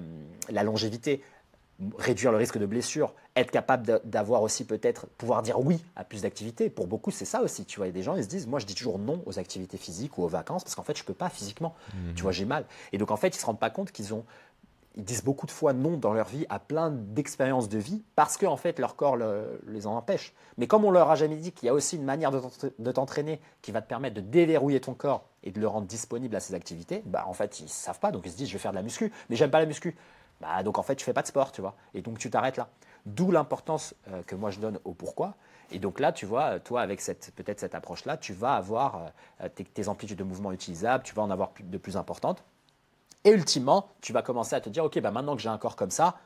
la 0.49 0.63
longévité, 0.63 1.23
réduire 1.99 2.33
le 2.33 2.39
risque 2.39 2.57
de 2.57 2.65
blessure, 2.65 3.13
être 3.35 3.51
capable 3.51 4.01
d'avoir 4.05 4.41
aussi 4.41 4.65
peut-être 4.65 5.07
pouvoir 5.19 5.43
dire 5.43 5.61
oui 5.61 5.85
à 5.95 6.05
plus 6.05 6.23
d'activités. 6.23 6.71
Pour 6.71 6.87
beaucoup, 6.87 7.11
c'est 7.11 7.27
ça 7.27 7.43
aussi. 7.43 7.67
Tu 7.67 7.77
vois, 7.77 7.87
il 7.87 7.91
y 7.91 7.93
a 7.93 7.95
des 7.95 8.03
gens, 8.03 8.17
ils 8.17 8.25
se 8.25 8.29
disent, 8.29 8.47
moi, 8.47 8.59
je 8.59 8.65
dis 8.65 8.75
toujours 8.75 8.99
non 8.99 9.23
aux 9.27 9.39
activités 9.39 9.77
physiques 9.77 10.17
ou 10.17 10.23
aux 10.23 10.29
vacances 10.29 10.65
parce 10.65 10.75
qu'en 10.75 10.83
fait, 10.83 10.97
je 10.97 11.05
peux 11.05 11.13
pas 11.13 11.29
physiquement. 11.29 11.75
Mm. 11.93 12.15
Tu 12.15 12.23
vois, 12.23 12.33
j'ai 12.33 12.47
mal. 12.47 12.65
Et 12.93 12.99
donc, 12.99 13.11
en 13.11 13.17
fait, 13.17 13.37
ils 13.37 13.39
se 13.39 13.45
rendent 13.45 13.61
pas 13.61 13.69
compte 13.69 13.93
qu'ils 13.93 14.15
ont 14.15 14.25
ils 14.97 15.05
disent 15.05 15.23
beaucoup 15.23 15.47
de 15.47 15.51
fois 15.51 15.73
non 15.75 15.97
dans 15.99 16.13
leur 16.13 16.27
vie 16.27 16.47
à 16.49 16.59
plein 16.59 16.91
d'expériences 16.91 17.69
de 17.69 17.79
vie 17.79 18.03
parce 18.15 18.39
qu'en 18.39 18.53
en 18.53 18.57
fait 18.57 18.79
leur 18.79 18.97
corps 18.97 19.17
les 19.67 19.87
en 19.87 19.95
empêche. 19.95 20.35
Mais 20.57 20.67
comme 20.67 20.85
on 20.85 20.91
leur 20.91 21.11
a 21.11 21.17
jamais 21.17 21.37
dit 21.37 21.53
qu'il 21.53 21.67
y 21.67 21.69
a 21.69 21.75
aussi 21.75 21.97
une 21.97 22.05
manière 22.05 22.31
de 22.31 22.93
t'entraîner 22.93 23.41
qui 23.61 23.73
va 23.73 23.83
te 23.83 23.89
permettre 23.89 24.17
de 24.17 24.23
déverrouiller 24.23 24.81
ton 24.81 24.95
corps 24.95 25.29
et 25.43 25.51
de 25.51 25.61
le 25.61 25.69
rendre 25.69 25.87
disponible 25.87 26.35
à 26.35 26.41
ces 26.41 26.55
activités, 26.55 27.03
bah 27.05 27.25
en 27.27 27.35
fait 27.35 27.61
ils 27.61 27.69
savent 27.69 28.01
pas 28.01 28.11
donc 28.11 28.25
ils 28.25 28.33
se 28.33 28.37
disent 28.37 28.49
je 28.49 28.55
vais 28.55 28.59
faire 28.59 28.73
de 28.73 28.77
la 28.77 28.83
muscu 28.83 29.13
mais 29.29 29.37
j'aime 29.37 29.51
pas 29.51 29.61
la 29.61 29.67
muscu. 29.67 29.97
Bah 30.41 30.63
donc 30.63 30.79
en 30.79 30.83
fait 30.83 30.97
tu 30.97 31.05
fais 31.05 31.13
pas 31.13 31.23
de 31.23 31.29
sport 31.29 31.53
tu 31.53 31.61
vois 31.61 31.75
et 31.93 32.01
donc 32.01 32.19
tu 32.19 32.31
t'arrêtes 32.31 32.57
là. 32.57 32.69
D'où 33.05 33.31
l'importance 33.31 33.95
euh, 34.09 34.23
que 34.23 34.35
moi 34.35 34.51
je 34.51 34.61
donne 34.61 34.81
au 34.85 34.93
pourquoi. 34.93 35.35
Et 35.73 35.79
donc 35.79 35.99
là, 35.99 36.13
tu 36.13 36.27
vois, 36.27 36.61
toi, 36.61 36.81
avec 36.81 37.01
peut-être 37.35 37.59
cette 37.59 37.75
approche-là, 37.75 38.17
tu 38.17 38.33
vas 38.33 38.55
avoir 38.55 39.11
euh, 39.41 39.49
tes, 39.49 39.65
tes, 39.65 39.89
amplitudes 39.89 40.19
de 40.19 40.25
mouvement 40.25 40.53
utilisables, 40.53 41.03
tu 41.03 41.13
vas 41.15 41.23
en 41.23 41.31
avoir 41.31 41.53
de 41.61 41.79
plus 41.79 41.97
importantes. 41.97 42.45
Et 43.27 43.31
ultimement, 43.31 43.91
tu 44.01 44.13
vas 44.13 44.23
commencer 44.23 44.55
à 44.55 44.61
te 44.61 44.71
dire, 44.71 44.85
OK, 44.85 44.99
bah 45.01 45.11
maintenant 45.11 45.37
que 45.37 45.43
j'ai 45.43 45.49
un 45.49 45.59
corps 45.59 45.77
comme 45.77 45.91
ça, 45.91 46.17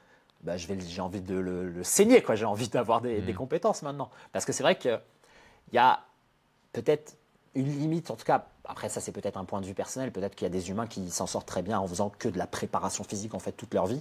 bah, 0.43 0.57
j'ai 0.57 1.01
envie 1.01 1.23
de 1.23 1.35
le, 1.35 1.83
saigner, 1.83 2.23
quoi. 2.23 2.35
j'ai 2.35 2.45
envie 2.45 2.69
d'avoir 2.69 3.01
des, 3.01 3.21
des, 3.21 3.33
mm. 3.33 3.37
compétences 3.37 3.83
maintenant. 3.83 4.11
Parce 4.33 4.45
que 4.45 4.53
c'est 4.53 4.63
vrai 4.63 4.79
qu'il 4.79 5.01
y 5.73 5.79
a 5.79 6.01
peut-être 6.73 7.17
une 7.55 7.67
limite, 7.67 8.11
en 8.11 8.17
tout 8.17 8.25
cas, 8.25 8.47
après 8.65 8.89
ça 8.89 9.01
c'est 9.01 9.13
peut-être 9.13 9.37
un 9.37 9.45
point 9.45 9.61
de 9.61 9.67
vue 9.67 9.75
personnel, 9.75 10.13
peut-être 10.13 10.35
qu'il 10.37 10.45
y 10.45 10.51
a 10.51 10.51
des 10.51 10.71
humains 10.71 10.87
qui 10.87 11.11
s'en 11.11 11.27
sortent 11.27 11.49
très 11.49 11.63
bien 11.63 11.81
en 11.81 11.87
faisant 11.87 12.11
que 12.11 12.29
de 12.29 12.39
la 12.39 12.47
préparation 12.47 13.03
physique 13.03 13.35
en 13.35 13.39
fait 13.39 13.53
toute 13.53 13.75
leur 13.75 13.87
vie. 13.87 14.01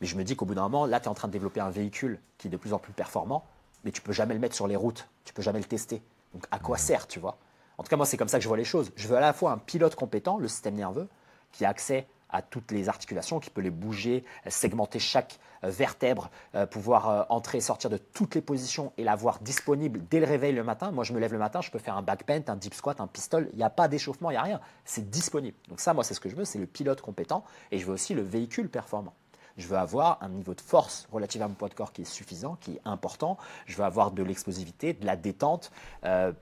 Mais 0.00 0.06
je 0.06 0.16
me 0.16 0.22
dis 0.24 0.36
qu'au 0.36 0.44
bout 0.44 0.54
d'un 0.54 0.62
moment, 0.62 0.86
là 0.86 1.00
tu 1.00 1.06
es 1.06 1.08
en 1.08 1.14
train 1.14 1.28
de 1.28 1.32
développer 1.32 1.60
un 1.60 1.70
véhicule 1.70 2.20
qui 2.38 2.48
est 2.48 2.50
de 2.50 2.56
plus 2.56 2.72
en 2.72 2.78
plus 2.78 2.92
performant, 2.92 3.44
mais 3.84 3.90
tu 3.90 4.00
peux 4.00 4.12
jamais 4.12 4.34
le 4.34 4.40
mettre 4.40 4.54
sur 4.54 4.68
les 4.68 4.76
routes, 4.76 5.08
tu 5.24 5.32
peux 5.32 5.42
jamais 5.42 5.58
le 5.58 5.64
tester. 5.64 6.02
Donc 6.32 6.46
à 6.50 6.58
quoi 6.58 6.76
mm. 6.76 6.80
sert, 6.80 7.06
tu 7.08 7.18
vois? 7.18 7.38
En 7.78 7.82
tout 7.82 7.88
cas, 7.88 7.96
moi 7.96 8.06
c'est 8.06 8.16
comme 8.16 8.28
ça 8.28 8.38
que 8.38 8.44
je 8.44 8.48
vois 8.48 8.56
les 8.56 8.64
choses. 8.64 8.92
Je 8.94 9.08
veux 9.08 9.16
à 9.16 9.20
la 9.20 9.32
fois 9.32 9.50
un 9.50 9.58
pilote 9.58 9.96
compétent, 9.96 10.38
le 10.38 10.46
système 10.46 10.74
nerveux, 10.74 11.08
qui 11.50 11.64
a 11.64 11.68
accès 11.68 12.06
à 12.34 12.42
toutes 12.42 12.72
les 12.72 12.88
articulations, 12.88 13.38
qui 13.38 13.48
peut 13.48 13.60
les 13.60 13.70
bouger, 13.70 14.24
segmenter 14.48 14.98
chaque 14.98 15.38
euh, 15.64 15.70
vertèbre, 15.70 16.30
euh, 16.54 16.66
pouvoir 16.66 17.08
euh, 17.08 17.22
entrer 17.28 17.58
et 17.58 17.60
sortir 17.60 17.90
de 17.90 17.96
toutes 17.96 18.34
les 18.34 18.40
positions 18.40 18.92
et 18.98 19.04
l'avoir 19.04 19.38
disponible 19.38 20.00
dès 20.10 20.20
le 20.20 20.26
réveil 20.26 20.52
le 20.52 20.64
matin. 20.64 20.90
Moi, 20.90 21.04
je 21.04 21.12
me 21.12 21.20
lève 21.20 21.32
le 21.32 21.38
matin, 21.38 21.60
je 21.60 21.70
peux 21.70 21.78
faire 21.78 21.96
un 21.96 22.02
back 22.02 22.26
bend, 22.26 22.48
un 22.48 22.56
deep 22.56 22.74
squat, 22.74 23.00
un 23.00 23.06
pistol. 23.06 23.48
Il 23.52 23.56
n'y 23.56 23.62
a 23.62 23.70
pas 23.70 23.86
d'échauffement, 23.86 24.30
il 24.30 24.34
n'y 24.34 24.38
a 24.38 24.42
rien. 24.42 24.60
C'est 24.84 25.08
disponible. 25.08 25.56
Donc 25.68 25.80
ça, 25.80 25.94
moi, 25.94 26.04
c'est 26.04 26.14
ce 26.14 26.20
que 26.20 26.28
je 26.28 26.36
veux, 26.36 26.44
c'est 26.44 26.58
le 26.58 26.66
pilote 26.66 27.00
compétent 27.00 27.44
et 27.70 27.78
je 27.78 27.86
veux 27.86 27.92
aussi 27.92 28.14
le 28.14 28.22
véhicule 28.22 28.68
performant. 28.68 29.14
Je 29.56 29.68
veux 29.68 29.78
avoir 29.78 30.18
un 30.20 30.30
niveau 30.30 30.54
de 30.54 30.60
force 30.60 31.06
relative 31.12 31.40
à 31.42 31.46
mon 31.46 31.54
poids 31.54 31.68
de 31.68 31.74
corps 31.74 31.92
qui 31.92 32.02
est 32.02 32.06
suffisant, 32.06 32.56
qui 32.60 32.72
est 32.72 32.80
important. 32.84 33.38
Je 33.66 33.76
veux 33.76 33.84
avoir 33.84 34.10
de 34.10 34.24
l'explosivité, 34.24 34.92
de 34.94 35.06
la 35.06 35.14
détente. 35.14 35.70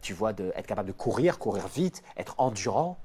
tu 0.00 0.14
vois, 0.14 0.30
être 0.30 0.66
capable 0.66 0.88
de 0.88 0.94
courir, 0.94 1.38
courir 1.38 1.68
vite, 1.68 2.02
être 2.16 2.34
endurant, 2.38 2.96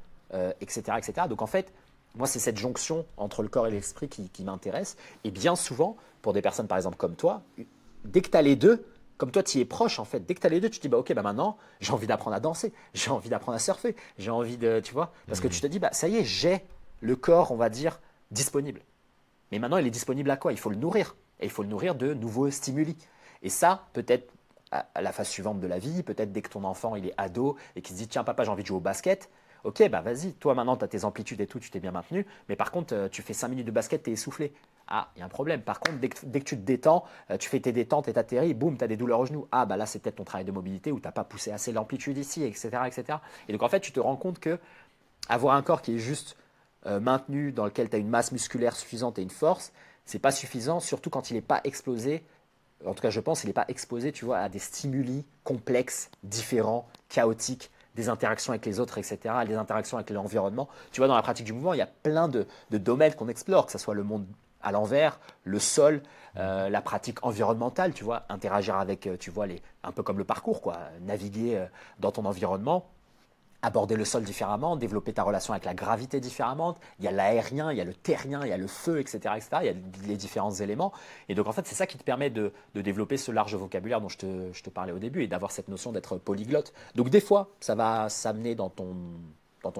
etc., 0.61 0.81
etc. 0.97 1.27
Donc 1.27 1.41
en 1.41 1.47
fait, 1.47 1.73
moi, 2.18 2.27
c'est 2.27 2.39
cette 2.39 2.57
jonction 2.57 3.06
entre 3.18 3.44
le 3.44 3.49
corps 3.49 3.68
et 3.68 3.72
l'esprit 3.72 4.10
qui, 4.10 4.44
m'intéresse. 4.44 4.98
Et 5.23 5.31
bien 5.31 5.56
souvent, 5.56 5.98
pour 6.22 6.34
des 6.34 6.41
personnes 6.41 6.68
par 6.68 6.77
exemple 6.77 6.98
comme 6.98 7.15
toi, 7.15 7.44
dès 8.06 8.22
que 8.22 8.30
tu 8.30 8.38
as 8.38 8.41
les 8.41 8.56
deux, 8.56 8.85
comme 9.18 9.31
toi, 9.31 9.44
tu 9.44 9.57
y 9.57 9.61
es 9.61 9.65
proche 9.65 9.99
en 9.99 10.06
fait. 10.06 10.26
Dès 10.26 10.35
que 10.35 10.39
tu 10.39 10.48
as 10.48 10.49
les 10.49 10.60
deux, 10.60 10.69
tu 10.69 10.77
te 10.77 10.84
dis, 10.84 10.89
bah, 10.89 10.98
ok, 10.98 11.14
bah, 11.14 11.22
maintenant, 11.22 11.57
j'ai 11.80 11.91
envie 11.91 12.07
d'apprendre 12.07 12.35
à 12.35 12.39
danser, 12.39 12.73
j'ai 12.94 13.10
envie 13.10 13.30
d'apprendre 13.30 13.56
à 13.56 13.60
surfer, 13.60 13.95
j'ai 14.18 14.31
envie 14.31 14.57
de. 14.57 14.80
Tu 14.84 14.94
vois 14.94 15.11
Parce 15.27 15.39
que 15.39 15.48
tu 15.48 15.60
te 15.60 15.68
dis, 15.68 15.80
bah, 15.80 15.89
ça 15.91 16.07
y 16.07 16.18
est, 16.18 16.23
j'ai 16.23 16.64
le 17.02 17.15
corps, 17.15 17.52
on 17.52 17.56
va 17.56 17.69
dire, 17.69 17.99
disponible. 18.31 18.81
Mais 19.52 19.60
maintenant, 19.60 19.77
il 19.77 19.88
est 19.88 19.91
disponible 19.91 20.30
à 20.30 20.38
quoi? 20.38 20.52
Il 20.52 20.60
faut 20.60 20.69
le 20.69 20.76
nourrir. 20.76 21.15
Et 21.39 21.45
il 21.45 21.52
faut 21.52 21.64
le 21.64 21.69
nourrir 21.69 21.95
de 21.95 22.14
nouveaux 22.14 22.49
stimuli. 22.49 22.98
Et 23.44 23.49
ça, 23.49 23.85
peut-être 23.94 24.31
à 24.72 25.02
la 25.02 25.11
phase 25.11 25.30
suivante 25.30 25.60
de 25.60 25.68
la 25.68 25.80
vie, 25.80 26.03
peut-être 26.03 26.34
dès 26.34 26.41
que 26.41 26.49
ton 26.49 26.65
enfant 26.65 26.95
il 26.98 27.06
est 27.06 27.14
ado 27.15 27.56
et 27.76 27.81
qu'il 27.81 27.95
se 27.95 28.02
dit, 28.02 28.07
tiens, 28.07 28.23
papa, 28.23 28.44
j'ai 28.44 28.49
envie 28.49 28.64
de 28.64 28.68
jouer 28.68 28.77
au 28.77 28.81
basket 28.81 29.30
Ok, 29.68 29.85
bah 29.89 29.99
vas-y, 29.99 30.31
toi 30.31 30.56
maintenant 30.56 30.77
tu 30.77 30.85
as 30.85 30.88
tes 30.88 31.03
amplitudes 31.03 31.41
et 31.41 31.45
tout, 31.45 31.60
tu 31.60 31.69
t'es 31.69 31.81
bien 31.81 31.91
maintenu, 31.91 32.26
mais 32.48 32.56
par 32.56 32.72
contre 32.72 32.95
euh, 32.95 33.10
tu 33.10 33.22
fais 33.22 33.34
5 33.34 33.49
minutes 33.49 33.65
de 33.68 33.72
basket, 33.72 34.02
tu 34.02 34.11
es 34.11 34.14
essoufflé. 34.14 34.53
Ah, 34.88 35.10
il 35.14 35.19
y 35.19 35.22
a 35.22 35.26
un 35.26 35.30
problème. 35.30 35.61
Par 35.61 35.81
contre, 35.81 35.98
dès 35.98 36.07
que, 36.07 36.45
tu 36.45 36.56
te 36.56 36.61
détends, 36.61 37.03
euh, 37.31 37.35
tu 37.35 37.49
fais 37.49 37.60
tes 37.60 37.73
détentes 37.73 38.07
et 38.07 38.14
t'atterris, 38.14 38.53
boum, 38.53 38.77
tu 38.77 38.85
as 38.85 38.88
des 38.88 38.95
douleurs 38.95 39.19
au 39.19 39.26
genou. 39.26 39.45
Ah, 39.52 39.65
bah 39.65 39.76
là 39.76 39.85
c'est 39.85 39.99
peut-être 39.99 40.15
ton 40.15 40.23
travail 40.23 40.45
de 40.45 40.53
mobilité 40.53 40.94
où 40.94 41.02
tu 41.02 41.06
n'as 41.06 41.11
pas 41.11 41.26
poussé 41.26 41.52
assez 41.52 41.73
l'amplitude 41.73 42.18
ici, 42.18 42.44
etc., 42.44 42.69
etc. 42.85 43.18
Et 43.49 43.52
donc 43.52 43.61
en 43.61 43.68
fait, 43.68 43.81
tu 43.81 43.91
te 43.91 43.99
rends 43.99 44.15
compte 44.15 44.39
que 44.39 44.57
avoir 45.27 45.56
un 45.56 45.61
corps 45.61 45.81
qui 45.81 45.95
est 45.95 45.99
juste 45.99 46.38
euh, 46.85 47.02
maintenu, 47.02 47.52
dans 47.52 47.65
lequel 47.65 47.89
tu 47.89 47.98
as 47.98 47.99
une 47.99 48.07
masse 48.07 48.31
musculaire 48.31 48.73
suffisante 48.73 49.19
et 49.19 49.22
une 49.22 49.30
force, 49.30 49.73
c'est 50.06 50.19
pas 50.19 50.31
suffisant, 50.31 50.80
surtout 50.80 51.10
quand 51.10 51.30
il 51.30 51.34
n'est 51.34 51.41
pas 51.41 51.60
explosé. 51.65 52.23
En 52.85 52.94
tout 52.94 53.02
cas, 53.02 53.10
je 53.10 53.19
pense, 53.19 53.44
il 53.44 53.48
n'est 53.48 53.53
pas 53.53 53.65
exposé, 53.68 54.14
tu 54.14 54.23
vois, 54.23 54.38
à 54.38 54.48
des 54.48 54.60
stimuli 54.60 55.26
complexes, 55.44 56.10
différents, 56.23 56.88
chaotiques, 57.10 57.69
des 57.98 58.07
interactions 58.10 58.53
avec 58.53 58.65
les 58.65 58.80
autres, 58.80 58.98
etc., 58.99 59.18
des 59.45 59.56
interactions 59.56 59.98
avec 59.98 60.11
l'environnement. 60.11 60.69
Tu 60.91 61.02
vois, 61.02 61.07
dans 61.07 61.15
la 61.15 61.22
pratique 61.22 61.45
du 61.45 61.52
mouvement, 61.52 61.74
il 61.74 61.80
y 61.80 61.82
a 61.82 61.88
plein 61.88 62.30
de, 62.30 62.45
domaines 62.72 63.15
qu'on 63.15 63.28
explore, 63.28 63.65
que 63.65 63.72
ce 63.74 63.78
soit 63.78 63.95
le 63.95 64.03
monde 64.03 64.26
à 64.61 64.72
l'envers, 64.72 65.19
le 65.44 65.60
sol, 65.60 66.02
euh, 66.38 66.69
la 66.69 66.82
pratique 66.82 67.26
environnementale, 67.26 67.94
tu 67.94 68.03
vois, 68.03 68.24
interagir 68.30 68.76
avec, 68.76 69.07
euh, 69.07 69.18
tu 69.18 69.32
vois, 69.32 69.48
les, 69.48 69.61
un 69.84 69.91
peu 69.91 70.03
comme 70.03 70.18
le 70.18 70.24
parcours, 70.24 70.61
quoi, 70.61 70.78
naviguer 71.02 71.57
euh, 71.57 71.65
dans 71.99 72.11
ton 72.11 72.26
environnement 72.26 72.88
aborder 73.62 73.96
le 73.96 74.06
sol 74.06 74.24
différemment, 74.24 74.76
développer 74.76 75.14
ta 75.14 75.24
relation 75.24 75.54
avec 75.54 75.66
la 75.66 75.74
gravité 75.74 76.20
différemment. 76.20 76.76
Il 77.00 77.06
y 77.06 77.08
a 77.08 77.12
l'aérien, 77.12 77.72
il 77.72 77.78
y 77.78 77.82
a 77.82 77.84
le 77.84 77.94
terrien, 77.94 78.42
il 78.44 78.50
y 78.50 78.54
a 78.54 78.58
le 78.58 78.68
feu, 78.68 79.00
etc., 79.00 79.18
etc. 79.36 79.50
Il 79.62 79.66
y 79.66 79.70
a 79.70 80.08
les 80.08 80.16
différents 80.16 80.52
éléments. 80.52 80.94
Et 81.28 81.36
donc, 81.36 81.48
en 81.48 81.52
fait, 81.52 81.66
c'est 81.66 81.76
ça 81.76 81.88
qui 81.88 81.98
te 81.98 82.04
permet 82.04 82.30
de, 82.30 82.52
développer 82.76 83.18
ce 83.18 83.32
large 83.32 83.56
vocabulaire 83.56 84.00
dont 84.02 84.10
je 84.10 84.18
te, 84.18 84.70
parlais 84.70 84.92
au 84.92 85.00
début 85.00 85.24
et 85.24 85.28
d'avoir 85.28 85.52
cette 85.52 85.70
notion 85.70 85.92
d'être 85.92 86.18
polyglotte. 86.18 86.74
Donc, 86.96 87.10
des 87.10 87.22
fois, 87.22 87.50
ça 87.60 87.76
va 87.76 88.10
s'amener 88.10 88.54
dans 88.56 88.70
ton, 88.70 88.96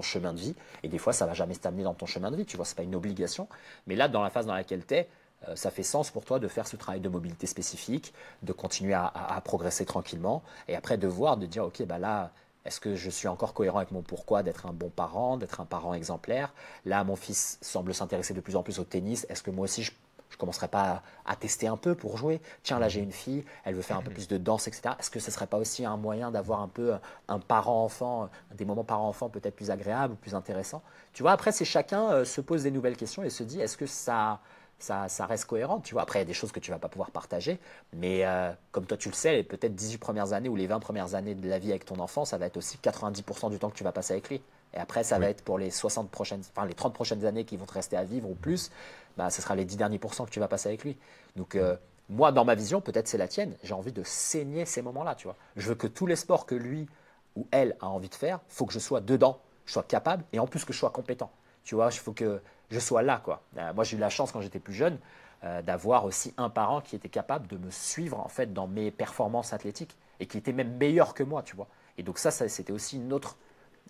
chemin 0.02 0.34
de 0.34 0.40
vie 0.40 0.56
et 0.84 0.90
des 0.90 0.98
fois, 0.98 1.14
ça 1.14 1.26
va 1.26 1.34
jamais 1.34 1.54
s'amener 1.54 1.84
dans 1.84 1.94
ton 1.94 2.06
chemin 2.06 2.30
de 2.32 2.36
vie. 2.36 2.46
Tu 2.46 2.58
vois, 2.58 2.66
c'est 2.66 2.76
pas 2.76 2.84
une 2.84 2.96
obligation. 2.96 3.48
Mais 3.86 3.96
là, 3.96 4.10
dans 4.10 4.22
la 4.22 4.30
phase 4.30 4.46
dans 4.46 4.54
laquelle 4.54 4.86
tu 4.86 4.96
es, 4.96 5.08
euh, 5.48 5.56
ça 5.56 5.72
fait 5.72 5.84
sens 5.84 6.12
pour 6.12 6.26
toi 6.26 6.40
de 6.40 6.48
faire 6.48 6.68
ce 6.68 6.76
travail 6.76 7.00
de 7.00 7.08
mobilité 7.08 7.48
spécifique, 7.48 8.14
de 8.44 8.52
continuer 8.52 8.96
à, 8.96 9.06
à 9.06 9.40
progresser 9.40 9.86
tranquillement 9.86 10.44
et 10.68 10.76
après 10.76 10.98
de 10.98 11.08
voir, 11.08 11.38
de 11.38 11.46
dire, 11.46 11.64
OK, 11.64 11.82
bah 11.84 12.00
là, 12.00 12.32
est-ce 12.68 12.82
que 12.82 12.96
je 12.96 13.10
suis 13.10 13.30
encore 13.30 13.54
cohérent 13.54 13.78
avec 13.78 13.92
mon 13.92 14.02
pourquoi 14.02 14.44
d'être 14.44 14.66
un 14.66 14.74
bon 14.74 14.90
parent, 14.90 15.38
d'être 15.38 15.62
un 15.62 15.66
parent 15.66 15.94
exemplaire? 15.94 16.54
Là, 16.86 17.04
mon 17.06 17.16
fils 17.16 17.58
semble 17.62 17.94
s'intéresser 17.94 18.34
de 18.34 18.42
plus 18.42 18.58
en 18.58 18.62
plus 18.64 18.78
au 18.80 18.84
tennis. 18.84 19.26
Est-ce 19.30 19.42
que 19.42 19.52
moi 19.52 19.64
aussi, 19.64 19.84
je 19.84 19.92
ne 20.32 20.36
commencerai 20.38 20.68
pas 20.68 21.02
à, 21.26 21.36
tester 21.38 21.68
un 21.68 21.78
peu 21.78 21.96
pour 21.96 22.18
jouer? 22.18 22.42
Tiens, 22.64 22.78
là, 22.78 22.90
j'ai 22.90 23.00
une 23.00 23.14
fille, 23.14 23.46
elle 23.64 23.74
veut 23.74 23.82
faire 23.82 23.98
un 23.98 24.02
peu 24.02 24.12
plus 24.12 24.28
de 24.28 24.38
danse, 24.38 24.68
etc. 24.68 24.96
Est-ce 25.00 25.10
que 25.10 25.22
ce 25.22 25.32
serait 25.32 25.48
pas 25.48 25.58
aussi 25.58 25.86
un 25.86 25.96
moyen 25.96 26.30
d'avoir 26.30 26.60
un 26.60 26.68
peu 26.68 26.96
un 27.30 27.40
parent-enfant, 27.40 28.30
des 28.54 28.66
moments 28.66 28.84
parent-enfant 28.84 29.30
peut-être 29.30 29.56
plus 29.56 29.72
agréables 29.72 30.16
plus 30.16 30.36
intéressants? 30.36 30.84
Tu 31.14 31.24
vois, 31.24 31.32
après, 31.32 31.54
c'est 31.54 31.66
chacun 31.66 32.12
euh, 32.12 32.26
se 32.26 32.42
pose 32.42 32.64
des 32.64 32.72
nouvelles 32.72 32.98
questions 32.98 33.24
et 33.24 33.30
se 33.30 33.44
dit, 33.44 33.62
est-ce 33.62 33.78
que 33.78 33.88
ça 33.88 34.42
ça, 34.80 35.08
reste 35.26 35.46
cohérent. 35.46 35.80
Tu 35.80 35.94
vois, 35.94 36.04
après, 36.04 36.20
il 36.20 36.22
y 36.22 36.26
a 36.26 36.28
des 36.28 36.34
choses 36.34 36.52
que 36.52 36.60
tu 36.60 36.72
vas 36.72 36.80
pas 36.80 36.88
pouvoir 36.88 37.12
partager, 37.12 37.60
mais 37.94 38.26
euh, 38.26 38.52
comme 38.72 38.86
toi, 38.86 38.98
tu 38.98 39.10
le 39.10 39.16
sais, 39.16 39.34
les 39.34 39.44
peut-être 39.44 39.76
18 39.76 39.98
premières 39.98 40.34
années 40.34 40.50
ou 40.50 40.56
les 40.56 40.68
20 40.68 40.80
premières 40.80 41.16
années 41.16 41.36
de 41.36 41.48
la 41.48 41.60
vie 41.60 41.72
avec 41.72 41.86
ton 41.86 42.00
enfant, 42.00 42.26
ça 42.26 42.38
va 42.38 42.46
être 42.46 42.58
aussi 42.58 42.78
90% 42.78 43.50
du 43.50 43.60
temps 43.60 43.70
que 43.70 43.76
tu 43.76 43.84
vas 43.84 43.92
passer 43.92 44.14
avec 44.14 44.30
lui. 44.30 44.42
Et 44.74 44.78
après, 44.78 45.04
ça 45.04 45.18
va 45.18 45.30
être 45.30 45.44
pour 45.44 45.58
les 45.58 45.72
60 45.72 46.10
prochaines, 46.10 46.42
enfin 46.56 46.68
les 46.68 46.74
30 46.74 46.94
prochaines 46.94 47.26
années 47.26 47.46
qui 47.46 47.58
vont 47.58 47.66
te 47.66 47.74
rester 47.74 47.98
à 47.98 48.04
vivre 48.04 48.30
ou 48.30 48.36
plus, 48.36 48.70
bah, 49.18 49.30
ce 49.30 49.42
sera 49.42 49.56
les 49.56 49.66
10 49.66 49.78
derniers 49.78 50.00
pourcents 50.00 50.26
que 50.26 50.32
tu 50.32 50.40
vas 50.40 50.48
passer 50.48 50.70
avec 50.70 50.84
lui. 50.84 50.98
Donc, 51.36 51.56
euh, 51.56 51.76
moi, 52.10 52.32
dans 52.32 52.46
ma 52.46 52.56
vision, 52.56 52.82
peut-être 52.82 53.08
c'est 53.08 53.18
la 53.18 53.28
tienne, 53.28 53.56
j'ai 53.64 53.74
envie 53.74 53.92
de 53.92 54.04
saigner 54.04 54.66
ces 54.66 54.82
moments-là, 54.82 55.16
tu 55.16 55.26
vois. 55.26 55.36
Je 55.56 55.68
veux 55.70 55.76
que 55.76 55.88
tous 55.88 56.06
les 56.06 56.16
sports 56.16 56.46
que 56.46 56.56
lui 56.56 56.88
ou 57.36 57.48
elle 57.52 57.76
a 57.82 57.88
envie 57.88 58.10
de 58.10 58.16
faire, 58.16 58.40
il 58.50 58.54
faut 58.54 58.66
que 58.66 58.74
je 58.74 58.80
sois 58.80 59.02
dedans, 59.02 59.40
je 59.66 59.74
sois 59.74 59.84
capable 59.84 60.24
et 60.34 60.40
en 60.40 60.48
plus 60.48 60.64
que 60.64 60.74
je 60.74 60.80
sois 60.80 60.90
compétent. 60.90 61.32
Tu 61.64 61.76
vois, 61.76 61.90
il 61.92 61.98
faut 61.98 62.14
que 62.14 62.42
je 62.70 62.80
sois 62.80 63.02
là, 63.02 63.22
quoi. 63.24 63.42
Euh, 63.58 63.74
moi, 63.74 63.84
j'ai 63.84 63.98
eu 63.98 64.00
la 64.00 64.10
chance 64.10 64.32
quand 64.32 64.42
j'étais 64.42 64.60
plus 64.60 64.74
jeune 64.74 64.98
euh, 65.44 65.62
d'avoir 65.62 66.06
aussi 66.06 66.34
un 66.38 66.50
parent 66.50 66.82
qui 66.82 66.96
était 66.96 67.10
capable 67.10 67.48
de 67.48 67.58
me 67.58 67.70
suivre 67.70 68.20
en 68.20 68.28
fait 68.28 68.54
dans 68.54 68.68
mes 68.68 68.92
performances 68.92 69.54
athlétiques 69.54 69.96
et 70.20 70.26
qui 70.26 70.38
était 70.38 70.54
même 70.54 70.78
meilleur 70.78 71.14
que 71.14 71.24
moi, 71.24 71.44
tu 71.44 71.56
vois. 71.56 71.68
Et 71.98 72.04
donc 72.04 72.18
ça, 72.18 72.32
c'était 72.32 72.74
aussi 72.74 72.98
une 72.98 73.14
autre 73.14 73.38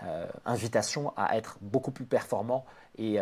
euh, 0.04 0.28
invitation 0.46 1.14
à 1.18 1.38
être 1.38 1.58
beaucoup 1.62 1.92
plus 1.92 2.06
performant 2.06 2.66
et 2.98 3.18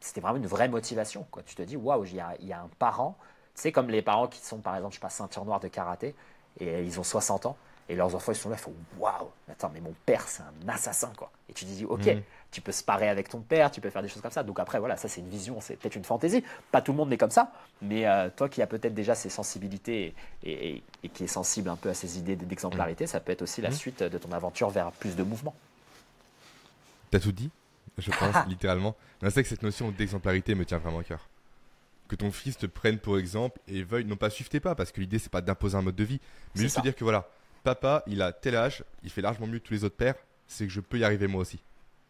c'était 0.00 0.20
vraiment 0.20 0.36
une 0.36 0.46
vraie 0.46 0.68
motivation. 0.68 1.26
Tu 1.44 1.54
te 1.54 1.62
dis, 1.62 1.76
waouh, 1.76 2.04
il 2.04 2.14
y 2.14 2.20
a, 2.52 2.60
un 2.60 2.68
parent, 2.78 3.16
tu 3.54 3.62
sais, 3.62 3.72
comme 3.72 3.88
les 3.88 4.02
parents 4.02 4.28
qui 4.28 4.40
sont 4.40 4.58
par 4.58 4.76
exemple, 4.76 4.94
je 4.94 4.98
sais 4.98 5.02
pas, 5.02 5.10
ceinture 5.10 5.44
noire 5.44 5.60
de 5.60 5.68
karaté 5.68 6.14
et 6.60 6.82
ils 6.82 7.00
ont 7.00 7.04
60 7.04 7.46
ans 7.46 7.56
et 7.88 7.96
leurs 7.96 8.14
enfants, 8.14 8.32
ils 8.32 8.36
sont 8.36 8.50
là, 8.50 8.56
ils 8.56 8.62
font 8.62 8.74
waouh, 8.98 9.30
attends, 9.50 9.70
mais 9.72 9.80
mon 9.80 9.94
père, 10.04 10.28
c'est 10.28 10.42
un 10.42 10.68
assassin, 10.68 11.10
quoi. 11.16 11.30
Et 11.48 11.54
tu 11.54 11.64
te 11.64 11.70
dis, 11.70 11.86
ok, 11.86 12.06
mhm. 12.06 12.22
Tu 12.50 12.60
peux 12.60 12.72
se 12.72 12.82
parer 12.82 13.08
avec 13.08 13.28
ton 13.28 13.40
père, 13.40 13.70
tu 13.70 13.80
peux 13.80 13.90
faire 13.90 14.02
des 14.02 14.08
choses 14.08 14.22
comme 14.22 14.30
ça. 14.30 14.42
Donc 14.42 14.58
après, 14.58 14.78
voilà, 14.78 14.96
ça, 14.96 15.08
c'est 15.08 15.20
une 15.20 15.28
vision, 15.28 15.60
c'est 15.60 15.76
peut-être 15.76 15.96
une 15.96 16.04
fantaisie. 16.04 16.42
Pas 16.70 16.80
tout 16.80 16.92
le 16.92 16.98
monde 16.98 17.10
n'est 17.10 17.18
comme 17.18 17.30
ça, 17.30 17.52
mais 17.82 18.06
euh, 18.06 18.30
toi 18.34 18.48
qui 18.48 18.62
as 18.62 18.66
peut-être 18.66 18.94
déjà 18.94 19.14
ces 19.14 19.28
sensibilités 19.28 20.14
et, 20.44 20.82
qui 21.12 21.24
est 21.24 21.28
sensible 21.28 21.68
un 21.68 21.76
peu 21.76 21.90
à 21.90 21.94
ces 21.94 22.18
idées 22.18 22.36
d'exemplarité, 22.36 23.04
mhm. 23.04 23.08
ça 23.08 23.20
peut 23.20 23.32
être 23.32 23.42
aussi 23.42 23.60
la 23.60 23.70
mhm. 23.70 23.74
suite 23.76 24.02
de 24.02 24.18
ton 24.18 24.32
aventure 24.32 24.70
vers 24.70 24.90
plus 24.92 25.16
de 25.16 25.22
mouvement. 25.22 25.54
T'as 27.10 27.20
tout 27.20 27.32
dit, 27.32 27.50
je 27.98 28.10
pense, 28.10 28.36
littéralement. 28.48 28.96
C'est 29.20 29.30
vrai 29.30 29.42
que 29.42 29.48
cette 29.48 29.62
notion 29.62 29.90
d'exemplarité 29.90 30.54
me 30.54 30.64
tient 30.64 30.78
vraiment 30.78 31.00
à 31.00 31.04
cœur 31.04 31.28
que 32.08 32.16
ton 32.16 32.32
fils 32.32 32.56
te 32.56 32.64
prenne 32.64 32.98
pour 32.98 33.18
exemple 33.18 33.60
et 33.68 33.82
veuille 33.82 34.06
non 34.06 34.16
pas 34.16 34.30
suivre 34.30 34.48
tes 34.48 34.60
pas 34.60 34.74
parce 34.74 34.92
que 34.92 35.00
l'idée 35.02 35.18
c'est 35.18 35.30
pas 35.30 35.42
d'imposer 35.42 35.76
un 35.76 35.82
mode 35.82 35.94
de 35.94 36.04
vie 36.04 36.22
mais 36.54 36.62
juste 36.62 36.76
te 36.76 36.80
dire 36.80 36.96
que 36.96 37.04
voilà 37.04 37.28
papa, 37.62 38.02
il 38.06 38.22
a 38.22 38.32
tel 38.32 38.56
âge, 38.56 38.84
il 39.02 39.10
fait 39.10 39.20
largement 39.20 39.46
mieux 39.46 39.58
que 39.58 39.66
tous 39.66 39.74
les 39.74 39.84
autres 39.84 39.96
pères, 39.96 40.14
c'est 40.46 40.66
que 40.66 40.72
je 40.72 40.80
peux 40.80 40.98
y 40.98 41.04
arriver 41.04 41.26
moi 41.26 41.42
aussi. 41.42 41.60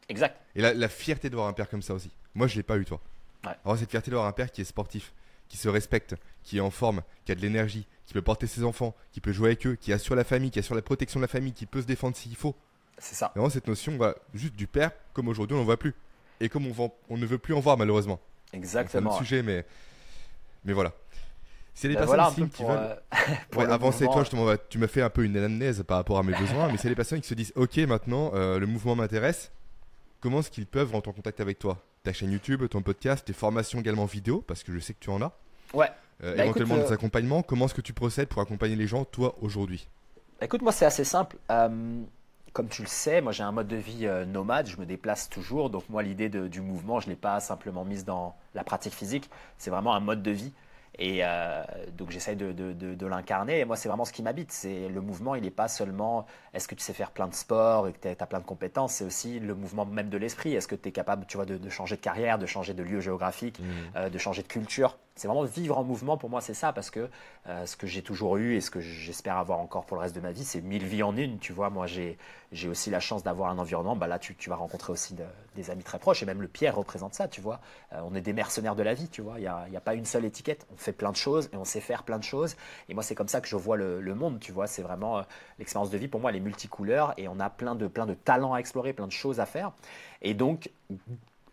Exact. 0.09 0.41
Et 0.55 0.63
la, 0.63 0.89
fierté 0.89 1.31
de 1.31 1.35
voir 1.35 1.49
un 1.49 1.53
père 1.53 1.69
comme 1.69 1.83
ça 1.83 1.95
aussi. 1.95 2.11
Moi, 2.35 2.47
je 2.47 2.57
l'ai 2.57 2.63
pas 2.63 2.79
eu, 2.79 2.85
toi. 2.85 3.01
Ouais. 3.45 3.53
Alors, 3.65 3.79
cette 3.79 3.91
fierté 3.91 4.11
de 4.11 4.17
voir 4.17 4.27
un 4.27 4.33
père 4.33 4.51
qui 4.51 4.63
est 4.63 4.65
sportif, 4.65 5.13
qui 5.49 5.57
se 5.57 5.69
respecte, 5.69 6.15
qui 6.43 6.59
est 6.59 6.61
en 6.61 6.71
forme, 6.71 7.03
qui 7.25 7.33
a 7.33 7.35
de 7.35 7.41
l'énergie, 7.41 7.87
qui 8.07 8.15
peut 8.15 8.23
porter 8.23 8.47
ses 8.47 8.65
enfants, 8.65 8.95
qui 9.13 9.21
peut 9.21 9.33
jouer 9.33 9.49
avec 9.49 9.67
eux, 9.67 9.77
qui 9.77 9.93
assure 9.93 10.15
la 10.15 10.25
famille, 10.25 10.51
qui 10.51 10.59
assure 10.59 10.75
la 10.75 10.83
protection 10.83 11.21
de 11.21 11.25
la 11.25 11.29
famille, 11.29 11.53
qui 11.53 11.67
peut 11.67 11.83
se 11.83 11.87
défendre 11.87 12.17
s'il 12.17 12.37
faut. 12.37 12.55
C'est 12.99 13.15
ça. 13.15 13.31
Vraiment, 13.35 13.51
cette 13.51 13.67
notion, 13.67 13.97
va 13.97 14.15
juste 14.35 14.57
du 14.57 14.67
père, 14.67 14.93
comme 15.13 15.29
aujourd'hui, 15.29 15.55
on 15.55 15.61
n'en 15.61 15.65
voit 15.65 15.77
plus. 15.77 15.95
Et 16.41 16.49
comme 16.49 16.67
on, 16.67 16.93
on 17.11 17.19
ne 17.19 17.27
veut 17.27 17.39
plus 17.39 17.55
en 17.55 17.61
voir, 17.61 17.77
malheureusement. 17.77 18.21
Exactement. 18.53 19.11
C'est 19.11 19.17
un 19.17 19.19
sujet, 19.19 19.43
mais, 19.43 19.65
mais 20.65 20.73
voilà. 20.73 20.93
C'est 21.75 21.87
des 21.87 21.95
ben 21.95 22.07
personnes 22.07 22.51
qui 22.51 22.65
veulent 22.65 22.99
euh, 23.57 23.69
avancer. 23.71 24.05
Toi, 24.07 24.25
tu 24.69 24.79
m'as 24.79 24.89
fait 24.89 25.03
un 25.03 25.11
peu 25.11 25.25
une 25.25 25.37
anamnèse 25.37 25.85
par 25.87 25.99
rapport 25.99 26.19
à 26.19 26.25
mes 26.25 26.37
besoins, 26.37 26.67
mais 26.73 26.77
c'est 26.77 26.89
des 26.89 26.97
personnes 26.97 27.21
qui 27.21 27.29
se 27.29 27.35
disent 27.35 27.53
Ok, 27.55 27.77
maintenant, 27.79 28.33
euh, 28.35 28.59
le 28.59 28.67
mouvement 28.67 28.97
m'intéresse. 28.97 29.53
Comment 30.21 30.41
est-ce 30.41 30.51
qu'ils 30.51 30.67
peuvent 30.67 30.93
rentrer 30.93 31.11
en 31.11 31.15
contact 31.15 31.41
avec 31.41 31.59
toi? 31.59 31.79
Ta 32.03 32.13
chaîne 32.13 32.33
YouTube, 32.33 32.67
ton 32.69 32.83
podcast, 32.83 33.25
tes 33.25 33.33
formations 33.33 33.79
également 33.79 34.05
vidéo, 34.05 34.43
parce 34.47 34.63
que 34.63 34.73
je 34.73 34.79
sais 34.79 34.95
que 34.95 34.99
tu 35.01 35.11
en 35.11 35.23
as. 35.23 35.33
Ouais. 35.75 35.91
Euh, 36.25 36.35
bah, 36.37 36.45
éventuellement 36.45 36.77
des 36.77 36.93
accompagnements. 36.93 37.43
Comment 37.43 37.67
est-ce 37.67 37.75
que 37.75 37.81
tu 37.81 37.93
procèdes 37.93 38.29
pour 38.29 38.43
accompagner 38.43 38.75
les 38.75 38.87
gens, 38.87 39.05
toi, 39.05 39.37
aujourd'hui? 39.41 39.89
Bah, 40.41 40.47
Écoute, 40.47 40.63
moi, 40.63 40.73
c'est 40.73 40.87
assez 40.87 41.05
simple. 41.05 41.37
comme 41.49 42.69
tu 42.69 42.83
le 42.83 42.89
sais, 42.89 43.21
moi, 43.21 43.33
j'ai 43.33 43.45
un 43.45 43.53
mode 43.53 43.69
de 43.69 43.77
vie 43.77 44.09
nomade. 44.27 44.67
Je 44.67 44.77
me 44.79 44.87
déplace 44.87 45.29
toujours. 45.29 45.71
Donc, 45.71 45.89
moi, 45.89 46.03
l'idée 46.03 46.29
du 46.29 46.61
mouvement, 46.61 46.99
je 46.99 47.07
ne 47.07 47.13
l'ai 47.13 47.17
pas 47.17 47.39
simplement 47.39 47.85
mise 47.85 48.05
dans 48.05 48.37
la 48.55 48.65
pratique 48.65 48.95
physique. 48.95 49.31
C'est 49.59 49.71
vraiment 49.71 49.95
un 49.95 50.01
mode 50.01 50.23
de 50.23 50.33
vie. 50.33 50.53
Et 50.99 51.21
euh, 51.23 51.63
donc 51.97 52.11
j'essaye 52.11 52.35
de, 52.35 52.53
de, 52.53 52.73
de, 52.73 53.07
l'incarner. 53.07 53.61
Et 53.61 53.65
moi, 53.65 53.77
c'est 53.77 53.89
vraiment 53.89 54.05
ce 54.05 54.13
qui 54.13 54.23
m'habite. 54.23 54.51
C'est 54.51 54.89
le 54.89 55.01
mouvement. 55.01 55.37
Il 55.37 55.43
n'est 55.43 55.51
pas 55.51 55.69
seulement 55.69 56.27
est-ce 56.55 56.67
que 56.67 56.75
tu 56.75 56.83
sais 56.83 56.93
faire 56.93 57.13
plein 57.13 57.29
de 57.29 57.35
sports 57.35 57.87
et 57.87 57.93
que 57.93 58.01
tu 58.01 58.09
as, 58.09 58.27
plein 58.27 58.41
de 58.41 58.45
compétences. 58.45 58.95
C'est 58.95 59.05
aussi 59.05 59.39
le 59.39 59.55
mouvement 59.55 59.87
même 59.87 60.09
de 60.09 60.19
l'esprit. 60.19 60.55
Est-ce 60.55 60.67
que 60.67 60.75
tu 60.75 60.89
es 60.89 60.93
capable, 60.93 61.25
tu 61.27 61.37
vois, 61.37 61.47
de, 61.47 61.69
changer 61.69 61.97
de 61.97 62.01
carrière, 62.01 62.39
de 62.39 62.47
changer 62.47 62.75
de 62.75 62.83
lieu 62.83 63.01
géographique, 63.01 63.61
mmh. 63.61 63.65
euh, 63.97 64.09
de 64.11 64.19
changer 64.19 64.43
de 64.43 64.49
culture? 64.49 64.99
C'est 65.19 65.29
vraiment 65.29 65.45
vivre 65.45 65.79
en 65.79 65.85
mouvement. 65.85 66.17
Pour 66.17 66.31
moi, 66.31 66.41
c'est 66.41 66.55
ça 66.55 66.73
parce 66.73 66.91
que 66.91 67.09
euh, 67.49 67.67
ce 67.67 67.77
que 67.77 67.87
j'ai 67.87 68.03
toujours 68.03 68.37
eu 68.37 68.55
et 68.55 68.61
ce 68.61 68.71
que 68.71 68.81
j'espère 68.81 69.37
avoir 69.37 69.59
encore 69.59 69.85
pour 69.85 69.97
le 69.97 70.03
reste 70.03 70.15
de 70.15 70.21
ma 70.21 70.33
vie, 70.33 70.45
c'est 70.45 70.61
mille 70.61 70.85
vies 70.85 71.03
en 71.03 71.17
une. 71.17 71.39
Tu 71.39 71.53
vois, 71.53 71.71
moi, 71.71 71.87
j'ai 71.87 72.17
aussi 72.69 72.91
la 72.91 73.01
chance 73.01 73.23
d'avoir 73.23 73.51
un 73.51 73.59
environnement. 73.59 73.97
Bah 73.97 74.07
là, 74.07 74.19
tu, 74.19 74.35
tu 74.35 74.49
vas 74.49 74.57
rencontrer 74.57 74.93
aussi 74.93 75.15
des 75.57 75.71
amis 75.71 75.83
très 75.83 75.99
proches 75.99 76.23
et 76.23 76.27
même 76.27 76.41
le 76.41 76.49
Pierre 76.49 76.77
représente 76.77 77.15
ça. 77.15 77.29
Tu 77.29 77.41
vois, 77.41 77.61
on 77.93 78.15
est 78.15 78.21
des 78.21 78.33
mercenaires 78.33 78.77
de 78.77 78.83
la 78.83 78.95
vie. 78.95 79.09
Tu 79.09 79.23
vois, 79.23 79.35
il 79.39 79.43
n'y 79.43 79.47
a, 79.47 79.69
y 79.69 79.77
a 79.77 79.81
pas 79.81 79.95
une 79.95 80.05
seule 80.05 80.25
étiquette. 80.25 80.67
On 80.73 80.77
fait 80.77 80.93
plein 80.93 81.11
de 81.11 81.17
choses 81.17 81.51
et 81.53 81.57
on 81.57 81.65
sait 81.65 81.81
faire 81.81 82.05
plein 82.05 82.19
de 82.19 82.25
choses. 82.25 82.57
Et 82.89 82.95
moi, 82.95 83.03
c'est 83.03 83.15
comme 83.15 83.29
ça 83.29 83.41
que 83.41 83.49
je 83.49 83.57
vois 83.57 83.77
le, 83.77 84.15
monde, 84.15 84.41
tu 84.41 84.53
vois. 84.53 84.67
C'est 84.67 84.83
vraiment 84.83 85.19
euh, 85.19 85.23
l'expérience 85.59 85.91
de 85.91 85.99
vie 85.99 86.09
pour 86.09 86.21
moi, 86.21 86.31
elle 86.31 86.37
est 86.37 86.41
multicouleur 86.41 87.15
et 87.17 87.29
on 87.29 87.41
a 87.41 87.51
plein 87.51 87.75
de, 87.75 87.87
plein 87.87 88.07
de 88.07 88.15
talents 88.15 88.55
à 88.55 88.59
explorer, 88.59 88.93
plein 88.93 89.07
de 89.07 89.13
choses 89.13 89.41
à 89.41 89.47
faire. 89.47 89.73
Et 90.23 90.35
donc, 90.35 90.71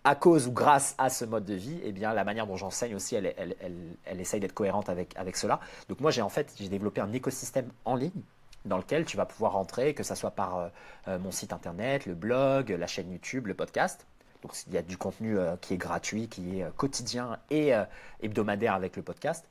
à 0.05 0.15
cause 0.15 0.47
ou 0.47 0.51
grâce 0.51 0.95
à 0.97 1.09
ce 1.09 1.25
mode 1.25 1.45
de 1.45 1.55
vie, 1.55 1.79
eh 1.83 1.91
bien, 1.91 2.13
la 2.13 2.23
manière 2.23 2.45
dont 2.45 2.55
j'enseigne 2.55 2.95
aussi, 2.95 3.15
elle, 3.15 3.33
elle, 3.37 3.55
elle, 3.59 3.75
elle 4.05 4.21
essaye 4.21 4.39
d'être 4.39 4.53
cohérente 4.53 4.87
avec, 4.87 5.17
avec 5.17 5.35
cela. 5.35 5.59
Donc 5.89 5.99
moi, 5.99 6.11
j'ai 6.11 6.21
en 6.21 6.29
fait, 6.29 6.53
j'ai 6.57 6.69
développé 6.69 7.01
un 7.01 7.11
écosystème 7.11 7.69
en 7.85 7.95
ligne 7.95 8.21
dans 8.65 8.77
lequel 8.77 9.05
tu 9.05 9.17
vas 9.17 9.25
pouvoir 9.25 9.53
rentrer, 9.53 9.93
que 9.93 10.03
ce 10.03 10.15
soit 10.15 10.31
par 10.31 10.57
euh, 10.57 10.67
euh, 11.07 11.19
mon 11.19 11.31
site 11.31 11.53
internet, 11.53 12.05
le 12.05 12.13
blog, 12.13 12.69
la 12.69 12.87
chaîne 12.87 13.11
YouTube, 13.11 13.47
le 13.47 13.55
podcast. 13.55 14.05
Donc 14.43 14.53
il 14.67 14.73
y 14.73 14.77
a 14.77 14.83
du 14.83 14.95
contenu 14.95 15.39
euh, 15.39 15.55
qui 15.59 15.73
est 15.73 15.77
gratuit, 15.77 16.27
qui 16.27 16.59
est 16.59 16.63
euh, 16.63 16.69
quotidien 16.77 17.39
et 17.49 17.73
hebdomadaire 18.21 18.75
avec 18.75 18.95
le 18.95 19.01
podcast, 19.01 19.49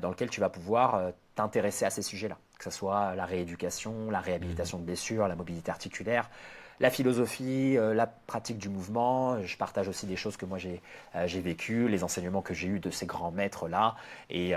dans 0.00 0.08
lequel 0.08 0.30
tu 0.30 0.40
vas 0.40 0.48
pouvoir 0.48 1.12
t'intéresser 1.34 1.84
à 1.84 1.90
ces 1.90 2.00
sujets-là, 2.00 2.38
que 2.58 2.64
ce 2.64 2.70
soit 2.70 3.14
la 3.14 3.26
rééducation, 3.26 4.10
la 4.10 4.20
réhabilitation 4.20 4.78
de 4.78 4.84
blessures, 4.84 5.28
la 5.28 5.36
mobilité 5.36 5.70
articulaire, 5.70 6.30
la 6.80 6.90
philosophie, 6.90 7.76
la 7.76 8.06
pratique 8.06 8.58
du 8.58 8.68
mouvement. 8.68 9.42
Je 9.42 9.56
partage 9.56 9.88
aussi 9.88 10.06
des 10.06 10.16
choses 10.16 10.36
que 10.36 10.44
moi 10.46 10.58
j'ai 10.58 10.82
j'ai 11.26 11.40
vécues, 11.40 11.88
les 11.88 12.04
enseignements 12.04 12.42
que 12.42 12.54
j'ai 12.54 12.68
eus 12.68 12.80
de 12.80 12.90
ces 12.90 13.06
grands 13.06 13.30
maîtres-là. 13.30 13.94
Et, 14.30 14.54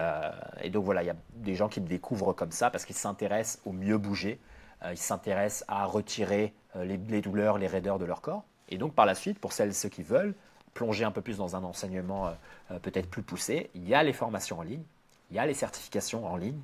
donc 0.71 0.83
voilà, 0.83 1.03
il 1.03 1.05
y 1.05 1.11
a 1.11 1.15
des 1.35 1.55
gens 1.55 1.69
qui 1.69 1.79
me 1.79 1.87
découvrent 1.87 2.33
comme 2.33 2.51
ça 2.51 2.69
parce 2.69 2.85
qu'ils 2.85 2.95
s'intéressent 2.95 3.61
au 3.65 3.71
mieux 3.71 3.97
bouger. 3.97 4.39
ils 4.89 4.97
s'intéressent 4.97 5.63
à 5.67 5.85
retirer 5.85 6.53
les 6.75 7.21
douleurs, 7.21 7.57
les 7.57 7.67
raideurs 7.67 7.99
de 7.99 8.05
leur 8.05 8.21
corps. 8.21 8.43
Et 8.69 8.77
donc 8.77 8.93
par 8.93 9.05
la 9.05 9.15
suite, 9.15 9.39
pour 9.39 9.53
celles 9.53 9.73
ceux 9.73 9.89
qui 9.89 10.03
veulent 10.03 10.33
plonger 10.73 11.03
un 11.03 11.11
peu 11.11 11.21
plus 11.21 11.37
dans 11.37 11.55
un 11.55 11.63
enseignement 11.63 12.27
euh, 12.27 12.31
euh, 12.71 12.79
peut-être 12.79 13.09
plus 13.09 13.23
poussé, 13.23 13.69
il 13.73 13.87
y 13.87 13.95
a 13.95 14.03
les 14.03 14.13
formations 14.13 14.59
en 14.59 14.61
ligne, 14.61 14.83
il 15.31 15.35
y 15.35 15.39
a 15.39 15.45
les 15.45 15.55
certifications 15.55 16.25
en 16.27 16.37
ligne, 16.37 16.59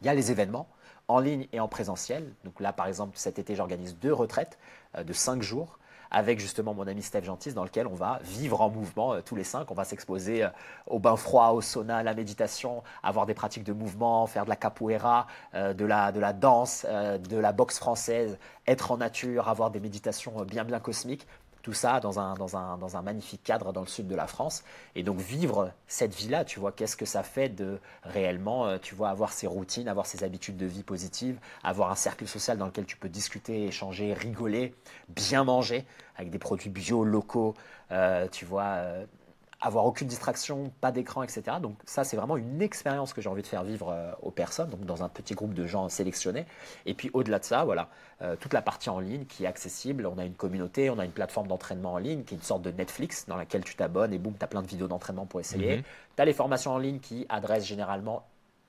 il 0.00 0.06
y 0.06 0.08
a 0.08 0.14
les 0.14 0.30
événements 0.30 0.68
en 1.08 1.20
ligne 1.20 1.48
et 1.52 1.60
en 1.60 1.68
présentiel. 1.68 2.34
Donc 2.44 2.60
là, 2.60 2.72
par 2.72 2.86
exemple, 2.86 3.12
cet 3.16 3.38
été, 3.38 3.54
j'organise 3.54 3.96
deux 3.98 4.12
retraites 4.12 4.58
euh, 4.96 5.04
de 5.04 5.12
cinq 5.12 5.42
jours 5.42 5.78
avec 6.10 6.38
justement 6.38 6.72
mon 6.72 6.86
ami 6.86 7.02
Steve 7.02 7.24
Gentis, 7.24 7.52
dans 7.52 7.64
lequel 7.64 7.86
on 7.86 7.94
va 7.94 8.18
vivre 8.22 8.62
en 8.62 8.70
mouvement 8.70 9.20
tous 9.20 9.36
les 9.36 9.44
cinq. 9.44 9.70
On 9.70 9.74
va 9.74 9.84
s'exposer 9.84 10.48
au 10.86 10.98
bain 10.98 11.16
froid, 11.16 11.48
au 11.48 11.60
sauna, 11.60 11.98
à 11.98 12.02
la 12.02 12.14
méditation, 12.14 12.82
avoir 13.02 13.26
des 13.26 13.34
pratiques 13.34 13.64
de 13.64 13.74
mouvement, 13.74 14.26
faire 14.26 14.44
de 14.44 14.48
la 14.48 14.56
capoeira, 14.56 15.26
de, 15.52 15.84
la, 15.84 16.10
de 16.10 16.18
la 16.18 16.32
danse, 16.32 16.86
de 16.86 17.36
la 17.36 17.52
boxe 17.52 17.78
française, 17.78 18.38
être 18.66 18.90
en 18.90 18.96
nature, 18.96 19.50
avoir 19.50 19.70
des 19.70 19.80
méditations 19.80 20.32
bien 20.46 20.64
bien 20.64 20.80
cosmiques. 20.80 21.26
Tout 21.68 21.74
ça 21.74 22.00
dans 22.00 22.18
un, 22.18 22.32
dans, 22.32 22.56
un, 22.56 22.78
dans 22.78 22.96
un 22.96 23.02
magnifique 23.02 23.42
cadre 23.42 23.74
dans 23.74 23.82
le 23.82 23.86
sud 23.86 24.06
de 24.06 24.14
la 24.14 24.26
France. 24.26 24.64
Et 24.94 25.02
donc 25.02 25.18
vivre 25.18 25.70
cette 25.86 26.14
vie-là, 26.14 26.46
tu 26.46 26.60
vois, 26.60 26.72
qu'est-ce 26.72 26.96
que 26.96 27.04
ça 27.04 27.22
fait 27.22 27.50
de 27.50 27.78
réellement, 28.04 28.66
euh, 28.66 28.78
tu 28.80 28.94
vois, 28.94 29.10
avoir 29.10 29.34
ses 29.34 29.46
routines, 29.46 29.86
avoir 29.86 30.06
ses 30.06 30.24
habitudes 30.24 30.56
de 30.56 30.64
vie 30.64 30.82
positives, 30.82 31.38
avoir 31.62 31.90
un 31.90 31.94
cercle 31.94 32.26
social 32.26 32.56
dans 32.56 32.64
lequel 32.64 32.86
tu 32.86 32.96
peux 32.96 33.10
discuter, 33.10 33.66
échanger, 33.66 34.14
rigoler, 34.14 34.74
bien 35.10 35.44
manger 35.44 35.84
avec 36.16 36.30
des 36.30 36.38
produits 36.38 36.70
bio, 36.70 37.04
locaux, 37.04 37.52
euh, 37.92 38.28
tu 38.28 38.46
vois, 38.46 38.62
euh, 38.62 39.04
avoir 39.60 39.86
aucune 39.86 40.06
distraction, 40.06 40.72
pas 40.80 40.92
d'écran, 40.92 41.22
etc. 41.22 41.42
Donc 41.60 41.76
ça, 41.84 42.04
c'est 42.04 42.16
vraiment 42.16 42.36
une 42.36 42.62
expérience 42.62 43.12
que 43.12 43.20
j'ai 43.20 43.28
envie 43.28 43.42
de 43.42 43.46
faire 43.46 43.64
vivre 43.64 43.90
euh, 43.90 44.12
aux 44.22 44.30
personnes, 44.30 44.70
donc 44.70 44.84
dans 44.84 45.02
un 45.02 45.08
petit 45.08 45.34
groupe 45.34 45.52
de 45.52 45.66
gens 45.66 45.88
sélectionnés. 45.88 46.46
Et 46.86 46.94
puis 46.94 47.10
au-delà 47.12 47.40
de 47.40 47.44
ça, 47.44 47.64
voilà, 47.64 47.88
euh, 48.22 48.36
toute 48.36 48.52
la 48.52 48.62
partie 48.62 48.88
en 48.88 49.00
ligne 49.00 49.24
qui 49.24 49.44
est 49.44 49.48
accessible. 49.48 50.06
On 50.06 50.18
a 50.18 50.24
une 50.24 50.34
communauté, 50.34 50.90
on 50.90 50.98
a 50.98 51.04
une 51.04 51.10
plateforme 51.10 51.48
d'entraînement 51.48 51.94
en 51.94 51.98
ligne 51.98 52.22
qui 52.22 52.34
est 52.34 52.38
une 52.38 52.42
sorte 52.44 52.62
de 52.62 52.70
Netflix 52.70 53.26
dans 53.26 53.36
laquelle 53.36 53.64
tu 53.64 53.74
t'abonnes 53.74 54.12
et 54.12 54.18
boum, 54.18 54.34
tu 54.38 54.44
as 54.44 54.48
plein 54.48 54.62
de 54.62 54.68
vidéos 54.68 54.88
d'entraînement 54.88 55.26
pour 55.26 55.40
essayer. 55.40 55.78
Mhm. 55.78 55.82
Tu 56.16 56.22
as 56.22 56.24
les 56.24 56.32
formations 56.32 56.72
en 56.72 56.78
ligne 56.78 57.00
qui 57.00 57.26
adressent 57.28 57.66
généralement 57.66 58.24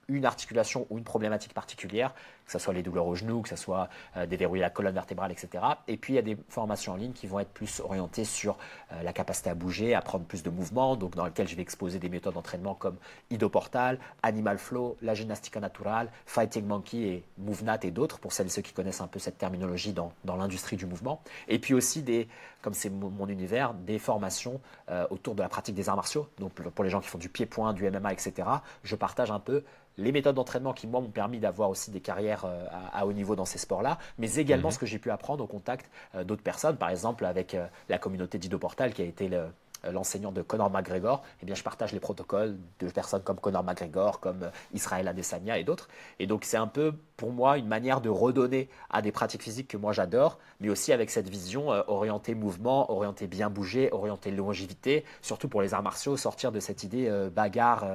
une 0.09 0.25
articulation 0.25 0.87
ou 0.89 0.97
une 0.97 1.03
problématique 1.03 1.53
particulière, 1.53 2.13
que 2.49 2.53
ce 2.53 2.59
soit 2.59 2.73
les 2.73 2.81
douleurs 2.81 3.05
au 3.05 3.13
genou, 3.13 3.41
que 3.41 3.49
ce 3.49 3.55
soit 3.55 3.89
euh, 4.17 4.25
déverrouiller 4.25 4.61
la 4.61 4.71
colonne 4.71 4.95
vertébrale, 4.95 5.31
etc. 5.31 5.63
Et 5.87 5.97
puis 5.97 6.13
il 6.13 6.15
y 6.15 6.19
a 6.19 6.23
des 6.23 6.35
formations 6.49 6.93
en 6.93 6.95
ligne 6.95 7.13
qui 7.13 7.27
vont 7.27 7.39
être 7.39 7.51
plus 7.51 7.79
orientées 7.79 8.25
sur 8.25 8.57
euh, 8.91 9.03
la 9.03 9.13
capacité 9.13 9.51
à 9.51 9.55
bouger, 9.55 9.93
à 9.93 10.01
prendre 10.01 10.25
plus 10.25 10.41
de 10.41 10.49
mouvements, 10.49 10.95
donc 10.95 11.15
dans 11.15 11.25
lesquelles 11.25 11.47
je 11.47 11.55
vais 11.55 11.61
exposer 11.61 11.99
des 11.99 12.09
méthodes 12.09 12.33
d'entraînement 12.33 12.73
comme 12.73 12.97
Idoportal, 13.29 13.99
Animal 14.23 14.57
Flow, 14.57 14.97
la 15.03 15.13
gymnastica 15.13 15.59
naturale, 15.59 16.09
Fighting 16.25 16.65
Monkey 16.65 16.97
et 16.97 17.23
MoveNat 17.37 17.79
et 17.83 17.91
d'autres, 17.91 18.17
pour 18.17 18.33
celles 18.33 18.47
et 18.47 18.49
ceux 18.49 18.63
qui 18.63 18.73
connaissent 18.73 19.01
un 19.01 19.07
peu 19.07 19.19
cette 19.19 19.37
terminologie 19.37 19.93
dans, 19.93 20.11
dans 20.23 20.35
l'industrie 20.35 20.75
du 20.75 20.87
mouvement. 20.87 21.21
Et 21.47 21.59
puis 21.59 21.75
aussi 21.75 22.01
des, 22.01 22.27
comme 22.63 22.73
c'est 22.73 22.89
mon, 22.89 23.27
univers, 23.27 23.75
des 23.75 23.99
formations 23.99 24.59
euh, 24.89 25.05
autour 25.11 25.35
de 25.35 25.43
la 25.43 25.49
pratique 25.49 25.75
des 25.75 25.87
arts 25.87 25.95
martiaux. 25.95 26.27
Donc 26.39 26.53
pour 26.53 26.83
les 26.83 26.89
gens 26.89 26.99
qui 26.99 27.09
font 27.09 27.19
du 27.19 27.29
pied-point, 27.29 27.73
du 27.73 27.89
MMA, 27.89 28.11
etc., 28.11 28.47
je 28.83 28.95
partage 28.95 29.29
un 29.29 29.39
peu 29.39 29.63
les 29.99 30.11
méthodes 30.11 30.35
d'entraînement 30.35 30.73
qui, 30.73 30.87
moi, 30.87 31.01
m'ont 31.01 31.09
permis 31.09 31.39
d'avoir 31.39 31.69
aussi 31.69 31.91
des 31.91 31.99
carrières 31.99 32.38
euh, 32.45 32.65
à, 32.93 33.05
haut 33.05 33.13
niveau 33.13 33.35
dans 33.35 33.45
ces 33.45 33.57
sports-là, 33.57 33.97
mais 34.17 34.35
également 34.35 34.69
mhm. 34.69 34.73
ce 34.73 34.79
que 34.79 34.85
j'ai 34.85 34.99
pu 34.99 35.11
apprendre 35.11 35.43
au 35.43 35.47
contact 35.47 35.89
euh, 36.15 36.23
d'autres 36.23 36.43
personnes, 36.43 36.77
par 36.77 36.89
exemple 36.89 37.25
avec 37.25 37.53
euh, 37.53 37.67
la 37.89 37.97
communauté 37.97 38.37
d'Ido 38.37 38.57
Portal 38.57 38.93
qui 38.93 39.01
a 39.01 39.05
été 39.05 39.27
le, 39.27 39.47
l'enseignant 39.83 40.31
de 40.31 40.41
Conor 40.41 40.69
McGregor, 40.69 41.23
eh 41.41 41.45
bien, 41.45 41.55
je 41.55 41.63
partage 41.63 41.93
les 41.93 41.99
protocoles 41.99 42.57
de 42.79 42.89
personnes 42.89 43.21
comme 43.21 43.39
Conor 43.39 43.63
McGregor, 43.63 44.19
comme 44.19 44.43
euh, 44.43 44.49
Israël 44.73 45.07
Adesanya 45.07 45.57
et 45.57 45.63
d'autres. 45.63 45.87
Et 46.19 46.27
donc, 46.27 46.43
c'est 46.43 46.57
un 46.57 46.67
peu, 46.67 46.93
pour 47.17 47.31
moi, 47.31 47.57
une 47.57 47.67
manière 47.67 48.01
de 48.01 48.09
redonner 48.09 48.69
à 48.89 49.01
des 49.01 49.11
pratiques 49.11 49.43
physiques 49.43 49.67
que 49.67 49.77
moi 49.77 49.93
j'adore, 49.93 50.37
mais 50.59 50.69
aussi 50.69 50.91
avec 50.91 51.09
cette 51.09 51.29
vision 51.29 51.71
euh, 51.71 51.81
orientée 51.87 52.35
mouvement, 52.35 52.91
orientée 52.91 53.27
bien 53.27 53.49
bouger, 53.49 53.89
orientée 53.91 54.31
longévité, 54.31 55.05
surtout 55.21 55.47
pour 55.47 55.61
les 55.61 55.73
arts 55.73 55.83
martiaux, 55.83 56.17
sortir 56.17 56.51
de 56.51 56.59
cette 56.59 56.83
idée 56.83 57.09
bagarre, 57.33 57.85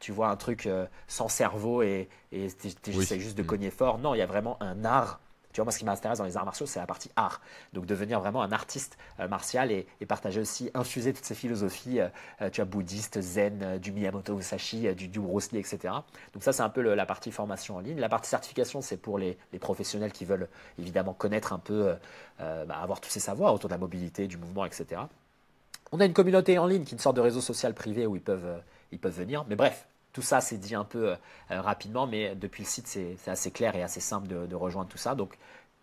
tu 0.00 0.12
vois, 0.12 0.28
un 0.28 0.36
truc 0.36 0.68
sans 1.06 1.28
cerveau 1.28 1.82
et 1.82 2.08
essaies 2.32 3.18
juste 3.18 3.36
de 3.36 3.42
mm. 3.42 3.46
cogner 3.46 3.70
fort. 3.70 3.98
Non, 3.98 4.14
il 4.14 4.18
y 4.18 4.22
a 4.22 4.26
vraiment 4.26 4.56
un 4.60 4.84
art 4.84 5.20
tu 5.56 5.62
vois, 5.62 5.64
moi, 5.64 5.72
ce 5.72 5.78
qui 5.78 5.86
m'intéresse 5.86 6.18
dans 6.18 6.26
les 6.26 6.36
arts 6.36 6.44
martiaux, 6.44 6.66
c'est 6.66 6.80
la 6.80 6.86
partie 6.86 7.10
art. 7.16 7.40
Donc, 7.72 7.86
devenir 7.86 8.20
vraiment 8.20 8.42
un 8.42 8.52
artiste 8.52 8.98
euh, 9.20 9.26
martial 9.26 9.72
et, 9.72 9.86
partager 10.06 10.38
aussi, 10.38 10.70
infuser 10.74 11.14
toutes 11.14 11.24
ces 11.24 11.34
philosophies, 11.34 11.98
euh, 11.98 12.08
euh, 12.42 12.50
tu 12.50 12.60
vois, 12.60 12.66
bouddhistes, 12.66 13.22
zen, 13.22 13.78
du 13.78 13.90
Miyamoto 13.90 14.36
Musashi, 14.36 14.94
du, 14.94 15.08
du 15.08 15.18
Bruce 15.18 15.52
Lee, 15.52 15.60
etc. 15.60 15.94
Donc, 16.34 16.42
ça, 16.42 16.52
c'est 16.52 16.62
un 16.62 16.68
peu 16.68 16.82
la 16.82 17.06
partie 17.06 17.32
formation 17.32 17.76
en 17.76 17.80
ligne. 17.80 17.98
La 17.98 18.10
partie 18.10 18.28
certification, 18.28 18.82
c'est 18.82 18.98
pour 18.98 19.18
les, 19.18 19.38
professionnels 19.58 20.12
qui 20.12 20.26
veulent 20.26 20.46
évidemment 20.78 21.14
connaître 21.14 21.54
un 21.54 21.58
peu, 21.58 21.96
bah, 22.38 22.76
avoir 22.82 23.00
tous 23.00 23.08
ces 23.08 23.20
savoirs 23.20 23.54
autour 23.54 23.70
de 23.70 23.74
la 23.74 23.78
mobilité, 23.78 24.26
du 24.26 24.36
mouvement, 24.36 24.66
etc. 24.66 25.00
On 25.90 26.00
a 26.00 26.04
une 26.04 26.12
communauté 26.12 26.58
en 26.58 26.66
ligne 26.66 26.84
qui 26.84 26.90
est 26.90 26.98
une 26.98 27.02
sorte 27.02 27.16
de 27.16 27.22
réseau 27.22 27.40
social 27.40 27.72
privé 27.72 28.04
où 28.06 28.14
ils 28.14 28.22
ils 28.92 28.98
peuvent 28.98 29.18
venir. 29.18 29.46
Mais 29.48 29.56
bref, 29.56 29.86
tout 30.16 30.22
ça, 30.22 30.40
c'est 30.40 30.56
dit 30.56 30.74
un 30.74 30.84
peu 30.84 31.10
euh, 31.10 31.16
euh, 31.50 31.60
rapidement, 31.60 32.06
mais 32.06 32.34
depuis 32.34 32.62
le 32.62 32.68
site, 32.68 32.86
c'est 32.86 33.30
assez 33.30 33.50
clair 33.50 33.76
et 33.76 33.82
assez 33.82 34.00
simple 34.00 34.26
de, 34.28 34.54
rejoindre 34.54 34.88
tout 34.88 34.96
ça. 34.96 35.14
Donc, 35.14 35.36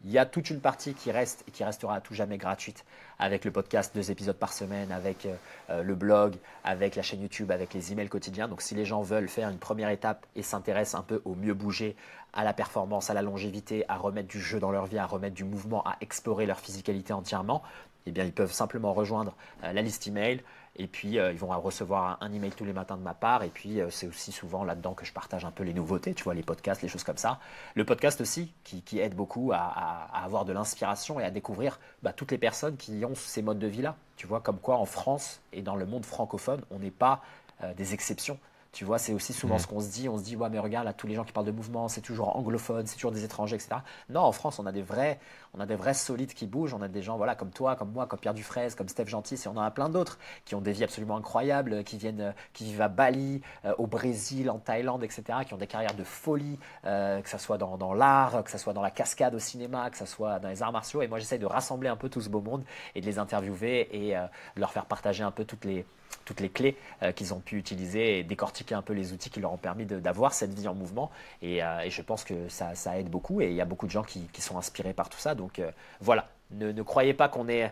il 0.04 0.10
y 0.10 0.18
a 0.18 0.26
toute 0.26 0.50
une 0.50 0.60
partie 0.60 0.96
qui 0.96 1.12
reste 1.12 1.44
et 1.48 1.52
qui 1.52 1.64
restera 1.64 1.98
à 1.98 2.02
tout 2.02 2.16
jamais 2.16 2.40
gratuite 2.40 2.84
avec 3.20 3.46
le 3.46 3.52
podcast, 3.52 3.94
deux 3.94 4.10
épisodes 4.10 4.36
par 4.36 4.52
semaine, 4.52 4.92
avec 4.92 5.28
euh, 5.70 5.84
le 5.84 5.94
blog, 5.94 6.34
avec 6.64 6.96
la 6.96 7.04
chaîne 7.04 7.22
YouTube, 7.22 7.52
avec 7.52 7.76
les 7.76 7.92
emails 7.92 8.10
quotidiens. 8.10 8.48
Donc 8.48 8.64
si 8.64 8.74
les 8.74 8.86
gens 8.86 9.04
veulent 9.04 9.30
faire 9.30 9.50
une 9.50 9.60
première 9.60 9.90
étape 9.90 10.26
et 10.36 10.42
s'intéressent 10.42 11.00
un 11.00 11.04
peu 11.04 11.22
au 11.26 11.36
mieux 11.36 11.54
bouger, 11.54 11.96
à 12.34 12.44
la 12.44 12.54
performance, 12.54 13.12
à 13.12 13.14
la 13.14 13.22
longévité, 13.22 13.86
à 13.88 13.98
remettre 13.98 14.30
du 14.30 14.42
jeu 14.42 14.60
dans 14.60 14.72
leur 14.72 14.88
vie, 14.88 14.98
à 14.98 15.06
remettre 15.06 15.36
du 15.36 15.44
mouvement, 15.44 15.84
à 15.86 15.96
explorer 16.02 16.48
leur 16.48 16.60
physicalité 16.60 17.14
entièrement, 17.14 17.62
eh 18.08 18.12
bien 18.12 18.24
ils 18.24 18.34
peuvent 18.34 18.52
simplement 18.52 18.94
rejoindre 18.94 19.36
la 19.62 19.82
liste 19.84 20.08
email. 20.08 20.42
Et 20.76 20.88
puis, 20.88 21.20
euh, 21.20 21.32
ils 21.32 21.38
vont 21.38 21.48
recevoir 21.62 22.18
un, 22.20 22.34
email 22.34 22.52
tous 22.52 22.66
les 22.66 22.74
matins 22.74 22.98
de 22.98 23.04
ma 23.04 23.14
part. 23.14 23.44
Et 23.44 23.50
puis, 23.50 23.80
euh, 23.80 23.92
c'est 23.92 24.08
aussi 24.08 24.32
souvent 24.32 24.64
là-dedans 24.64 24.94
que 24.94 25.06
je 25.06 25.14
partage 25.14 25.46
un 25.46 25.52
peu 25.52 25.64
les 25.64 25.74
nouveautés, 25.74 26.16
tu 26.16 26.24
vois, 26.24 26.34
les 26.34 26.42
podcasts, 26.42 26.82
les 26.82 26.88
choses 26.88 27.04
comme 27.04 27.18
ça. 27.18 27.40
Le 27.76 27.86
podcast 27.86 28.22
aussi, 28.22 28.52
qui, 28.64 29.00
aide 29.00 29.16
beaucoup 29.16 29.52
à, 29.54 30.10
avoir 30.14 30.46
de 30.46 30.54
l'inspiration 30.54 31.20
et 31.20 31.24
à 31.24 31.30
découvrir 31.30 31.80
bah, 32.02 32.12
toutes 32.12 32.32
les 32.32 32.40
personnes 32.40 32.76
qui 32.76 33.06
ont 33.06 33.14
ces 33.16 33.44
modes 33.44 33.60
de 33.60 33.68
vie-là. 33.68 33.96
Tu 34.16 34.26
vois, 34.26 34.42
comme 34.42 34.58
quoi 34.58 34.78
en 34.78 34.86
France 34.86 35.42
et 35.52 35.62
dans 35.62 35.76
le 35.76 35.86
monde 35.86 36.06
francophone, 36.06 36.62
on 36.72 36.80
n'est 36.80 36.92
pas 36.92 37.22
euh, 37.64 37.74
des 37.76 37.94
exceptions. 37.94 38.40
Tu 38.72 38.86
vois, 38.86 38.98
c'est 38.98 39.14
aussi 39.14 39.34
souvent 39.34 39.56
mm. 39.56 39.60
ce 39.60 39.68
qu'on 39.68 39.80
se 39.80 39.92
dit. 39.92 40.10
On 40.10 40.18
se 40.18 40.24
dit, 40.24 40.36
ouais, 40.36 40.50
mais 40.50 40.58
regarde, 40.58 40.86
là, 40.86 40.94
tous 40.94 41.06
les 41.06 41.14
gens 41.14 41.24
qui 41.24 41.32
parlent 41.32 41.46
de 41.46 41.52
mouvement, 41.52 41.88
c'est 41.88 42.02
toujours 42.02 42.36
anglophone, 42.36 42.88
c'est 42.88 42.96
toujours 42.96 43.12
des 43.12 43.24
étrangers, 43.24 43.56
etc. 43.56 43.76
Non, 44.10 44.22
en 44.22 44.32
France, 44.32 44.58
on 44.58 44.66
a 44.66 44.72
des 44.72 44.82
vrais, 44.82 45.20
on 45.56 45.60
a 45.60 45.66
des 45.66 45.76
vrais 45.76 45.94
solides 45.94 46.34
qui 46.34 46.48
bougent. 46.48 46.74
On 46.74 46.82
a 46.82 46.88
des 46.88 47.02
gens, 47.02 47.18
voilà, 47.18 47.36
comme 47.36 47.52
toi, 47.52 47.76
comme 47.76 47.92
moi, 47.92 48.08
comme 48.08 48.20
Pierre 48.20 48.34
Dufresne, 48.34 48.74
comme 48.76 48.90
Steph 48.90 49.08
Gentil, 49.08 49.36
et 49.36 49.48
on 49.48 49.52
en 49.58 49.62
a 49.62 49.72
plein 49.72 49.90
d'autres 49.90 50.18
qui 50.46 50.56
ont 50.56 50.62
des 50.62 50.72
vies 50.72 50.84
absolument 50.84 51.18
incroyables, 51.18 51.84
qui 51.84 51.98
viennent, 51.98 52.34
qui 52.54 52.66
vivent 52.66 52.82
à 52.82 52.88
Bali, 52.88 53.42
euh, 53.66 53.74
au 53.78 53.88
Brésil, 53.88 54.50
en 54.50 54.58
Thaïlande, 54.58 55.04
etc., 55.04 55.40
qui 55.46 55.54
ont 55.54 55.58
des 55.58 55.68
carrières 55.68 55.94
de 55.94 56.04
folie, 56.04 56.58
euh, 56.86 57.22
que 57.22 57.30
ce 57.30 57.38
soit 57.38 57.58
dans, 57.58 57.94
l'art, 57.94 58.44
que 58.44 58.52
ce 58.52 58.58
soit 58.58 58.74
dans 58.74 58.82
la 58.82 58.92
cascade 58.92 59.36
au 59.36 59.40
cinéma, 59.40 59.90
que 59.90 59.98
ce 59.98 60.06
soit 60.06 60.40
dans 60.40 60.50
les 60.50 60.64
arts 60.64 60.72
martiaux. 60.72 61.02
Et 61.02 61.08
moi, 61.08 61.20
j'essaie 61.20 61.38
de 61.38 61.46
rassembler 61.46 61.90
un 61.90 61.96
peu 61.96 62.10
tout 62.10 62.22
ce 62.22 62.30
beau 62.30 62.42
monde 62.42 62.64
et 62.96 63.02
de 63.02 63.06
les 63.06 63.20
interviewer 63.20 63.90
et 63.92 64.18
euh, 64.18 64.26
de 64.56 64.60
leur 64.60 64.72
faire 64.72 64.86
partager 64.86 65.24
un 65.24 65.32
peu 65.32 65.46
toutes 65.46 65.66
les 65.66 65.86
toutes 66.26 66.40
les 66.40 66.50
clés 66.50 66.78
qu'ils 67.16 67.34
ont 67.34 67.40
pu 67.40 67.58
utiliser 67.58 68.20
et 68.20 68.24
décortiquer 68.24 68.76
un 68.76 68.84
peu 68.84 68.94
les 68.94 69.14
outils 69.14 69.32
qui 69.32 69.40
leur 69.40 69.52
ont 69.52 69.58
permis 69.58 69.86
d'avoir 69.86 70.32
cette 70.32 70.54
vie 70.54 70.68
en 70.68 70.76
mouvement. 70.76 71.10
Et, 71.42 71.60
je 71.90 72.02
pense 72.02 72.24
que 72.24 72.48
ça, 72.50 72.74
aide 72.98 73.10
beaucoup 73.10 73.42
et 73.42 73.48
il 73.48 73.56
y 73.56 73.62
a 73.62 73.66
beaucoup 73.66 73.88
de 73.88 73.92
gens 73.92 74.04
qui, 74.04 74.30
sont 74.40 74.58
inspirés 74.58 74.94
par 74.94 75.10
tout 75.10 75.18
ça. 75.18 75.36
Euh, 75.60 75.72
voilà, 76.02 76.30
ne, 76.52 76.82
croyez 76.82 77.14
pas 77.14 77.30
qu'on 77.30 77.48
est, 77.48 77.72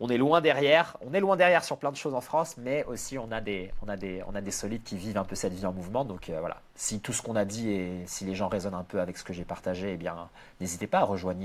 loin 0.00 0.40
derrière. 0.40 0.96
On 1.06 1.14
est 1.14 1.20
loin 1.20 1.36
derrière 1.36 1.64
sur 1.64 1.76
plein 1.76 1.90
de 1.90 1.96
choses 1.96 2.14
en 2.14 2.20
France, 2.20 2.56
mais 2.56 2.84
aussi 2.84 3.18
on 3.18 3.30
a 3.30 3.40
des, 3.40 3.72
solides 4.50 4.82
qui 4.82 4.96
vivent 4.96 5.18
un 5.18 5.24
peu 5.24 5.34
cette 5.34 5.52
vie 5.52 5.66
en 5.66 5.72
mouvement. 5.72 6.04
Donc 6.04 6.30
voilà, 6.30 6.60
si 6.74 7.00
tout 7.00 7.12
ce 7.12 7.22
qu'on 7.22 7.36
a 7.36 7.44
dit 7.44 7.70
et 7.70 8.02
si 8.06 8.24
les 8.24 8.34
gens 8.34 8.48
résonnent 8.48 8.74
un 8.74 8.84
peu 8.84 9.00
avec 9.00 9.16
ce 9.16 9.24
que 9.24 9.32
j'ai 9.32 9.44
partagé, 9.44 9.92
eh 9.92 9.96
bien 9.96 10.28
n'hésitez 10.60 10.86
pas 10.86 11.00
à 11.00 11.04
rejoindre 11.04 11.40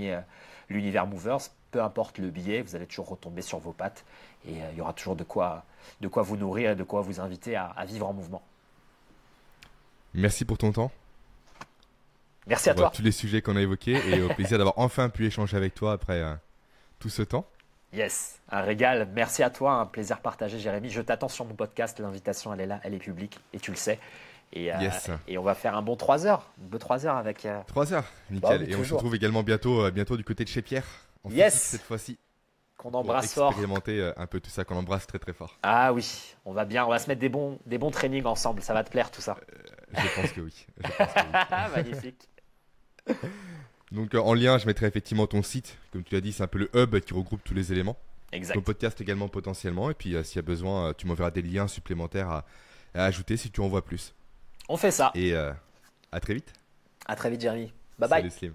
l'univers 0.70 1.08
Movers. 1.08 1.50
Peu 1.72 1.82
importe 1.84 2.18
le 2.18 2.30
billet, 2.30 2.62
vous 2.62 2.76
allez 2.76 2.88
toujours 2.88 3.10
retomber 3.10 3.42
sur 3.42 3.60
vos 3.60 3.74
pattes 3.74 4.06
et 4.48 4.54
il 4.72 4.78
y 4.78 4.82
aura 4.82 4.94
toujours 4.94 5.16
de 5.16 5.24
quoi 5.24 5.64
vous 6.02 6.38
nourrir 6.38 6.72
et 6.72 6.76
de 6.76 6.84
quoi 6.84 7.02
vous 7.02 7.20
inviter 7.20 7.56
à, 7.56 7.74
vivre 7.86 8.08
en 8.08 8.14
mouvement. 8.14 8.42
Merci 10.14 10.46
pour 10.46 10.58
ton 10.58 10.72
temps. 10.72 10.92
Merci 12.48 12.70
à 12.70 12.74
toi. 12.74 12.92
Tous 12.94 13.02
les 13.02 13.12
sujets 13.12 13.42
qu'on 13.42 13.56
a 13.56 13.62
évoqués 13.62 14.00
et 14.10 14.22
au 14.22 14.30
plaisir 14.30 14.58
d'avoir 14.58 14.78
enfin 14.78 15.10
pu 15.10 15.26
échanger 15.26 15.58
avec 15.58 15.76
toi 15.76 15.94
après 15.94 16.22
euh, 16.22 16.34
tout 17.00 17.10
ce 17.10 17.22
temps. 17.22 17.46
Yes, 17.94 18.40
un 18.50 18.62
régal. 18.62 19.08
Merci 19.14 19.44
à 19.44 19.50
toi, 19.50 19.74
un 19.74 19.86
plaisir 19.86 20.20
partagé, 20.20 20.60
Jérémy. 20.60 20.90
Je 20.90 21.02
t'attends 21.02 21.30
sur 21.30 21.46
mon 21.46 21.56
podcast. 21.56 22.00
L'invitation, 22.00 22.54
elle 22.54 22.62
est 22.62 22.66
là, 22.66 22.80
elle 22.84 22.94
est 22.94 23.00
publique 23.00 23.40
et 23.54 23.60
tu 23.60 23.72
le 23.72 23.78
sais. 23.78 24.00
Et, 24.54 24.74
euh, 24.74 24.78
et 25.28 25.38
on 25.38 25.44
va 25.44 25.56
faire 25.56 25.76
un 25.76 25.82
bon 25.82 25.98
3 25.98 26.26
heures, 26.26 26.50
bon 26.58 26.78
3 26.78 27.06
heures 27.06 27.18
avec. 27.18 27.48
3 27.68 27.94
euh, 27.94 27.96
heures, 27.96 28.06
nickel. 28.30 28.60
Bah 28.60 28.66
et 28.70 28.76
on 28.76 28.84
se 28.84 28.94
retrouve 28.94 29.16
également 29.16 29.44
bientôt, 29.44 29.90
bientôt 29.92 30.16
du 30.16 30.24
côté 30.24 30.44
de 30.44 30.50
chez 30.50 30.62
Pierre. 30.62 30.86
yes. 31.30 31.54
Cette 31.54 31.82
fois-ci 31.82 32.18
qu'on 32.78 32.94
embrasse 32.94 33.34
fort. 33.34 33.50
Expérimenter 33.50 34.00
euh, 34.00 34.14
un 34.18 34.28
peu 34.28 34.40
tout 34.40 34.50
ça, 34.50 34.64
qu'on 34.64 34.76
embrasse 34.76 35.08
très 35.08 35.20
très 35.20 35.34
fort. 35.34 35.58
Ah 35.64 35.92
oui, 35.94 36.36
on 36.46 36.54
va 36.54 36.64
bien, 36.66 36.86
on 36.86 36.90
va 36.90 37.00
se 37.00 37.08
mettre 37.08 37.20
des 37.20 37.30
bons, 37.30 37.60
des 37.66 37.78
bons 37.78 37.92
trainings 37.92 38.26
ensemble, 38.26 38.62
ça 38.62 38.74
va 38.74 38.84
te 38.84 38.92
plaire 38.92 39.12
tout 39.12 39.22
ça. 39.22 39.38
Euh, 39.52 40.00
je 40.00 40.22
pense 40.22 40.32
que 40.32 40.42
oui. 40.42 40.66
Magnifique. 41.76 42.30
Donc 43.92 44.14
euh, 44.14 44.20
en 44.20 44.34
lien, 44.34 44.58
je 44.58 44.66
mettrai 44.66 44.86
effectivement 44.86 45.28
ton 45.28 45.42
site, 45.42 45.78
comme 45.92 46.04
tu 46.04 46.16
l'as 46.16 46.22
dit, 46.22 46.34
c'est 46.34 46.44
un 46.44 46.48
peu 46.48 46.60
le 46.60 46.70
hub 46.76 47.00
qui 47.00 47.14
regroupe 47.14 47.42
tous 47.44 47.54
les 47.54 47.72
éléments. 47.72 47.98
Exact. 48.34 48.56
Ton 48.56 48.62
podcast 48.62 49.00
également 49.00 49.30
potentiellement, 49.30 49.90
et 49.90 49.94
puis 49.94 50.16
s'il 50.24 50.36
y 50.36 50.40
a 50.40 50.42
besoin, 50.42 50.94
tu 50.94 51.08
m'enverras 51.08 51.32
des 51.32 51.42
liens 51.42 51.68
supplémentaires 51.68 52.30
à, 52.30 52.46
ajouter 52.94 53.38
si 53.38 53.52
tu 53.52 53.62
en 53.62 53.68
vois 53.68 53.86
plus. 53.86 54.14
On 54.68 54.76
fait 54.76 54.92
ça. 54.92 55.12
Et 55.16 55.34
à 55.34 56.20
très 56.20 56.34
vite. 56.34 56.52
À 57.06 57.16
très 57.16 57.30
vite, 57.30 57.42
Jeremy. 57.42 57.72
Bye 57.98 58.10
bye. 58.10 58.22
Salut 58.22 58.32
Slim. 58.32 58.54